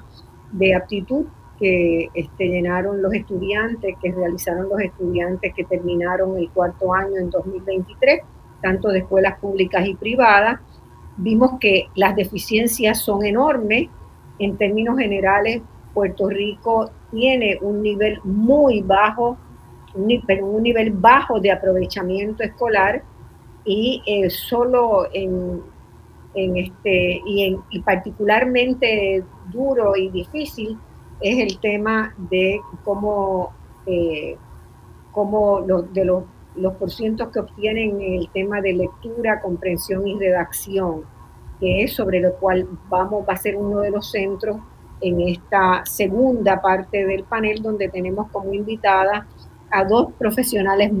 de 0.51 0.75
aptitud 0.75 1.25
que 1.59 2.09
este, 2.13 2.47
llenaron 2.47 3.01
los 3.01 3.13
estudiantes, 3.13 3.95
que 4.01 4.11
realizaron 4.11 4.69
los 4.69 4.79
estudiantes 4.79 5.53
que 5.55 5.63
terminaron 5.63 6.37
el 6.37 6.49
cuarto 6.51 6.93
año 6.93 7.17
en 7.17 7.29
2023, 7.29 8.21
tanto 8.61 8.89
de 8.89 8.99
escuelas 8.99 9.39
públicas 9.39 9.85
y 9.87 9.95
privadas. 9.95 10.59
Vimos 11.17 11.59
que 11.59 11.87
las 11.95 12.15
deficiencias 12.15 13.01
son 13.01 13.25
enormes. 13.25 13.89
En 14.39 14.57
términos 14.57 14.97
generales, 14.97 15.61
Puerto 15.93 16.29
Rico 16.29 16.91
tiene 17.11 17.57
un 17.61 17.81
nivel 17.81 18.19
muy 18.23 18.81
bajo, 18.81 19.37
un, 19.95 20.21
un 20.43 20.63
nivel 20.63 20.91
bajo 20.91 21.39
de 21.39 21.51
aprovechamiento 21.51 22.43
escolar 22.43 23.03
y 23.67 24.01
eh, 24.05 24.29
solo 24.29 25.07
en, 25.13 25.61
este, 26.33 27.21
y, 27.25 27.43
en, 27.43 27.83
particularmente 27.83 29.23
duro 29.51 29.95
y 29.95 30.09
difícil 30.09 30.77
es 31.19 31.51
el 31.51 31.59
tema 31.59 32.15
de 32.29 32.61
cómo, 32.83 33.51
eh, 33.85 34.37
cómo 35.11 35.59
los, 35.59 35.91
de 35.93 36.05
los, 36.05 36.23
los 36.57 36.73
porcientos 36.73 37.29
que 37.29 37.39
obtienen 37.39 38.01
el 38.01 38.29
tema 38.33 38.61
de 38.61 38.73
lectura, 38.73 39.41
comprensión 39.41 40.07
y 40.07 40.17
redacción, 40.17 41.03
que 41.59 41.83
es 41.83 41.93
sobre 41.93 42.19
lo 42.19 42.33
cual 42.35 42.67
vamos, 42.89 43.25
va 43.27 43.33
a 43.33 43.37
ser 43.37 43.55
uno 43.55 43.79
de 43.79 43.91
los 43.91 44.11
centros 44.11 44.57
en 45.01 45.21
esta 45.21 45.85
segunda 45.85 46.61
parte 46.61 47.05
del 47.05 47.23
panel 47.23 47.61
donde 47.61 47.89
tenemos 47.89 48.29
como 48.31 48.53
invitada 48.53 49.27
a 49.69 49.83
dos 49.83 50.13
profesionales 50.13 50.91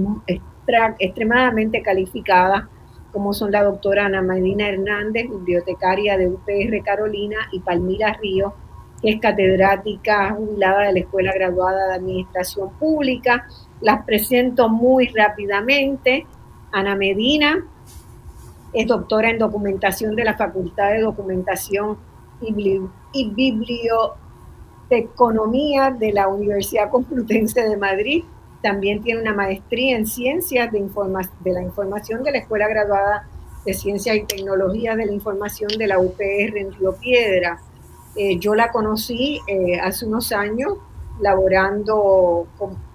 extremadamente 0.99 1.81
calificada, 1.81 2.69
como 3.11 3.33
son 3.33 3.51
la 3.51 3.63
doctora 3.63 4.05
Ana 4.05 4.21
Medina 4.21 4.69
Hernández, 4.69 5.27
bibliotecaria 5.29 6.17
de 6.17 6.27
UPR 6.27 6.83
Carolina, 6.83 7.37
y 7.51 7.59
Palmira 7.59 8.13
Ríos, 8.13 8.53
que 9.01 9.11
es 9.11 9.19
catedrática 9.19 10.31
jubilada 10.31 10.83
de 10.83 10.93
la 10.93 10.99
Escuela 10.99 11.31
Graduada 11.33 11.87
de 11.87 11.93
Administración 11.95 12.69
Pública. 12.77 13.47
Las 13.81 14.05
presento 14.05 14.69
muy 14.69 15.07
rápidamente. 15.07 16.25
Ana 16.71 16.95
Medina 16.95 17.65
es 18.73 18.87
doctora 18.87 19.29
en 19.29 19.39
documentación 19.39 20.15
de 20.15 20.23
la 20.23 20.35
Facultad 20.35 20.91
de 20.91 21.01
Documentación 21.01 21.97
y, 22.41 22.81
Biblioteconomía 23.31 25.91
de 25.91 26.13
la 26.13 26.27
Universidad 26.27 26.91
Complutense 26.91 27.61
de 27.61 27.77
Madrid 27.77 28.23
también 28.61 29.01
tiene 29.01 29.21
una 29.21 29.33
maestría 29.33 29.97
en 29.97 30.05
ciencias 30.05 30.71
de, 30.71 30.79
de 30.79 31.51
la 31.51 31.61
información 31.61 32.23
de 32.23 32.31
la 32.31 32.37
Escuela 32.39 32.67
Graduada 32.67 33.27
de 33.65 33.73
Ciencias 33.73 34.15
y 34.15 34.23
Tecnologías 34.23 34.97
de 34.97 35.05
la 35.05 35.11
Información 35.11 35.69
de 35.77 35.87
la 35.87 35.99
UPR 35.99 36.57
en 36.57 36.73
Río 36.73 36.95
Piedra. 36.95 37.59
Eh, 38.15 38.39
yo 38.39 38.55
la 38.55 38.71
conocí 38.71 39.41
eh, 39.47 39.79
hace 39.79 40.05
unos 40.05 40.31
años 40.31 40.73
laborando 41.19 42.47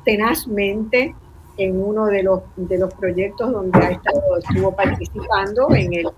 tenazmente 0.04 1.14
en 1.56 1.82
uno 1.82 2.06
de 2.06 2.22
los, 2.22 2.40
de 2.56 2.78
los 2.78 2.92
proyectos 2.94 3.52
donde 3.52 3.78
ha 3.78 3.90
estado, 3.90 4.38
estuvo 4.38 4.74
participando 4.74 5.68
en 5.74 5.92
el 5.92 6.08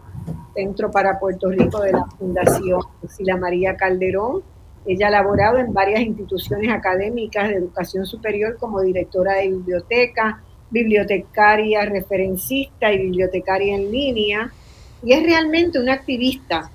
Centro 0.55 0.91
para 0.91 1.19
Puerto 1.19 1.51
Rico 1.51 1.81
de 1.81 1.93
la 1.93 2.07
Fundación 2.19 2.81
Sila 3.09 3.37
María 3.37 3.77
Calderón. 3.77 4.43
Ella 4.87 5.09
ha 5.09 5.11
laborado 5.11 5.59
en 5.59 5.73
varias 5.73 6.01
instituciones 6.01 6.71
académicas 6.71 7.49
de 7.49 7.57
educación 7.57 8.07
superior 8.07 8.57
como 8.59 8.81
directora 8.83 9.35
de 9.35 9.49
biblioteca, 9.49 10.43
bibliotecaria 10.71 11.85
referencista 11.87 12.93
y 12.93 12.99
bibliotecaria 12.99 13.75
en 13.75 13.91
línea, 13.91 14.53
y 15.03 15.13
es 15.13 15.23
realmente 15.23 15.79
una 15.79 15.95
activista 15.95 16.71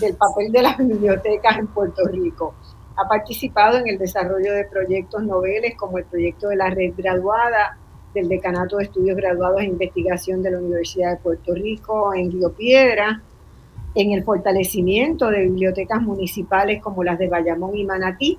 del 0.00 0.14
papel 0.14 0.52
de 0.52 0.62
las 0.62 0.78
bibliotecas 0.78 1.58
en 1.58 1.66
Puerto 1.68 2.06
Rico. 2.06 2.54
Ha 3.00 3.08
participado 3.08 3.78
en 3.78 3.88
el 3.88 3.96
desarrollo 3.96 4.52
de 4.52 4.64
proyectos 4.64 5.22
noveles 5.22 5.76
como 5.76 5.98
el 5.98 6.04
proyecto 6.04 6.48
de 6.48 6.56
la 6.56 6.68
red 6.68 6.94
graduada 6.96 7.78
del 8.12 8.28
Decanato 8.28 8.78
de 8.78 8.84
Estudios 8.84 9.16
Graduados 9.16 9.60
en 9.60 9.70
Investigación 9.70 10.42
de 10.42 10.50
la 10.50 10.58
Universidad 10.58 11.12
de 11.12 11.16
Puerto 11.18 11.54
Rico 11.54 12.12
en 12.12 12.32
Río 12.32 12.52
Piedra, 12.52 13.22
en 13.94 14.12
el 14.12 14.24
fortalecimiento 14.24 15.30
de 15.30 15.42
bibliotecas 15.42 16.02
municipales 16.02 16.82
como 16.82 17.04
las 17.04 17.18
de 17.18 17.28
Bayamón 17.28 17.76
y 17.76 17.84
Manatí, 17.84 18.38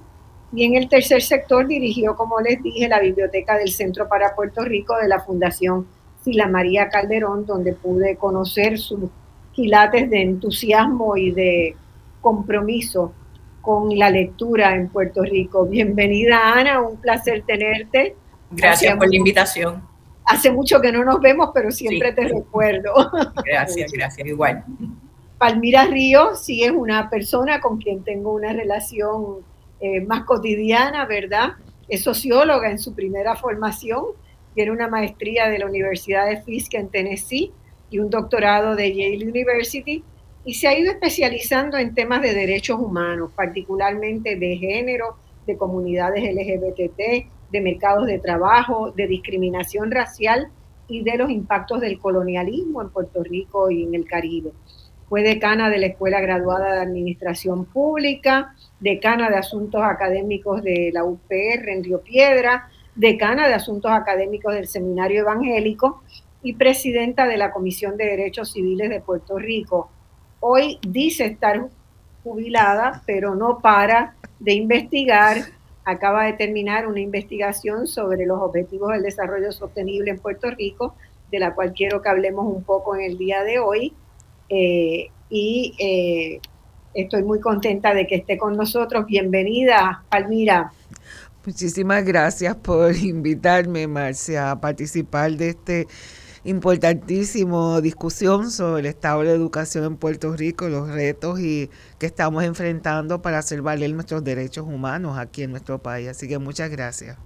y 0.51 0.65
en 0.65 0.75
el 0.75 0.89
tercer 0.89 1.21
sector 1.21 1.67
dirigió, 1.67 2.15
como 2.15 2.41
les 2.41 2.61
dije, 2.61 2.89
la 2.89 2.99
biblioteca 2.99 3.57
del 3.57 3.69
Centro 3.69 4.09
para 4.09 4.35
Puerto 4.35 4.65
Rico 4.65 4.97
de 4.97 5.07
la 5.07 5.19
Fundación 5.21 5.87
Sila 6.23 6.47
María 6.47 6.89
Calderón, 6.89 7.45
donde 7.45 7.73
pude 7.73 8.17
conocer 8.17 8.77
sus 8.77 9.09
quilates 9.53 10.09
de 10.09 10.21
entusiasmo 10.21 11.15
y 11.15 11.31
de 11.31 11.75
compromiso 12.19 13.13
con 13.61 13.97
la 13.97 14.09
lectura 14.09 14.75
en 14.75 14.89
Puerto 14.89 15.23
Rico. 15.23 15.65
Bienvenida 15.65 16.53
Ana, 16.53 16.81
un 16.81 16.97
placer 16.97 17.43
tenerte. 17.45 18.15
Gracias 18.51 18.95
por 18.97 19.09
la 19.09 19.15
invitación. 19.15 19.83
Hace 20.25 20.51
mucho 20.51 20.79
que 20.79 20.91
no 20.91 21.03
nos 21.03 21.19
vemos, 21.19 21.49
pero 21.53 21.71
siempre 21.71 22.11
te 22.13 22.27
recuerdo. 22.27 23.11
Gracias, 23.45 23.91
gracias, 23.91 24.27
igual. 24.27 24.63
Palmira 25.37 25.85
Río 25.85 26.35
sí 26.35 26.63
es 26.63 26.71
una 26.71 27.09
persona 27.09 27.59
con 27.61 27.77
quien 27.77 28.03
tengo 28.03 28.33
una 28.33 28.53
relación 28.53 29.37
eh, 29.79 30.01
más 30.01 30.25
cotidiana, 30.25 31.05
¿verdad? 31.05 31.53
Es 31.87 32.03
socióloga 32.03 32.69
en 32.69 32.77
su 32.77 32.93
primera 32.93 33.35
formación, 33.35 34.03
tiene 34.53 34.71
una 34.71 34.87
maestría 34.87 35.47
de 35.47 35.59
la 35.59 35.65
Universidad 35.65 36.27
de 36.27 36.41
Fisk 36.41 36.73
en 36.73 36.89
Tennessee 36.89 37.53
y 37.89 37.99
un 37.99 38.09
doctorado 38.09 38.75
de 38.75 38.93
Yale 38.93 39.29
University 39.29 40.03
y 40.49 40.55
se 40.55 40.67
ha 40.67 40.75
ido 40.75 40.91
especializando 40.91 41.77
en 41.77 41.93
temas 41.93 42.23
de 42.23 42.33
derechos 42.33 42.79
humanos, 42.79 43.29
particularmente 43.35 44.35
de 44.35 44.57
género, 44.57 45.17
de 45.45 45.55
comunidades 45.55 46.23
LGBT, 46.23 47.51
de 47.51 47.61
mercados 47.61 48.07
de 48.07 48.17
trabajo, 48.17 48.89
de 48.89 49.05
discriminación 49.05 49.91
racial 49.91 50.49
y 50.87 51.03
de 51.03 51.17
los 51.17 51.29
impactos 51.29 51.81
del 51.81 51.99
colonialismo 51.99 52.81
en 52.81 52.89
Puerto 52.89 53.21
Rico 53.23 53.69
y 53.69 53.83
en 53.83 53.93
el 53.93 54.05
Caribe. 54.05 54.49
Fue 55.07 55.21
decana 55.21 55.69
de 55.69 55.77
la 55.77 55.85
Escuela 55.85 56.19
Graduada 56.19 56.73
de 56.73 56.81
Administración 56.81 57.65
Pública, 57.65 58.55
decana 58.79 59.29
de 59.29 59.35
Asuntos 59.35 59.83
Académicos 59.83 60.63
de 60.63 60.89
la 60.91 61.03
UPR 61.03 61.69
en 61.69 61.83
Río 61.83 62.01
Piedra, 62.01 62.71
decana 62.95 63.47
de 63.47 63.53
Asuntos 63.53 63.91
Académicos 63.91 64.55
del 64.55 64.67
Seminario 64.67 65.21
Evangélico 65.21 66.01
y 66.41 66.53
presidenta 66.53 67.27
de 67.27 67.37
la 67.37 67.51
Comisión 67.51 67.97
de 67.97 68.05
Derechos 68.05 68.51
Civiles 68.51 68.89
de 68.89 68.99
Puerto 68.99 69.37
Rico. 69.37 69.91
Hoy 70.39 70.79
dice 70.87 71.25
estar 71.25 71.67
jubilada, 72.23 73.03
pero 73.05 73.35
no 73.35 73.59
para 73.59 74.15
de 74.39 74.53
investigar. 74.53 75.37
Acaba 75.85 76.25
de 76.25 76.33
terminar 76.33 76.87
una 76.87 76.99
investigación 76.99 77.87
sobre 77.87 78.25
los 78.25 78.39
objetivos 78.39 78.91
del 78.91 79.03
desarrollo 79.03 79.51
sostenible 79.51 80.11
en 80.11 80.19
Puerto 80.19 80.49
Rico, 80.51 80.95
de 81.31 81.39
la 81.39 81.53
cual 81.55 81.73
quiero 81.73 82.01
que 82.01 82.09
hablemos 82.09 82.45
un 82.45 82.63
poco 82.63 82.95
en 82.95 83.01
el 83.01 83.17
día 83.17 83.43
de 83.43 83.59
hoy. 83.59 83.93
Eh, 84.49 85.09
y 85.29 85.75
eh, 85.79 86.39
estoy 86.93 87.23
muy 87.23 87.39
contenta 87.39 87.93
de 87.93 88.07
que 88.07 88.15
esté 88.15 88.37
con 88.37 88.55
nosotros. 88.55 89.05
Bienvenida, 89.05 90.03
Palmira. 90.09 90.71
Muchísimas 91.45 92.03
gracias 92.05 92.55
por 92.55 92.95
invitarme, 92.95 93.87
Marcia, 93.87 94.51
a 94.51 94.59
participar 94.59 95.31
de 95.31 95.49
este 95.49 95.87
importantísimo 96.49 97.79
discusión 97.79 98.49
sobre 98.51 98.81
el 98.81 98.85
estado 98.87 99.21
de 99.21 99.27
la 99.27 99.31
educación 99.33 99.85
en 99.85 99.97
Puerto 99.97 100.35
Rico, 100.35 100.67
los 100.67 100.89
retos 100.89 101.39
y 101.39 101.69
que 101.99 102.07
estamos 102.07 102.43
enfrentando 102.43 103.21
para 103.21 103.37
hacer 103.37 103.61
valer 103.61 103.93
nuestros 103.93 104.23
derechos 104.23 104.65
humanos 104.67 105.17
aquí 105.17 105.43
en 105.43 105.51
nuestro 105.51 105.79
país. 105.79 106.09
Así 106.09 106.27
que 106.27 106.39
muchas 106.39 106.69
gracias. 106.69 107.17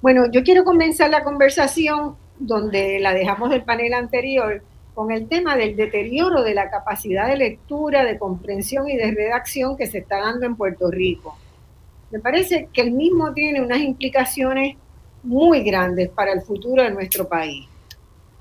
Bueno, 0.00 0.30
yo 0.30 0.42
quiero 0.44 0.64
comenzar 0.64 1.10
la 1.10 1.24
conversación 1.24 2.16
donde 2.38 3.00
la 3.00 3.14
dejamos 3.14 3.50
del 3.50 3.64
panel 3.64 3.94
anterior 3.94 4.62
con 4.94 5.10
el 5.10 5.28
tema 5.28 5.56
del 5.56 5.74
deterioro 5.74 6.42
de 6.42 6.54
la 6.54 6.70
capacidad 6.70 7.26
de 7.26 7.36
lectura, 7.36 8.04
de 8.04 8.18
comprensión 8.18 8.88
y 8.88 8.96
de 8.96 9.10
redacción 9.10 9.76
que 9.76 9.86
se 9.86 9.98
está 9.98 10.20
dando 10.20 10.46
en 10.46 10.56
Puerto 10.56 10.90
Rico. 10.90 11.36
Me 12.12 12.20
parece 12.20 12.68
que 12.72 12.82
el 12.82 12.92
mismo 12.92 13.32
tiene 13.32 13.60
unas 13.60 13.80
implicaciones 13.80 14.76
muy 15.24 15.64
grandes 15.64 16.10
para 16.10 16.32
el 16.32 16.42
futuro 16.42 16.82
de 16.82 16.90
nuestro 16.90 17.28
país. 17.28 17.66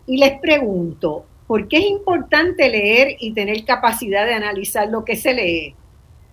Y 0.06 0.18
les 0.18 0.40
pregunto, 0.40 1.26
¿por 1.48 1.68
qué 1.68 1.78
es 1.78 1.86
importante 1.86 2.70
leer 2.70 3.16
y 3.20 3.34
tener 3.34 3.64
capacidad 3.66 4.26
de 4.26 4.34
analizar 4.34 4.88
lo 4.90 5.06
que 5.06 5.16
se 5.16 5.34
lee? 5.34 5.76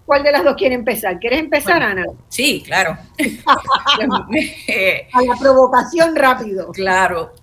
¿Cuál 0.07 0.25
de 0.25 0.33
las 0.33 0.43
dos 0.43 0.57
quiere 0.57 0.75
empezar? 0.75 1.21
¿Quieres 1.21 1.39
empezar, 1.39 1.83
Ana? 1.83 2.05
Sí, 2.29 2.63
claro. 2.67 2.99
A 5.13 5.23
la 5.23 5.37
provocación 5.39 6.17
rápido. 6.17 6.73
Claro. 6.73 7.33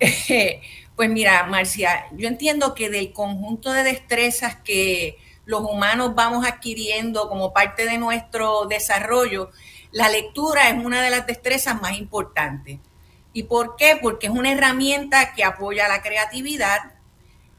Pues 0.98 1.10
mira, 1.10 1.44
Marcia, 1.44 2.06
yo 2.16 2.26
entiendo 2.26 2.74
que 2.74 2.90
del 2.90 3.12
conjunto 3.12 3.72
de 3.72 3.84
destrezas 3.84 4.56
que 4.56 5.16
los 5.44 5.60
humanos 5.60 6.16
vamos 6.16 6.44
adquiriendo 6.44 7.28
como 7.28 7.52
parte 7.52 7.86
de 7.86 7.98
nuestro 7.98 8.66
desarrollo, 8.66 9.52
la 9.92 10.08
lectura 10.08 10.68
es 10.68 10.84
una 10.84 11.00
de 11.00 11.10
las 11.10 11.24
destrezas 11.24 11.80
más 11.80 11.96
importantes. 11.96 12.80
¿Y 13.38 13.44
por 13.44 13.76
qué? 13.76 13.96
Porque 14.02 14.26
es 14.26 14.32
una 14.32 14.50
herramienta 14.50 15.32
que 15.32 15.44
apoya 15.44 15.86
la 15.86 16.02
creatividad. 16.02 16.94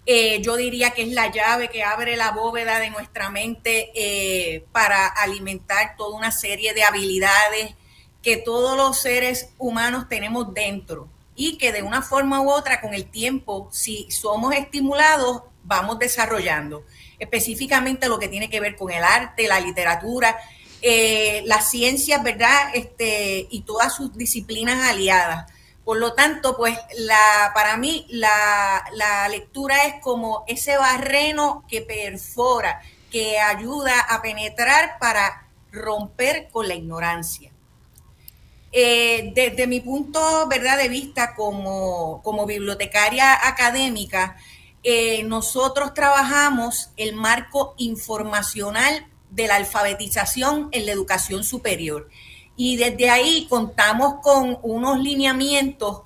Eh, 0.05 0.41
yo 0.41 0.57
diría 0.57 0.91
que 0.91 1.03
es 1.03 1.13
la 1.13 1.31
llave 1.31 1.69
que 1.69 1.85
abre 1.85 2.17
la 2.17 2.31
bóveda 2.31 2.79
de 2.79 2.89
nuestra 2.89 3.29
mente 3.29 3.89
eh, 3.95 4.65
para 4.73 5.07
alimentar 5.07 5.95
toda 5.95 6.17
una 6.17 6.31
serie 6.31 6.73
de 6.73 6.83
habilidades 6.83 7.75
que 8.21 8.35
todos 8.35 8.75
los 8.75 8.99
seres 8.99 9.51
humanos 9.57 10.09
tenemos 10.09 10.53
dentro 10.53 11.07
y 11.33 11.57
que 11.57 11.71
de 11.71 11.81
una 11.81 12.01
forma 12.01 12.41
u 12.41 12.51
otra 12.51 12.81
con 12.81 12.93
el 12.93 13.05
tiempo, 13.05 13.69
si 13.71 14.11
somos 14.11 14.53
estimulados, 14.53 15.43
vamos 15.63 15.97
desarrollando. 15.97 16.83
Específicamente 17.19 18.09
lo 18.09 18.19
que 18.19 18.27
tiene 18.27 18.49
que 18.49 18.59
ver 18.59 18.75
con 18.75 18.91
el 18.91 19.01
arte, 19.05 19.47
la 19.47 19.61
literatura, 19.61 20.37
eh, 20.81 21.41
las 21.45 21.71
ciencias, 21.71 22.21
¿verdad? 22.21 22.71
Este, 22.73 23.47
y 23.49 23.61
todas 23.61 23.95
sus 23.95 24.17
disciplinas 24.17 24.89
aliadas. 24.89 25.49
Por 25.89 25.97
lo 25.97 26.13
tanto, 26.13 26.55
pues 26.55 26.77
la, 26.99 27.51
para 27.55 27.75
mí 27.75 28.05
la, 28.09 28.85
la 28.93 29.27
lectura 29.27 29.85
es 29.85 29.95
como 30.03 30.43
ese 30.45 30.77
barreno 30.77 31.65
que 31.67 31.81
perfora, 31.81 32.79
que 33.09 33.39
ayuda 33.39 33.99
a 34.01 34.21
penetrar 34.21 34.99
para 34.99 35.47
romper 35.71 36.49
con 36.51 36.67
la 36.67 36.75
ignorancia. 36.75 37.51
Eh, 38.71 39.31
desde 39.33 39.65
mi 39.65 39.79
punto 39.79 40.47
¿verdad? 40.47 40.77
de 40.77 40.89
vista 40.89 41.33
como, 41.33 42.21
bibliotecaria 42.45 43.47
académica, 43.47 44.37
eh, 44.83 45.23
nosotros 45.23 45.95
trabajamos 45.95 46.91
el 46.97 47.15
marco 47.15 47.73
informacional 47.77 49.07
de 49.31 49.47
la 49.47 49.55
alfabetización 49.55 50.69
en 50.71 50.85
la 50.85 50.91
educación 50.91 51.43
superior. 51.43 52.09
Y 52.61 52.75
desde 52.75 53.09
ahí 53.09 53.47
contamos 53.47 54.15
con 54.21 54.59
unos 54.63 54.99
lineamientos 54.99 56.01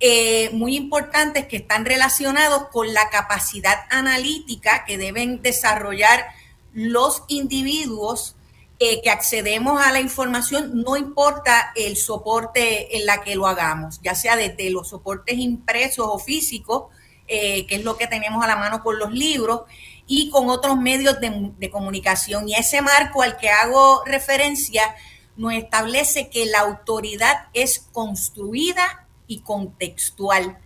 eh, 0.00 0.48
muy 0.54 0.74
importantes 0.74 1.46
que 1.46 1.58
están 1.58 1.84
relacionados 1.84 2.68
con 2.68 2.94
la 2.94 3.10
capacidad 3.10 3.80
analítica 3.90 4.86
que 4.86 4.96
deben 4.96 5.42
desarrollar 5.42 6.24
los 6.72 7.24
individuos 7.28 8.36
eh, 8.78 9.02
que 9.02 9.10
accedemos 9.10 9.82
a 9.82 9.92
la 9.92 10.00
información, 10.00 10.82
no 10.82 10.96
importa 10.96 11.72
el 11.76 11.94
soporte 11.98 12.96
en 12.96 13.04
la 13.04 13.20
que 13.20 13.36
lo 13.36 13.46
hagamos, 13.46 14.00
ya 14.02 14.14
sea 14.14 14.34
desde 14.34 14.70
los 14.70 14.88
soportes 14.88 15.36
impresos 15.36 16.06
o 16.08 16.18
físicos, 16.18 16.84
eh, 17.26 17.66
que 17.66 17.74
es 17.74 17.84
lo 17.84 17.98
que 17.98 18.06
tenemos 18.06 18.42
a 18.42 18.48
la 18.48 18.56
mano 18.56 18.82
con 18.82 18.98
los 18.98 19.12
libros, 19.12 19.64
y 20.06 20.30
con 20.30 20.48
otros 20.48 20.78
medios 20.78 21.20
de, 21.20 21.50
de 21.58 21.70
comunicación. 21.70 22.48
Y 22.48 22.54
ese 22.54 22.80
marco 22.80 23.20
al 23.20 23.36
que 23.36 23.50
hago 23.50 24.02
referencia 24.06 24.96
nos 25.38 25.54
establece 25.54 26.28
que 26.28 26.46
la 26.46 26.60
autoridad 26.60 27.46
es 27.54 27.78
construida 27.92 29.06
y 29.26 29.40
contextual. 29.40 30.58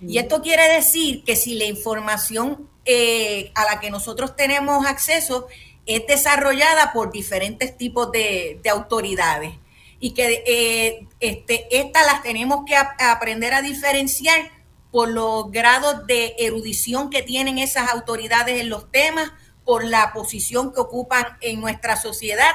Y 0.00 0.18
esto 0.18 0.42
quiere 0.42 0.72
decir 0.72 1.22
que 1.24 1.36
si 1.36 1.54
la 1.54 1.64
información 1.64 2.68
eh, 2.84 3.52
a 3.54 3.64
la 3.64 3.80
que 3.80 3.90
nosotros 3.90 4.34
tenemos 4.34 4.86
acceso 4.86 5.48
es 5.86 6.06
desarrollada 6.06 6.92
por 6.92 7.12
diferentes 7.12 7.76
tipos 7.76 8.10
de, 8.12 8.60
autoridades 8.70 9.54
y 10.00 10.14
que 10.14 10.42
eh, 10.46 11.06
este, 11.20 11.66
estas 11.76 12.06
las 12.06 12.22
tenemos 12.22 12.64
que 12.64 12.76
aprender 12.76 13.54
a 13.54 13.62
diferenciar 13.62 14.50
por 14.92 15.08
los 15.08 15.50
grados 15.50 16.06
de 16.06 16.34
erudición 16.38 17.10
que 17.10 17.22
tienen 17.22 17.58
esas 17.58 17.90
autoridades 17.90 18.60
en 18.60 18.68
los 18.68 18.90
temas, 18.90 19.32
por 19.64 19.84
la 19.84 20.12
posición 20.12 20.72
que 20.72 20.80
ocupan 20.80 21.38
en 21.40 21.60
nuestra 21.60 21.96
sociedad 21.96 22.52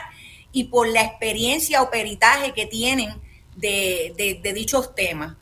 y 0.58 0.64
por 0.64 0.88
la 0.88 1.04
experiencia 1.04 1.84
o 1.84 1.92
peritaje 1.92 2.52
que 2.52 2.66
tienen 2.66 3.22
de, 3.56 4.42
dichos 4.56 4.96
temas. 4.96 5.36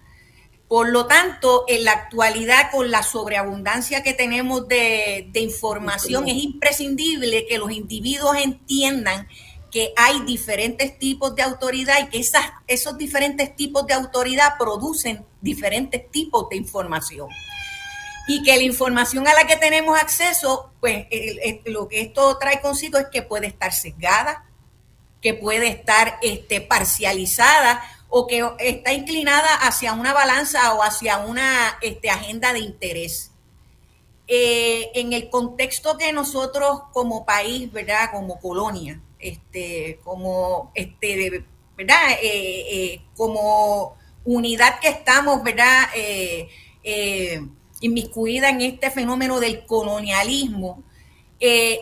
Por 0.68 0.89
lo 0.89 1.05
tanto, 1.05 1.63
en 1.70 1.86
la 1.86 1.93
actualidad, 1.93 2.70
con 2.70 2.91
la 2.91 3.01
sobreabundancia 3.01 4.03
que 4.03 4.13
tenemos 4.13 4.68
de, 4.68 5.32
información, 5.36 6.28
es 6.28 6.36
imprescindible 6.36 7.45
que 7.47 7.57
los 7.57 7.72
individuos 7.72 8.36
entiendan 8.36 9.30
que 9.72 9.93
hay 9.95 10.20
diferentes 10.26 10.99
tipos 10.99 11.34
de 11.34 11.43
autoridad 11.43 11.95
y 12.01 12.09
que 12.09 12.20
esas, 12.20 12.45
esos 12.68 12.97
diferentes 12.97 13.55
tipos 13.55 13.88
de 13.88 13.93
autoridad 13.93 14.57
producen 14.59 15.26
diferentes 15.39 16.11
tipos 16.11 16.49
de 16.49 16.57
información. 16.57 17.30
Y 18.28 18.43
que 18.43 18.57
la 18.57 18.63
información 18.63 19.30
a 19.30 19.34
la 19.34 19.47
que 19.47 19.55
tenemos 19.55 19.97
acceso, 19.97 20.72
pues 20.82 21.07
lo 21.63 21.88
que 21.88 22.01
esto 22.01 22.38
trae 22.38 22.59
consigo 22.59 22.97
es 22.97 23.05
que 23.13 23.22
puede 23.22 23.47
estar 23.47 23.72
sesgada, 23.72 24.45
que 25.26 25.34
puede 25.34 25.69
estar 25.69 26.19
este, 26.21 26.61
parcializada 26.61 27.82
o 28.09 28.28
que 28.28 28.47
está 28.59 28.93
inclinada 28.93 29.55
hacia 29.55 29.93
una 29.93 30.13
balanza 30.13 30.76
o 30.76 30.84
hacia 30.84 31.17
una 31.17 31.80
este, 31.82 32.11
agenda 32.11 32.53
de 32.53 32.59
interés. 32.59 33.32
Eh, 34.28 34.91
en 34.93 35.13
el 35.13 35.32
contexto 35.32 35.97
que 35.97 36.13
nosotros 36.13 36.84
como 36.93 37.26
país, 37.26 37.71
¿verdad? 37.71 38.11
Como 38.11 38.39
colonia, 38.39 39.01
este, 39.17 39.99
como, 40.03 40.71
este, 40.76 41.43
¿verdad? 41.76 42.11
Eh, 42.21 42.65
eh, 42.69 43.01
como 43.17 43.95
unidad 44.26 44.80
que 44.80 44.89
estamos, 44.89 45.41
¿verdad? 45.41 45.89
inmiscuida 47.82 48.49
en 48.49 48.61
este 48.61 48.91
fenómeno 48.91 49.39
del 49.39 49.65
colonialismo, 49.65 50.84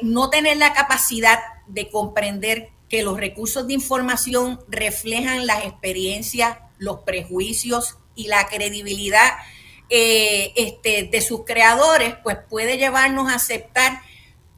no 0.02 0.30
tener 0.30 0.56
la 0.56 0.72
capacidad 0.72 1.40
de 1.68 1.90
comprender 1.90 2.70
que 2.94 3.02
los 3.02 3.18
recursos 3.18 3.66
de 3.66 3.74
información 3.74 4.60
reflejan 4.68 5.48
las 5.48 5.66
experiencias, 5.66 6.60
los 6.78 7.00
prejuicios 7.00 7.98
y 8.14 8.28
la 8.28 8.46
credibilidad 8.46 9.32
eh, 9.90 10.54
este, 10.56 11.10
de 11.12 11.22
sus 11.22 11.44
creadores, 11.44 12.14
pues 12.22 12.38
puede 12.48 12.78
llevarnos 12.78 13.32
a 13.32 13.38
aceptar 13.38 14.04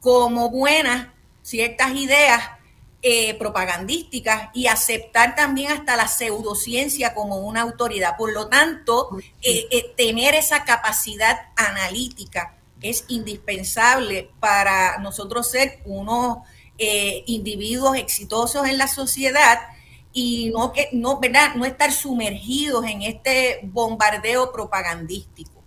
como 0.00 0.50
buenas 0.50 1.08
ciertas 1.40 1.94
ideas 1.94 2.42
eh, 3.00 3.32
propagandísticas 3.38 4.50
y 4.52 4.66
aceptar 4.66 5.34
también 5.34 5.72
hasta 5.72 5.96
la 5.96 6.06
pseudociencia 6.06 7.14
como 7.14 7.38
una 7.38 7.62
autoridad. 7.62 8.18
Por 8.18 8.34
lo 8.34 8.48
tanto, 8.48 9.16
eh, 9.40 9.94
tener 9.96 10.34
esa 10.34 10.64
capacidad 10.64 11.38
analítica 11.56 12.54
es 12.82 13.06
indispensable 13.08 14.28
para 14.40 14.98
nosotros 14.98 15.50
ser 15.50 15.80
unos 15.86 16.40
eh, 16.78 17.22
individuos 17.26 17.96
exitosos 17.96 18.66
en 18.68 18.76
la 18.76 18.86
sociedad 18.86 19.58
y 20.12 20.50
no, 20.50 20.72
que, 20.72 20.88
no, 20.92 21.20
¿verdad? 21.20 21.54
no 21.56 21.64
estar 21.64 21.90
sumergidos 21.92 22.84
en 22.86 23.02
este 23.02 23.60
bombardeo 23.64 24.52
propagandístico, 24.52 25.62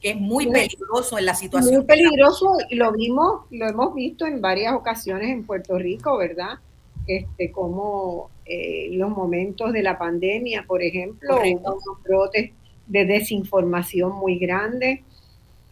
que 0.00 0.10
es 0.10 0.16
muy 0.16 0.50
peligroso 0.50 1.18
en 1.18 1.26
la 1.26 1.34
situación. 1.34 1.76
Muy 1.76 1.84
peligroso, 1.84 2.56
y 2.70 2.76
lo 2.76 2.92
vimos, 2.92 3.42
lo 3.50 3.68
hemos 3.68 3.94
visto 3.94 4.26
en 4.26 4.40
varias 4.40 4.74
ocasiones 4.74 5.30
en 5.30 5.44
Puerto 5.44 5.78
Rico, 5.78 6.16
¿verdad? 6.16 6.60
Este, 7.06 7.50
como 7.50 8.30
eh, 8.44 8.88
los 8.92 9.10
momentos 9.10 9.72
de 9.72 9.82
la 9.82 9.98
pandemia, 9.98 10.64
por 10.66 10.82
ejemplo, 10.82 11.40
unos 11.40 11.82
brotes 12.04 12.52
de 12.86 13.04
desinformación 13.04 14.16
muy 14.16 14.38
grandes 14.38 15.00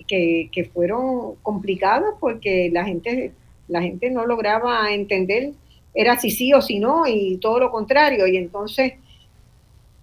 que, 0.06 0.48
que 0.52 0.64
fueron 0.64 1.36
complicados 1.42 2.14
porque 2.20 2.70
la 2.72 2.84
gente 2.84 3.32
la 3.68 3.82
gente 3.82 4.10
no 4.10 4.26
lograba 4.26 4.92
entender, 4.92 5.52
era 5.94 6.18
si 6.18 6.30
sí 6.30 6.52
o 6.52 6.60
si 6.60 6.78
no, 6.78 7.06
y 7.06 7.38
todo 7.38 7.58
lo 7.58 7.70
contrario. 7.70 8.26
Y 8.26 8.36
entonces 8.36 8.94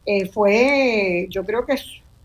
eh, 0.06 0.26
fue, 0.28 1.28
yo 1.30 1.46
creo 1.46 1.66
que 1.66 1.76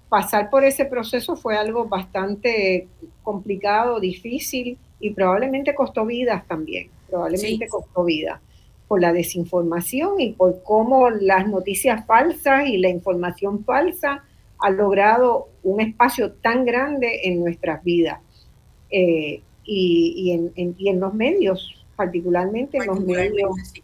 pasar 0.09 0.51
por 0.51 0.65
ese 0.65 0.85
proceso 0.85 1.37
fue 1.37 1.57
algo 1.57 1.87
bastante 1.87 2.89
complicado, 3.23 4.01
difícil 4.01 4.79
y 5.01 5.11
probablemente 5.11 5.75
costó 5.75 6.07
vidas 6.07 6.47
también, 6.47 6.89
probablemente 7.09 7.69
costó 7.69 8.05
vidas 8.05 8.41
por 8.89 9.01
la 9.03 9.13
desinformación 9.13 10.19
y 10.19 10.33
por 10.33 10.63
cómo 10.63 11.11
las 11.11 11.47
noticias 11.47 12.07
falsas 12.07 12.67
y 12.67 12.79
la 12.79 12.89
información 12.89 13.65
falsa 13.65 14.25
ha 14.59 14.71
logrado 14.71 15.49
un 15.63 15.81
espacio 15.81 16.33
tan 16.33 16.65
grande 16.65 17.21
en 17.25 17.41
nuestras 17.41 17.85
vidas. 17.85 18.21
Eh, 18.91 19.43
y, 19.71 20.31
en, 20.33 20.75
y 20.79 20.89
en 20.89 20.99
los 20.99 21.13
medios, 21.13 21.85
particularmente 21.95 22.79
en 22.79 22.87
los 22.87 23.01
medios, 23.01 23.75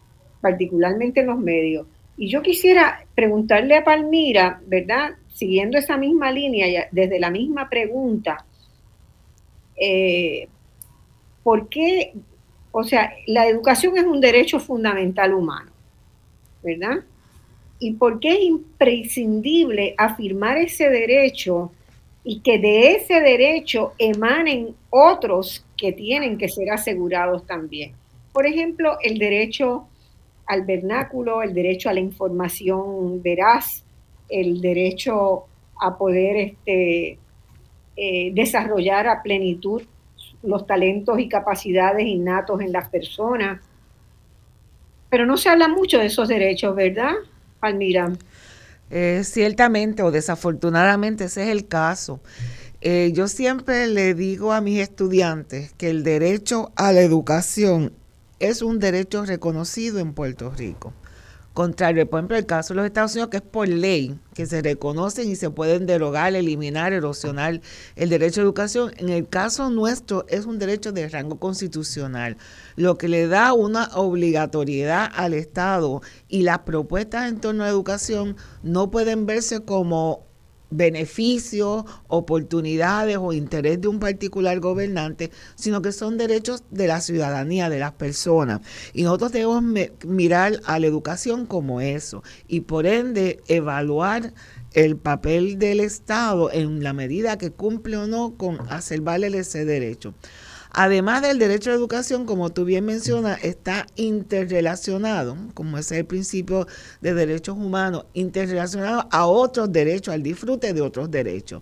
particularmente 0.41 1.19
en 1.19 1.27
los 1.27 1.37
medios. 1.37 1.85
Y 2.17 2.29
yo 2.29 2.41
quisiera 2.41 3.05
preguntarle 3.13 3.75
a 3.75 3.83
Palmira, 3.83 4.61
¿verdad? 4.65 5.11
Siguiendo 5.33 5.77
esa 5.77 5.97
misma 5.97 6.31
línea, 6.31 6.87
desde 6.91 7.19
la 7.19 7.29
misma 7.29 7.69
pregunta, 7.69 8.45
eh, 9.75 10.47
¿por 11.43 11.69
qué? 11.69 12.13
O 12.71 12.83
sea, 12.83 13.13
la 13.27 13.47
educación 13.47 13.97
es 13.97 14.05
un 14.05 14.21
derecho 14.21 14.59
fundamental 14.59 15.33
humano, 15.33 15.71
¿verdad? 16.63 17.03
¿Y 17.77 17.93
por 17.93 18.19
qué 18.19 18.33
es 18.33 18.39
imprescindible 18.39 19.93
afirmar 19.97 20.57
ese 20.57 20.89
derecho 20.89 21.71
y 22.23 22.39
que 22.39 22.57
de 22.57 22.93
ese 22.93 23.19
derecho 23.19 23.93
emanen 23.99 24.73
otros 24.89 25.64
que 25.77 25.91
tienen 25.91 26.37
que 26.37 26.49
ser 26.49 26.71
asegurados 26.71 27.45
también. 27.45 27.93
Por 28.33 28.45
ejemplo, 28.45 28.97
el 29.01 29.17
derecho 29.17 29.87
al 30.45 30.63
vernáculo, 30.65 31.41
el 31.41 31.53
derecho 31.53 31.89
a 31.89 31.93
la 31.93 31.99
información 31.99 33.21
veraz, 33.21 33.83
el 34.29 34.61
derecho 34.61 35.45
a 35.79 35.97
poder 35.97 36.37
este, 36.37 37.17
eh, 37.95 38.31
desarrollar 38.33 39.07
a 39.07 39.23
plenitud 39.23 39.81
los 40.43 40.67
talentos 40.67 41.19
y 41.19 41.27
capacidades 41.27 42.05
innatos 42.05 42.61
en 42.61 42.71
las 42.71 42.89
personas. 42.89 43.59
Pero 45.09 45.25
no 45.25 45.37
se 45.37 45.49
habla 45.49 45.67
mucho 45.67 45.97
de 45.97 46.07
esos 46.07 46.27
derechos, 46.27 46.75
¿verdad, 46.75 47.13
Palmira? 47.59 48.11
Eh, 48.91 49.21
ciertamente 49.23 50.03
o 50.03 50.11
desafortunadamente 50.11 51.25
ese 51.25 51.43
es 51.43 51.49
el 51.49 51.67
caso. 51.67 52.19
Eh, 52.87 53.13
yo 53.15 53.27
siempre 53.27 53.87
le 53.87 54.13
digo 54.13 54.53
a 54.53 54.61
mis 54.61 54.79
estudiantes 54.79 55.73
que 55.73 55.89
el 55.89 56.03
derecho 56.03 56.71
a 56.75 56.91
la 56.91 57.01
educación 57.01 57.93
es 58.37 58.61
un 58.61 58.77
derecho 58.77 59.25
reconocido 59.25 59.97
en 59.97 60.13
Puerto 60.13 60.51
Rico. 60.51 60.93
Contrario, 61.55 62.07
por 62.07 62.19
ejemplo, 62.19 62.37
el 62.37 62.45
caso 62.45 62.75
de 62.75 62.77
los 62.77 62.85
Estados 62.85 63.13
Unidos, 63.13 63.31
que 63.31 63.37
es 63.37 63.43
por 63.43 63.67
ley, 63.67 64.19
que 64.35 64.45
se 64.45 64.61
reconocen 64.61 65.27
y 65.31 65.35
se 65.35 65.49
pueden 65.49 65.87
derogar, 65.87 66.35
eliminar, 66.35 66.93
erosionar 66.93 67.59
el 67.95 68.09
derecho 68.09 68.41
a 68.41 68.43
educación. 68.43 68.91
En 68.97 69.09
el 69.09 69.27
caso 69.27 69.71
nuestro 69.71 70.27
es 70.27 70.45
un 70.45 70.59
derecho 70.59 70.91
de 70.91 71.09
rango 71.09 71.39
constitucional, 71.39 72.37
lo 72.75 72.99
que 72.99 73.07
le 73.07 73.25
da 73.25 73.53
una 73.53 73.89
obligatoriedad 73.95 75.09
al 75.15 75.33
Estado 75.33 76.03
y 76.27 76.43
las 76.43 76.59
propuestas 76.59 77.29
en 77.29 77.39
torno 77.39 77.63
a 77.63 77.67
educación 77.67 78.35
no 78.61 78.91
pueden 78.91 79.25
verse 79.25 79.61
como 79.61 80.34
beneficios, 80.75 81.85
oportunidades 82.07 83.17
o 83.17 83.33
interés 83.33 83.81
de 83.81 83.87
un 83.87 83.99
particular 83.99 84.59
gobernante, 84.59 85.31
sino 85.55 85.81
que 85.81 85.91
son 85.91 86.17
derechos 86.17 86.63
de 86.71 86.87
la 86.87 87.01
ciudadanía, 87.01 87.69
de 87.69 87.79
las 87.79 87.93
personas. 87.93 88.61
Y 88.93 89.03
nosotros 89.03 89.31
debemos 89.31 89.63
mirar 90.05 90.59
a 90.65 90.79
la 90.79 90.87
educación 90.87 91.45
como 91.45 91.81
eso 91.81 92.23
y 92.47 92.61
por 92.61 92.85
ende 92.85 93.41
evaluar 93.47 94.33
el 94.73 94.97
papel 94.97 95.57
del 95.57 95.79
Estado 95.79 96.51
en 96.51 96.83
la 96.83 96.93
medida 96.93 97.37
que 97.37 97.51
cumple 97.51 97.95
o 97.97 98.07
no 98.07 98.35
con 98.35 98.59
hacer 98.69 99.01
valer 99.01 99.33
ese 99.35 99.63
derecho. 99.63 100.13
Además 100.77 101.21
del 101.21 101.39
derecho 101.39 101.69
a 101.69 101.73
la 101.73 101.79
educación, 101.79 102.25
como 102.25 102.49
tú 102.49 102.65
bien 102.65 102.83
mencionas, 102.83 103.41
está 103.45 103.87
interrelacionado, 103.95 105.37
como 105.53 105.77
es 105.77 105.89
el 105.93 106.05
principio 106.05 106.67
de 106.99 107.13
derechos 107.13 107.55
humanos, 107.55 108.07
interrelacionado 108.13 109.07
a 109.09 109.25
otros 109.25 109.71
derechos, 109.71 110.13
al 110.13 110.21
disfrute 110.21 110.73
de 110.73 110.81
otros 110.81 111.09
derechos 111.09 111.61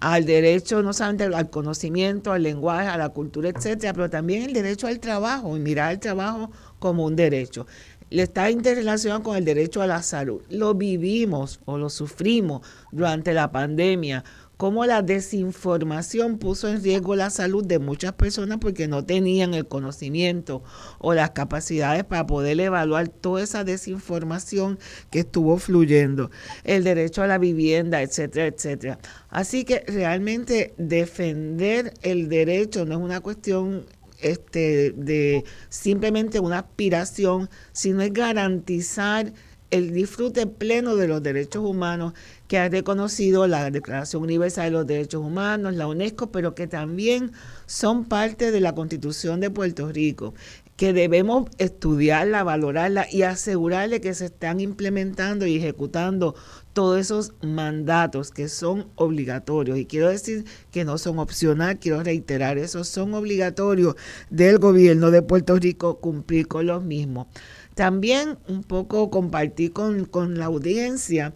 al 0.00 0.24
derecho 0.24 0.82
no 0.82 0.94
solamente 0.94 1.24
al 1.24 1.50
conocimiento, 1.50 2.32
al 2.32 2.42
lenguaje, 2.42 2.88
a 2.88 2.96
la 2.96 3.10
cultura, 3.10 3.50
etcétera, 3.50 3.92
pero 3.92 4.08
también 4.08 4.42
el 4.42 4.54
derecho 4.54 4.86
al 4.86 4.98
trabajo 4.98 5.56
y 5.56 5.60
mirar 5.60 5.92
el 5.92 6.00
trabajo 6.00 6.50
como 6.78 7.04
un 7.04 7.16
derecho. 7.16 7.66
Está 8.10 8.50
interrelacionado 8.50 9.22
con 9.22 9.36
el 9.36 9.44
derecho 9.44 9.82
a 9.82 9.86
la 9.86 10.02
salud. 10.02 10.42
Lo 10.48 10.74
vivimos 10.74 11.60
o 11.66 11.78
lo 11.78 11.90
sufrimos 11.90 12.66
durante 12.90 13.34
la 13.34 13.52
pandemia 13.52 14.24
cómo 14.60 14.84
la 14.84 15.00
desinformación 15.00 16.36
puso 16.36 16.68
en 16.68 16.82
riesgo 16.82 17.16
la 17.16 17.30
salud 17.30 17.64
de 17.64 17.78
muchas 17.78 18.12
personas 18.12 18.58
porque 18.60 18.88
no 18.88 19.06
tenían 19.06 19.54
el 19.54 19.66
conocimiento 19.66 20.62
o 20.98 21.14
las 21.14 21.30
capacidades 21.30 22.04
para 22.04 22.26
poder 22.26 22.60
evaluar 22.60 23.08
toda 23.08 23.42
esa 23.42 23.64
desinformación 23.64 24.78
que 25.10 25.20
estuvo 25.20 25.56
fluyendo, 25.56 26.30
el 26.62 26.84
derecho 26.84 27.22
a 27.22 27.26
la 27.26 27.38
vivienda, 27.38 28.02
etcétera, 28.02 28.48
etcétera. 28.48 28.98
Así 29.30 29.64
que 29.64 29.82
realmente 29.86 30.74
defender 30.76 31.94
el 32.02 32.28
derecho 32.28 32.84
no 32.84 32.96
es 32.96 33.00
una 33.00 33.20
cuestión 33.20 33.86
este, 34.20 34.92
de 34.94 35.42
simplemente 35.70 36.38
una 36.38 36.58
aspiración, 36.58 37.48
sino 37.72 38.02
es 38.02 38.12
garantizar 38.12 39.32
el 39.70 39.92
disfrute 39.92 40.46
pleno 40.46 40.96
de 40.96 41.08
los 41.08 41.22
derechos 41.22 41.64
humanos 41.64 42.14
que 42.48 42.58
ha 42.58 42.68
reconocido 42.68 43.46
la 43.46 43.70
Declaración 43.70 44.22
Universal 44.22 44.64
de 44.64 44.70
los 44.70 44.86
Derechos 44.86 45.22
Humanos, 45.24 45.74
la 45.74 45.86
UNESCO, 45.86 46.32
pero 46.32 46.54
que 46.54 46.66
también 46.66 47.32
son 47.66 48.04
parte 48.04 48.50
de 48.50 48.60
la 48.60 48.74
Constitución 48.74 49.40
de 49.40 49.50
Puerto 49.50 49.88
Rico 49.88 50.34
que 50.80 50.94
debemos 50.94 51.50
estudiarla, 51.58 52.42
valorarla 52.42 53.06
y 53.12 53.20
asegurarle 53.20 54.00
que 54.00 54.14
se 54.14 54.24
están 54.24 54.60
implementando 54.60 55.44
y 55.44 55.56
ejecutando 55.56 56.34
todos 56.72 56.98
esos 56.98 57.34
mandatos 57.42 58.30
que 58.30 58.48
son 58.48 58.86
obligatorios. 58.94 59.76
Y 59.76 59.84
quiero 59.84 60.08
decir 60.08 60.46
que 60.70 60.86
no 60.86 60.96
son 60.96 61.18
opcional, 61.18 61.78
quiero 61.78 62.02
reiterar, 62.02 62.56
esos 62.56 62.88
son 62.88 63.12
obligatorios 63.12 63.94
del 64.30 64.58
gobierno 64.58 65.10
de 65.10 65.20
Puerto 65.20 65.56
Rico 65.56 65.98
cumplir 66.00 66.48
con 66.48 66.64
los 66.64 66.82
mismos. 66.82 67.26
También 67.74 68.38
un 68.48 68.62
poco 68.62 69.10
compartí 69.10 69.70
con, 69.70 70.04
con 70.04 70.38
la 70.38 70.46
audiencia 70.46 71.34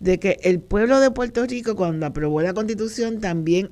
de 0.00 0.18
que 0.18 0.38
el 0.42 0.60
pueblo 0.60 1.00
de 1.00 1.10
Puerto 1.10 1.44
Rico 1.46 1.76
cuando 1.76 2.06
aprobó 2.06 2.40
la 2.42 2.54
constitución 2.54 3.20
también 3.20 3.70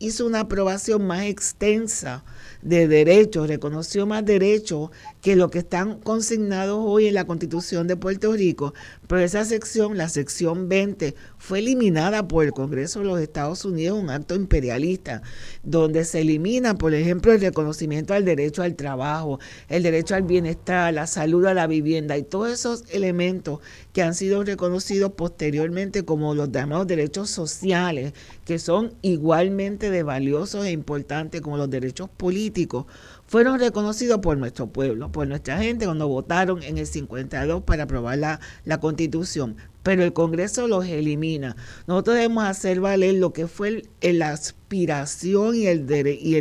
hizo 0.00 0.26
una 0.26 0.40
aprobación 0.40 1.06
más 1.06 1.22
extensa 1.24 2.24
de 2.62 2.88
derechos, 2.88 3.48
reconoció 3.48 4.06
más 4.06 4.24
derechos 4.24 4.90
que 5.20 5.36
lo 5.36 5.50
que 5.50 5.58
están 5.58 6.00
consignados 6.00 6.78
hoy 6.80 7.06
en 7.06 7.14
la 7.14 7.26
Constitución 7.26 7.86
de 7.86 7.96
Puerto 7.96 8.32
Rico, 8.32 8.72
pero 9.10 9.22
esa 9.22 9.44
sección, 9.44 9.96
la 9.96 10.08
sección 10.08 10.68
20, 10.68 11.16
fue 11.36 11.58
eliminada 11.58 12.28
por 12.28 12.44
el 12.44 12.52
Congreso 12.52 13.00
de 13.00 13.06
los 13.06 13.20
Estados 13.20 13.64
Unidos, 13.64 13.98
un 13.98 14.08
acto 14.08 14.36
imperialista, 14.36 15.22
donde 15.64 16.04
se 16.04 16.20
elimina, 16.20 16.78
por 16.78 16.94
ejemplo, 16.94 17.32
el 17.32 17.40
reconocimiento 17.40 18.14
al 18.14 18.24
derecho 18.24 18.62
al 18.62 18.76
trabajo, 18.76 19.40
el 19.68 19.82
derecho 19.82 20.14
al 20.14 20.22
bienestar, 20.22 20.94
la 20.94 21.08
salud, 21.08 21.44
a 21.46 21.54
la 21.54 21.66
vivienda 21.66 22.16
y 22.16 22.22
todos 22.22 22.52
esos 22.52 22.84
elementos 22.92 23.58
que 23.92 24.02
han 24.02 24.14
sido 24.14 24.44
reconocidos 24.44 25.14
posteriormente 25.14 26.04
como 26.04 26.36
los 26.36 26.52
llamados 26.52 26.86
derechos 26.86 27.30
sociales, 27.30 28.12
que 28.44 28.60
son 28.60 28.94
igualmente 29.02 29.90
de 29.90 30.04
valiosos 30.04 30.66
e 30.66 30.70
importantes 30.70 31.40
como 31.40 31.56
los 31.56 31.68
derechos 31.68 32.08
políticos, 32.16 32.86
fueron 33.30 33.60
reconocidos 33.60 34.18
por 34.18 34.36
nuestro 34.36 34.66
pueblo, 34.66 35.12
por 35.12 35.28
nuestra 35.28 35.56
gente 35.58 35.84
cuando 35.84 36.08
votaron 36.08 36.64
en 36.64 36.78
el 36.78 36.86
52 36.88 37.62
para 37.62 37.84
aprobar 37.84 38.18
la, 38.18 38.40
la 38.64 38.80
constitución. 38.80 39.56
Pero 39.84 40.02
el 40.02 40.12
Congreso 40.12 40.66
los 40.66 40.84
elimina. 40.84 41.54
Nosotros 41.86 42.16
debemos 42.16 42.42
hacer 42.42 42.80
valer 42.80 43.14
lo 43.14 43.32
que 43.32 43.46
fue 43.46 43.84
la 44.02 44.30
aspiración 44.30 45.54
y 45.54 45.68
el, 45.68 45.86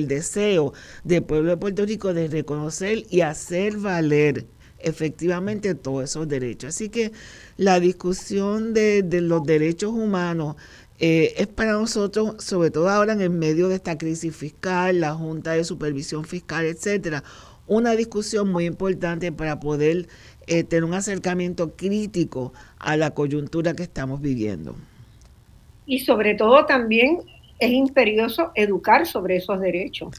deseo 0.08 0.74
del 1.04 1.22
pueblo 1.22 1.52
de 1.52 1.58
Puerto 1.58 1.86
Rico 1.86 2.12
de 2.16 2.28
reconocer 2.28 3.06
y 3.12 3.22
hacer 3.22 3.78
valer 3.78 4.48
efectivamente 4.80 5.76
todos 5.76 6.06
esos 6.06 6.28
derechos. 6.28 6.70
Así 6.70 6.90
que 6.90 7.12
la 7.56 7.80
discusión 7.80 8.74
de 8.74 9.04
los 9.22 9.44
derechos 9.44 9.92
humanos 9.92 10.56
eh, 11.00 11.34
es 11.38 11.48
para 11.48 11.72
nosotros, 11.72 12.44
sobre 12.44 12.72
todo 12.72 12.90
ahora 12.90 13.14
en 13.14 13.22
el 13.22 13.30
medio 13.30 13.70
de 13.70 13.76
esta 13.76 13.98
crisis 13.98 14.36
fiscal, 14.36 15.00
la 15.00 15.14
Junta 15.14 15.54
de 15.54 15.64
Supervisión 15.64 16.26
Fiscal, 16.26 16.66
etcétera, 16.66 17.24
una 17.68 17.96
discusión 17.96 18.52
muy 18.52 18.66
importante 18.66 19.32
para 19.32 19.60
poder 19.60 20.08
eh, 20.48 20.64
tener 20.64 20.84
un 20.84 20.94
acercamiento 20.94 21.76
crítico 21.76 22.52
a 22.80 22.98
la 22.98 23.12
coyuntura 23.12 23.74
que 23.76 23.84
estamos 23.84 24.20
viviendo. 24.20 24.76
Y 25.86 26.00
sobre 26.00 26.36
todo 26.36 26.66
también 26.66 27.20
es 27.60 27.72
imperioso 27.72 28.52
educar 28.56 29.06
sobre 29.06 29.38
esos 29.38 29.60
derechos, 29.62 30.10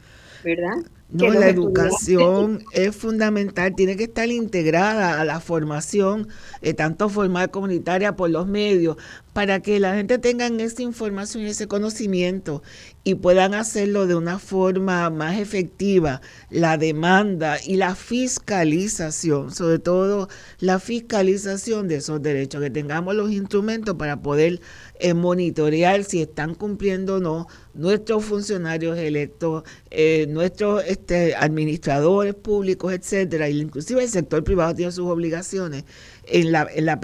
¿verdad? 0.43 0.77
No, 1.11 1.29
la 1.29 1.49
educación 1.49 2.63
es 2.71 2.95
fundamental, 2.95 3.75
tiene 3.75 3.97
que 3.97 4.05
estar 4.05 4.29
integrada 4.29 5.19
a 5.19 5.25
la 5.25 5.41
formación, 5.41 6.29
eh, 6.61 6.73
tanto 6.73 7.09
formal 7.09 7.51
comunitaria 7.51 8.15
por 8.15 8.29
los 8.29 8.47
medios, 8.47 8.95
para 9.33 9.61
que 9.61 9.79
la 9.79 9.95
gente 9.95 10.17
tenga 10.17 10.47
esa 10.47 10.81
información 10.81 11.43
y 11.43 11.47
ese 11.47 11.67
conocimiento 11.67 12.61
y 13.03 13.15
puedan 13.15 13.53
hacerlo 13.53 14.05
de 14.05 14.15
una 14.15 14.39
forma 14.39 15.09
más 15.09 15.39
efectiva, 15.39 16.21
la 16.49 16.77
demanda 16.77 17.57
y 17.65 17.77
la 17.77 17.95
fiscalización, 17.95 19.53
sobre 19.53 19.79
todo 19.79 20.29
la 20.59 20.79
fiscalización 20.79 21.87
de 21.87 21.95
esos 21.95 22.21
derechos, 22.21 22.61
que 22.61 22.69
tengamos 22.69 23.15
los 23.15 23.31
instrumentos 23.31 23.95
para 23.95 24.21
poder 24.21 24.61
eh, 24.99 25.13
monitorear 25.13 26.03
si 26.03 26.21
están 26.21 26.53
cumpliendo 26.53 27.15
o 27.15 27.19
no 27.19 27.47
nuestros 27.73 28.25
funcionarios 28.25 28.97
electos, 28.97 29.63
eh, 29.89 30.27
nuestros 30.29 30.83
este, 31.01 31.35
administradores 31.35 32.35
públicos, 32.35 32.93
etcétera, 32.93 33.49
y 33.49 33.59
inclusive 33.59 34.03
el 34.03 34.09
sector 34.09 34.43
privado 34.43 34.73
tiene 34.75 34.91
sus 34.91 35.07
obligaciones 35.07 35.83
en, 36.25 36.51
la, 36.51 36.67
en, 36.73 36.85
la, 36.85 36.99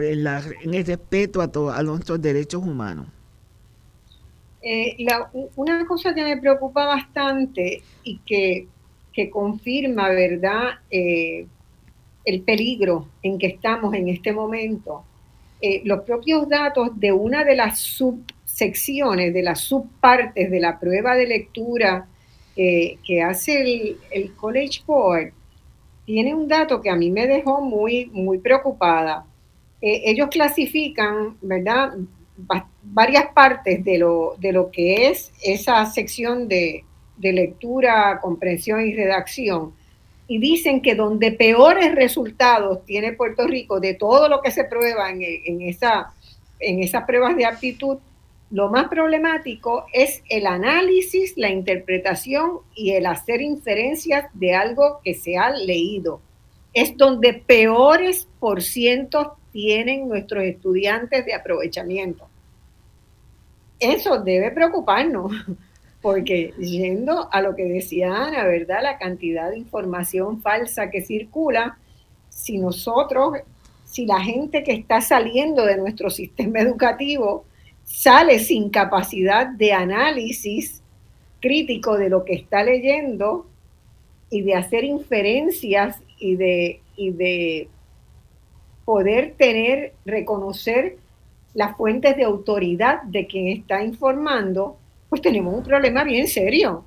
en, 0.61 0.73
el 0.73 0.85
respeto 0.85 1.41
a, 1.41 1.49
a 1.77 1.83
nuestros 1.83 2.21
derechos 2.21 2.63
humanos. 2.63 3.07
Eh, 4.61 4.97
una 5.55 5.85
cosa 5.85 6.13
que 6.13 6.23
me 6.23 6.37
preocupa 6.37 6.85
bastante 6.85 7.81
y 8.03 8.19
que, 8.19 8.67
que 9.13 9.29
confirma, 9.29 10.09
¿verdad?, 10.09 10.79
eh, 10.91 11.47
el 12.25 12.41
peligro 12.41 13.07
en 13.23 13.39
que 13.39 13.47
estamos 13.47 13.93
en 13.93 14.09
este 14.09 14.33
momento, 14.33 15.03
eh, 15.61 15.81
los 15.85 16.01
propios 16.03 16.47
datos 16.49 16.89
de 16.99 17.11
una 17.13 17.43
de 17.45 17.55
las 17.55 17.79
subsecciones, 17.79 19.33
de 19.33 19.41
las 19.41 19.61
subpartes 19.61 20.51
de 20.51 20.59
la 20.59 20.77
prueba 20.77 21.15
de 21.15 21.25
lectura 21.25 22.07
que 22.57 23.21
hace 23.21 23.61
el, 23.61 23.97
el 24.11 24.33
College 24.33 24.81
Board, 24.85 25.31
tiene 26.07 26.33
un 26.33 26.47
dato 26.47 26.81
que 26.81 26.89
a 26.89 26.95
mí 26.95 27.11
me 27.11 27.27
dejó 27.27 27.59
muy, 27.59 28.05
muy 28.13 28.37
preocupada. 28.37 29.25
Eh, 29.81 30.03
ellos 30.05 30.29
clasifican, 30.31 31.37
¿verdad? 31.41 31.93
varias 32.83 33.33
partes 33.33 33.83
de 33.83 33.97
lo, 33.97 34.35
de 34.39 34.53
lo 34.53 34.71
que 34.71 35.07
es 35.07 35.33
esa 35.43 35.85
sección 35.87 36.47
de, 36.47 36.83
lectura, 37.19 38.19
comprensión 38.21 38.87
y 38.87 38.95
redacción. 38.95 39.73
Y 40.27 40.39
dicen 40.39 40.81
que 40.81 40.95
donde 40.95 41.33
peores 41.33 41.93
resultados 41.93 42.85
tiene 42.85 43.11
Puerto 43.11 43.45
Rico 43.45 43.81
de 43.81 43.93
todo 43.93 44.29
lo 44.29 44.41
que 44.41 44.51
se 44.51 44.63
prueba 44.63 45.09
en, 45.09 45.21
en, 45.21 45.61
esa, 45.61 46.13
en 46.59 46.81
esas 46.81 47.03
pruebas 47.03 47.35
de 47.35 47.45
aptitud, 47.45 47.97
lo 48.49 48.69
más 48.69 48.87
problemático 48.87 49.85
es 49.91 50.23
el 50.29 50.47
análisis, 50.47 51.33
la 51.35 51.49
interpretación 51.49 52.59
y 52.75 52.91
el 52.91 53.05
hacer 53.05 53.41
inferencias 53.41 54.27
de 54.33 54.55
algo 54.55 55.01
que 55.03 55.15
se 55.15 55.37
ha 55.37 55.49
leído. 55.49 56.21
Es 56.73 56.95
donde 56.95 57.33
peores 57.33 58.27
por 58.39 58.61
cientos 58.61 59.27
tienen 59.51 60.07
nuestros 60.07 60.43
estudiantes 60.43 61.25
de 61.25 61.33
aprovechamiento. 61.33 62.27
Eso 63.79 64.19
debe 64.19 64.51
preocuparnos, 64.51 65.31
porque 66.01 66.53
yendo 66.57 67.27
a 67.31 67.41
lo 67.41 67.53
que 67.53 67.65
decía 67.65 68.27
Ana, 68.27 68.45
¿verdad? 68.45 68.81
La 68.81 68.97
cantidad 68.97 69.49
de 69.49 69.57
información 69.57 70.41
falsa 70.41 70.89
que 70.89 71.01
circula, 71.01 71.77
si 72.29 72.57
nosotros, 72.59 73.39
si 73.83 74.05
la 74.05 74.21
gente 74.21 74.63
que 74.63 74.71
está 74.71 75.01
saliendo 75.01 75.65
de 75.65 75.75
nuestro 75.75 76.09
sistema 76.09 76.59
educativo, 76.59 77.45
sale 77.87 78.39
sin 78.39 78.69
capacidad 78.69 79.47
de 79.47 79.73
análisis 79.73 80.81
crítico 81.39 81.97
de 81.97 82.09
lo 82.09 82.25
que 82.25 82.33
está 82.33 82.63
leyendo 82.63 83.47
y 84.29 84.41
de 84.41 84.55
hacer 84.55 84.83
inferencias 84.83 85.95
y 86.19 86.35
de, 86.35 86.81
y 86.95 87.11
de 87.11 87.69
poder 88.85 89.35
tener, 89.37 89.93
reconocer 90.05 90.97
las 91.53 91.75
fuentes 91.77 92.17
de 92.17 92.23
autoridad 92.23 93.01
de 93.03 93.25
quien 93.25 93.47
está 93.47 93.83
informando, 93.83 94.77
pues 95.09 95.21
tenemos 95.21 95.55
un 95.55 95.63
problema 95.63 96.03
bien 96.03 96.27
serio. 96.27 96.83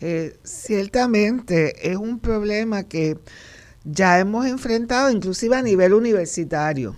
Eh, 0.00 0.36
ciertamente 0.42 1.90
es 1.90 1.96
un 1.96 2.18
problema 2.18 2.86
que 2.86 3.16
ya 3.84 4.18
hemos 4.18 4.44
enfrentado 4.44 5.10
inclusive 5.10 5.56
a 5.56 5.62
nivel 5.62 5.94
universitario 5.94 6.96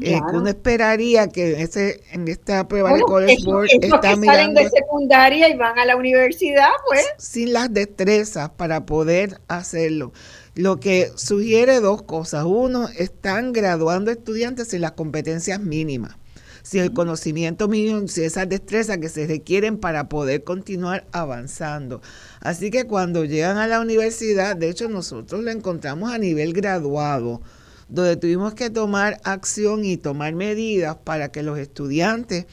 eh, 0.00 0.20
uno 0.32 0.48
esperaría 0.48 1.28
que 1.28 1.60
ese, 1.62 2.02
en 2.12 2.26
esta 2.28 2.66
prueba 2.66 2.92
de 2.94 3.02
College 3.02 3.44
Board 3.44 3.68
está 3.82 4.16
mirando 4.16 4.60
de 4.60 4.70
secundaria 4.70 5.48
y 5.48 5.56
van 5.56 5.78
a 5.78 5.84
la 5.84 5.96
universidad, 5.96 6.70
pues. 6.86 7.04
Sin 7.18 7.52
las 7.52 7.72
destrezas 7.72 8.50
para 8.50 8.86
poder 8.86 9.40
hacerlo. 9.48 10.12
Lo 10.54 10.80
que 10.80 11.10
sugiere 11.16 11.80
dos 11.80 12.02
cosas. 12.02 12.44
Uno, 12.46 12.88
están 12.96 13.52
graduando 13.52 14.10
estudiantes 14.10 14.68
sin 14.68 14.80
las 14.80 14.92
competencias 14.92 15.60
mínimas. 15.60 16.16
si 16.62 16.78
el 16.78 16.94
conocimiento 16.94 17.68
mínimo, 17.68 18.08
si 18.08 18.22
esas 18.22 18.48
destrezas 18.48 18.96
que 18.96 19.10
se 19.10 19.26
requieren 19.26 19.76
para 19.76 20.08
poder 20.08 20.44
continuar 20.44 21.04
avanzando. 21.12 22.00
Así 22.40 22.70
que 22.70 22.84
cuando 22.84 23.26
llegan 23.26 23.58
a 23.58 23.66
la 23.66 23.80
universidad, 23.80 24.56
de 24.56 24.70
hecho 24.70 24.88
nosotros 24.88 25.44
lo 25.44 25.50
encontramos 25.50 26.10
a 26.10 26.16
nivel 26.16 26.54
graduado, 26.54 27.42
donde 27.88 28.16
tuvimos 28.16 28.54
que 28.54 28.70
tomar 28.70 29.20
acción 29.24 29.84
y 29.84 29.96
tomar 29.96 30.34
medidas 30.34 30.96
para 31.04 31.30
que 31.30 31.42
los 31.42 31.58
estudiantes 31.58 32.46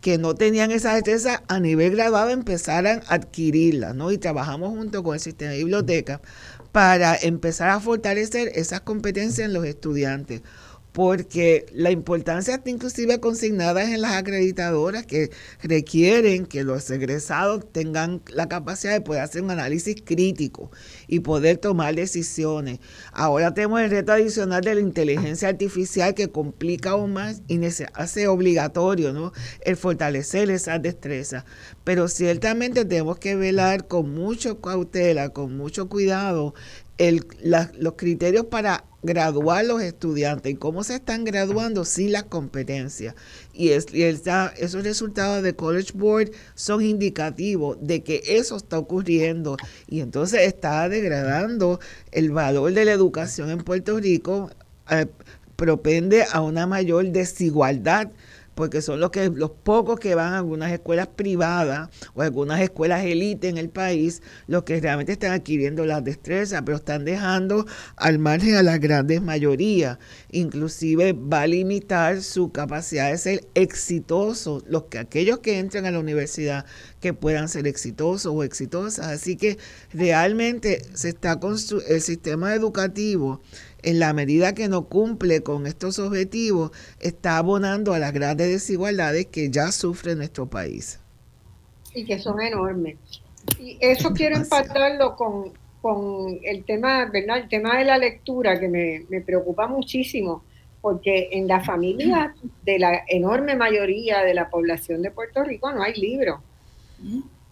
que 0.00 0.18
no 0.18 0.34
tenían 0.34 0.70
esa 0.70 0.92
destreza 0.94 1.42
a 1.48 1.60
nivel 1.60 1.92
graduado 1.92 2.28
empezaran 2.28 3.00
a 3.08 3.14
adquirirla, 3.14 3.94
¿no? 3.94 4.12
Y 4.12 4.18
trabajamos 4.18 4.68
junto 4.68 5.02
con 5.02 5.14
el 5.14 5.20
sistema 5.20 5.52
de 5.52 5.58
biblioteca 5.58 6.20
para 6.72 7.16
empezar 7.16 7.70
a 7.70 7.80
fortalecer 7.80 8.50
esas 8.54 8.82
competencias 8.82 9.46
en 9.46 9.54
los 9.54 9.64
estudiantes 9.64 10.42
porque 10.94 11.66
la 11.72 11.90
importancia 11.90 12.54
está 12.54 12.70
inclusive 12.70 13.18
consignada 13.18 13.82
en 13.82 14.00
las 14.00 14.12
acreditadoras 14.12 15.04
que 15.04 15.32
requieren 15.60 16.46
que 16.46 16.62
los 16.62 16.88
egresados 16.88 17.64
tengan 17.72 18.22
la 18.28 18.48
capacidad 18.48 18.92
de 18.92 19.00
poder 19.00 19.22
hacer 19.22 19.42
un 19.42 19.50
análisis 19.50 19.96
crítico 20.04 20.70
y 21.08 21.18
poder 21.18 21.56
tomar 21.56 21.96
decisiones. 21.96 22.78
Ahora 23.12 23.52
tenemos 23.52 23.80
el 23.80 23.90
reto 23.90 24.12
adicional 24.12 24.62
de 24.62 24.76
la 24.76 24.82
inteligencia 24.82 25.48
artificial 25.48 26.14
que 26.14 26.28
complica 26.28 26.90
aún 26.90 27.12
más 27.12 27.42
y 27.48 27.58
hace 27.94 28.28
obligatorio 28.28 29.32
el 29.62 29.76
fortalecer 29.76 30.48
esas 30.48 30.80
destrezas. 30.80 31.44
Pero 31.82 32.06
ciertamente 32.06 32.84
tenemos 32.84 33.18
que 33.18 33.34
velar 33.34 33.88
con 33.88 34.14
mucho 34.14 34.60
cautela, 34.60 35.30
con 35.30 35.56
mucho 35.56 35.88
cuidado, 35.88 36.54
el, 36.98 37.26
los 37.78 37.94
criterios 37.96 38.46
para 38.46 38.84
graduar 39.02 39.64
los 39.66 39.82
estudiantes 39.82 40.52
y 40.52 40.56
cómo 40.56 40.82
se 40.82 40.94
están 40.94 41.24
graduando 41.24 41.84
sin 41.84 42.12
las 42.12 42.24
competencias. 42.24 43.14
Y, 43.52 43.70
es, 43.70 43.86
esos 43.92 44.82
resultados 44.82 45.42
de 45.42 45.54
College 45.54 45.92
Board 45.94 46.30
son 46.54 46.82
indicativos 46.82 47.76
de 47.80 48.02
que 48.02 48.22
eso 48.26 48.56
está 48.56 48.78
ocurriendo 48.78 49.56
y 49.86 50.00
entonces 50.00 50.42
está 50.42 50.88
degradando 50.88 51.80
el 52.12 52.30
valor 52.30 52.72
de 52.72 52.84
la 52.86 52.92
educación 52.92 53.50
en 53.50 53.58
Puerto 53.58 53.98
Rico, 53.98 54.50
eh, 54.90 55.06
propende 55.56 56.24
a 56.32 56.40
una 56.40 56.66
mayor 56.66 57.06
desigualdad 57.10 58.10
porque 58.54 58.82
son 58.82 59.00
los 59.00 59.10
que 59.10 59.30
los 59.30 59.50
pocos 59.50 59.98
que 59.98 60.14
van 60.14 60.34
a 60.34 60.38
algunas 60.38 60.72
escuelas 60.72 61.08
privadas 61.08 61.88
o 62.14 62.22
algunas 62.22 62.60
escuelas 62.60 63.04
élite 63.04 63.48
en 63.48 63.58
el 63.58 63.68
país 63.68 64.22
los 64.46 64.64
que 64.64 64.80
realmente 64.80 65.12
están 65.12 65.32
adquiriendo 65.32 65.84
las 65.86 66.04
destrezas, 66.04 66.62
pero 66.64 66.76
están 66.76 67.04
dejando 67.04 67.66
al 67.96 68.18
margen 68.18 68.56
a 68.56 68.62
la 68.62 68.78
grandes 68.78 69.22
mayoría. 69.22 69.98
Inclusive 70.30 71.12
va 71.12 71.42
a 71.42 71.46
limitar 71.46 72.22
su 72.22 72.50
capacidad 72.50 73.10
de 73.10 73.18
ser 73.18 73.46
exitosos, 73.54 74.64
los 74.66 74.84
que 74.84 74.98
aquellos 74.98 75.38
que 75.38 75.58
entran 75.58 75.86
a 75.86 75.90
la 75.90 75.98
universidad 75.98 76.64
que 77.00 77.12
puedan 77.12 77.48
ser 77.48 77.66
exitosos 77.66 78.32
o 78.34 78.42
exitosas. 78.44 79.06
Así 79.06 79.36
que 79.36 79.58
realmente 79.92 80.82
se 80.94 81.10
está 81.10 81.38
el 81.88 82.00
sistema 82.00 82.54
educativo 82.54 83.40
en 83.84 83.98
la 83.98 84.12
medida 84.12 84.54
que 84.54 84.68
no 84.68 84.88
cumple 84.88 85.42
con 85.42 85.66
estos 85.66 85.98
objetivos, 85.98 86.72
está 87.00 87.38
abonando 87.38 87.92
a 87.92 87.98
las 87.98 88.12
grandes 88.12 88.48
desigualdades 88.48 89.26
que 89.26 89.50
ya 89.50 89.70
sufre 89.72 90.16
nuestro 90.16 90.46
país. 90.46 91.00
Y 91.94 92.04
que 92.04 92.18
son 92.18 92.40
enormes. 92.40 92.96
Y 93.58 93.78
eso 93.80 94.12
quiero 94.12 94.36
empatarlo 94.36 95.16
con, 95.16 95.52
el 96.42 96.64
tema, 96.64 97.04
¿verdad? 97.12 97.38
El 97.38 97.48
tema 97.48 97.78
de 97.78 97.84
la 97.84 97.98
lectura, 97.98 98.58
que 98.58 98.68
me, 98.68 99.04
me 99.10 99.20
preocupa 99.20 99.66
muchísimo, 99.66 100.42
porque 100.80 101.28
en 101.32 101.46
la 101.46 101.60
familia 101.60 102.34
de 102.64 102.78
la 102.78 103.04
enorme 103.08 103.54
mayoría 103.54 104.22
de 104.22 104.34
la 104.34 104.48
población 104.48 105.02
de 105.02 105.10
Puerto 105.10 105.44
Rico 105.44 105.72
no 105.72 105.82
hay 105.82 105.94
libros. 105.94 106.40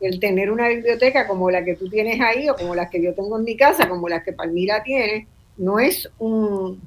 El 0.01 0.19
tener 0.19 0.51
una 0.51 0.69
biblioteca 0.69 1.27
como 1.27 1.51
la 1.51 1.65
que 1.65 1.75
tú 1.75 1.89
tienes 1.89 2.21
ahí, 2.21 2.49
o 2.49 2.55
como 2.55 2.75
las 2.75 2.91
que 2.91 3.03
yo 3.03 3.15
tengo 3.15 3.39
en 3.39 3.45
mi 3.45 3.57
casa, 3.57 3.89
como 3.89 4.09
las 4.09 4.23
que 4.25 4.33
Palmira 4.33 4.83
tiene, 4.83 5.29
no 5.57 5.79
es 5.79 6.11
un, 6.19 6.81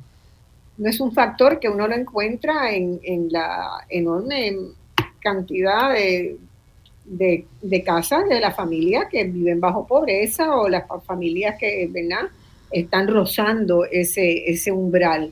no 0.77 0.89
es 0.89 0.99
un 0.99 1.13
factor 1.13 1.59
que 1.59 1.69
uno 1.69 1.87
lo 1.87 1.95
encuentra 1.95 2.73
en, 2.73 2.99
la 3.29 3.85
enorme 3.89 4.57
cantidad 5.19 5.93
de, 5.93 6.37
de, 7.05 7.83
casas 7.83 8.27
de 8.27 8.39
la 8.39 8.51
familia 8.51 9.07
que 9.09 9.23
viven 9.23 9.59
bajo 9.59 9.87
pobreza 9.87 10.55
o 10.55 10.67
las 10.67 10.83
familias 11.05 11.57
que 11.59 11.89
están 12.71 13.07
rozando 13.07 13.85
ese, 13.85 14.49
ese 14.49 14.71
umbral. 14.71 15.31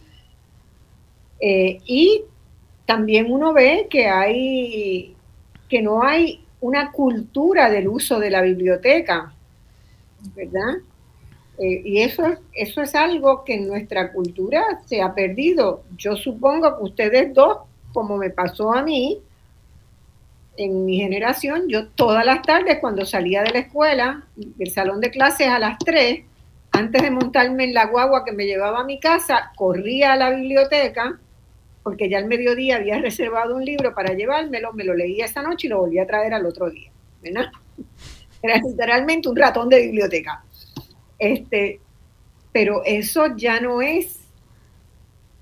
Eh, 1.39 1.80
y 1.85 2.23
también 2.85 3.31
uno 3.31 3.53
ve 3.53 3.88
que 3.89 4.07
hay 4.07 5.15
que 5.69 5.81
no 5.81 6.03
hay 6.03 6.43
una 6.61 6.91
cultura 6.91 7.69
del 7.69 7.88
uso 7.88 8.19
de 8.19 8.30
la 8.30 8.41
biblioteca, 8.41 9.34
¿verdad? 10.35 10.76
Eh, 11.60 11.82
y 11.86 12.02
eso, 12.02 12.24
eso 12.54 12.82
es 12.82 12.96
algo 12.96 13.44
que 13.44 13.56
en 13.56 13.68
nuestra 13.68 14.12
cultura 14.12 14.64
se 14.86 15.02
ha 15.02 15.14
perdido. 15.14 15.84
Yo 15.98 16.16
supongo 16.16 16.78
que 16.78 16.84
ustedes 16.84 17.34
dos, 17.34 17.60
como 17.94 18.18
me 18.18 18.30
pasó 18.30 18.74
a 18.74 18.82
mí, 18.82 19.22
en 20.58 20.86
mi 20.86 20.98
generación, 20.98 21.68
yo 21.68 21.88
todas 21.90 22.26
las 22.26 22.42
tardes 22.44 22.80
cuando 22.80 23.06
salía 23.06 23.44
de 23.44 23.52
la 23.52 23.60
escuela, 23.60 24.24
del 24.36 24.70
salón 24.70 25.02
de 25.02 25.10
clases 25.10 25.48
a 25.48 25.60
las 25.60 25.78
3, 25.80 26.24
antes 26.72 27.02
de 27.02 27.12
montarme 27.12 27.66
en 27.66 27.74
la 27.74 27.86
guagua 27.86 28.24
que 28.26 28.32
me 28.32 28.46
llevaba 28.46 28.82
a 28.82 28.84
mi 28.84 29.00
casa, 29.00 29.52
corría 29.56 30.14
a 30.14 30.16
la 30.16 30.30
biblioteca, 30.32 31.20
porque 31.84 32.10
ya 32.10 32.18
al 32.18 32.28
mediodía 32.28 32.78
había 32.78 33.00
reservado 33.00 33.56
un 33.56 33.66
libro 33.66 33.94
para 33.94 34.14
llevármelo, 34.14 34.74
me 34.74 34.84
lo 34.84 34.94
leía 34.94 35.26
esa 35.26 35.42
noche 35.42 35.68
y 35.68 35.70
lo 35.70 35.80
volví 35.80 36.00
a 36.00 36.08
traer 36.08 36.34
al 36.34 36.46
otro 36.46 36.70
día. 36.70 36.90
Era 38.42 38.58
literalmente 38.58 39.30
un 39.30 39.36
ratón 39.36 39.70
de 39.70 39.82
biblioteca. 39.82 40.44
Este, 41.19 41.80
pero 42.52 42.84
eso 42.85 43.35
ya 43.35 43.60
no 43.60 43.81
es, 43.81 44.19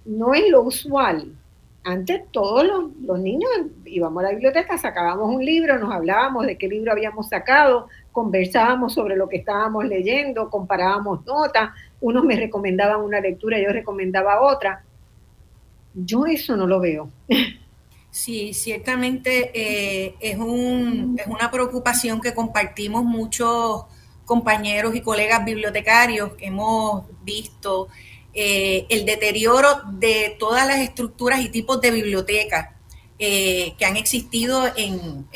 no 0.05 0.33
es 0.33 0.49
lo 0.49 0.61
usual. 0.61 1.35
Antes 1.83 2.21
todos 2.31 2.63
los, 2.99 3.19
niños 3.19 3.49
íbamos 3.85 4.23
a 4.23 4.27
la 4.27 4.31
biblioteca, 4.33 4.77
sacábamos 4.77 5.33
un 5.33 5.43
libro, 5.43 5.79
nos 5.79 5.91
hablábamos 5.91 6.45
de 6.45 6.57
qué 6.57 6.67
libro 6.67 6.91
habíamos 6.91 7.29
sacado, 7.29 7.87
conversábamos 8.11 8.93
sobre 8.93 9.15
lo 9.15 9.27
que 9.27 9.37
estábamos 9.37 9.85
leyendo, 9.85 10.49
comparábamos 10.49 11.25
notas, 11.25 11.71
unos 11.99 12.23
me 12.23 12.35
recomendaban 12.35 13.01
una 13.01 13.19
lectura, 13.19 13.59
yo 13.59 13.71
recomendaba 13.71 14.41
otra. 14.41 14.83
Yo 15.93 16.25
eso 16.25 16.55
no 16.55 16.67
lo 16.67 16.79
veo. 16.79 17.09
Sí, 18.13 18.53
ciertamente 18.53 19.51
eh, 19.53 20.15
es, 20.19 20.37
un, 20.37 21.17
es 21.17 21.27
una 21.27 21.49
preocupación 21.49 22.19
que 22.19 22.33
compartimos 22.33 23.05
muchos 23.05 23.85
compañeros 24.31 24.95
y 24.95 25.01
colegas 25.01 25.43
bibliotecarios 25.43 26.31
hemos 26.39 27.03
visto 27.21 27.89
eh, 28.33 28.85
el 28.87 29.03
deterioro 29.03 29.81
de 29.91 30.37
todas 30.39 30.65
las 30.65 30.77
estructuras 30.77 31.41
y 31.41 31.49
tipos 31.49 31.81
de 31.81 31.91
bibliotecas 31.91 32.69
eh, 33.19 33.73
que 33.77 33.85
han 33.85 33.97
existido 33.97 34.71
en, 34.77 35.27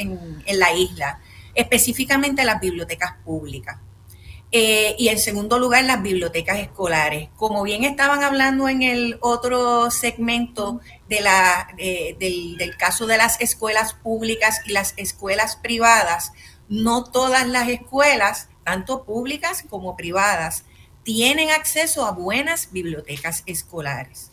la 0.47 0.73
isla, 0.73 1.19
específicamente 1.53 2.45
las 2.45 2.61
bibliotecas 2.61 3.15
públicas. 3.25 3.79
Eh, 4.49 4.95
y 4.97 5.09
en 5.09 5.19
segundo 5.19 5.59
lugar, 5.59 5.83
las 5.83 6.01
bibliotecas 6.01 6.59
escolares. 6.59 7.27
Como 7.35 7.63
bien 7.63 7.83
estaban 7.83 8.23
hablando 8.23 8.69
en 8.69 8.81
el 8.81 9.17
otro 9.19 9.91
segmento 9.91 10.79
de 11.09 11.19
la, 11.19 11.67
del 11.77 12.77
caso 12.77 13.07
de 13.07 13.17
las 13.17 13.41
escuelas 13.41 13.93
públicas 13.93 14.61
y 14.65 14.71
las 14.71 14.93
escuelas 14.95 15.57
privadas, 15.57 16.31
no 16.69 17.03
todas 17.03 17.45
las 17.45 17.67
escuelas 17.67 18.47
tanto 18.65 19.05
públicas 19.05 19.63
como 19.69 19.95
privadas, 19.95 20.65
tienen 21.03 21.51
acceso 21.51 22.05
a 22.05 22.11
buenas 22.11 22.71
bibliotecas 22.71 23.43
escolares. 23.45 24.31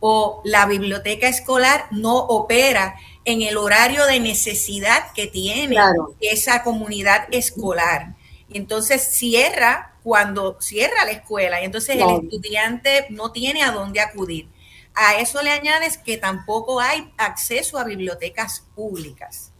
O 0.00 0.42
la 0.44 0.66
biblioteca 0.66 1.28
escolar 1.28 1.86
no 1.90 2.18
opera 2.18 2.96
en 3.24 3.40
el 3.40 3.56
horario 3.56 4.04
de 4.04 4.20
necesidad 4.20 5.12
que 5.14 5.28
tiene 5.28 5.76
esa 6.20 6.62
comunidad 6.62 7.26
escolar. 7.30 8.16
Y 8.48 8.58
entonces 8.58 9.02
cierra 9.02 9.94
cuando 10.02 10.60
cierra 10.60 11.06
la 11.06 11.12
escuela 11.12 11.62
y 11.62 11.64
entonces 11.64 11.96
el 11.96 12.10
estudiante 12.24 13.06
no 13.08 13.32
tiene 13.32 13.62
a 13.62 13.70
dónde 13.70 14.00
acudir. 14.00 14.48
A 14.94 15.18
eso 15.18 15.42
le 15.42 15.50
añades 15.50 15.96
que 15.96 16.18
tampoco 16.18 16.80
hay 16.80 17.10
acceso 17.16 17.78
a 17.78 17.84
bibliotecas 17.84 18.66
públicas. 18.74 19.53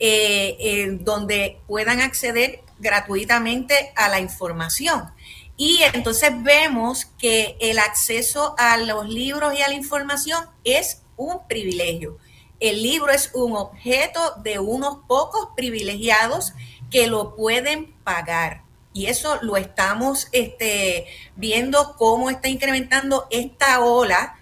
Eh, 0.00 0.98
donde 1.00 1.60
puedan 1.68 2.00
acceder 2.00 2.60
gratuitamente 2.78 3.92
a 3.96 4.08
la 4.08 4.18
información. 4.18 5.12
Y 5.56 5.82
entonces 5.92 6.30
vemos 6.42 7.06
que 7.18 7.56
el 7.60 7.78
acceso 7.78 8.56
a 8.58 8.76
los 8.76 9.08
libros 9.08 9.54
y 9.54 9.62
a 9.62 9.68
la 9.68 9.74
información 9.74 10.44
es 10.64 11.02
un 11.16 11.46
privilegio. 11.46 12.18
El 12.58 12.82
libro 12.82 13.12
es 13.12 13.30
un 13.34 13.56
objeto 13.56 14.34
de 14.42 14.58
unos 14.58 14.98
pocos 15.06 15.50
privilegiados 15.56 16.54
que 16.90 17.06
lo 17.06 17.36
pueden 17.36 17.92
pagar. 18.02 18.62
Y 18.92 19.06
eso 19.06 19.38
lo 19.42 19.56
estamos 19.56 20.28
este, 20.32 21.06
viendo 21.36 21.94
cómo 21.96 22.30
está 22.30 22.48
incrementando 22.48 23.26
esta 23.30 23.80
ola 23.80 24.36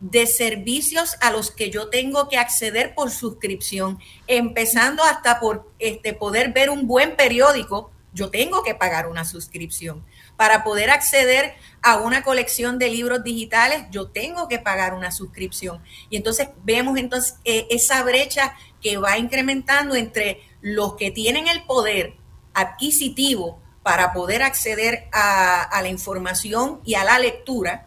de 0.00 0.26
servicios 0.26 1.16
a 1.20 1.30
los 1.30 1.50
que 1.50 1.70
yo 1.70 1.88
tengo 1.88 2.28
que 2.28 2.36
acceder 2.36 2.94
por 2.94 3.10
suscripción, 3.10 3.98
empezando 4.26 5.02
hasta 5.02 5.40
por 5.40 5.70
este, 5.78 6.12
poder 6.12 6.52
ver 6.52 6.70
un 6.70 6.86
buen 6.86 7.16
periódico, 7.16 7.90
yo 8.12 8.30
tengo 8.30 8.62
que 8.62 8.74
pagar 8.74 9.08
una 9.08 9.24
suscripción. 9.24 10.04
Para 10.36 10.64
poder 10.64 10.90
acceder 10.90 11.54
a 11.82 11.98
una 11.98 12.22
colección 12.22 12.78
de 12.78 12.88
libros 12.88 13.22
digitales, 13.22 13.84
yo 13.90 14.08
tengo 14.08 14.48
que 14.48 14.58
pagar 14.58 14.94
una 14.94 15.10
suscripción. 15.10 15.82
Y 16.08 16.16
entonces 16.16 16.48
vemos 16.64 16.98
entonces 16.98 17.36
eh, 17.44 17.66
esa 17.70 18.02
brecha 18.02 18.54
que 18.80 18.96
va 18.96 19.18
incrementando 19.18 19.94
entre 19.94 20.40
los 20.60 20.94
que 20.96 21.10
tienen 21.10 21.46
el 21.46 21.64
poder 21.64 22.14
adquisitivo 22.54 23.60
para 23.82 24.12
poder 24.12 24.42
acceder 24.42 25.08
a 25.12 25.78
la 25.80 25.88
información 25.88 26.80
y 26.84 26.94
a 26.94 27.04
la 27.04 27.18
lectura, 27.18 27.85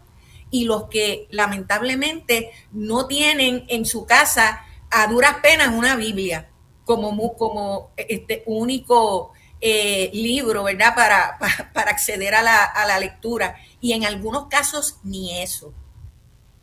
y 0.50 0.64
los 0.64 0.84
que 0.84 1.28
lamentablemente 1.30 2.50
no 2.72 3.06
tienen 3.06 3.64
en 3.68 3.84
su 3.84 4.06
casa 4.06 4.64
a 4.90 5.06
duras 5.06 5.36
penas 5.42 5.68
una 5.68 5.96
Biblia 5.96 6.50
como, 6.84 7.36
como 7.36 7.92
este 7.96 8.42
único 8.46 9.32
eh, 9.60 10.10
libro, 10.12 10.64
¿verdad? 10.64 10.94
Para, 10.94 11.38
para, 11.72 11.90
acceder 11.90 12.34
a 12.34 12.42
la, 12.42 12.98
lectura. 12.98 13.56
Y 13.80 13.92
en 13.92 14.04
algunos 14.04 14.48
casos 14.48 14.98
ni 15.04 15.40
eso. 15.40 15.74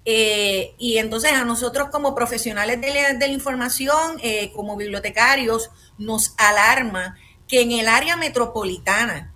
Eh, 0.04 0.74
y 0.78 0.98
entonces 0.98 1.34
a 1.34 1.44
nosotros 1.44 1.90
como 1.92 2.16
profesionales 2.16 2.82
de 2.82 3.18
la, 3.20 3.28
información, 3.28 4.18
eh, 4.22 4.52
como 4.54 4.76
bibliotecarios, 4.76 5.70
nos 5.98 6.34
alarma 6.38 7.18
que 7.48 7.62
en 7.62 7.72
el 7.72 7.88
área 7.88 8.16
metropolitana, 8.16 9.34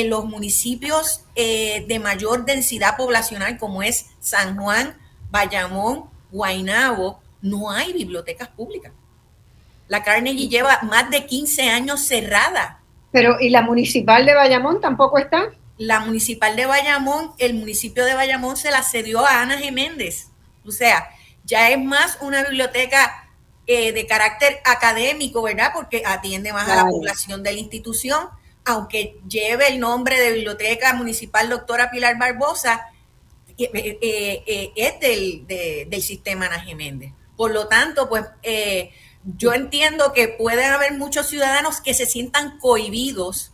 en 0.00 0.10
los 0.10 0.24
municipios 0.24 1.22
eh, 1.34 1.84
de 1.88 1.98
mayor 1.98 2.44
densidad 2.44 2.96
poblacional 2.96 3.58
como 3.58 3.82
es 3.82 4.06
San 4.20 4.56
Juan, 4.56 4.96
Bayamón, 5.30 6.04
Guaynabo, 6.30 7.20
no 7.42 7.70
hay 7.70 7.92
bibliotecas 7.92 8.48
públicas. 8.48 8.92
La 9.88 10.02
Carnegie 10.02 10.48
lleva 10.48 10.80
más 10.82 11.10
de 11.10 11.26
15 11.26 11.70
años 11.70 12.00
cerrada. 12.00 12.80
Pero, 13.10 13.40
¿y 13.40 13.50
la 13.50 13.62
municipal 13.62 14.26
de 14.26 14.34
Bayamón 14.34 14.80
tampoco 14.80 15.18
está? 15.18 15.50
La 15.78 16.00
municipal 16.00 16.54
de 16.56 16.66
Bayamón, 16.66 17.32
el 17.38 17.54
municipio 17.54 18.04
de 18.04 18.14
Bayamón 18.14 18.56
se 18.56 18.70
la 18.70 18.82
cedió 18.82 19.26
a 19.26 19.40
Ana 19.40 19.58
Geméndez. 19.58 20.28
O 20.66 20.70
sea, 20.70 21.08
ya 21.44 21.70
es 21.70 21.82
más 21.82 22.18
una 22.20 22.42
biblioteca 22.42 23.30
eh, 23.66 23.92
de 23.92 24.06
carácter 24.06 24.60
académico, 24.64 25.42
¿verdad? 25.42 25.72
Porque 25.74 26.02
atiende 26.06 26.52
más 26.52 26.68
a 26.68 26.76
la 26.76 26.84
población 26.84 27.42
de 27.42 27.52
la 27.52 27.58
institución 27.58 28.28
aunque 28.68 29.18
lleve 29.26 29.68
el 29.68 29.80
nombre 29.80 30.20
de 30.20 30.32
Biblioteca 30.32 30.92
Municipal 30.92 31.48
Doctora 31.48 31.90
Pilar 31.90 32.18
Barbosa, 32.18 32.88
eh, 33.56 33.98
eh, 34.02 34.44
eh, 34.46 34.72
es 34.76 35.00
del, 35.88 36.02
sistema 36.02 36.46
Ana 36.46 36.60
Jiménez. 36.60 37.12
Por 37.34 37.52
lo 37.52 37.66
tanto, 37.66 38.08
pues 38.10 38.26
yo 39.24 39.54
entiendo 39.54 40.12
que 40.12 40.28
pueden 40.28 40.70
haber 40.70 40.92
muchos 40.98 41.28
ciudadanos 41.28 41.80
que 41.80 41.94
se 41.94 42.04
sientan 42.04 42.58
cohibidos 42.58 43.52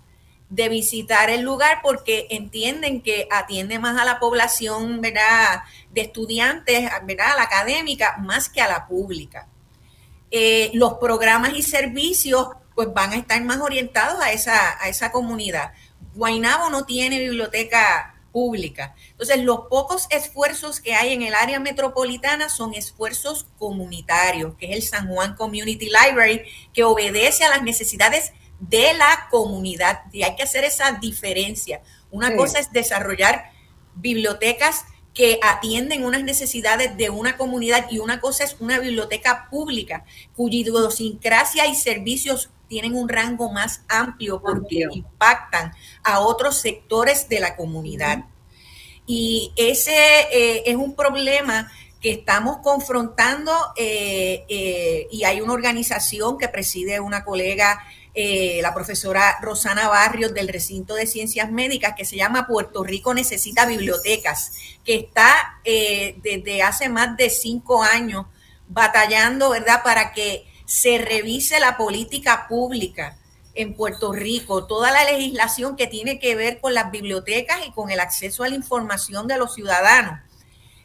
de 0.51 0.69
visitar 0.69 1.31
el 1.31 1.43
lugar 1.43 1.79
porque 1.83 2.27
entienden 2.31 3.01
que 3.01 3.29
atiende 3.31 3.79
más 3.79 4.01
a 4.01 4.05
la 4.05 4.19
población 4.19 5.01
de 5.01 6.01
estudiantes, 6.01 6.91
¿verdad? 7.05 7.33
a 7.33 7.37
la 7.37 7.43
académica, 7.43 8.17
más 8.19 8.49
que 8.49 8.61
a 8.61 8.69
la 8.69 8.87
pública. 8.89 9.47
los 10.73 10.95
programas 10.95 11.55
y 11.55 11.63
servicios 11.63 12.49
pues 12.75 12.93
van 12.93 13.13
a 13.13 13.17
estar 13.17 13.43
más 13.45 13.59
orientados 13.59 14.23
a 14.23 14.33
esa, 14.33 14.83
a 14.83 14.89
esa 14.89 15.13
comunidad. 15.13 15.73
Guainabo 16.15 16.71
no 16.71 16.85
tiene 16.85 17.19
biblioteca 17.19 18.15
pública. 18.35 18.97
Entonces, 19.13 19.39
los 19.45 19.61
pocos 19.71 20.09
esfuerzos 20.11 20.81
que 20.81 20.95
hay 20.95 21.13
en 21.13 21.23
el 21.23 21.35
área 21.35 21.61
metropolitana 21.61 22.49
son 22.49 22.75
esfuerzos 22.75 23.47
comunitarios, 23.59 24.57
que 24.57 24.67
es 24.67 24.77
el 24.77 24.83
San 24.83 25.09
Juan 25.09 25.37
Community 25.37 25.87
Library, 25.87 26.43
que 26.73 26.83
obedece 26.83 27.45
a 27.45 27.51
las 27.51 27.63
necesidades 27.63 28.33
de 28.59 28.93
la 28.95 29.29
comunidad. 29.31 30.03
Y 30.13 30.25
hay 30.25 30.35
que 30.35 30.43
hacer 30.43 30.65
esa 30.65 30.93
diferencia. 30.93 31.81
Una 32.11 32.35
cosa 32.37 32.59
es 32.59 32.73
desarrollar 32.73 33.53
bibliotecas 33.95 34.85
que 35.15 35.39
atienden 35.43 36.05
unas 36.05 36.25
necesidades 36.25 36.97
de 36.97 37.11
una 37.11 37.37
comunidad 37.37 37.87
y 37.89 38.01
una 38.01 38.21
cosa 38.21 38.43
es 38.43 38.57
una 38.59 38.81
biblioteca 38.81 39.49
pública 39.49 40.05
cuya 40.35 40.59
idiosincrasia 40.59 41.67
y 41.67 41.77
servicios 41.77 42.51
tienen 42.69 42.95
un 42.95 43.09
rango 43.09 43.53
más 43.53 43.83
amplio 43.89 44.41
porque 44.41 44.87
impactan 44.91 45.73
a 46.03 46.21
otros 46.21 46.61
sectores 46.61 47.29
de 47.29 47.41
la 47.41 47.57
comunidad. 47.57 48.25
Y 49.07 49.53
ese 49.57 49.95
eh, 50.33 50.63
es 50.67 50.77
un 50.77 50.95
problema 50.95 51.71
que 52.01 52.11
estamos 52.13 52.59
confrontando 52.63 53.53
eh, 53.77 54.45
eh, 54.49 55.09
y 55.11 55.25
hay 55.25 55.41
una 55.41 55.55
organización 55.55 56.39
que 56.39 56.49
preside 56.49 57.01
una 57.01 57.25
colega, 57.25 57.83
la 58.15 58.73
profesora 58.73 59.39
Rosana 59.43 59.89
Barrios 59.89 60.33
del 60.33 60.47
recinto 60.47 60.95
de 60.95 61.05
ciencias 61.05 61.51
médicas 61.51 61.95
que 61.97 62.05
se 62.05 62.15
llama 62.15 62.47
Puerto 62.47 62.85
Rico 62.85 63.13
necesita 63.13 63.67
bibliotecas, 63.67 64.53
que 64.85 64.95
está 64.95 65.59
desde 65.65 66.63
hace 66.63 66.89
más 66.89 67.17
de 67.17 67.29
cinco 67.29 67.83
años 67.83 68.27
batallando, 68.69 69.51
¿verdad?, 69.51 69.83
para 69.83 70.13
que 70.13 70.47
se 70.65 70.99
revise 70.99 71.61
la 71.61 71.77
política 71.77 72.47
pública 72.49 73.17
en 73.55 73.75
Puerto 73.75 74.13
Rico, 74.13 74.67
toda 74.67 74.91
la 74.91 75.05
legislación 75.05 75.77
que 75.77 75.87
tiene 75.87 76.19
que 76.19 76.35
ver 76.35 76.61
con 76.61 76.75
las 76.75 76.91
bibliotecas 76.91 77.59
y 77.67 77.71
con 77.71 77.91
el 77.91 78.01
acceso 78.01 78.43
a 78.43 78.49
la 78.49 78.57
información 78.57 79.29
de 79.29 79.39
los 79.39 79.55
ciudadanos. 79.55 80.21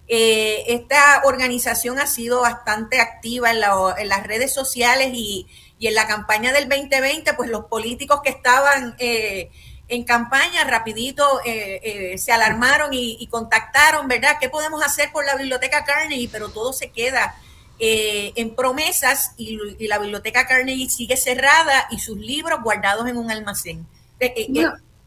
Eh, 0.08 0.64
esta 0.68 1.22
organización 1.26 2.00
ha 2.00 2.08
sido 2.08 2.42
bastante 2.42 3.00
activa 3.00 3.52
en, 3.52 3.60
las 3.60 4.24
redes 4.24 4.54
sociales 4.54 5.12
y, 5.14 5.48
en 5.80 5.96
la 5.96 6.08
campaña 6.08 6.52
del 6.52 6.68
2020, 6.68 7.34
pues 7.34 7.50
los 7.50 7.66
políticos 7.66 8.22
que 8.24 8.30
estaban 8.30 8.96
eh, 9.00 9.50
en 9.88 10.04
campaña 10.04 10.64
rapidito 10.66 11.42
eh, 11.46 12.16
se 12.18 12.32
alarmaron 12.32 12.94
y, 12.94 13.18
y, 13.20 13.28
contactaron, 13.28 14.08
¿verdad? 14.08 14.38
¿Qué 14.40 14.50
podemos 14.50 14.84
hacer 14.84 15.12
por 15.12 15.26
la 15.26 15.36
biblioteca 15.36 15.86
Carnegie? 15.86 16.30
Pero 16.32 16.50
todo 16.50 16.74
se 16.74 16.92
queda 16.92 17.36
eh, 17.82 18.34
en 18.36 18.56
promesas 18.56 19.34
y, 19.38 19.58
la 19.88 20.00
biblioteca 20.00 20.46
Carnegie 20.46 20.90
sigue 20.90 21.16
cerrada 21.16 21.88
y 21.92 22.00
sus 22.00 22.18
libros 22.18 22.62
guardados 22.62 23.08
en 23.08 23.16
un 23.16 23.32
almacén. 23.32 23.86
Eh, 24.20 24.34
eh, 24.36 24.66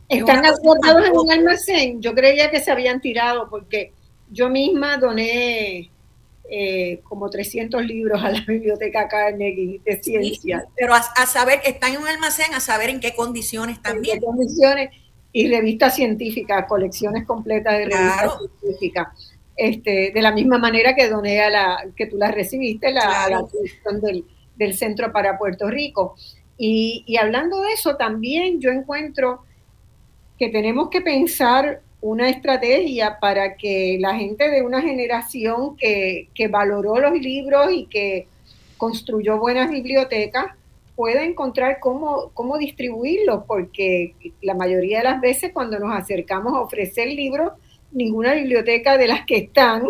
están 0.08 0.42
guardados 0.62 1.06
en 1.06 1.16
un 1.16 1.30
almacén. 1.30 2.00
Yo 2.00 2.14
creía 2.14 2.50
que 2.50 2.60
se 2.60 2.70
habían 2.70 3.02
tirado 3.02 3.50
porque 3.50 3.92
yo 4.30 4.48
misma 4.48 4.96
doné 4.96 5.90
como 7.04 7.30
300 7.30 7.84
libros 7.84 8.22
a 8.22 8.30
la 8.30 8.40
biblioteca 8.46 9.06
Carnegie 9.06 9.80
de 9.84 10.02
ciencias. 10.02 10.64
pero 10.76 10.94
a, 10.94 11.26
saber, 11.26 11.60
están 11.64 11.92
en 11.94 12.00
un 12.02 12.08
almacén, 12.08 12.54
a 12.54 12.60
saber 12.60 12.88
en 12.90 13.00
qué 13.00 13.14
condiciones 13.14 13.80
también. 13.82 14.16
En 14.16 14.20
qué 14.20 14.26
condiciones 14.26 14.90
y 15.32 15.48
revistas 15.48 15.94
científicas, 15.94 16.66
colecciones 16.66 17.26
completas 17.26 17.78
de 17.78 17.84
revistas 17.84 18.38
científicas. 18.60 19.08
Este, 19.64 20.10
de 20.12 20.22
la 20.22 20.32
misma 20.32 20.58
manera 20.58 20.92
que 20.96 21.08
doné 21.08 21.40
a 21.40 21.48
la, 21.48 21.86
que 21.94 22.06
tú 22.06 22.16
la 22.16 22.32
recibiste, 22.32 22.90
la, 22.90 23.28
la 23.30 23.46
del, 24.00 24.24
del, 24.56 24.74
Centro 24.74 25.12
para 25.12 25.38
Puerto 25.38 25.70
Rico. 25.70 26.16
Y, 26.58 27.04
y, 27.06 27.16
hablando 27.16 27.62
de 27.62 27.74
eso, 27.74 27.94
también 27.94 28.60
yo 28.60 28.70
encuentro 28.72 29.44
que 30.36 30.48
tenemos 30.48 30.88
que 30.90 31.00
pensar 31.00 31.80
una 32.00 32.28
estrategia 32.28 33.20
para 33.20 33.56
que 33.56 33.98
la 34.00 34.16
gente 34.16 34.50
de 34.50 34.62
una 34.62 34.82
generación 34.82 35.76
que, 35.76 36.28
que 36.34 36.48
valoró 36.48 36.98
los 36.98 37.12
libros 37.12 37.70
y 37.70 37.86
que 37.86 38.26
construyó 38.76 39.38
buenas 39.38 39.70
bibliotecas 39.70 40.46
pueda 40.96 41.22
encontrar 41.22 41.78
cómo, 41.78 42.32
cómo 42.34 42.58
distribuirlos, 42.58 43.44
porque 43.46 44.16
la 44.40 44.54
mayoría 44.54 44.98
de 44.98 45.04
las 45.04 45.20
veces 45.20 45.52
cuando 45.52 45.78
nos 45.78 45.94
acercamos 45.94 46.52
a 46.52 46.62
ofrecer 46.62 47.06
libros, 47.06 47.52
ninguna 47.92 48.34
biblioteca 48.34 48.98
de 48.98 49.08
las 49.08 49.24
que 49.26 49.36
están 49.36 49.86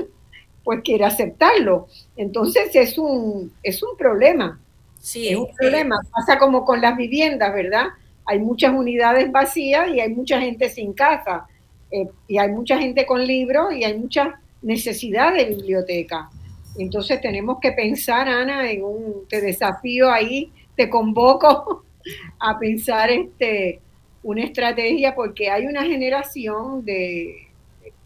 pues 0.65 0.81
quiere 0.83 1.05
aceptarlo. 1.05 1.89
Entonces 2.17 2.75
es 2.75 2.99
un, 2.99 3.53
es 3.63 3.83
un 3.83 3.97
problema. 3.97 4.61
Sí, 5.01 5.29
es 5.29 5.37
un 5.37 5.55
problema. 5.57 5.97
Pasa 6.13 6.39
como 6.39 6.65
con 6.65 6.81
las 6.81 6.97
viviendas, 6.97 7.53
¿verdad? 7.53 7.87
Hay 8.25 8.39
muchas 8.39 8.73
unidades 8.73 9.31
vacías 9.33 9.89
y 9.89 10.01
hay 10.01 10.11
mucha 10.11 10.41
gente 10.41 10.69
sin 10.69 10.93
casa. 10.93 11.47
Eh, 11.91 12.09
y 12.29 12.39
hay 12.39 12.51
mucha 12.51 12.79
gente 12.79 13.05
con 13.05 13.27
libros 13.27 13.75
y 13.75 13.85
hay 13.85 13.99
mucha 13.99 14.41
necesidad 14.63 15.35
de 15.35 15.47
biblioteca. 15.47 16.31
Entonces 16.79 17.21
tenemos 17.21 17.59
que 17.61 17.73
pensar, 17.73 18.29
Ana, 18.29 18.71
en 18.71 18.85
un 18.85 19.27
te 19.29 19.41
desafío 19.41 20.11
ahí, 20.11 20.53
te 20.77 20.89
convoco 20.89 21.85
a 22.39 22.59
pensar 22.59 23.11
este, 23.11 23.81
una 24.23 24.45
estrategia 24.45 25.15
porque 25.15 25.51
hay 25.51 25.67
una 25.67 25.83
generación 25.83 26.85
de, 26.85 27.49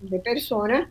de 0.01 0.18
personas 0.20 0.89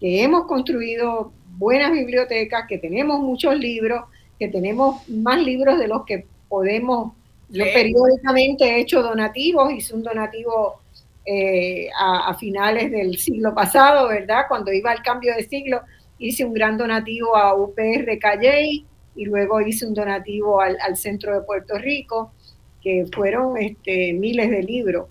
que 0.00 0.22
hemos 0.22 0.46
construido 0.46 1.32
buenas 1.56 1.92
bibliotecas, 1.92 2.66
que 2.68 2.78
tenemos 2.78 3.20
muchos 3.20 3.58
libros, 3.58 4.04
que 4.38 4.48
tenemos 4.48 5.08
más 5.08 5.42
libros 5.42 5.78
de 5.78 5.88
los 5.88 6.04
que 6.04 6.26
podemos. 6.48 7.12
Yo 7.50 7.64
periódicamente 7.64 8.64
he 8.64 8.80
hecho 8.80 9.02
donativos, 9.02 9.72
hice 9.72 9.94
un 9.94 10.02
donativo 10.02 10.80
eh, 11.24 11.88
a, 11.98 12.34
finales 12.34 12.90
del 12.90 13.16
siglo 13.18 13.54
pasado, 13.54 14.08
¿verdad? 14.08 14.42
Cuando 14.48 14.72
iba 14.72 14.90
al 14.90 15.02
cambio 15.02 15.34
de 15.34 15.44
siglo, 15.44 15.80
hice 16.18 16.44
un 16.44 16.54
gran 16.54 16.76
donativo 16.76 17.36
a 17.36 17.54
UPR 17.54 18.18
Calley 18.20 18.86
y 19.14 19.24
luego 19.24 19.60
hice 19.60 19.86
un 19.86 19.94
donativo 19.94 20.60
al, 20.60 20.96
centro 20.96 21.34
de 21.34 21.44
Puerto 21.44 21.76
Rico, 21.76 22.32
que 22.80 23.06
fueron 23.12 23.56
este, 23.58 24.12
miles 24.12 24.50
de 24.50 24.62
libros. 24.62 25.08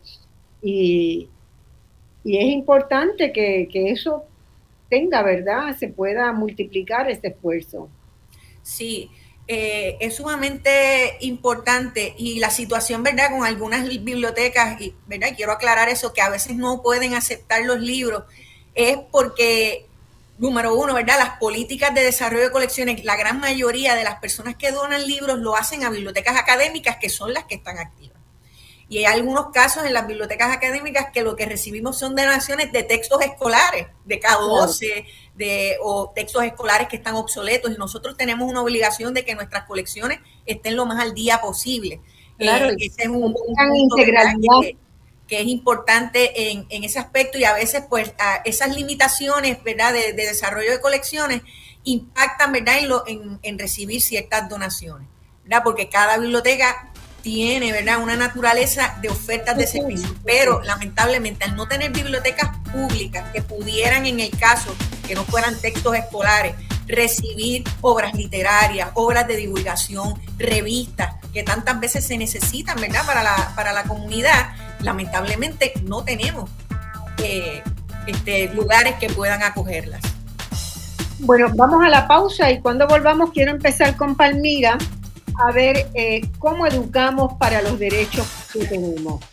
Y, 0.62 1.30
es 2.36 2.46
importante 2.46 3.32
que, 3.32 3.70
que 3.72 3.92
eso 3.92 4.26
tenga, 4.90 5.22
¿verdad? 5.24 5.78
Se 5.78 5.88
pueda 5.88 6.34
multiplicar 6.34 7.10
este 7.10 7.30
esfuerzo. 7.30 7.90
Sí, 8.62 9.10
eh, 9.50 9.96
es 10.02 10.16
sumamente 10.16 11.18
importante 11.22 12.14
y 12.18 12.40
la 12.40 12.50
situación, 12.50 13.02
¿verdad? 13.02 13.32
Con 13.32 13.46
algunas 13.46 13.88
bibliotecas, 13.88 14.82
y, 14.82 14.94
¿verdad? 15.06 15.30
quiero 15.38 15.54
aclarar 15.54 15.88
eso, 15.88 16.12
que 16.12 16.22
a 16.22 16.30
veces 16.30 16.58
no 16.58 16.82
pueden 16.82 17.14
aceptar 17.14 17.64
los 17.64 17.80
libros, 17.80 18.24
es 18.76 18.98
porque, 19.10 19.88
número 20.38 20.76
uno, 20.76 20.94
¿verdad? 20.94 21.18
Las 21.18 21.40
políticas 21.40 21.96
de 21.96 22.04
desarrollo 22.04 22.44
de 22.44 22.52
colecciones, 22.52 23.06
la 23.06 23.16
gran 23.16 23.40
mayoría 23.40 23.96
de 23.96 24.04
las 24.04 24.20
personas 24.20 24.58
que 24.58 24.72
donan 24.72 25.08
libros 25.08 25.40
lo 25.40 25.56
hacen 25.56 25.86
a 25.86 25.90
bibliotecas 25.90 26.36
académicas, 26.36 26.98
que 26.98 27.08
son 27.08 27.34
las 27.34 27.46
que 27.46 27.56
están 27.56 27.78
activas. 27.78 28.17
Y 28.90 29.00
hay 29.00 29.06
algunos 29.06 29.50
casos 29.52 29.86
en 29.86 29.94
las 29.94 30.08
bibliotecas 30.08 30.56
académicas 30.56 31.08
que 31.12 31.22
lo 31.22 31.36
que 31.36 31.46
recibimos 31.46 32.00
son 32.00 32.16
donaciones 32.16 32.72
de 32.72 32.84
textos 32.84 33.22
escolares, 33.22 33.88
de 34.06 34.20
K12, 34.22 35.06
de, 35.36 35.78
o 35.82 36.12
textos 36.16 36.44
escolares 36.44 36.88
que 36.88 36.96
están 36.96 37.16
obsoletos. 37.16 37.72
Y 37.72 37.78
nosotros 37.78 38.16
tenemos 38.16 38.50
una 38.50 38.62
obligación 38.62 39.14
de 39.14 39.26
que 39.26 39.36
nuestras 39.36 39.66
colecciones 39.66 40.20
estén 40.46 40.78
lo 40.78 40.86
más 40.86 41.04
al 41.04 41.14
día 41.14 41.42
posible. 41.42 42.00
Claro, 42.38 42.70
eh, 42.70 42.76
ese 42.80 43.04
es 43.04 43.10
un, 43.10 43.34
punto 43.34 43.96
que, 43.96 44.78
que, 45.28 45.42
es 45.42 45.48
importante 45.48 46.52
en, 46.52 46.66
en, 46.70 46.84
ese 46.84 47.00
aspecto 47.00 47.38
y 47.38 47.44
a 47.44 47.54
veces 47.54 47.84
pues 47.90 48.14
esas 48.46 48.76
limitaciones 48.76 49.62
¿verdad? 49.64 49.92
De, 49.92 50.14
de, 50.14 50.28
desarrollo 50.28 50.72
de 50.72 50.80
colecciones 50.80 51.42
impactan 51.84 52.52
¿verdad? 52.52 52.78
En, 52.78 52.90
lo, 52.90 53.08
en, 53.08 53.40
en 53.42 53.60
recibir 53.60 54.02
ciertas 54.02 54.48
donaciones. 54.48 55.08
¿verdad? 55.44 55.64
Porque 55.64 55.90
cada 55.90 56.18
biblioteca 56.18 56.92
tiene, 57.28 57.74
¿verdad?, 57.74 58.02
una 58.02 58.16
naturaleza 58.16 58.98
de 59.02 59.10
ofertas 59.10 59.58
de 59.58 59.68
servicios, 59.68 60.14
pero 60.24 60.62
lamentablemente 60.64 61.44
al 61.44 61.58
no 61.58 61.68
tener 61.68 61.92
bibliotecas 61.92 62.52
públicas 62.72 63.26
que 63.34 63.42
pudieran, 63.42 64.06
en 64.06 64.22
el 64.22 64.30
caso 64.30 64.74
que 65.06 65.14
no 65.14 65.26
fueran 65.26 65.60
textos 65.60 65.94
escolares, 65.94 66.56
recibir 66.88 67.66
obras 67.82 68.14
literarias, 68.14 68.92
obras 68.94 69.28
de 69.28 69.36
divulgación, 69.36 70.14
revistas, 70.38 71.16
que 71.34 71.44
tantas 71.44 71.78
veces 71.82 72.08
se 72.08 72.18
necesitan, 72.18 72.80
¿verdad?, 72.80 73.06
para 73.06 73.22
la, 73.24 73.52
para 73.58 73.74
la 73.74 73.84
comunidad, 73.84 74.56
lamentablemente 74.80 75.74
no 75.84 76.06
tenemos 76.06 76.50
eh, 77.22 77.62
este, 78.06 78.54
lugares 78.54 78.96
que 79.02 79.10
puedan 79.10 79.44
acogerlas. 79.44 80.00
Bueno, 81.20 81.52
vamos 81.56 81.84
a 81.84 81.90
la 81.90 82.08
pausa 82.08 82.50
y 82.52 82.62
cuando 82.62 82.88
volvamos 82.88 83.32
quiero 83.34 83.52
empezar 83.52 83.98
con 83.98 84.16
Palmira 84.16 84.78
a 85.38 85.52
ver 85.52 85.88
eh, 85.94 86.22
cómo 86.40 86.66
educamos 86.66 87.34
para 87.36 87.62
los 87.62 87.78
derechos 87.80 88.28
que 88.52 88.66
tenemos. 88.66 89.24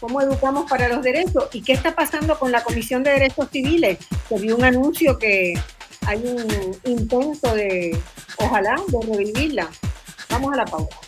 ¿Cómo 0.00 0.20
educamos 0.20 0.68
para 0.68 0.88
los 0.88 1.02
derechos? 1.02 1.48
¿Y 1.52 1.62
qué 1.62 1.72
está 1.72 1.94
pasando 1.94 2.38
con 2.38 2.52
la 2.52 2.62
Comisión 2.62 3.02
de 3.02 3.12
Derechos 3.12 3.48
Civiles? 3.50 3.98
Se 4.28 4.38
vio 4.38 4.56
un 4.56 4.64
anuncio 4.64 5.18
que 5.18 5.54
hay 6.06 6.18
un 6.18 6.76
intento 6.84 7.54
de, 7.54 7.98
ojalá, 8.36 8.76
de 8.88 8.98
revivirla. 9.06 9.68
Vamos 10.28 10.52
a 10.52 10.56
la 10.56 10.64
pausa. 10.66 10.98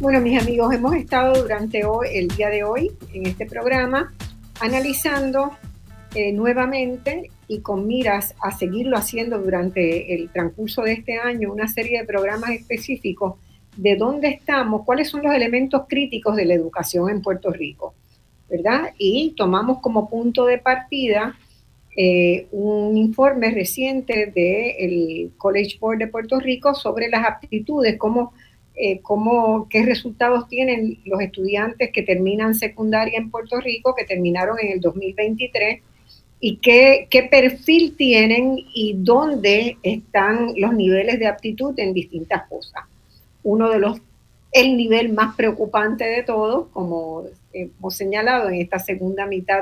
Bueno, 0.00 0.20
mis 0.20 0.40
amigos, 0.40 0.74
hemos 0.74 0.94
estado 0.94 1.42
durante 1.42 1.84
hoy, 1.84 2.08
el 2.12 2.28
día 2.28 2.48
de 2.48 2.62
hoy 2.64 2.92
en 3.12 3.26
este 3.26 3.46
programa 3.46 4.12
analizando 4.60 5.56
eh, 6.14 6.32
nuevamente 6.32 7.30
y 7.48 7.60
con 7.60 7.86
miras 7.86 8.34
a 8.40 8.56
seguirlo 8.56 8.96
haciendo 8.96 9.38
durante 9.38 10.14
el 10.14 10.30
transcurso 10.30 10.82
de 10.82 10.92
este 10.92 11.18
año, 11.18 11.52
una 11.52 11.66
serie 11.66 11.98
de 12.00 12.06
programas 12.06 12.50
específicos 12.50 13.34
de 13.76 13.96
dónde 13.96 14.28
estamos, 14.28 14.82
cuáles 14.84 15.08
son 15.08 15.22
los 15.22 15.34
elementos 15.34 15.82
críticos 15.88 16.36
de 16.36 16.44
la 16.44 16.54
educación 16.54 17.10
en 17.10 17.20
Puerto 17.20 17.50
Rico, 17.50 17.94
¿verdad? 18.48 18.94
Y 18.96 19.34
tomamos 19.36 19.80
como 19.80 20.08
punto 20.08 20.46
de 20.46 20.58
partida 20.58 21.36
eh, 21.96 22.46
un 22.50 22.96
informe 22.96 23.50
reciente 23.50 24.26
del 24.26 25.32
College 25.36 25.78
Board 25.80 25.98
de 25.98 26.06
Puerto 26.08 26.38
Rico 26.38 26.74
sobre 26.74 27.08
las 27.08 27.26
aptitudes, 27.26 27.96
cómo, 27.98 28.32
eh, 28.76 29.00
cómo, 29.00 29.68
qué 29.68 29.84
resultados 29.84 30.48
tienen 30.48 30.98
los 31.04 31.20
estudiantes 31.20 31.90
que 31.92 32.02
terminan 32.02 32.54
secundaria 32.54 33.18
en 33.18 33.30
Puerto 33.30 33.60
Rico, 33.60 33.94
que 33.96 34.04
terminaron 34.04 34.58
en 34.60 34.72
el 34.72 34.80
2023 34.80 35.82
y 36.46 36.56
qué, 36.58 37.08
perfil 37.30 37.96
tienen 37.96 38.58
y 38.74 38.96
dónde 38.98 39.78
están 39.82 40.52
los 40.58 40.74
niveles 40.74 41.18
de 41.18 41.26
aptitud 41.26 41.72
en 41.78 41.94
distintas 41.94 42.46
cosas. 42.50 42.84
Uno 43.42 43.70
de 43.70 43.78
los, 43.78 43.98
el 44.52 44.76
nivel 44.76 45.14
más 45.14 45.34
preocupante 45.36 46.04
de 46.04 46.22
todos, 46.22 46.68
como 46.74 47.24
hemos 47.54 47.96
señalado 47.96 48.50
en 48.50 48.56
esta 48.56 48.78
segunda 48.78 49.24
mitad 49.24 49.60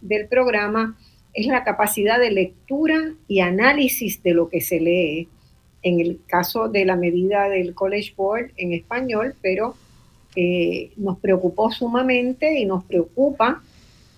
del 0.00 0.28
programa, 0.28 0.96
es 1.34 1.48
la 1.48 1.64
capacidad 1.64 2.20
de 2.20 2.30
lectura 2.30 3.12
y 3.26 3.40
análisis 3.40 4.22
de 4.22 4.32
lo 4.32 4.48
que 4.48 4.60
se 4.60 4.78
lee, 4.78 5.26
en 5.82 5.98
el 5.98 6.20
caso 6.28 6.68
de 6.68 6.84
la 6.84 6.94
medida 6.94 7.48
del 7.48 7.74
College 7.74 8.12
Board 8.16 8.52
en 8.56 8.72
español, 8.72 9.34
pero 9.42 9.74
eh, 10.36 10.92
nos 10.96 11.18
preocupó 11.18 11.72
sumamente 11.72 12.56
y 12.56 12.66
nos 12.66 12.84
preocupa 12.84 13.64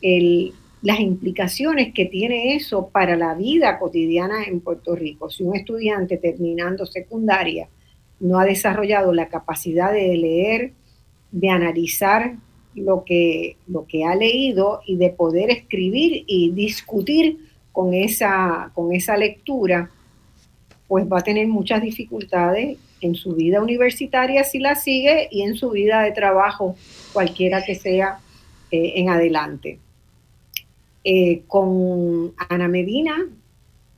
el 0.02 0.52
las 0.82 0.98
implicaciones 0.98 1.94
que 1.94 2.06
tiene 2.06 2.56
eso 2.56 2.88
para 2.88 3.16
la 3.16 3.34
vida 3.34 3.78
cotidiana 3.78 4.44
en 4.44 4.60
Puerto 4.60 4.96
Rico. 4.96 5.30
Si 5.30 5.44
un 5.44 5.56
estudiante 5.56 6.16
terminando 6.16 6.86
secundaria 6.86 7.68
no 8.18 8.38
ha 8.38 8.44
desarrollado 8.44 9.12
la 9.12 9.28
capacidad 9.28 9.92
de 9.92 10.16
leer, 10.16 10.72
de 11.30 11.48
analizar 11.48 12.34
lo 12.74 13.04
que, 13.04 13.56
lo 13.68 13.86
que 13.86 14.04
ha 14.04 14.14
leído 14.14 14.80
y 14.86 14.96
de 14.96 15.10
poder 15.10 15.50
escribir 15.50 16.24
y 16.26 16.50
discutir 16.50 17.38
con 17.70 17.94
esa, 17.94 18.70
con 18.74 18.92
esa 18.92 19.16
lectura, 19.16 19.90
pues 20.88 21.10
va 21.10 21.18
a 21.18 21.22
tener 21.22 21.46
muchas 21.46 21.80
dificultades 21.80 22.76
en 23.00 23.14
su 23.14 23.34
vida 23.34 23.62
universitaria 23.62 24.44
si 24.44 24.59
la 24.59 24.74
sigue 24.74 25.28
y 25.30 25.42
en 25.42 25.54
su 25.54 25.70
vida 25.70 26.02
de 26.02 26.12
trabajo, 26.12 26.76
cualquiera 27.12 27.64
que 27.64 27.74
sea 27.74 28.18
eh, 28.70 28.92
en 28.96 29.09
adelante. 29.10 29.78
Eh, 31.04 31.42
con 31.48 32.32
Ana 32.48 32.68
Medina 32.68 33.16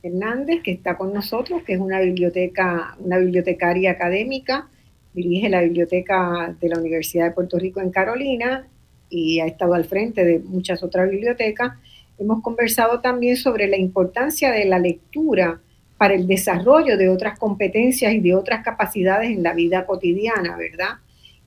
Hernández, 0.01 0.63
que 0.63 0.71
está 0.71 0.97
con 0.97 1.13
nosotros, 1.13 1.61
que 1.63 1.73
es 1.73 1.79
una 1.79 1.99
biblioteca, 1.99 2.95
una 2.99 3.19
bibliotecaria 3.19 3.91
académica, 3.91 4.69
dirige 5.13 5.49
la 5.49 5.61
biblioteca 5.61 6.55
de 6.59 6.69
la 6.69 6.79
Universidad 6.79 7.25
de 7.25 7.31
Puerto 7.31 7.59
Rico 7.59 7.79
en 7.79 7.91
Carolina 7.91 8.67
y 9.09 9.39
ha 9.39 9.45
estado 9.45 9.75
al 9.75 9.85
frente 9.85 10.25
de 10.25 10.39
muchas 10.39 10.81
otras 10.81 11.09
bibliotecas. 11.09 11.73
Hemos 12.17 12.41
conversado 12.41 13.01
también 13.01 13.37
sobre 13.37 13.67
la 13.67 13.77
importancia 13.77 14.51
de 14.51 14.65
la 14.65 14.79
lectura 14.79 15.59
para 15.97 16.15
el 16.15 16.27
desarrollo 16.27 16.97
de 16.97 17.09
otras 17.09 17.37
competencias 17.37 18.13
y 18.13 18.19
de 18.19 18.35
otras 18.35 18.63
capacidades 18.63 19.29
en 19.29 19.43
la 19.43 19.53
vida 19.53 19.85
cotidiana, 19.85 20.57
¿verdad? 20.57 20.97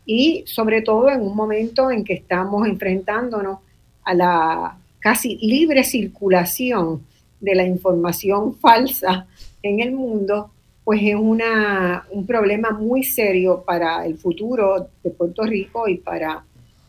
Y 0.07 0.45
sobre 0.47 0.83
todo 0.83 1.11
en 1.11 1.21
un 1.21 1.37
momento 1.37 1.91
en 1.91 2.05
que 2.05 2.15
estamos 2.15 2.67
enfrentándonos 2.67 3.59
a 4.05 4.15
la 4.15 4.79
casi 5.01 5.37
libre 5.37 5.85
circulación 5.85 7.03
de 7.41 7.55
la 7.55 7.65
información 7.65 8.57
falsa 8.57 9.27
en 9.63 9.81
el 9.81 9.93
mundo, 9.93 10.51
pues 10.85 11.01
es 11.03 11.15
una, 11.15 12.07
un 12.11 12.27
problema 12.27 12.71
muy 12.71 13.03
serio 13.03 13.63
para 13.67 14.07
el 14.07 14.17
futuro 14.17 14.89
de 15.03 15.11
Puerto 15.11 15.43
Rico 15.45 15.87
y 15.87 15.99
para, 15.99 16.45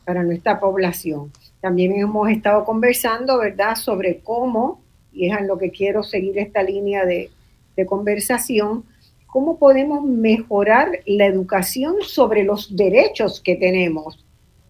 para 0.06 0.24
nuestra 0.24 0.60
población. 0.60 1.32
También 1.60 1.94
hemos 1.94 2.30
estado 2.30 2.64
conversando, 2.64 3.38
¿verdad?, 3.38 3.76
sobre 3.76 4.20
cómo, 4.20 4.82
y 5.12 5.28
es 5.28 5.38
en 5.38 5.48
lo 5.48 5.58
que 5.58 5.72
quiero 5.72 6.04
seguir 6.04 6.40
esta 6.40 6.64
línea 6.64 7.06
de, 7.06 7.30
de 7.76 7.86
conversación, 7.86 8.86
cómo 9.28 9.60
podemos 9.60 10.04
mejorar 10.04 11.00
la 11.06 11.26
educación 11.26 11.98
sobre 12.02 12.44
los 12.44 12.76
derechos 12.76 13.42
que 13.42 13.56
tenemos 13.56 14.24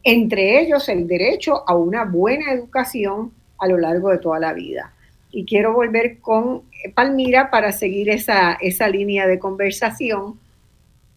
entre 0.04 0.62
ellos 0.62 0.88
el 0.90 1.08
derecho 1.08 1.68
a 1.68 1.76
una 1.76 2.06
buena 2.06 2.52
educación 2.52 3.32
a 3.58 3.68
lo 3.68 3.78
largo 3.78 4.10
de 4.10 4.20
toda 4.20 4.40
la 4.40 4.54
vida. 4.54 4.94
Y 5.32 5.46
quiero 5.46 5.74
volver 5.74 6.20
con 6.20 6.64
Palmira 6.96 7.52
para 7.52 7.72
seguir 7.72 8.10
esa, 8.10 8.54
esa 8.54 8.88
línea 8.88 9.28
de 9.28 9.38
conversación, 9.38 10.40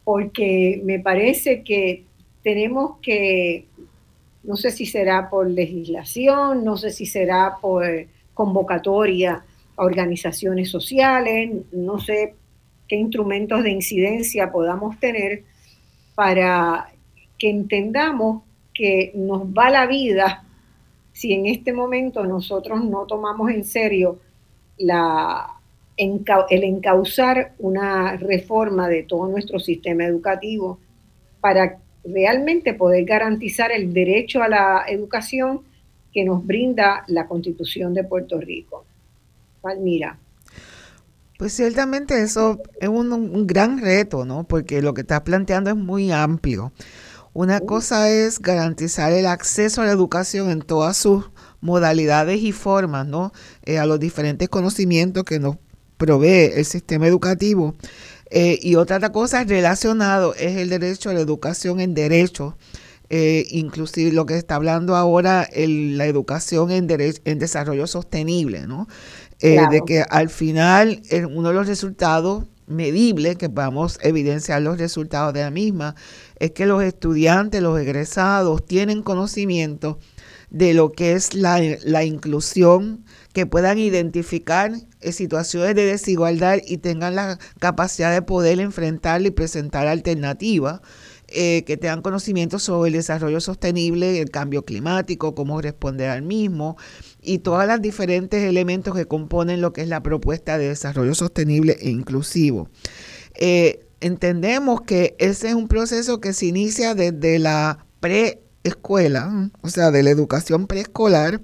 porque 0.04 0.80
me 0.84 0.98
parece 0.98 1.62
que 1.62 2.04
tenemos 2.42 2.98
que, 3.00 3.66
no 4.42 4.56
sé 4.56 4.70
si 4.72 4.86
será 4.86 5.30
por 5.30 5.48
legislación, 5.48 6.64
no 6.64 6.76
sé 6.76 6.90
si 6.90 7.06
será 7.06 7.56
por 7.60 7.84
convocatoria 8.34 9.44
a 9.76 9.84
organizaciones 9.84 10.70
sociales, 10.70 11.50
no 11.70 12.00
sé 12.00 12.34
qué 12.88 12.96
instrumentos 12.96 13.62
de 13.62 13.70
incidencia 13.70 14.50
podamos 14.50 14.98
tener 14.98 15.44
para 16.14 16.90
que 17.38 17.48
entendamos 17.48 18.42
que 18.74 19.12
nos 19.15 19.44
va 19.44 19.70
la 19.70 19.86
vida 19.86 20.44
si 21.12 21.32
en 21.32 21.47
este 21.47 21.73
momento 21.73 22.24
nosotros 22.24 22.85
no 22.85 23.07
tomamos 23.07 23.51
en 23.51 23.65
serio 23.65 24.19
la, 24.78 25.61
el 25.97 26.65
encauzar 26.65 27.55
una 27.59 28.16
reforma 28.16 28.89
de 28.89 29.03
todo 29.03 29.28
nuestro 29.28 29.59
sistema 29.59 30.05
educativo 30.05 30.78
para 31.40 31.78
realmente 32.05 32.74
poder 32.74 33.05
garantizar 33.05 33.70
el 33.73 33.93
derecho 33.93 34.43
a 34.43 34.49
la 34.49 34.85
educación 34.89 35.61
que 36.12 36.24
nos 36.24 36.44
brinda 36.44 37.05
la 37.09 37.27
Constitución 37.27 37.94
de 37.94 38.05
Puerto 38.05 38.39
Rico. 38.40 38.85
Palmira. 39.61 40.19
Pues 41.39 41.55
ciertamente 41.55 42.23
eso 42.23 42.61
es 42.81 42.89
un, 42.89 43.47
gran 43.47 43.81
reto, 43.81 44.24
¿no? 44.24 44.44
Porque 44.44 44.82
lo 44.82 44.94
que 44.94 45.01
estás 45.01 45.23
planteando 45.23 45.70
es 45.70 45.77
muy 45.77 46.12
amplio. 46.12 46.73
Una 47.34 47.60
cosa 47.60 48.10
es 48.10 48.40
garantizar 48.40 49.12
el 49.12 49.26
acceso 49.26 49.80
a 49.80 49.86
la 49.86 49.92
educación 49.92 50.50
en 50.50 50.60
todas 50.60 50.96
sus 50.96 51.30
modalidades 51.60 52.40
y 52.42 52.52
formas, 52.52 53.06
¿no? 53.06 53.32
Eh, 53.64 53.78
a 53.78 53.86
los 53.86 53.98
diferentes 53.98 54.48
conocimientos 54.48 55.24
que 55.24 55.38
nos 55.38 55.56
provee 55.96 56.50
el 56.54 56.64
sistema 56.64 57.06
educativo. 57.06 57.74
Eh, 58.34 58.59
y 58.62 58.76
otra 58.76 59.12
cosa 59.12 59.44
relacionado 59.44 60.34
es 60.34 60.56
el 60.56 60.70
derecho 60.70 61.10
a 61.10 61.12
la 61.12 61.20
educación 61.20 61.80
en 61.80 61.92
derecho, 61.92 62.56
eh, 63.10 63.46
inclusive 63.50 64.10
lo 64.10 64.24
que 64.24 64.38
está 64.38 64.54
hablando 64.54 64.96
ahora, 64.96 65.46
la 65.54 66.06
educación 66.06 66.70
en, 66.70 66.88
en 66.90 67.38
desarrollo 67.38 67.86
sostenible, 67.86 68.66
¿no? 68.66 68.88
Eh, 69.40 69.60
de 69.70 69.82
que 69.84 70.02
al 70.09 70.30
final 70.30 71.02
uno 71.30 71.48
de 71.48 71.54
los 71.54 71.66
resultados 71.66 72.44
medibles, 72.73 73.36
que 73.36 73.49
vamos 73.49 73.99
a 74.03 74.09
evidenciar 74.09 74.62
los 74.62 74.78
resultados 74.78 75.32
de 75.35 75.43
la 75.43 75.51
misma, 75.51 75.94
es 76.39 76.53
que 76.53 76.66
los 76.66 76.82
estudiantes, 76.82 77.62
los 77.62 77.78
egresados, 77.81 78.65
tienen 78.65 79.03
conocimiento 79.03 79.99
de 80.51 80.74
lo 80.74 80.93
que 80.93 81.12
es 81.12 81.35
la, 81.35 81.61
la 81.85 82.05
inclusión, 82.05 83.05
que 83.32 83.47
puedan 83.47 83.78
identificar 83.78 84.73
eh, 85.01 85.12
situaciones 85.12 85.74
de 85.74 85.86
desigualdad 85.86 86.59
y 86.66 86.77
tengan 86.77 87.15
la 87.15 87.39
capacidad 87.59 88.12
de 88.12 88.20
poder 88.20 88.61
enfrentar 88.61 89.23
y 89.23 89.31
presentar 89.31 89.86
alternativas. 89.86 90.81
Eh, 91.35 91.65
que 91.65 91.78
tengan 91.78 92.03
conocimiento 92.03 92.59
sobre 92.59 92.89
el 92.89 92.94
desarrollo 92.94 93.40
sostenible, 93.40 94.20
el 94.20 94.31
cambio 94.31 94.66
climático, 94.66 95.35
cómo 95.35 95.62
responder 95.62 96.11
al 96.11 96.20
mismo 96.20 96.77
y 97.23 97.39
todos 97.39 97.66
los 97.66 97.81
diferentes 97.81 98.43
elementos 98.43 98.94
que 98.94 99.07
componen 99.07 99.61
lo 99.61 99.73
que 99.73 99.82
es 99.82 99.89
la 99.89 100.03
propuesta 100.03 100.59
de 100.59 100.69
desarrollo 100.69 101.15
sostenible 101.15 101.78
e 101.81 101.89
inclusivo. 101.89 102.69
Eh, 103.35 103.86
entendemos 104.01 104.82
que 104.82 105.15
ese 105.19 105.49
es 105.49 105.55
un 105.55 105.69
proceso 105.69 106.20
que 106.20 106.32
se 106.32 106.47
inicia 106.47 106.94
desde 106.94 107.39
la 107.39 107.86
preescuela, 108.01 109.51
o 109.62 109.69
sea, 109.69 109.93
de 109.93 110.03
la 110.03 110.11
educación 110.11 110.66
preescolar, 110.66 111.40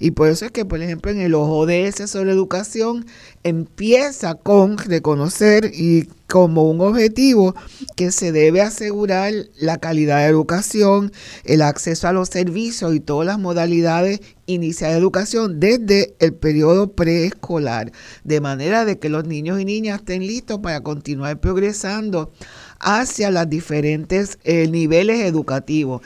y 0.00 0.12
por 0.12 0.28
eso 0.28 0.46
es 0.46 0.50
que, 0.50 0.64
por 0.64 0.80
ejemplo, 0.80 1.10
en 1.10 1.20
el 1.20 1.34
ODS 1.34 2.10
sobre 2.10 2.32
educación 2.32 3.04
empieza 3.44 4.34
con 4.34 4.78
reconocer 4.78 5.70
y 5.74 6.08
como 6.26 6.70
un 6.70 6.80
objetivo 6.80 7.54
que 7.96 8.10
se 8.10 8.32
debe 8.32 8.62
asegurar 8.62 9.32
la 9.58 9.78
calidad 9.78 10.18
de 10.18 10.26
educación, 10.26 11.12
el 11.44 11.60
acceso 11.60 12.08
a 12.08 12.12
los 12.12 12.28
servicios 12.28 12.94
y 12.94 13.00
todas 13.00 13.26
las 13.26 13.38
modalidades 13.38 14.20
iniciales 14.46 14.94
de 14.94 15.00
educación 15.00 15.60
desde 15.60 16.14
el 16.18 16.32
periodo 16.32 16.92
preescolar, 16.92 17.92
de 18.24 18.40
manera 18.40 18.84
de 18.84 18.98
que 18.98 19.10
los 19.10 19.26
niños 19.26 19.60
y 19.60 19.64
niñas 19.64 20.00
estén 20.00 20.26
listos 20.26 20.60
para 20.60 20.80
continuar 20.80 21.40
progresando 21.40 22.32
hacia 22.78 23.30
los 23.30 23.48
diferentes 23.50 24.38
eh, 24.44 24.66
niveles 24.68 25.20
educativos. 25.20 26.00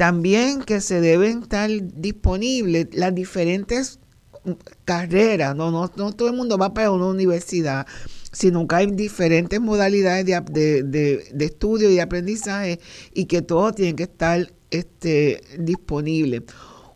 También 0.00 0.62
que 0.62 0.80
se 0.80 1.02
deben 1.02 1.42
estar 1.42 1.68
disponibles 1.68 2.86
las 2.92 3.14
diferentes 3.14 3.98
carreras, 4.86 5.54
no, 5.54 5.70
no, 5.70 5.92
no 5.94 6.12
todo 6.12 6.28
el 6.28 6.34
mundo 6.34 6.56
va 6.56 6.72
para 6.72 6.90
una 6.90 7.04
universidad, 7.04 7.86
sino 8.32 8.66
que 8.66 8.76
hay 8.76 8.86
diferentes 8.86 9.60
modalidades 9.60 10.24
de, 10.24 10.82
de, 10.84 11.44
estudio 11.44 11.90
y 11.90 11.96
de 11.96 12.00
aprendizaje 12.00 12.80
y 13.12 13.26
que 13.26 13.42
todo 13.42 13.72
tiene 13.72 13.94
que 13.94 14.04
estar 14.04 14.50
este, 14.70 15.42
disponible. 15.58 16.44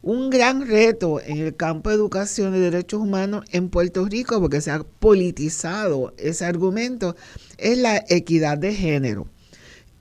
Un 0.01 0.31
gran 0.31 0.67
reto 0.67 1.21
en 1.21 1.41
el 1.41 1.55
campo 1.55 1.91
de 1.91 1.97
educación 1.97 2.57
y 2.57 2.59
derechos 2.59 3.03
humanos 3.03 3.45
en 3.53 3.69
Puerto 3.69 4.07
Rico, 4.07 4.41
porque 4.41 4.63
se 4.63 4.71
ha 4.71 4.83
politizado 4.83 6.15
ese 6.17 6.47
argumento, 6.47 7.17
es 7.59 7.77
la 7.77 8.03
equidad 8.09 8.57
de 8.57 8.75
género. 8.75 9.29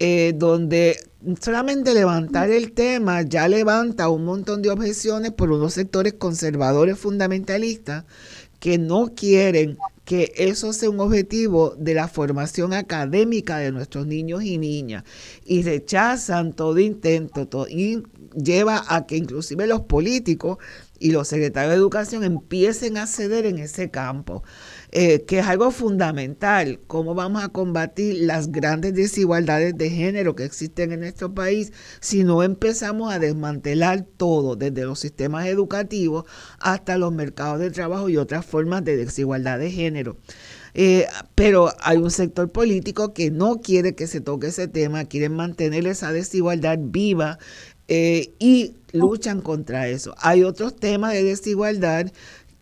Eh, 0.05 0.33
donde 0.35 0.99
solamente 1.39 1.93
levantar 1.93 2.49
el 2.49 2.73
tema 2.73 3.21
ya 3.21 3.47
levanta 3.47 4.09
un 4.09 4.25
montón 4.25 4.61
de 4.61 4.69
objeciones 4.69 5.31
por 5.31 5.49
unos 5.49 5.75
sectores 5.75 6.15
conservadores 6.15 6.99
fundamentalistas 6.99 8.03
que 8.59 8.77
no 8.77 9.13
quieren 9.15 9.77
que 10.03 10.33
eso 10.35 10.73
sea 10.73 10.89
un 10.89 10.99
objetivo 10.99 11.73
de 11.77 11.93
la 11.93 12.09
formación 12.09 12.73
académica 12.73 13.59
de 13.59 13.71
nuestros 13.71 14.05
niños 14.05 14.43
y 14.43 14.57
niñas 14.57 15.05
y 15.45 15.63
rechazan 15.63 16.51
todo 16.51 16.79
intento 16.79 17.65
y 17.69 18.03
lleva 18.35 18.83
a 18.89 19.05
que 19.05 19.15
inclusive 19.15 19.67
los 19.67 19.83
políticos 19.83 20.57
y 20.99 21.11
los 21.11 21.29
secretarios 21.29 21.71
de 21.71 21.77
educación 21.77 22.25
empiecen 22.25 22.97
a 22.97 23.07
ceder 23.07 23.45
en 23.45 23.57
ese 23.57 23.89
campo. 23.89 24.43
Eh, 24.95 25.23
que 25.25 25.39
es 25.39 25.47
algo 25.47 25.71
fundamental, 25.71 26.79
cómo 26.85 27.15
vamos 27.15 27.43
a 27.43 27.49
combatir 27.49 28.15
las 28.25 28.51
grandes 28.51 28.93
desigualdades 28.93 29.75
de 29.75 29.89
género 29.89 30.35
que 30.35 30.45
existen 30.45 30.91
en 30.91 30.99
nuestro 30.99 31.33
país 31.33 31.73
si 31.99 32.23
no 32.23 32.43
empezamos 32.43 33.11
a 33.11 33.17
desmantelar 33.17 34.05
todo, 34.17 34.55
desde 34.55 34.85
los 34.85 34.99
sistemas 34.99 35.47
educativos 35.47 36.25
hasta 36.59 36.99
los 36.99 37.11
mercados 37.11 37.59
de 37.59 37.71
trabajo 37.71 38.07
y 38.07 38.17
otras 38.17 38.45
formas 38.45 38.85
de 38.85 38.95
desigualdad 38.97 39.57
de 39.57 39.71
género. 39.71 40.15
Eh, 40.75 41.07
pero 41.33 41.71
hay 41.81 41.97
un 41.97 42.11
sector 42.11 42.51
político 42.51 43.15
que 43.15 43.31
no 43.31 43.61
quiere 43.61 43.95
que 43.95 44.05
se 44.05 44.21
toque 44.21 44.47
ese 44.47 44.67
tema, 44.67 45.05
quieren 45.05 45.33
mantener 45.33 45.87
esa 45.87 46.11
desigualdad 46.11 46.77
viva 46.79 47.39
eh, 47.87 48.31
y 48.37 48.75
luchan 48.91 49.41
contra 49.41 49.87
eso. 49.87 50.13
Hay 50.19 50.43
otros 50.43 50.75
temas 50.75 51.13
de 51.13 51.23
desigualdad 51.23 52.11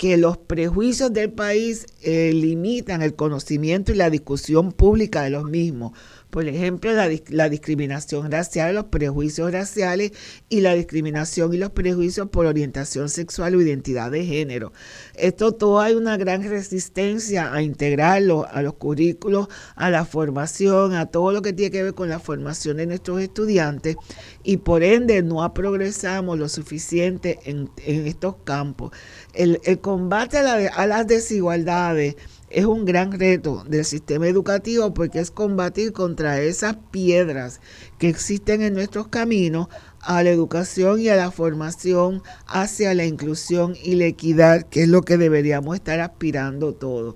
que 0.02 0.18
los 0.18 0.36
prejuicios 0.36 1.14
del 1.14 1.32
país 1.32 1.86
eh, 2.02 2.32
limitan 2.34 3.04
el 3.04 3.14
conocimiento 3.14 3.92
y 3.92 3.96
la 3.96 4.10
discusión 4.10 4.72
pública 4.72 5.22
de 5.22 5.30
los 5.30 5.44
mismos. 5.44 5.92
Por 6.32 6.48
ejemplo, 6.48 6.94
la, 6.94 7.10
la, 7.28 7.50
discriminación 7.50 8.32
racial, 8.32 8.74
los 8.74 8.86
prejuicios 8.86 9.52
raciales 9.52 10.14
y 10.48 10.62
la 10.62 10.74
discriminación 10.74 11.54
y 11.54 11.58
los 11.58 11.72
prejuicios 11.72 12.30
por 12.30 12.46
orientación 12.46 13.10
sexual 13.10 13.54
o 13.54 13.62
identidad 13.62 14.10
de 14.10 14.26
género. 14.26 14.72
Esto 15.16 15.52
todo 15.52 15.82
hay 15.82 15.94
una 15.94 16.16
gran 16.16 16.42
resistencia 16.44 17.54
a 17.54 17.62
integrarlo 17.62 18.48
a 18.50 18.62
los 18.62 18.76
currículos, 18.76 19.50
a 19.76 19.90
la 19.90 20.06
formación, 20.06 20.94
a 20.94 21.08
todo 21.08 21.34
lo 21.34 21.42
que 21.42 21.52
tiene 21.52 21.70
que 21.70 21.84
ver 21.84 21.94
con 21.94 22.08
la 22.08 22.20
formación 22.20 22.78
de 22.78 22.88
nuestros 22.88 23.22
estudiantes 23.22 23.98
y 24.44 24.58
por 24.58 24.84
ende 24.84 25.22
no 25.24 25.54
progresamos 25.54 26.40
lo 26.40 26.48
suficiente 26.48 27.40
en, 27.44 27.70
estos 27.86 28.36
campos. 28.46 28.92
El, 29.34 29.60
combate 29.82 30.38
a 30.38 30.88
las 30.88 31.08
desigualdades 31.08 32.16
es 32.54 32.66
un 32.66 32.86
gran 32.86 33.12
reto 33.12 33.64
del 33.68 33.86
sistema 33.86 34.28
educativo 34.28 34.94
porque 34.94 35.20
es 35.20 35.32
combatir 35.32 35.94
contra 35.94 36.42
esas 36.42 36.76
piedras 36.92 37.62
que 37.98 38.10
existen 38.10 38.62
en 38.62 38.74
nuestros 38.74 39.08
caminos 39.08 39.68
a 40.02 40.24
la 40.24 40.30
educación 40.30 41.00
y 41.00 41.10
a 41.10 41.16
la 41.16 41.32
formación 41.32 42.22
hacia 42.48 42.94
la 42.94 43.06
inclusión 43.06 43.76
y 43.82 43.96
la 43.96 44.06
equidad, 44.06 44.64
que 44.64 44.84
es 44.84 44.90
lo 44.90 45.04
que 45.04 45.18
deberíamos 45.18 45.76
estar 45.76 46.00
aspirando 46.00 46.74
todos. 46.74 47.16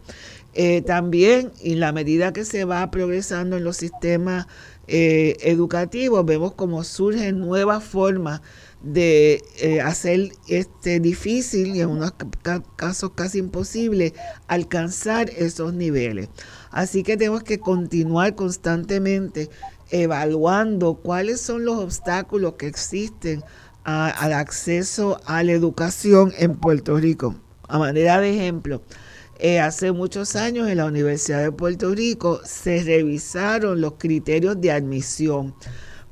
Eh, 0.54 0.82
también, 0.82 1.52
en 1.62 1.82
la 1.82 1.92
medida 1.92 2.32
que 2.32 2.46
se 2.46 2.64
va 2.64 2.90
progresando 2.90 3.58
en 3.58 3.66
los 3.66 3.76
sistemas 3.76 4.48
eh, 4.88 5.36
educativos, 5.42 6.26
vemos 6.26 6.54
cómo 6.54 6.84
surgen 6.84 7.40
nuevas 7.40 7.84
formas 7.84 8.42
de 8.86 9.44
eh, 9.58 9.82
hacer 9.82 10.32
este 10.48 11.00
difícil 11.00 11.76
y 11.76 11.82
en 11.82 11.90
unos 11.90 12.14
casos 12.76 13.12
casi 13.16 13.40
imposible 13.40 14.14
alcanzar 14.48 15.32
esos 15.32 15.74
niveles. 15.74 16.30
Así 16.70 17.02
que 17.02 17.18
tenemos 17.18 17.42
que 17.42 17.60
continuar 17.60 18.36
constantemente 18.36 19.50
evaluando 19.90 20.96
cuáles 20.96 21.42
son 21.42 21.66
los 21.66 21.80
obstáculos 21.80 22.54
que 22.54 22.68
existen 22.68 23.44
al 23.84 24.34
acceso 24.34 25.20
a 25.26 25.44
la 25.44 25.52
educación 25.52 26.34
en 26.38 26.56
Puerto 26.56 26.98
Rico. 26.98 27.36
A 27.68 27.80
manera 27.80 28.20
de 28.20 28.36
ejemplo, 28.36 28.84
eh, 29.40 29.60
hace 29.60 29.92
muchos 29.92 30.36
años 30.36 30.70
en 30.70 30.78
la 30.78 30.86
Universidad 30.86 31.42
de 31.42 31.52
Puerto 31.52 31.94
Rico 31.94 32.40
se 32.46 32.84
revisaron 32.84 33.82
los 33.82 33.94
criterios 33.94 34.62
de 34.62 34.72
admisión 34.72 35.56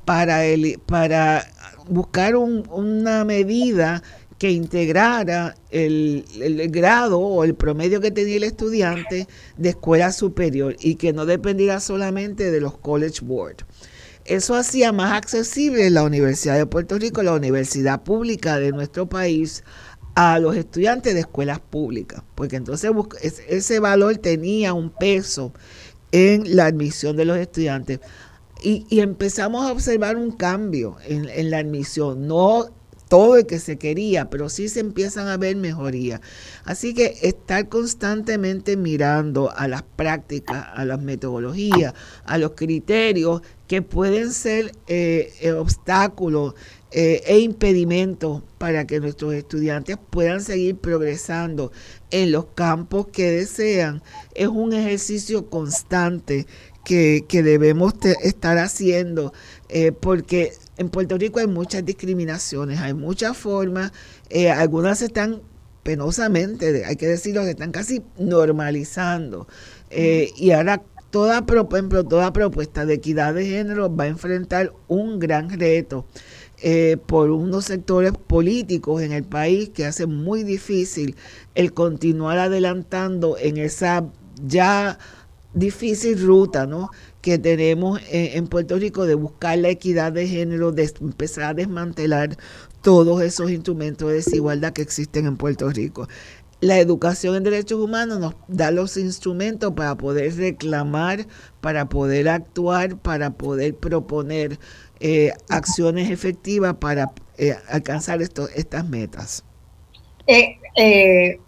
para, 0.04 0.44
el, 0.44 0.80
para 0.86 1.46
buscar 1.88 2.36
una 2.36 3.24
medida 3.24 4.02
que 4.38 4.50
integrara 4.50 5.54
el, 5.70 6.24
grado 6.70 7.18
o 7.18 7.44
el 7.44 7.54
promedio 7.54 8.00
que 8.00 8.10
tenía 8.10 8.36
el 8.36 8.44
estudiante 8.44 9.28
de 9.56 9.68
escuela 9.70 10.12
superior 10.12 10.76
y 10.80 10.96
que 10.96 11.12
no 11.12 11.24
dependiera 11.24 11.80
solamente 11.80 12.50
de 12.50 12.60
los 12.60 12.76
College 12.76 13.20
Board. 13.22 13.64
Eso 14.24 14.54
hacía 14.54 14.92
más 14.92 15.12
accesible 15.12 15.90
la 15.90 16.02
Universidad 16.02 16.56
de 16.56 16.66
Puerto 16.66 16.98
Rico, 16.98 17.22
la 17.22 17.34
universidad 17.34 18.02
pública 18.02 18.58
de 18.58 18.72
nuestro 18.72 19.06
país, 19.06 19.62
a 20.14 20.38
los 20.38 20.56
estudiantes 20.56 21.14
de 21.14 21.20
escuelas 21.20 21.60
públicas, 21.60 22.22
porque 22.34 22.56
entonces 22.56 22.90
ese 23.48 23.80
valor 23.80 24.16
tenía 24.18 24.72
un 24.72 24.90
peso 24.90 25.52
en 26.12 26.54
la 26.54 26.66
admisión 26.66 27.16
de 27.16 27.24
los 27.24 27.36
estudiantes. 27.36 28.00
Y, 28.66 28.86
empezamos 28.98 29.66
a 29.66 29.72
observar 29.72 30.16
un 30.16 30.30
cambio 30.30 30.96
en, 31.06 31.50
la 31.50 31.58
admisión, 31.58 32.26
no 32.26 32.70
todo 33.08 33.36
el 33.36 33.44
que 33.44 33.58
se 33.58 33.76
quería, 33.76 34.30
pero 34.30 34.48
sí 34.48 34.70
se 34.70 34.80
empiezan 34.80 35.28
a 35.28 35.36
ver 35.36 35.54
mejorías. 35.56 36.22
Así 36.64 36.94
que 36.94 37.18
estar 37.20 37.68
constantemente 37.68 38.78
mirando 38.78 39.52
a 39.54 39.68
las 39.68 39.82
prácticas, 39.82 40.66
a 40.74 40.86
las 40.86 40.98
metodologías, 41.02 41.92
a 42.24 42.38
los 42.38 42.52
criterios 42.52 43.42
que 43.66 43.82
pueden 43.82 44.32
ser 44.32 44.72
eh, 44.86 45.34
eh, 45.42 45.52
obstáculos 45.52 46.54
eh, 46.90 47.22
e 47.26 47.40
impedimentos 47.40 48.42
para 48.56 48.86
que 48.86 48.98
nuestros 48.98 49.34
estudiantes 49.34 49.98
puedan 50.08 50.40
seguir 50.40 50.76
progresando 50.76 51.70
en 52.10 52.32
los 52.32 52.46
campos 52.54 53.08
que 53.08 53.30
desean, 53.30 54.02
es 54.34 54.48
un 54.48 54.72
ejercicio 54.72 55.50
constante 55.50 56.46
que, 56.84 57.24
debemos 57.30 57.94
estar 58.22 58.58
haciendo, 58.58 59.32
porque 60.00 60.52
en 60.76 60.88
Puerto 60.88 61.16
Rico 61.16 61.38
hay 61.38 61.46
muchas 61.46 61.84
discriminaciones, 61.84 62.80
hay 62.80 62.94
muchas 62.94 63.36
formas, 63.36 63.92
eh, 64.30 64.50
algunas 64.50 65.02
están 65.02 65.42
penosamente, 65.82 66.84
hay 66.84 66.96
que 66.96 67.06
decirlo, 67.06 67.42
que 67.42 67.50
están 67.50 67.70
casi 67.70 68.02
normalizando. 68.18 69.46
Eh, 69.90 70.30
y 70.36 70.50
ahora 70.50 70.82
toda, 71.10 71.46
por 71.46 71.68
propuesta 72.32 72.86
de 72.86 72.94
equidad 72.94 73.34
de 73.34 73.46
género 73.46 73.94
va 73.94 74.04
a 74.04 74.08
enfrentar 74.08 74.72
un 74.88 75.18
gran 75.18 75.50
reto. 75.50 76.06
Eh, 76.66 76.96
por 77.06 77.30
unos 77.30 77.66
sectores 77.66 78.12
políticos 78.12 79.02
en 79.02 79.12
el 79.12 79.24
país 79.24 79.70
que 79.70 79.84
hacen 79.84 80.14
muy 80.14 80.44
difícil 80.44 81.14
el 81.54 81.74
continuar 81.74 82.38
adelantando 82.38 83.36
en 83.36 83.58
esa 83.58 84.06
ya 84.42 84.98
difícil 85.54 86.20
ruta, 86.24 86.66
¿no? 86.66 86.90
que 87.24 87.38
tenemos 87.38 88.00
en, 88.10 88.48
Puerto 88.48 88.78
Rico 88.78 89.06
de 89.06 89.14
buscar 89.14 89.56
la 89.56 89.70
equidad 89.70 90.12
de 90.12 90.28
género, 90.28 90.72
de 90.72 90.92
empezar 91.00 91.44
a 91.44 91.54
desmantelar 91.54 92.36
todos 92.82 93.22
esos 93.22 93.50
instrumentos 93.50 94.08
de 94.08 94.16
desigualdad 94.16 94.74
que 94.74 94.82
existen 94.82 95.24
en 95.24 95.38
Puerto 95.38 95.70
Rico. 95.70 96.06
La 96.60 96.78
educación 96.78 97.34
en 97.36 97.42
derechos 97.42 97.80
humanos 97.80 98.20
nos 98.20 98.34
da 98.46 98.70
los 98.70 98.98
instrumentos 98.98 99.72
para 99.72 99.94
poder 99.96 100.36
reclamar, 100.36 101.26
para 101.62 101.88
poder 101.88 102.28
actuar, 102.28 102.98
para 102.98 103.30
poder 103.30 103.74
proponer 103.74 104.58
eh, 105.00 105.32
acciones 105.48 106.10
efectivas 106.10 106.74
para 106.74 107.10
eh, 107.38 107.56
alcanzar 107.68 108.20
estas 108.20 108.86
metas. 108.86 109.44
Eh, 110.26 111.38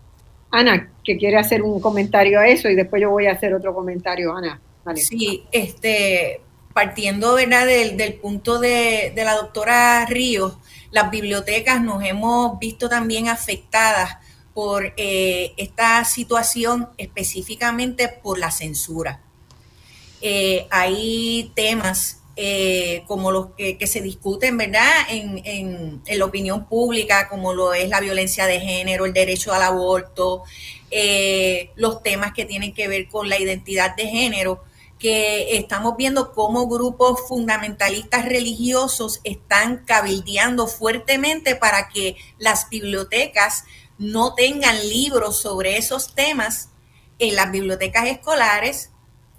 Ana, 0.51 0.91
que 1.05 1.17
quiere 1.17 1.37
hacer 1.37 1.63
un 1.63 1.81
comentario 1.81 2.41
a 2.41 2.47
eso 2.49 2.69
y 2.69 2.75
después 2.75 3.03
yo 3.03 3.11
voy 3.11 3.27
a 3.27 3.33
hacer 3.33 3.55
otro 3.55 3.75
comentario, 3.75 4.35
Ana. 4.35 4.61
Sí, 4.95 5.45
este, 5.51 6.41
partiendo 6.73 7.35
¿verdad? 7.35 7.67
Del, 7.67 8.15
punto 8.15 8.59
de, 8.59 9.13
la 9.17 9.35
doctora 9.35 10.05
Ríos, 10.07 10.59
las 10.91 11.11
bibliotecas 11.11 11.83
nos 11.83 12.05
hemos 12.05 12.59
visto 12.59 12.89
también 12.89 13.29
afectadas 13.29 14.19
por 14.55 14.93
eh, 14.97 15.53
esta 15.57 16.05
situación 16.05 16.89
específicamente 16.99 18.09
por 18.09 18.39
la 18.39 18.51
censura. 18.51 19.21
Eh, 20.21 20.67
hay 20.71 21.51
temas 21.55 22.23
eh, 22.37 23.03
como 23.07 23.33
los 23.33 23.49
que, 23.57 23.87
se 23.87 24.01
discuten, 24.03 24.57
¿verdad?, 24.57 25.07
en, 25.09 25.41
en, 25.45 26.19
la 26.19 26.25
opinión 26.25 26.67
pública, 26.67 27.29
como 27.29 27.55
lo 27.55 27.73
es 27.73 27.89
la 27.89 28.01
violencia 28.01 28.47
de 28.47 28.61
género, 28.61 29.07
el 29.07 29.13
derecho 29.13 29.53
al 29.53 29.63
aborto, 29.63 30.45
los 31.77 32.03
temas 32.03 32.33
que 32.33 32.45
tienen 32.45 32.75
que 32.75 32.89
ver 32.89 33.09
con 33.09 33.29
la 33.29 33.39
identidad 33.39 33.97
de 33.97 34.07
género, 34.07 34.63
que 34.99 35.57
estamos 35.57 35.97
viendo 35.97 36.33
cómo 36.33 36.69
grupos 36.69 37.21
fundamentalistas 37.29 38.25
religiosos 38.25 39.21
están 39.25 39.85
cabildeando 39.85 40.67
fuertemente 40.67 41.55
para 41.55 41.89
que 41.89 42.17
las 42.39 42.69
bibliotecas 42.71 43.65
no 43.99 44.35
tengan 44.35 44.77
libros 44.89 45.41
sobre 45.41 45.77
esos 45.77 46.15
temas 46.15 46.71
en 47.19 47.35
las 47.35 47.51
bibliotecas 47.51 48.07
escolares, 48.07 48.91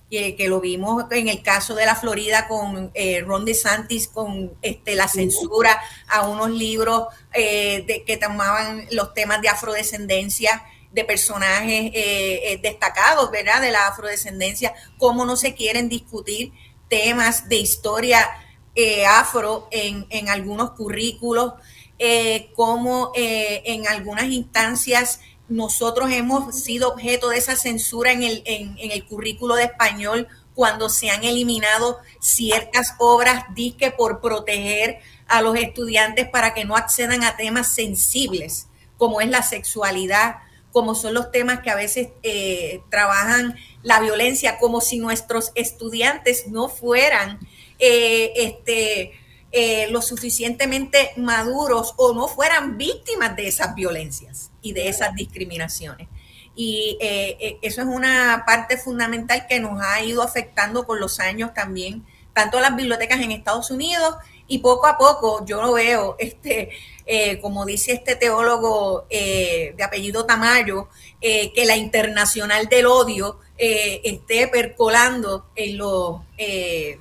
que, 0.10 0.48
lo 0.48 0.62
vimos 0.62 1.04
en 1.12 1.28
el 1.28 1.42
caso 1.42 1.76
de 1.76 1.86
la 1.86 1.96
Florida 1.96 2.48
con 2.48 2.92
eh, 2.94 3.22
Ron 3.22 3.46
DeSantis, 3.46 4.08
con 4.08 4.54
este, 4.62 4.96
la 4.96 5.08
censura 5.08 5.80
a 6.08 6.28
unos 6.28 6.50
libros 6.50 7.08
eh, 7.34 7.84
de, 7.86 8.04
que 8.04 8.18
tomaban 8.18 8.88
los 8.92 9.14
temas 9.14 9.42
de 9.42 9.50
afrodescendencia 9.50 10.64
de 10.92 11.04
personajes 11.04 11.92
eh, 11.94 12.60
destacados, 12.64 13.30
¿verdad? 13.32 13.62
De 13.62 13.72
la 13.72 13.88
afrodescendencia, 13.88 14.74
cómo 14.98 15.26
no 15.26 15.36
se 15.36 15.54
quieren 15.54 15.90
discutir 15.90 16.54
temas 16.88 17.50
de 17.50 17.58
historia 17.58 18.26
afro 19.10 19.68
en, 19.72 20.06
en, 20.12 20.30
algunos 20.30 20.72
currículos, 20.72 21.54
cómo 22.56 23.12
en 23.16 23.88
algunas 23.88 24.26
instancias 24.26 25.20
nosotros 25.50 26.12
hemos 26.12 26.56
sido 26.56 26.90
objeto 26.90 27.30
de 27.30 27.38
esa 27.38 27.56
censura 27.56 28.12
en 28.12 28.24
el, 28.24 28.42
en, 28.46 28.76
el 28.78 29.06
currículo 29.06 29.56
de 29.56 29.66
español 29.66 30.28
cuando 30.54 30.90
se 30.90 31.10
han 31.10 31.24
eliminado 31.24 32.00
ciertas 32.20 32.96
obras 33.00 33.46
disque 33.54 33.92
por 33.92 34.22
proteger 34.22 35.00
a 35.28 35.42
los 35.42 35.56
estudiantes 35.56 36.28
para 36.30 36.54
que 36.54 36.66
no 36.66 36.76
accedan 36.76 37.24
a 37.24 37.38
temas 37.38 37.74
sensibles 37.74 38.68
como 38.98 39.22
es 39.22 39.30
la 39.30 39.44
sexualidad 39.44 40.38
como 40.72 40.94
son 40.96 41.14
los 41.14 41.32
temas 41.32 41.62
que 41.62 41.72
a 41.72 41.76
veces 41.76 42.10
eh, 42.22 42.82
trabajan 42.92 43.56
la 43.82 44.00
violencia, 44.00 44.60
como 44.60 44.80
si 44.80 45.00
nuestros 45.00 45.52
estudiantes 45.56 46.50
no 46.50 46.70
fueran 46.70 47.40
eh, 47.80 48.32
este, 48.36 49.14
eh, 49.52 49.88
lo 49.90 50.04
suficientemente 50.04 51.14
maduros 51.18 51.94
o 51.98 52.14
no 52.14 52.28
fueran 52.28 52.78
víctimas 52.78 53.36
de 53.36 53.48
esas 53.48 53.74
violencias 53.74 54.52
y 54.68 54.74
de 54.74 54.90
esas 54.90 55.16
discriminaciones. 55.16 56.08
Y 56.56 56.98
eso 57.62 57.82
es 57.82 57.88
una 57.88 58.44
parte 58.48 58.78
fundamental 58.78 59.46
que 59.48 59.60
nos 59.60 59.80
ha 59.80 60.02
ido 60.02 60.24
afectando 60.24 60.88
con 60.88 61.00
los 61.00 61.20
años 61.20 61.54
también, 61.54 62.04
tanto 62.34 62.60
las 62.60 62.76
bibliotecas 62.76 63.22
en 63.22 63.32
Estados 63.32 63.70
Unidos 63.70 64.16
y 64.48 64.60
poco 64.60 64.88
a 64.88 64.98
poco 64.98 65.46
yo 65.46 65.62
lo 65.62 65.74
veo, 65.74 66.16
este, 66.20 66.70
eh, 67.06 67.40
como 67.40 67.66
dice 67.66 67.94
este 67.94 68.16
teólogo 68.16 69.06
eh, 69.10 69.74
de 69.76 69.84
apellido 69.84 70.26
Tamayo, 70.26 70.90
eh, 71.22 71.52
que 71.54 71.66
la 71.66 71.76
internacional 71.76 72.68
del 72.68 72.88
odio 72.88 73.40
esté 73.60 74.48
percolando 74.50 75.48
en 75.56 75.80
los 75.80 76.22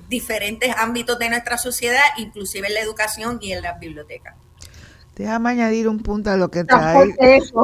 diferentes 0.09 0.73
ámbitos 0.75 1.19
de 1.19 1.29
nuestra 1.29 1.55
sociedad, 1.59 2.01
inclusive 2.17 2.65
en 2.65 2.73
la 2.73 2.79
educación 2.79 3.37
y 3.39 3.53
en 3.53 3.61
las 3.61 3.79
bibliotecas. 3.79 4.33
Déjame 5.17 5.49
añadir 5.49 5.87
un 5.87 5.99
punto 5.99 6.29
a 6.29 6.37
lo 6.37 6.49
que 6.51 6.63
trae 6.63 7.15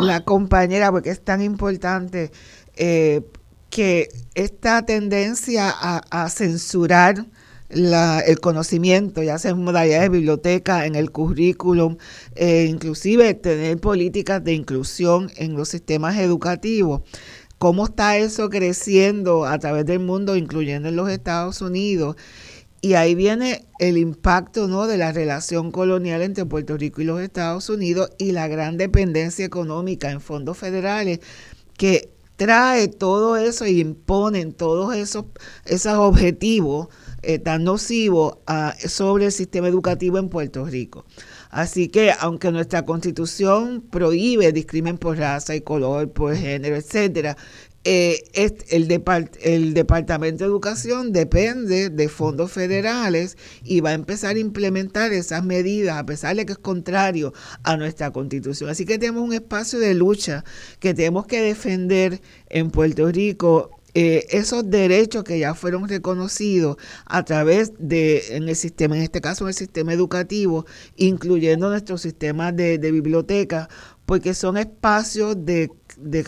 la 0.01 0.25
compañera, 0.25 0.91
porque 0.91 1.11
es 1.11 1.23
tan 1.23 1.41
importante 1.41 2.31
que 2.75 4.09
esta 4.34 4.85
tendencia 4.85 5.69
a 5.69 6.30
censurar 6.30 7.27
el 7.69 8.39
conocimiento, 8.39 9.23
ya 9.23 9.38
sea 9.38 9.51
en 9.51 9.63
modalidades 9.63 10.03
de 10.03 10.09
biblioteca, 10.09 10.85
en 10.85 10.95
el 10.95 11.11
currículum, 11.11 11.97
eh, 12.35 12.67
inclusive 12.69 13.34
tener 13.34 13.80
políticas 13.80 14.43
de 14.43 14.53
inclusión 14.53 15.31
en 15.38 15.55
los 15.55 15.69
sistemas 15.69 16.17
educativos. 16.17 17.01
¿Cómo 17.57 17.85
está 17.85 18.17
eso 18.17 18.49
creciendo 18.49 19.45
a 19.45 19.57
través 19.57 19.85
del 19.85 19.99
mundo, 19.99 20.35
incluyendo 20.35 20.89
en 20.89 20.95
los 20.95 21.09
Estados 21.09 21.61
Unidos? 21.61 22.15
Y 22.84 22.95
ahí 22.95 23.15
viene 23.15 23.65
el 23.80 23.97
impacto 23.97 24.68
¿no? 24.68 24.88
de 24.88 24.97
la 24.97 25.14
relación 25.14 25.72
colonial 25.72 26.22
entre 26.22 26.45
Puerto 26.45 26.76
Rico 26.76 26.99
y 26.99 27.05
los 27.05 27.22
Estados 27.22 27.69
Unidos 27.69 28.11
y 28.18 28.34
la 28.34 28.49
gran 28.49 28.76
dependencia 28.76 29.45
económica 29.45 30.11
en 30.11 30.19
fondos 30.19 30.57
federales 30.57 31.22
que 31.77 32.10
trae 32.35 32.89
todo 32.89 33.38
eso 33.38 33.65
y 33.65 33.80
imponen 33.80 34.51
todos 34.51 34.93
esos, 34.97 35.27
esos 35.64 35.93
objetivos 35.93 36.89
eh, 37.22 37.39
tan 37.39 37.64
nocivo 37.64 38.41
ah, 38.47 38.76
sobre 38.85 39.27
el 39.27 39.31
sistema 39.31 39.69
educativo 39.69 40.18
en 40.18 40.27
Puerto 40.27 40.65
Rico. 40.65 41.05
Así 41.51 41.88
que 41.88 42.11
aunque 42.19 42.51
nuestra 42.51 42.84
constitución 42.84 43.80
prohíbe 43.80 44.51
discrimen 44.51 44.97
por 44.97 45.18
raza 45.18 45.55
y 45.55 45.61
color, 45.61 46.11
por 46.11 46.35
género, 46.35 46.76
etcétera, 46.76 47.38
eh, 47.84 48.23
el, 48.34 49.03
el 49.41 49.73
Departamento 49.73 50.43
de 50.43 50.49
Educación 50.49 51.11
depende 51.11 51.89
de 51.89 52.10
fondos 52.10 52.51
federales 52.51 53.38
y 53.64 53.81
va 53.81 53.89
a 53.89 53.93
empezar 53.93 54.35
a 54.35 54.39
implementar 54.39 55.11
esas 55.11 55.43
medidas 55.43 55.97
a 55.97 56.05
pesar 56.05 56.35
de 56.35 56.45
que 56.45 56.53
es 56.53 56.57
contrario 56.57 57.34
a 57.64 57.76
nuestra 57.77 58.11
constitución. 58.11 58.69
Así 58.69 58.85
que 58.85 58.97
tenemos 58.97 59.23
un 59.23 59.34
espacio 59.34 59.80
de 59.80 59.93
lucha 59.93 60.43
que 60.80 60.93
tenemos 60.93 61.26
que 61.26 61.41
defender 61.41 62.22
en 62.49 62.72
Puerto 62.72 63.11
Rico 63.11 63.72
eh, 63.95 64.26
esos 64.31 64.68
derechos 64.72 65.23
que 65.23 65.38
ya 65.38 65.53
fueron 65.53 65.88
reconocidos 65.88 66.77
a 67.05 67.23
través 67.26 67.73
de, 67.77 68.35
en 68.35 68.49
el 68.49 68.55
sistema, 68.55 68.95
en 68.97 69.03
este 69.03 69.22
caso 69.22 69.43
en 69.43 69.49
el 69.49 69.53
sistema 69.53 69.93
educativo, 69.93 70.65
incluyendo 70.95 71.69
nuestro 71.69 71.99
sistema 71.99 72.51
de, 72.51 72.80
biblioteca, 72.80 73.69
porque 74.14 74.35
son 74.35 74.57
espacios 74.57 75.44
de, 75.44 75.72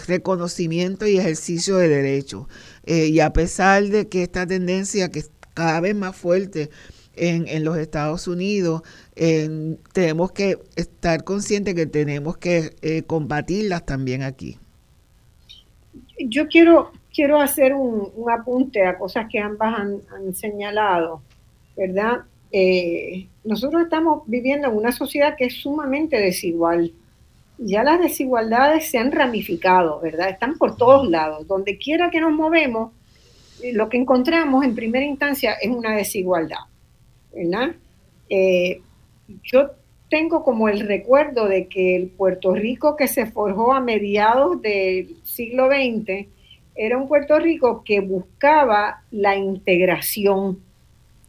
reconocimiento 0.07 1.06
y 1.06 1.20
ejercicio 1.20 1.78
de 1.78 1.88
derechos. 1.88 2.48
Eh, 2.84 3.10
y 3.10 3.20
a 3.20 3.32
pesar 3.32 3.84
de 3.84 4.10
que 4.10 4.24
esta 4.24 4.48
tendencia 4.48 5.12
que 5.12 5.20
es 5.20 5.30
cada 5.53 5.82
vez 5.82 5.95
más 5.95 6.16
fuerte 6.16 6.72
en, 7.16 7.64
los 7.64 7.78
Estados 7.78 8.28
Unidos, 8.28 8.82
tenemos 9.94 10.32
que 10.32 10.57
estar 10.76 11.24
conscientes 11.24 11.76
que 11.76 11.86
tenemos 11.86 12.38
que 12.38 12.72
eh, 12.82 13.03
combatirlas 13.03 13.86
también 13.86 14.24
aquí. 14.24 14.57
Yo 16.18 16.48
quiero 16.48 16.91
quiero 17.14 17.40
hacer 17.40 17.76
un, 17.76 18.12
apunte 18.32 18.84
a 18.84 18.98
cosas 18.98 19.28
que 19.32 19.38
ambas 19.38 19.76
han, 19.80 20.34
señalado, 20.34 21.22
¿verdad? 21.78 22.24
Eh, 22.52 23.28
nosotros 23.44 23.84
estamos 23.84 24.24
viviendo 24.26 24.70
en 24.70 24.76
una 24.76 24.91
sociedad 24.91 25.36
que 25.38 25.45
es 25.45 25.53
sumamente 25.62 26.18
desigual. 26.18 26.91
Ya 27.57 27.84
las 27.84 27.99
desigualdades 27.99 28.90
se 28.90 28.98
han 28.98 29.11
ramificado, 29.11 29.99
¿verdad? 30.02 30.30
Están 30.30 30.57
por 30.57 30.76
todos 30.76 31.10
lados. 31.10 31.48
Donde 31.48 31.77
quiera 31.77 32.10
que 32.10 32.19
nos 32.19 32.34
movemos, 32.34 32.91
eh, 33.64 33.73
lo 33.73 33.90
que 33.90 33.98
encontramos 33.98 34.64
en 34.65 34.76
primera 34.76 35.06
instancia 35.06 35.53
es 35.53 35.69
una 35.69 35.95
desigualdad, 35.95 36.65
¿verdad? 37.34 37.76
Eh, 38.30 38.82
yo 39.44 39.72
tengo 40.10 40.44
como 40.44 40.69
el 40.69 40.82
recuerdo 40.82 41.48
de 41.48 41.68
que 41.68 41.95
el 41.95 42.07
Puerto 42.07 42.53
Rico 42.53 42.95
que 42.95 43.07
se 43.07 43.26
forjó 43.26 43.73
a 43.73 43.80
mediados 43.80 44.61
del 44.61 45.18
siglo 45.23 45.68
XX 45.68 46.27
era 46.76 46.98
un 46.98 47.07
Puerto 47.07 47.40
Rico 47.40 47.84
que 47.84 48.02
buscaba 48.02 49.03
la 49.11 49.36
integración, 49.36 50.60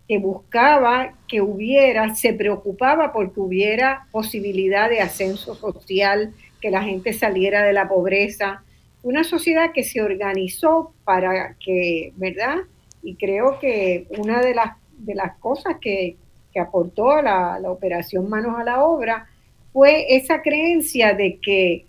que 0.08 0.18
buscaba 0.18 1.15
que 1.28 1.40
hubiera, 1.40 2.14
se 2.14 2.32
preocupaba 2.32 3.12
porque 3.12 3.40
hubiera 3.40 4.06
posibilidad 4.12 4.88
de 4.88 5.00
ascenso 5.00 5.54
social, 5.54 6.34
que 6.60 6.70
la 6.70 6.82
gente 6.82 7.12
saliera 7.12 7.64
de 7.64 7.72
la 7.72 7.88
pobreza. 7.88 8.62
Una 9.02 9.24
sociedad 9.24 9.72
que 9.72 9.84
se 9.84 10.02
organizó 10.02 10.92
para 11.04 11.54
que, 11.54 12.12
¿verdad? 12.16 12.58
Y 13.02 13.16
creo 13.16 13.58
que 13.58 14.06
una 14.18 14.40
de 14.40 14.54
las, 14.54 14.76
de 14.98 15.14
las 15.14 15.36
cosas 15.38 15.76
que, 15.80 16.16
aportó 16.58 17.20
la, 17.20 17.58
la 17.60 17.70
operación 17.70 18.30
Manos 18.30 18.58
a 18.58 18.64
la 18.64 18.82
Obra 18.82 19.28
fue 19.74 20.16
esa 20.16 20.40
creencia 20.40 21.12
de 21.12 21.36
que 21.36 21.84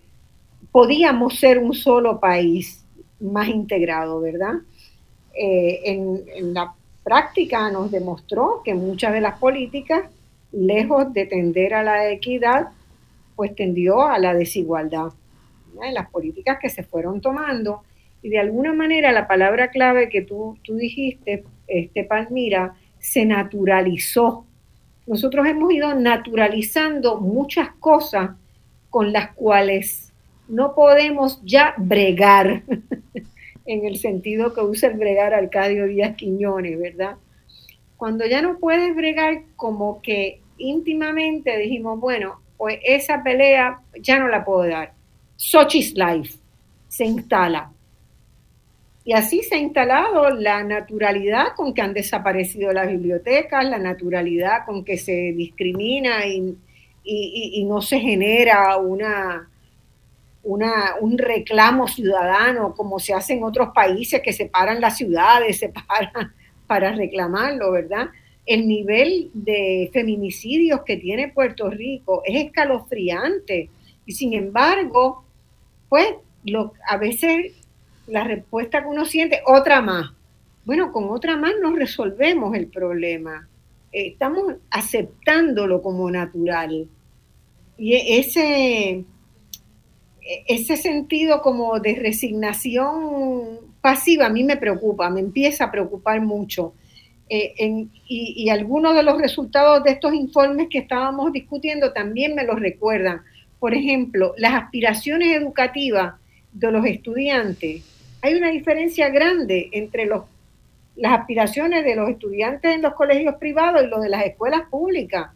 podíamos 0.74 1.40
ser 1.40 1.58
un 1.58 1.74
solo 1.74 2.20
país, 2.20 2.86
más 3.20 3.48
integrado, 3.48 4.20
¿verdad? 4.22 4.56
Eh, 5.34 5.82
en, 5.86 6.54
la 6.54 6.74
práctica 7.08 7.72
nos 7.72 7.90
demostró 7.90 8.62
que 8.66 8.74
muchas 8.74 9.14
de 9.14 9.22
las 9.22 9.40
políticas, 9.40 10.10
lejos 10.52 11.14
de 11.14 11.26
tender 11.26 11.74
a 11.74 11.82
la 11.82 12.12
equidad, 12.12 12.68
pues 13.38 13.56
tendió 13.56 14.06
a 14.06 14.20
la 14.20 14.34
desigualdad. 14.34 15.14
Las 15.94 16.10
políticas 16.10 16.58
que 16.62 16.70
se 16.70 16.84
fueron 16.84 17.22
tomando, 17.22 17.84
y 18.22 18.28
de 18.28 18.40
alguna 18.40 18.74
manera 18.74 19.14
la 19.14 19.26
palabra 19.26 19.70
clave 19.70 20.10
que 20.10 20.22
tú, 20.22 20.58
tú 20.64 20.76
dijiste, 20.76 21.46
este, 21.66 22.04
Palmira, 22.04 22.76
se 23.00 23.24
naturalizó. 23.24 24.46
Nosotros 25.06 25.48
hemos 25.48 25.72
ido 25.72 25.96
naturalizando 25.96 27.22
muchas 27.22 27.70
cosas 27.80 28.32
con 28.90 29.14
las 29.14 29.32
cuales 29.34 30.12
no 30.50 30.76
podemos 30.76 31.42
ya 31.46 31.74
bregar, 31.78 32.64
en 33.68 33.86
el 33.86 33.98
sentido 33.98 34.54
que 34.54 34.62
usa 34.62 34.90
el 34.90 34.98
bregar 34.98 35.34
Arcadio 35.34 35.86
Díaz 35.86 36.16
Quiñones, 36.16 36.80
¿verdad? 36.80 37.18
Cuando 37.98 38.26
ya 38.26 38.42
no 38.42 38.58
puedes 38.60 38.96
bregar, 38.96 39.44
como 39.56 40.02
que 40.02 40.42
íntimamente 40.58 41.58
dijimos, 41.58 42.00
bueno, 42.00 42.42
pues 42.58 42.80
esa 42.84 43.22
pelea 43.24 43.82
ya 44.02 44.20
no 44.20 44.30
la 44.30 44.44
puedo 44.46 44.68
dar. 44.68 44.94
Sochi's 45.36 45.94
Life 45.96 46.40
se 46.88 47.06
instala. 47.06 47.72
Y 49.04 49.14
así 49.14 49.42
se 49.44 49.56
ha 49.56 49.60
instalado 49.60 50.30
la 50.32 50.64
naturalidad 50.64 51.56
con 51.56 51.74
que 51.74 51.82
han 51.82 51.94
desaparecido 51.94 52.74
las 52.74 52.88
bibliotecas, 52.88 53.64
la 53.66 53.78
naturalidad 53.78 54.66
con 54.66 54.84
que 54.84 54.98
se 54.98 55.34
discrimina 55.34 56.26
y 56.26 57.64
no 57.66 57.82
se 57.82 58.00
genera 58.00 58.76
una, 58.78 59.50
un 60.48 61.18
reclamo 61.18 61.88
ciudadano, 61.88 62.74
como 62.74 63.00
se 63.00 63.14
hace 63.14 63.34
en 63.34 63.44
otros 63.44 63.70
países 63.74 64.22
que 64.22 64.34
separan 64.34 64.80
las 64.80 64.98
ciudades, 64.98 65.60
separan 65.60 66.34
para 66.66 66.94
reclamarlo, 66.94 67.72
¿verdad? 67.72 68.10
El 68.46 68.68
nivel 68.68 69.30
de 69.34 69.90
feminicidios 69.92 70.82
que 70.84 70.98
tiene 70.98 71.30
Puerto 71.30 71.70
Rico 71.70 72.22
es 72.26 72.46
escalofriante 72.46 73.70
y 74.06 74.14
sin 74.14 74.34
embargo, 74.34 75.26
pues 75.90 76.08
lo, 76.46 76.74
a 76.88 76.98
veces 76.98 77.54
la 78.08 78.24
respuesta 78.24 78.82
que 78.82 78.88
uno 78.88 79.06
siente, 79.06 79.42
otra 79.46 79.82
más. 79.82 80.12
Bueno, 80.64 80.92
con 80.92 81.10
otra 81.10 81.36
más 81.38 81.54
nos 81.62 81.76
resolvemos 81.76 82.56
el 82.56 82.68
problema. 82.68 83.48
Estamos 83.92 84.56
aceptándolo 84.70 85.82
como 85.82 86.10
natural. 86.10 86.88
Y 87.78 87.94
ese, 88.18 89.04
ese 90.48 90.78
sentido 90.78 91.42
como 91.42 91.80
de 91.80 91.96
resignación 91.96 93.60
pasiva 93.82 94.26
a 94.26 94.30
mí 94.30 94.44
me 94.44 94.58
preocupa, 94.58 95.10
me 95.10 95.22
empieza 95.22 95.66
a 95.66 95.72
preocupar 95.72 96.22
mucho. 96.22 96.74
Eh, 97.30 97.88
y, 98.08 98.50
algunos 98.50 98.96
de 98.96 99.04
los 99.04 99.18
resultados 99.18 99.84
de 99.84 99.92
estos 99.92 100.14
informes 100.14 100.68
que 100.70 100.80
estábamos 100.80 101.34
discutiendo 101.34 101.92
también 101.92 102.36
me 102.36 102.46
los 102.46 102.60
recuerdan. 102.60 103.22
Por 103.60 103.74
ejemplo, 103.74 104.34
las 104.38 104.54
aspiraciones 104.54 105.36
educativas 105.36 106.16
de 106.54 106.72
los 106.72 106.86
estudiantes. 106.86 107.84
Hay 108.22 108.34
una 108.34 108.50
diferencia 108.50 109.10
grande 109.10 109.70
entre 109.72 110.06
los, 110.06 110.24
las 110.96 111.20
aspiraciones 111.20 111.84
de 111.84 111.96
los 111.96 112.10
estudiantes 112.10 112.76
en 112.76 112.82
los 112.82 112.94
colegios 112.94 113.36
privados 113.36 113.84
y 113.84 113.88
los 113.88 114.02
de 114.02 114.10
las 114.10 114.26
escuelas 114.26 114.64
públicas. 114.70 115.32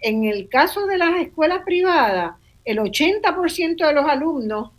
En 0.00 0.24
el 0.24 0.48
caso 0.48 0.86
de 0.86 0.98
las 0.98 1.20
escuelas 1.20 1.62
privadas, 1.64 2.32
el 2.64 2.78
80% 2.78 3.86
de 3.86 3.92
los 3.92 4.06
alumnos 4.06 4.70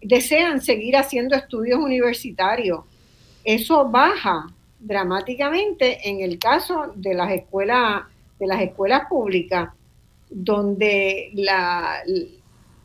desean 0.00 0.60
seguir 0.60 0.96
haciendo 0.96 1.34
estudios 1.36 1.78
universitarios. 1.78 2.80
Eso 3.44 3.88
baja 3.88 4.46
dramáticamente 4.78 6.08
en 6.08 6.20
el 6.20 6.38
caso 6.38 6.92
de 6.94 7.14
las 7.14 7.30
escuelas, 7.32 8.04
de 8.38 8.46
las 8.46 8.60
escuelas 8.62 9.02
públicas, 9.08 9.70
donde 10.30 11.30
la, 11.34 12.02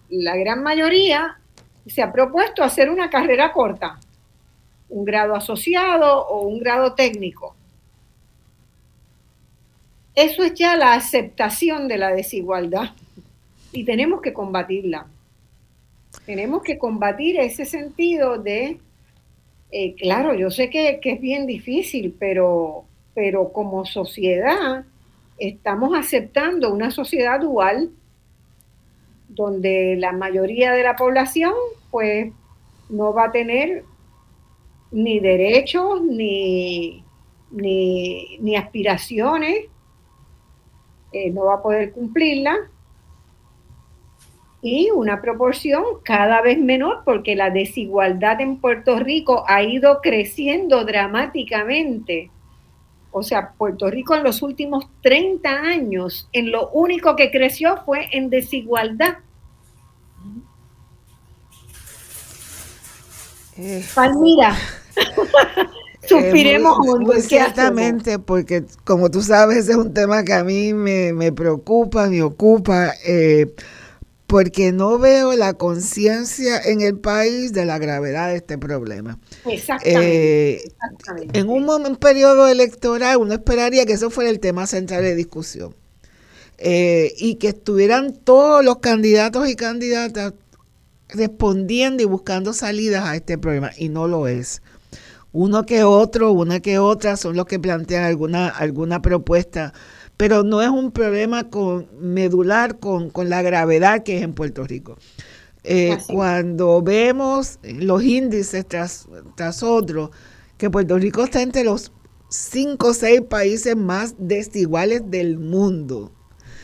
la 0.09 0.35
gran 0.35 0.63
mayoría 0.63 1.39
se 1.85 2.01
ha 2.01 2.11
propuesto 2.11 2.63
hacer 2.63 2.89
una 2.89 3.09
carrera 3.09 3.51
corta, 3.51 3.99
un 4.89 5.05
grado 5.05 5.35
asociado 5.35 6.27
o 6.27 6.47
un 6.47 6.59
grado 6.59 6.93
técnico. 6.93 7.55
Eso 10.15 10.43
es 10.43 10.53
ya 10.53 10.75
la 10.77 10.93
aceptación 10.93 11.87
de 11.87 11.97
la 11.97 12.11
desigualdad 12.11 12.91
y 13.75 13.83
tenemos 13.83 14.21
que 14.21 14.33
combatirla. 14.33 15.07
Tenemos 16.25 16.63
que 16.63 16.77
combatir 16.77 17.37
ese 17.39 17.65
sentido 17.65 18.37
de, 18.37 18.79
eh, 19.71 19.95
claro, 19.95 20.33
yo 20.33 20.49
sé 20.49 20.69
que, 20.69 20.99
es 21.03 21.21
bien 21.21 21.45
difícil, 21.45 22.15
pero, 22.17 22.85
pero 23.13 23.51
como 23.51 23.85
sociedad 23.85 24.85
estamos 25.37 25.97
aceptando 25.97 26.73
una 26.73 26.91
sociedad 26.91 27.41
dual 27.41 27.91
donde 29.27 29.97
la 29.97 30.13
mayoría 30.13 30.71
de 30.71 30.83
la 30.83 30.95
población 30.95 31.53
pues 31.91 32.31
no 32.89 33.13
va 33.13 33.25
a 33.25 33.31
tener 33.33 33.83
ni 34.91 35.19
derechos 35.19 36.01
ni, 36.01 37.03
ni, 37.51 38.55
aspiraciones, 38.55 39.65
eh, 41.11 41.31
no 41.31 41.45
va 41.45 41.55
a 41.55 41.61
poder 41.61 41.91
cumplirla 41.91 42.69
y 44.65 44.89
una 44.89 45.21
proporción 45.21 45.83
cada 46.03 46.41
vez 46.41 46.57
menor 46.57 47.03
porque 47.05 47.35
la 47.35 47.51
desigualdad 47.51 48.41
en 48.41 48.57
Puerto 48.57 48.97
Rico 48.97 49.45
ha 49.47 49.61
ido 49.61 50.01
creciendo 50.01 50.85
dramáticamente. 50.85 52.31
O 53.11 53.21
sea, 53.21 53.51
Puerto 53.59 53.91
Rico 53.91 54.15
en 54.15 54.23
los 54.23 54.41
últimos 54.41 54.87
30 55.03 55.49
años, 55.51 56.27
en 56.33 56.51
lo 56.51 56.69
único 56.69 57.15
que 57.15 57.29
creció 57.29 57.77
fue 57.85 58.09
en 58.11 58.31
desigualdad. 58.31 59.19
Eh, 63.59 63.85
Palmira. 63.93 64.57
Suspiremos 66.09 66.77
eh, 67.15 67.21
ciertamente, 67.21 68.17
porque 68.17 68.63
como 68.83 69.11
tú 69.11 69.21
sabes, 69.21 69.69
es 69.69 69.75
un 69.75 69.93
tema 69.93 70.23
que 70.23 70.33
a 70.33 70.43
mí 70.43 70.73
me, 70.73 71.13
me 71.13 71.31
preocupa, 71.31 72.07
me 72.07 72.23
ocupa. 72.23 72.93
Eh, 73.05 73.53
porque 74.27 74.71
no 74.71 74.97
veo 74.97 75.33
la 75.33 75.53
conciencia 75.53 76.59
en 76.59 76.81
el 76.81 76.97
país 76.97 77.53
de 77.53 77.65
la 77.65 77.77
gravedad 77.77 78.29
de 78.29 78.37
este 78.37 78.57
problema. 78.57 79.19
Exactamente. 79.45 80.55
Eh, 80.55 80.71
en 81.33 81.49
un, 81.49 81.95
periodo 81.97 82.47
electoral 82.47 83.17
uno 83.17 83.33
esperaría 83.33 83.85
que 83.85 83.93
eso 83.93 84.09
fuera 84.09 84.29
el 84.29 84.39
tema 84.39 84.65
central 84.65 85.03
de 85.03 85.15
discusión 85.15 85.75
eh, 86.57 87.13
y 87.17 87.35
que 87.35 87.49
estuvieran 87.49 88.13
todos 88.13 88.65
los 88.65 88.79
candidatos 88.79 89.47
y 89.47 89.55
candidatas 89.55 90.33
respondiendo 91.09 92.01
y 92.01 92.05
buscando 92.07 92.53
salidas 92.53 93.05
a 93.05 93.15
este 93.15 93.37
problema 93.37 93.71
y 93.77 93.89
no 93.89 94.07
lo 94.07 94.27
es. 94.27 94.61
Uno 95.33 95.65
que 95.65 95.83
otro, 95.83 96.31
una 96.31 96.61
que 96.61 96.79
otra 96.79 97.17
son 97.17 97.35
los 97.35 97.45
que 97.45 97.59
plantean 97.59 98.05
alguna, 98.05 98.47
alguna 98.47 99.01
propuesta 99.01 99.73
pero 100.17 100.43
no 100.43 100.61
es 100.61 100.69
un 100.69 100.91
problema 100.91 101.49
con, 101.49 101.87
medular 101.99 102.79
con, 102.79 103.11
la 103.29 103.41
gravedad 103.41 104.03
que 104.03 104.17
es 104.17 104.23
en 104.23 104.33
Puerto 104.33 104.63
Rico. 104.63 104.97
Eh, 105.63 105.97
cuando 106.07 106.81
vemos 106.81 107.59
los 107.63 108.03
índices 108.03 108.67
tras, 108.67 109.07
tras 109.35 109.63
otros, 109.63 110.11
que 110.57 110.69
Puerto 110.69 110.97
Rico 110.97 111.23
está 111.23 111.41
entre 111.41 111.63
los 111.63 111.91
cinco 112.29 112.89
o 112.89 112.93
seis 112.93 113.21
países 113.21 113.75
más 113.75 114.15
desiguales 114.17 115.09
del 115.09 115.37
mundo. 115.37 116.11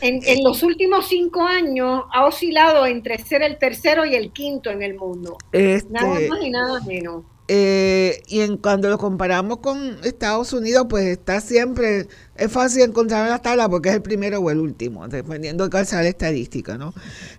En, 0.00 0.20
en, 0.24 0.42
los 0.42 0.62
últimos 0.62 1.06
cinco 1.08 1.42
años 1.42 2.04
ha 2.12 2.26
oscilado 2.26 2.86
entre 2.86 3.18
ser 3.18 3.42
el 3.42 3.58
tercero 3.58 4.04
y 4.04 4.14
el 4.16 4.32
quinto 4.32 4.70
en 4.70 4.82
el 4.82 4.96
mundo. 4.96 5.36
Este, 5.52 5.92
nada 5.92 6.18
más 6.28 6.42
y 6.42 6.50
nada 6.50 6.80
menos. 6.80 7.24
Eh, 7.54 8.22
y 8.28 8.40
en 8.40 8.56
cuando 8.56 8.88
lo 8.88 8.96
comparamos 8.96 9.58
con 9.58 9.98
Estados 10.04 10.54
Unidos, 10.54 10.86
pues 10.88 11.04
está 11.06 11.38
siempre, 11.42 12.08
es 12.34 12.50
fácil 12.50 12.80
encontrar 12.80 13.28
la 13.28 13.40
tabla 13.42 13.68
porque 13.68 13.90
es 13.90 13.96
el 13.96 14.00
primero 14.00 14.40
o 14.40 14.50
el 14.50 14.58
último, 14.58 15.06
dependiendo 15.06 15.64
de 15.64 15.70
cuál 15.70 15.86
sea 15.86 16.00
la 16.00 16.08
estadística, 16.08 16.78
¿no? 16.78 16.94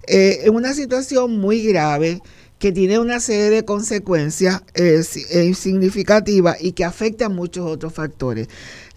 Eh, 0.06 0.42
es 0.44 0.50
una 0.52 0.76
situación 0.76 1.40
muy 1.40 1.64
grave 1.64 2.22
que 2.60 2.72
tiene 2.72 3.00
una 3.00 3.20
serie 3.20 3.50
de 3.50 3.66
consecuencias 3.66 4.62
eh, 4.76 5.02
significativas 5.56 6.58
y 6.62 6.74
que 6.74 6.86
afecta 6.86 7.26
a 7.26 7.30
muchos 7.30 7.66
otros 7.66 7.92
factores. 7.92 8.50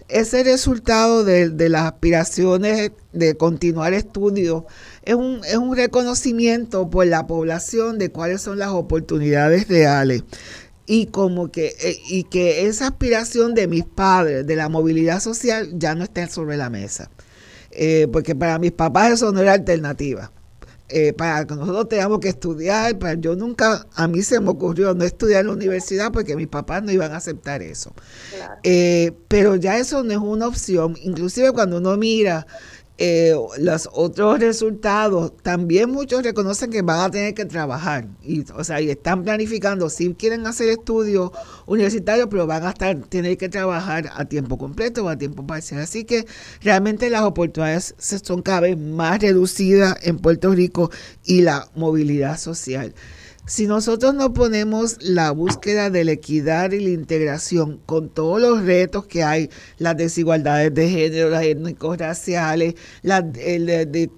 Ese 0.09 0.43
resultado 0.43 1.23
de, 1.23 1.49
de 1.49 1.67
las 1.67 1.91
aspiraciones 1.91 2.91
de 3.11 3.35
continuar 3.35 3.95
estudios 3.95 4.65
es 5.03 5.15
un, 5.15 5.41
es 5.45 5.57
un 5.57 5.75
reconocimiento 5.75 6.91
por 6.91 7.07
la 7.07 7.25
población 7.25 7.97
de 7.97 8.11
cuáles 8.11 8.41
son 8.41 8.59
las 8.59 8.69
oportunidades 8.69 9.67
reales 9.67 10.23
y 10.87 11.07
como 11.07 11.51
que 11.51 11.75
eh, 11.81 11.99
y 12.09 12.23
que 12.23 12.65
esa 12.65 12.87
aspiración 12.87 13.53
de 13.53 13.67
mis 13.67 13.83
padres 13.83 14.47
de 14.47 14.55
la 14.55 14.69
movilidad 14.69 15.19
social 15.19 15.69
ya 15.73 15.93
no 15.93 16.05
está 16.05 16.27
sobre 16.29 16.57
la 16.57 16.69
mesa. 16.69 17.11
Eh, 17.71 18.07
porque 18.11 18.33
para 18.33 18.57
mis 18.57 18.71
papás 18.71 19.11
eso 19.11 19.31
no 19.31 19.41
era 19.41 19.53
alternativa. 19.53 20.31
Eh, 20.89 21.11
para 21.11 21.45
que 21.45 21.53
nosotros 21.53 21.89
tengamos 21.89 22.19
que 22.21 22.29
estudiar 22.29 22.97
para 22.97 23.15
yo 23.15 23.35
nunca 23.35 23.85
a 23.93 24.07
mí 24.07 24.21
se 24.21 24.39
me 24.39 24.51
ocurrió 24.51 24.93
no 24.93 25.03
estudiar 25.03 25.41
en 25.41 25.47
la 25.47 25.53
universidad 25.53 26.13
porque 26.13 26.37
mis 26.37 26.47
papás 26.47 26.81
no 26.81 26.93
iban 26.93 27.11
a 27.11 27.17
aceptar 27.17 27.61
eso. 27.61 27.93
Pero 29.27 29.57
ya 29.57 29.77
eso 29.77 30.01
no 30.03 30.13
es 30.13 30.17
una 30.17 30.47
opción. 30.47 30.95
Inclusive 31.03 31.51
cuando 31.51 31.79
uno 31.79 31.97
mira 31.97 32.47
eh, 32.99 33.35
los 33.59 33.87
otros 33.93 34.39
resultados, 34.39 35.31
también 35.43 35.91
muchos 35.91 36.23
reconocen 36.23 36.71
que 36.71 36.81
van 36.81 36.99
a 36.99 37.11
tener 37.11 37.35
que 37.35 37.45
trabajar. 37.45 38.07
Y, 38.23 38.43
o 38.55 38.63
sea, 38.63 38.81
y 38.81 38.89
están 38.89 39.23
planificando, 39.23 39.89
si 39.89 40.13
quieren 40.15 40.47
hacer 40.47 40.69
estudios 40.69 41.31
universitarios, 41.67 42.27
pero 42.31 42.47
van 42.47 42.65
a 42.65 42.69
estar, 42.69 42.97
tener 43.03 43.37
que 43.37 43.49
trabajar 43.49 44.09
a 44.15 44.25
tiempo 44.25 44.57
completo 44.57 45.05
o 45.05 45.09
a 45.09 45.17
tiempo 45.17 45.45
parcial. 45.45 45.81
Así 45.81 46.05
que 46.05 46.25
realmente 46.61 47.09
las 47.11 47.21
oportunidades 47.21 47.93
son 47.99 48.41
cada 48.41 48.61
vez 48.61 48.77
más 48.77 49.19
reducidas 49.21 49.97
en 50.01 50.17
Puerto 50.17 50.51
Rico 50.53 50.89
y 51.23 51.41
la 51.41 51.69
movilidad 51.75 52.39
social. 52.39 52.95
Si 53.47 53.65
nosotros 53.65 54.13
no 54.13 54.33
ponemos 54.33 54.97
la 54.99 55.31
búsqueda 55.31 55.89
de 55.89 56.03
la 56.03 56.11
equidad 56.11 56.73
y 56.73 56.81
la 56.81 56.89
integración 56.89 57.79
con 57.85 58.09
todos 58.09 58.41
los 58.41 58.63
retos 58.65 59.07
que 59.07 59.23
hay, 59.23 59.49
las 59.77 59.95
desigualdades 59.95 60.73
de 60.73 60.89
género, 60.89 61.29
las 61.29 61.43
étnicos 61.43 61.97
raciales, 61.97 62.75
las 63.03 63.23
de, 63.31 64.09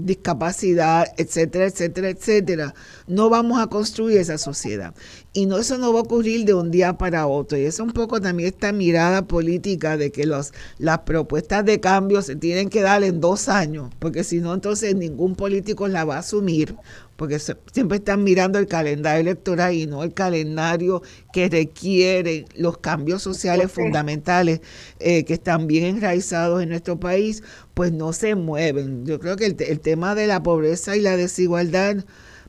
discapacidad, 0.00 1.06
etcétera, 1.18 1.66
etcétera, 1.66 2.08
etcétera, 2.08 2.74
no 3.06 3.28
vamos 3.28 3.60
a 3.60 3.66
construir 3.66 4.16
esa 4.16 4.38
sociedad. 4.38 4.94
Y 5.34 5.44
no, 5.44 5.58
eso 5.58 5.76
no 5.76 5.92
va 5.92 6.00
a 6.00 6.02
ocurrir 6.02 6.46
de 6.46 6.54
un 6.54 6.70
día 6.70 6.96
para 6.96 7.26
otro. 7.26 7.58
Y 7.58 7.66
es 7.66 7.78
un 7.78 7.92
poco 7.92 8.22
también 8.22 8.48
esta 8.48 8.72
mirada 8.72 9.26
política 9.26 9.98
de 9.98 10.10
que 10.10 10.24
los, 10.24 10.52
las 10.78 11.00
propuestas 11.00 11.62
de 11.66 11.78
cambio 11.78 12.22
se 12.22 12.36
tienen 12.36 12.70
que 12.70 12.80
dar 12.80 13.04
en 13.04 13.20
dos 13.20 13.50
años, 13.50 13.90
porque 13.98 14.24
si 14.24 14.40
no, 14.40 14.54
entonces 14.54 14.94
ningún 14.94 15.36
político 15.36 15.88
la 15.88 16.06
va 16.06 16.16
a 16.16 16.20
asumir 16.20 16.74
porque 17.16 17.38
siempre 17.38 17.98
están 17.98 18.22
mirando 18.24 18.58
el 18.58 18.66
calendario 18.66 19.20
electoral 19.20 19.74
y 19.74 19.86
no 19.86 20.02
el 20.02 20.14
calendario 20.14 21.02
que 21.32 21.48
requiere 21.48 22.44
los 22.54 22.78
cambios 22.78 23.22
sociales 23.22 23.72
fundamentales 23.72 24.60
eh, 25.00 25.24
que 25.24 25.34
están 25.34 25.66
bien 25.66 25.96
enraizados 25.96 26.62
en 26.62 26.68
nuestro 26.68 27.00
país, 27.00 27.42
pues 27.74 27.92
no 27.92 28.12
se 28.12 28.34
mueven. 28.34 29.06
Yo 29.06 29.18
creo 29.18 29.36
que 29.36 29.46
el, 29.46 29.56
el 29.58 29.80
tema 29.80 30.14
de 30.14 30.26
la 30.26 30.42
pobreza 30.42 30.96
y 30.96 31.00
la 31.00 31.16
desigualdad 31.16 32.04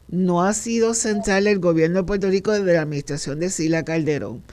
no 0.09 0.43
ha 0.43 0.53
sido 0.53 0.93
central 0.93 1.47
el 1.47 1.59
gobierno 1.59 1.99
de 1.99 2.03
Puerto 2.03 2.29
Rico 2.29 2.51
desde 2.51 2.73
la 2.73 2.81
administración 2.81 3.39
de 3.39 3.49
Sila 3.49 3.83
Calderón. 3.83 4.43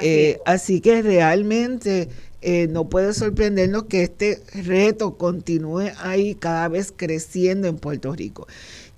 Eh, 0.00 0.40
así 0.44 0.80
que 0.80 1.00
realmente 1.00 2.08
eh, 2.42 2.68
no 2.68 2.88
puede 2.88 3.14
sorprendernos 3.14 3.84
que 3.84 4.02
este 4.02 4.42
reto 4.52 5.16
continúe 5.16 5.90
ahí 5.98 6.34
cada 6.34 6.68
vez 6.68 6.92
creciendo 6.94 7.66
en 7.66 7.76
Puerto 7.78 8.12
Rico 8.12 8.46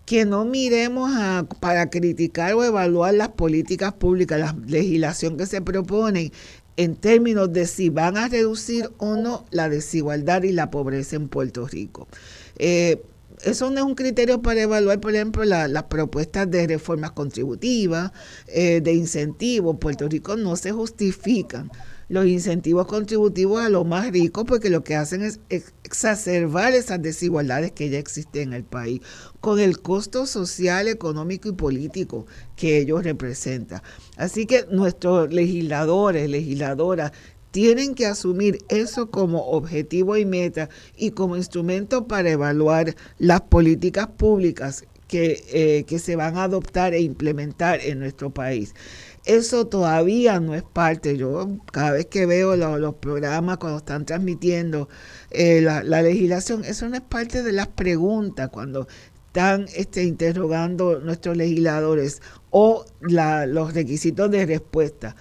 que 0.09 0.25
no 0.25 0.47
miremos 0.47 1.11
a, 1.15 1.47
para 1.61 1.91
criticar 1.91 2.55
o 2.55 2.65
evaluar 2.65 3.13
las 3.13 3.29
políticas 3.29 3.93
públicas, 3.93 4.41
la 4.41 4.57
legislación 4.67 5.37
que 5.37 5.45
se 5.45 5.61
propone 5.61 6.33
en 6.79 6.97
términos 6.97 7.53
de 7.53 7.67
si 7.67 7.91
van 7.91 8.17
a 8.17 8.27
reducir 8.27 8.89
o 8.97 9.17
no 9.17 9.45
la 9.51 9.69
desigualdad 9.69 10.45
y 10.45 10.53
la 10.53 10.71
pobreza 10.71 11.17
en 11.17 11.29
Puerto 11.29 11.67
Rico. 11.67 12.09
Eh, 12.57 13.03
eso 13.45 13.69
no 13.69 13.81
es 13.81 13.85
un 13.85 13.95
criterio 13.95 14.41
para 14.41 14.63
evaluar, 14.63 14.99
por 14.99 15.15
ejemplo, 15.15 15.45
las 15.45 15.83
propuestas 15.85 16.51
de 16.51 16.67
reformas 16.67 17.11
contributivas, 17.11 18.11
eh, 18.47 18.81
de 18.81 18.95
incentivos. 18.95 19.77
Puerto 19.79 20.09
Rico 20.09 20.39
no 20.39 20.57
se 20.57 20.73
justifican 20.73 21.71
los 22.09 22.27
incentivos 22.27 22.87
contributivos 22.87 23.63
a 23.63 23.69
los 23.69 23.87
más 23.87 24.11
ricos 24.11 24.45
porque 24.45 24.71
lo 24.71 24.83
que 24.83 24.97
hacen 24.97 25.23
es 25.23 25.41
exacerbar 25.49 26.73
esas 26.73 27.03
desigualdades 27.03 27.73
que 27.73 27.91
ya 27.91 27.99
existen 27.99 28.49
en 28.49 28.53
el 28.55 28.65
país 28.65 29.01
con 29.41 29.61
el 29.61 29.81
costo 29.81 30.27
social, 30.27 30.89
económico 30.89 31.49
y 31.49 31.53
político 31.53 32.27
que 32.57 32.79
ellos 32.79 33.05
representan. 33.05 33.83
Así 34.17 34.47
que 34.47 34.67
nuestros 34.71 35.33
legisladores, 35.33 36.29
legisladoras, 36.29 37.13
tienen 37.51 37.95
que 37.95 38.07
asumir 38.07 38.59
eso 38.69 39.11
como 39.11 39.51
objetivo 39.51 40.17
y 40.17 40.25
meta 40.25 40.69
y 40.97 41.13
como 41.13 41.37
instrumento 41.37 42.07
para 42.07 42.31
evaluar 42.31 42.95
las 43.19 43.41
políticas 43.43 44.09
públicas 44.09 44.85
que, 45.09 45.43
eh, 45.53 45.85
que 45.85 45.99
se 45.99 46.17
van 46.17 46.37
a 46.37 46.45
adoptar 46.45 46.93
e 46.95 47.01
implementar 47.01 47.81
en 47.81 47.99
nuestro 47.99 48.31
país. 48.31 48.75
Eso 49.25 49.67
todavía 49.67 50.41
no 50.41 50.55
es 50.55 50.63
parte. 50.63 51.17
Yo 51.17 51.59
cada 51.73 51.93
vez 51.93 52.07
que 52.07 52.27
veo 52.27 52.57
los 52.57 52.95
programas 52.97 53.59
cuando 53.59 53.79
están 53.79 54.07
transmitiendo 54.07 54.89
eh, 55.31 55.61
la, 55.61 55.83
legislación, 55.83 56.65
eso 56.65 56.89
no 56.89 56.97
es 56.97 57.03
parte 57.03 57.43
de 57.43 57.53
las 57.53 57.69
preguntas 57.69 58.49
cuando 58.51 58.89
están 59.27 59.67
este, 59.75 60.05
interrogando 60.05 61.01
nuestros 61.01 61.37
legisladores 61.37 62.23
o 62.51 62.85
los 63.01 63.75
requisitos 63.75 64.31
de 64.31 64.47
respuesta. 64.47 65.17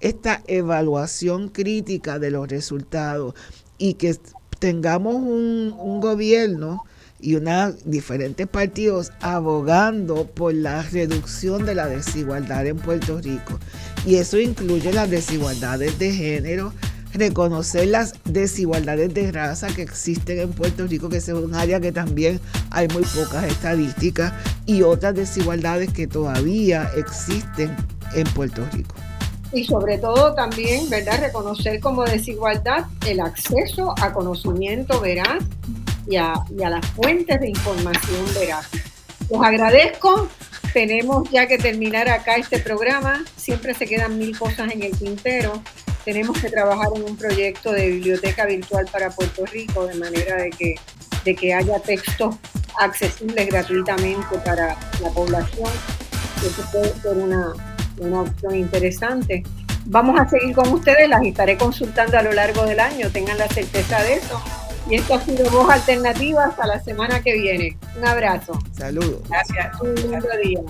Esta 0.00 0.42
evaluación 0.46 1.48
crítica 1.48 2.18
de 2.18 2.30
los 2.30 2.48
resultados 2.48 3.34
y 3.78 3.94
que 3.94 4.16
tengamos 4.58 5.14
un 5.14 6.00
gobierno 6.00 6.84
y 7.24 7.36
una, 7.36 7.72
diferentes 7.86 8.46
partidos 8.46 9.10
abogando 9.20 10.26
por 10.26 10.52
la 10.52 10.82
reducción 10.82 11.64
de 11.64 11.74
la 11.74 11.86
desigualdad 11.86 12.66
en 12.66 12.76
Puerto 12.76 13.18
Rico. 13.18 13.58
Y 14.04 14.16
eso 14.16 14.38
incluye 14.38 14.92
las 14.92 15.08
desigualdades 15.08 15.98
de 15.98 16.12
género, 16.12 16.74
reconocer 17.14 17.88
las 17.88 18.12
desigualdades 18.24 19.14
de 19.14 19.32
raza 19.32 19.68
que 19.68 19.80
existen 19.80 20.38
en 20.38 20.52
Puerto 20.52 20.86
Rico, 20.86 21.08
que 21.08 21.16
es 21.16 21.28
un 21.28 21.54
área 21.54 21.80
que 21.80 21.92
también 21.92 22.40
hay 22.70 22.88
muy 22.88 23.04
pocas 23.04 23.44
estadísticas, 23.44 24.34
y 24.66 24.82
otras 24.82 25.14
desigualdades 25.14 25.90
que 25.92 26.06
todavía 26.06 26.90
existen 26.94 27.74
en 28.14 28.24
Puerto 28.34 28.68
Rico. 28.72 28.96
Y 29.50 29.64
sobre 29.64 29.96
todo 29.96 30.34
también, 30.34 30.90
¿verdad?, 30.90 31.20
reconocer 31.20 31.80
como 31.80 32.04
desigualdad 32.04 32.84
el 33.06 33.20
acceso 33.20 33.94
a 34.02 34.12
conocimiento 34.12 35.00
veraz 35.00 35.42
y 36.06 36.16
a, 36.16 36.34
las 36.58 36.86
fuentes 36.90 37.40
de 37.40 37.48
información 37.48 38.24
veraz. 38.34 38.68
Los 39.30 39.42
agradezco. 39.42 40.28
Tenemos 40.72 41.30
ya 41.30 41.46
que 41.46 41.58
terminar 41.58 42.08
acá 42.08 42.36
este 42.36 42.58
programa. 42.58 43.24
Siempre 43.36 43.74
se 43.74 43.86
quedan 43.86 44.18
mil 44.18 44.36
cosas 44.38 44.72
en 44.72 44.82
el 44.82 44.96
tintero. 44.98 45.62
Tenemos 46.04 46.38
que 46.40 46.50
trabajar 46.50 46.88
en 46.96 47.04
un 47.04 47.16
proyecto 47.16 47.72
de 47.72 47.88
biblioteca 47.88 48.44
virtual 48.44 48.86
para 48.92 49.10
Puerto 49.10 49.46
Rico, 49.46 49.86
de 49.86 49.94
manera 49.94 50.36
de 50.36 50.50
que, 50.50 50.74
de 51.24 51.34
que 51.34 51.54
haya 51.54 51.78
textos 51.78 52.36
accesibles 52.78 53.46
gratuitamente 53.46 54.36
para 54.44 54.76
la 55.00 55.08
población. 55.10 55.70
Eso 56.44 56.62
puede 56.70 56.92
ser 57.00 57.16
una, 57.16 57.54
una 57.98 58.22
opción 58.22 58.54
interesante. 58.56 59.42
Vamos 59.86 60.18
a 60.18 60.28
seguir 60.28 60.54
con 60.54 60.68
ustedes, 60.72 61.08
las 61.08 61.22
estaré 61.24 61.56
consultando 61.56 62.18
a 62.18 62.22
lo 62.22 62.32
largo 62.32 62.64
del 62.64 62.80
año, 62.80 63.10
tengan 63.10 63.38
la 63.38 63.48
certeza 63.48 64.02
de 64.02 64.14
eso. 64.14 64.42
Y 64.88 64.96
esto 64.96 65.14
ha 65.14 65.20
sido 65.20 65.50
Voz 65.50 65.70
Alternativa 65.70 66.44
hasta 66.44 66.66
la 66.66 66.82
semana 66.82 67.22
que 67.22 67.34
viene. 67.34 67.76
Un 67.96 68.06
abrazo. 68.06 68.58
Saludos. 68.72 69.22
Gracias. 69.28 69.80
Un 69.80 69.94
lindo 69.94 70.28
día. 70.42 70.60